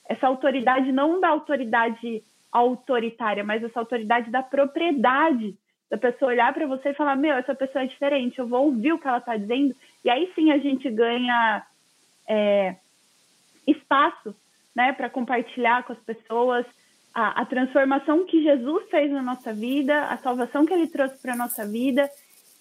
[0.10, 5.56] essa autoridade não da autoridade autoritária, mas essa autoridade da propriedade,
[5.90, 8.92] da pessoa olhar para você e falar, meu, essa pessoa é diferente, eu vou ouvir
[8.92, 11.64] o que ela está dizendo, e aí sim a gente ganha
[12.28, 12.76] é,
[13.68, 14.36] espaço
[14.76, 16.66] né, para compartilhar com as pessoas
[17.14, 21.34] a, a, transformação que Jesus fez na nossa vida, a salvação que ele trouxe para
[21.34, 22.10] a nossa vida,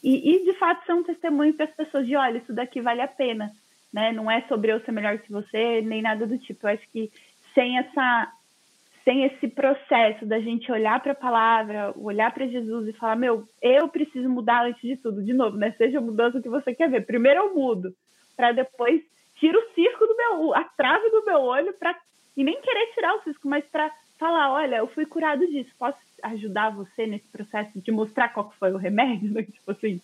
[0.03, 3.01] e, e, de fato ser um testemunho para as pessoas de, olha, isso daqui vale
[3.01, 3.51] a pena,
[3.93, 4.13] né?
[4.13, 6.67] Não é sobre eu ser melhor que você, nem nada do tipo.
[6.67, 7.11] Eu acho que
[7.55, 8.33] sem essa
[9.05, 13.49] sem esse processo da gente olhar para a palavra, olhar para Jesus e falar, meu,
[13.63, 15.71] eu preciso mudar antes de tudo, de novo, né?
[15.79, 17.07] Seja a mudança que você quer ver.
[17.07, 17.95] Primeiro eu mudo,
[18.37, 19.01] para depois
[19.37, 21.99] tiro o cisco do meu, a trave do meu olho para
[22.37, 25.99] e nem querer tirar o cisco, mas para falar, olha, eu fui curado disso, posso
[26.23, 29.43] ajudar você nesse processo de mostrar qual foi o remédio, né?
[29.43, 30.01] tipo assim,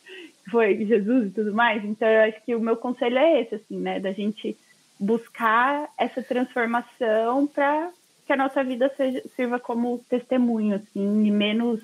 [0.50, 1.84] foi Jesus e tudo mais.
[1.84, 4.56] Então eu acho que o meu conselho é esse, assim, né, da gente
[4.98, 7.90] buscar essa transformação para
[8.26, 11.80] que a nossa vida seja, sirva como testemunho, assim, e menos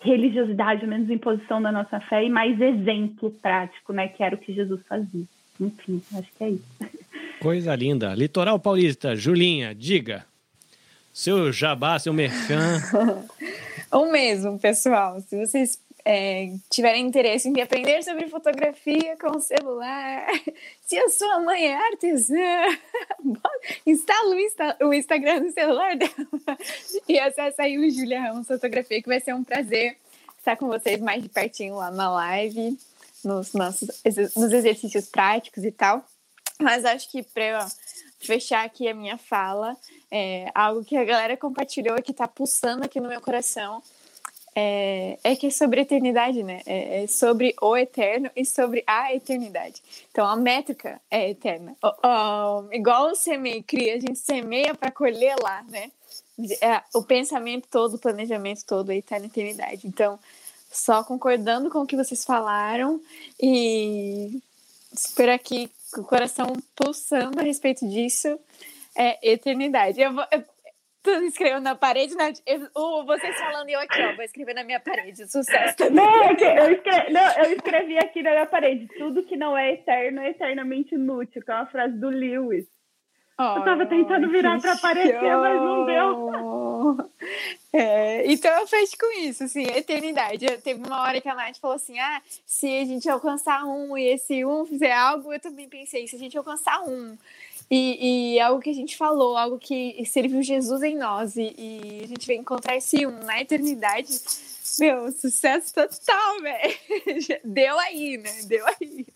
[0.00, 4.08] religiosidade, menos imposição da nossa fé e mais exemplo prático, né?
[4.08, 5.24] Que era o que Jesus fazia.
[5.60, 6.64] Enfim, acho que é isso.
[7.40, 8.14] Coisa linda.
[8.14, 10.24] Litoral Paulista, Julinha, diga.
[11.12, 12.80] Seu jabá, seu merchan.
[13.90, 15.20] o mesmo, pessoal.
[15.20, 20.26] Se vocês é, tiverem interesse em aprender sobre fotografia com celular,
[20.84, 22.36] se a sua mãe é artesã,
[23.86, 24.34] instala
[24.82, 26.58] o, Instagram no celular dela
[27.08, 29.96] e acessa aí o Julia Fotografia, que vai ser um prazer
[30.38, 32.76] estar com vocês mais de pertinho lá na live,
[33.24, 33.88] nos nossos
[34.36, 36.04] nos exercícios práticos e tal.
[36.60, 37.68] Mas acho que para
[38.18, 39.76] fechar aqui a minha fala,
[40.10, 43.82] é algo que a galera compartilhou e que está pulsando aqui no meu coração
[44.54, 46.60] é, é que é sobre eternidade, né?
[46.66, 49.82] É, é, sobre o eterno e sobre a eternidade.
[50.10, 51.76] Então a métrica é eterna.
[52.72, 55.90] igual o semeia cria, a gente semeia para colher lá, né?
[56.60, 59.86] É, o pensamento todo, o planejamento todo aí está na eternidade.
[59.86, 60.18] Então,
[60.70, 63.00] só concordando com o que vocês falaram
[63.40, 64.40] e
[64.94, 68.38] super aqui com o coração pulsando a respeito disso
[68.94, 70.00] é eternidade.
[70.00, 70.42] Eu, vou, eu
[71.24, 72.32] escreveu na parede, né?
[72.76, 75.30] Uh, vocês falando e eu aqui, ó, vou escrever na minha parede.
[75.30, 75.94] Sucesso também.
[75.94, 78.88] Não, eu escrevi, não, eu escrevi aqui na minha parede.
[78.98, 82.66] Tudo que não é eterno é eternamente inútil, que é uma frase do Lewis.
[83.38, 85.40] Oh, eu tava tentando virar para aparecer, show.
[85.40, 87.12] mas não deu.
[87.74, 90.44] É, então eu fecho com isso, assim, eternidade.
[90.58, 94.08] Teve uma hora que a Nath falou assim: ah, se a gente alcançar um e
[94.08, 97.16] esse um fizer algo, eu também pensei, se a gente alcançar um
[97.74, 102.00] e, e, algo que a gente falou, algo que serviu Jesus em nós, e, e
[102.04, 104.12] a gente vai encontrar esse um na eternidade.
[104.78, 106.78] Meu, sucesso total, velho.
[107.42, 108.42] Deu aí, né?
[108.44, 109.06] Deu aí.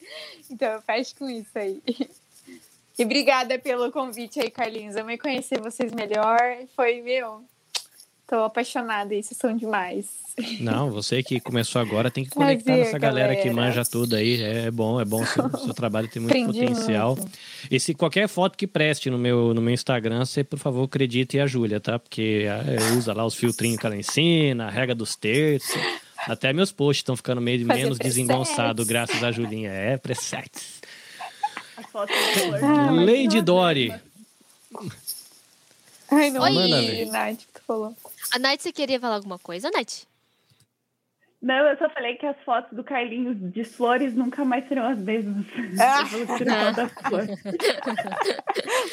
[0.51, 1.83] Então, eu fecho com isso aí.
[2.99, 4.95] E obrigada pelo convite aí, Carlinhos.
[5.05, 6.41] Me conhecer vocês melhor.
[6.75, 7.45] Foi, meu,
[8.27, 10.07] Tô apaixonada e vocês são demais.
[10.61, 14.17] Não, você que começou agora tem que conectar Prazer, essa galera, galera, que manja tudo
[14.17, 14.43] aí.
[14.43, 15.25] É bom, é bom.
[15.25, 17.17] Seu, seu trabalho tem muito Aprendi potencial.
[17.17, 17.39] Muito.
[17.71, 21.39] E se qualquer foto que preste no meu, no meu Instagram, você, por favor, acredite
[21.39, 21.99] a Júlia, tá?
[21.99, 25.81] Porque é, usa lá os filtrinhos que ela ensina, a regra dos terços.
[26.27, 29.71] Até meus posts estão ficando meio, menos desengonçados graças a Julinha.
[29.71, 30.81] É, presets.
[33.07, 33.95] Lady Dory.
[36.11, 36.43] Ai, não.
[36.43, 37.95] Oi, Nath, tu falou.
[38.33, 40.07] A Nath, você queria falar alguma coisa, Nath?
[41.41, 44.99] Não, eu só falei que as fotos do Carlinhos de flores nunca mais serão as
[44.99, 45.45] mesmas.
[45.79, 46.03] Ah.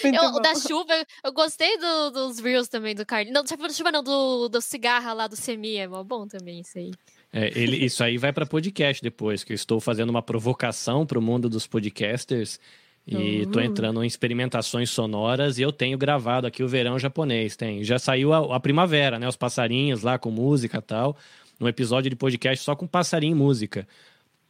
[0.03, 3.34] eu, o da chuva, eu gostei do, dos reels também do Carlinhos.
[3.34, 6.92] Não, da chuva não, do, do cigarra lá do Semi, é bom também isso aí.
[7.32, 11.18] É, ele, isso aí vai para podcast depois, que eu estou fazendo uma provocação para
[11.18, 12.60] o mundo dos podcasters
[13.06, 13.66] e tô uhum.
[13.66, 17.56] entrando em experimentações sonoras e eu tenho gravado aqui o verão japonês.
[17.56, 17.84] Tem.
[17.84, 19.28] Já saiu a, a primavera, né?
[19.28, 21.18] Os passarinhos lá com música e tal.
[21.60, 23.86] Um episódio de podcast só com passarinho e música.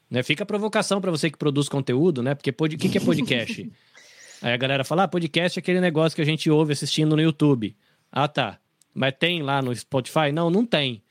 [0.10, 0.22] Né?
[0.22, 2.36] Fica a provocação para você que produz conteúdo, né?
[2.36, 3.72] Porque o que, que é podcast?
[4.42, 7.22] Aí a galera fala: ah, podcast é aquele negócio que a gente ouve assistindo no
[7.22, 7.76] YouTube.
[8.12, 8.60] Ah, tá.
[8.94, 10.32] Mas tem lá no Spotify?
[10.32, 11.02] Não, não tem.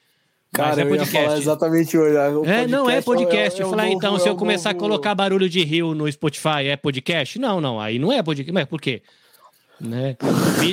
[0.53, 2.15] Cara, é eu ia falar exatamente hoje.
[2.47, 3.59] É, não, é podcast.
[3.59, 6.67] É, é, é falar, então, se eu começar a colocar barulho de rio no Spotify,
[6.67, 7.39] é podcast?
[7.39, 8.53] Não, não, aí não é podcast.
[8.53, 9.03] Mas por quê?
[9.81, 10.17] Né?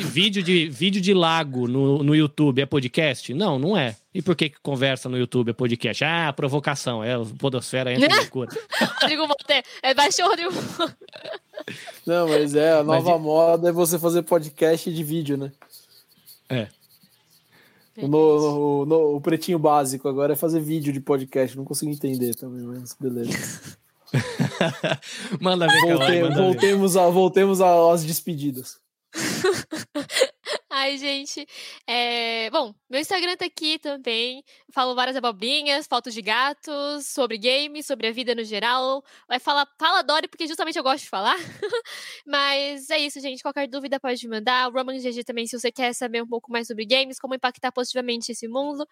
[0.06, 3.34] vídeo, de, vídeo de lago no, no YouTube é podcast?
[3.34, 3.96] Não, não é.
[4.14, 6.04] E por que, que conversa no YouTube é podcast?
[6.04, 7.02] Ah, provocação.
[7.02, 8.52] É, o Podosfera entra em loucura.
[9.02, 10.52] Rodrigo Monte, é baixou Rodrigo.
[12.06, 15.52] Não, mas é, a nova mas, moda é você fazer podcast de vídeo, né?
[16.50, 16.68] É.
[18.08, 21.58] No, no, no, o pretinho básico agora é fazer vídeo de podcast.
[21.58, 23.78] Não consigo entender também, mas beleza.
[25.40, 27.00] manda ver, Volte, manda voltemos, ver.
[27.00, 28.80] A, voltemos às despedidas.
[30.82, 31.46] Ai, gente.
[31.86, 32.50] É...
[32.52, 34.42] Bom, meu Instagram tá aqui também.
[34.74, 39.04] Falo várias abobrinhas, fotos de gatos, sobre games, sobre a vida no geral.
[39.28, 41.36] Vai falar, fala Dory, porque justamente eu gosto de falar.
[42.26, 43.42] Mas é isso, gente.
[43.44, 44.70] Qualquer dúvida pode mandar.
[44.70, 47.74] O Roman GG também, se você quer saber um pouco mais sobre games, como impactar
[47.74, 48.88] positivamente esse mundo.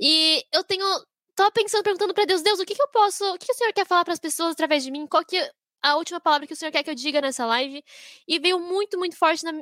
[0.00, 0.86] E eu tenho.
[1.34, 3.24] Tava pensando, perguntando para Deus, Deus, o que, que eu posso.
[3.34, 5.06] O que, que o Senhor quer falar para as pessoas através de mim?
[5.06, 5.36] Qual que
[5.82, 7.84] a última palavra que o Senhor quer que eu diga nessa live?
[8.26, 9.52] E veio muito, muito forte na,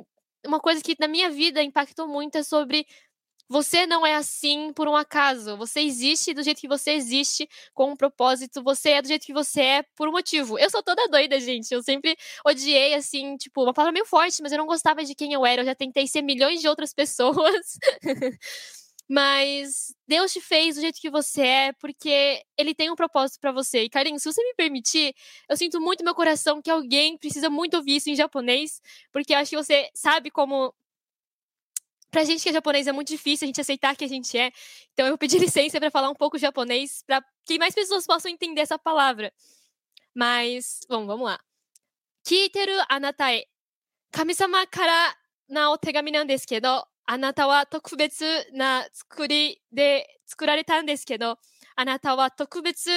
[0.45, 2.85] uma coisa que na minha vida impactou muito é sobre
[3.49, 5.57] você não é assim por um acaso.
[5.57, 8.63] Você existe do jeito que você existe, com um propósito.
[8.63, 10.57] Você é do jeito que você é por um motivo.
[10.57, 11.71] Eu sou toda doida, gente.
[11.71, 12.15] Eu sempre
[12.45, 15.61] odiei, assim, tipo, uma palavra meio forte, mas eu não gostava de quem eu era.
[15.61, 17.77] Eu já tentei ser milhões de outras pessoas.
[19.13, 23.51] mas Deus te fez do jeito que você é, porque Ele tem um propósito para
[23.51, 23.83] você.
[23.83, 25.13] E, Carlinhos, se você me permitir,
[25.47, 29.31] eu sinto muito no meu coração que alguém precisa muito ouvir isso em japonês, porque
[29.35, 30.73] eu acho que você sabe como
[32.09, 34.51] pra gente que é japonês é muito difícil a gente aceitar que a gente é.
[34.93, 38.31] Então eu vou pedir licença para falar um pouco japonês para que mais pessoas possam
[38.31, 39.31] entender essa palavra.
[40.15, 41.39] Mas, bom, vamos lá.
[42.23, 43.45] Kiteru anata e.
[44.11, 45.15] Kami-sama kara
[45.47, 51.05] na o tegami nan desu kedo, anata wa tokubetsu na tsukuri de tsukurareta n desu
[51.05, 51.37] kedo,
[51.75, 52.91] anata wa tokubetsu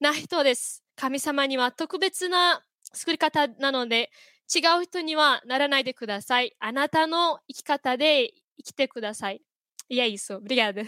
[0.00, 0.82] na hito desu.
[0.94, 4.10] 神様には特別な作り方なので、
[4.54, 6.54] 違う人にはならないでください。
[6.60, 9.40] あなたの生き方で生きてください.
[9.88, 10.82] E é isso, obrigada.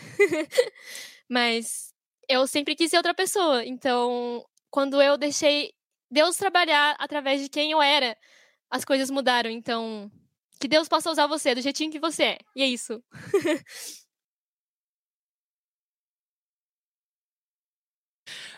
[1.29, 1.95] Mas
[2.29, 5.75] eu sempre quis ser outra pessoa, então quando eu deixei
[6.11, 8.17] Deus trabalhar através de quem eu era,
[8.71, 9.51] as coisas mudaram.
[9.51, 10.11] Então,
[10.65, 12.39] que Deus possa usar você do jeitinho que você é.
[12.57, 13.03] E é isso.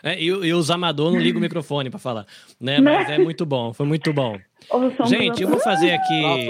[0.07, 2.25] É, e, e os amadores não ligam o microfone para falar,
[2.59, 2.79] né?
[2.79, 4.37] Mas é muito bom, foi muito bom.
[5.05, 6.47] Gente, eu vou fazer aqui.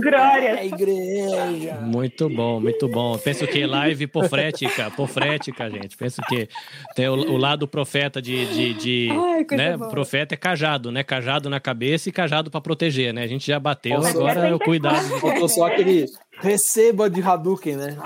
[0.00, 0.58] Glória.
[0.58, 1.74] É igreja.
[1.80, 3.16] Muito bom, muito bom.
[3.18, 5.96] Penso que live profética, profética, gente.
[5.96, 6.48] Penso que
[6.96, 9.76] tem o, o lado profeta de, de, de Ai, né?
[9.76, 9.88] boa.
[9.88, 11.04] Profeta é cajado, né?
[11.04, 13.22] Cajado na cabeça e cajado para proteger, né?
[13.22, 15.20] A gente já bateu, Nossa, agora é o cuidado.
[15.20, 16.06] Faltou só aquele
[16.40, 17.96] receba de Hadouken, né?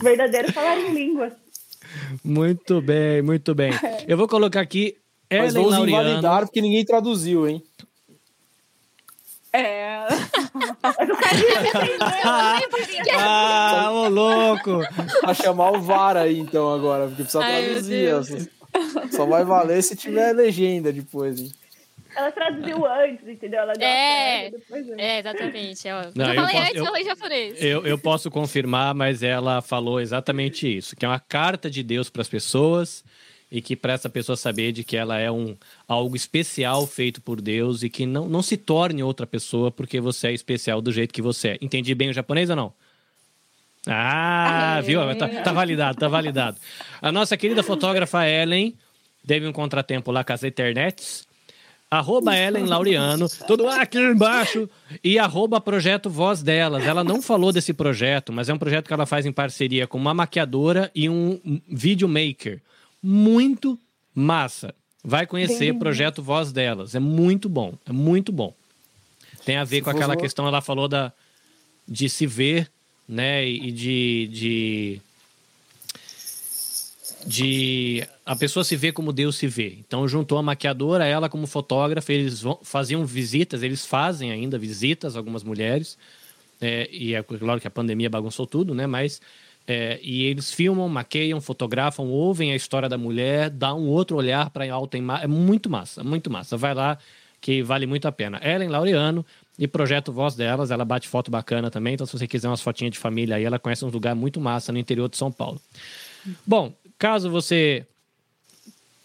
[0.00, 1.32] Verdadeiro falar em língua.
[2.24, 3.72] Muito bem, muito bem.
[4.06, 4.96] Eu vou colocar aqui
[5.30, 6.08] Mas Ellen vamos Laureano.
[6.08, 7.62] invalidar porque ninguém traduziu, hein?
[9.52, 10.06] É.
[13.18, 14.80] Ah, ô louco!
[15.20, 18.50] Pra chamar o VAR aí, então, agora, porque precisa Ai, traduzir.
[18.72, 21.52] Só, só vai valer se tiver legenda depois, hein?
[22.20, 23.60] Ela traduziu antes, entendeu?
[23.60, 24.50] Ela deu É.
[24.50, 25.88] depois eu- É, exatamente.
[25.88, 26.02] ó.
[26.14, 27.62] Não, eu eu falei posso- antes, eu- eu falei japonês.
[27.62, 32.08] Eu, eu posso confirmar, mas ela falou exatamente isso: que é uma carta de Deus
[32.10, 33.04] para as pessoas
[33.52, 35.56] e que para essa pessoa saber de que ela é um
[35.88, 40.28] algo especial feito por Deus e que não, não se torne outra pessoa porque você
[40.28, 41.58] é especial do jeito que você é.
[41.60, 42.72] Entendi bem o japonês ou não?
[43.86, 44.82] Ah, Aê.
[44.82, 45.00] viu?
[45.16, 46.58] Tá, tá validado, tá validado.
[47.00, 48.74] A nossa querida fotógrafa Ellen
[49.26, 51.26] teve um contratempo lá com as internets.
[51.90, 54.70] Arroba Ellen Laureano, tudo aqui embaixo.
[55.02, 56.84] E arroba Projeto Voz Delas.
[56.86, 59.98] Ela não falou desse projeto, mas é um projeto que ela faz em parceria com
[59.98, 62.62] uma maquiadora e um videomaker.
[63.02, 63.76] Muito
[64.14, 64.72] massa.
[65.02, 66.94] Vai conhecer o projeto Voz Delas.
[66.94, 68.54] É muito bom, é muito bom.
[69.44, 71.12] Tem a ver Se com aquela questão, ela falou da,
[71.88, 72.70] de se ver,
[73.08, 73.44] né?
[73.48, 75.00] E de, de
[77.26, 79.76] de a pessoa se vê como Deus se vê.
[79.78, 85.16] Então juntou a maquiadora, ela como fotógrafa, eles vão, faziam visitas, eles fazem ainda visitas,
[85.16, 85.98] algumas mulheres,
[86.60, 88.86] é, e é claro que a pandemia bagunçou tudo, né?
[88.86, 89.20] Mas
[89.66, 94.50] é, e eles filmam, maqueiam, fotografam, ouvem a história da mulher, dá um outro olhar
[94.50, 95.24] para alta imagem.
[95.24, 96.56] É muito massa, muito massa.
[96.56, 96.98] Vai lá
[97.40, 98.40] que vale muito a pena.
[98.42, 99.24] Ellen Laureano
[99.58, 101.94] e projeto Voz delas, ela bate foto bacana também.
[101.94, 104.72] Então se você quiser umas fotinhas de família aí, ela conhece um lugar muito massa
[104.72, 105.60] no interior de São Paulo.
[106.46, 107.86] Bom, caso você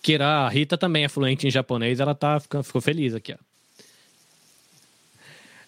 [0.04, 3.38] queira, a Rita também é fluente em japonês, ela tá ficando, ficou feliz aqui, ó.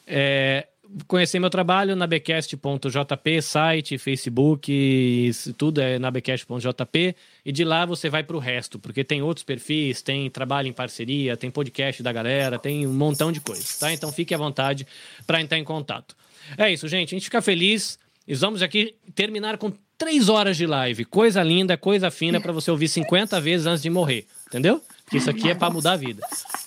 [0.05, 0.67] É,
[1.07, 7.15] conhecer meu trabalho na becast.jp, site, Facebook, tudo é na becast.jp
[7.45, 10.73] e de lá você vai para o resto, porque tem outros perfis, tem trabalho em
[10.73, 13.91] parceria, tem podcast da galera, tem um montão de coisas, tá?
[13.91, 14.85] Então fique à vontade
[15.25, 16.15] para entrar em contato.
[16.57, 17.97] É isso, gente, a gente fica feliz
[18.27, 22.69] e vamos aqui terminar com três horas de live, coisa linda, coisa fina para você
[22.69, 24.81] ouvir 50 vezes antes de morrer, entendeu?
[25.03, 26.21] Porque isso aqui é para mudar a vida,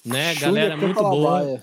[0.05, 0.35] né?
[0.37, 1.61] Galera, muito boa.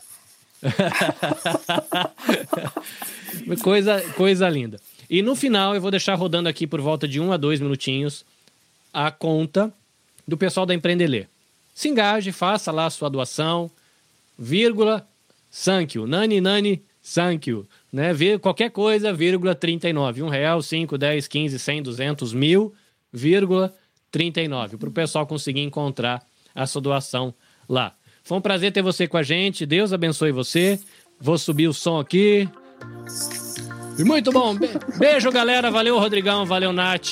[3.62, 4.80] Coisa, coisa linda.
[5.10, 8.26] E no final eu vou deixar rodando aqui por volta de um a dois minutinhos
[8.94, 9.72] a conta
[10.28, 11.30] do pessoal da Empreender.
[11.74, 13.70] Se engaje, faça lá a sua doação,
[14.38, 15.08] vírgula,
[15.64, 16.82] thank you, nani, nani,
[17.14, 18.12] thank you, né?
[18.42, 22.74] Qualquer coisa, vírgula, 39, um real, 5, 10, 15, 100, 200, mil,
[23.12, 23.74] vírgula,
[24.12, 26.22] 39, para o pessoal conseguir encontrar
[26.56, 27.34] a sua doação
[27.68, 27.94] lá.
[28.24, 30.80] Foi um prazer ter você com a gente, Deus abençoe você.
[31.20, 32.48] Vou subir o som aqui.
[34.06, 34.54] Muito bom.
[34.56, 34.70] Be-
[35.00, 35.72] Beijo, galera.
[35.72, 36.46] Valeu, Rodrigão.
[36.46, 37.12] Valeu, Nath.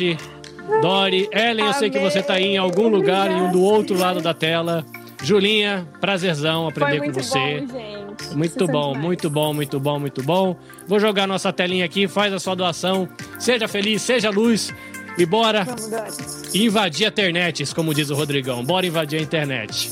[0.82, 1.28] Dori.
[1.32, 4.22] Ellen, eu sei que você tá aí em algum lugar, em um do outro lado
[4.22, 4.86] da tela.
[5.24, 7.62] Julinha, prazerzão aprender com você.
[7.62, 8.05] bom, gente.
[8.34, 9.04] Muito bom, demais.
[9.06, 10.56] muito bom, muito bom, muito bom.
[10.88, 13.08] Vou jogar nossa telinha aqui, faz a sua doação.
[13.40, 14.74] Seja feliz, seja luz.
[15.18, 15.90] E bora Vamos,
[16.54, 18.64] invadir a internet, como diz o Rodrigão.
[18.66, 19.90] Bora invadir a internet.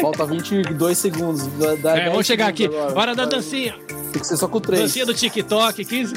[0.00, 1.46] Falta 22 segundos.
[1.80, 2.64] Dá- É, 10 vamos chegar aqui.
[2.64, 2.98] agora.
[2.98, 3.74] Hora da dancinha.
[4.12, 4.80] Tem que ser só com 3.
[4.82, 6.14] Dancinha do TikTok, 15.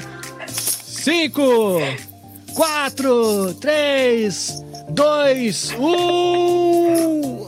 [0.47, 1.41] 5,
[2.55, 7.45] 4, 3, 2, 1.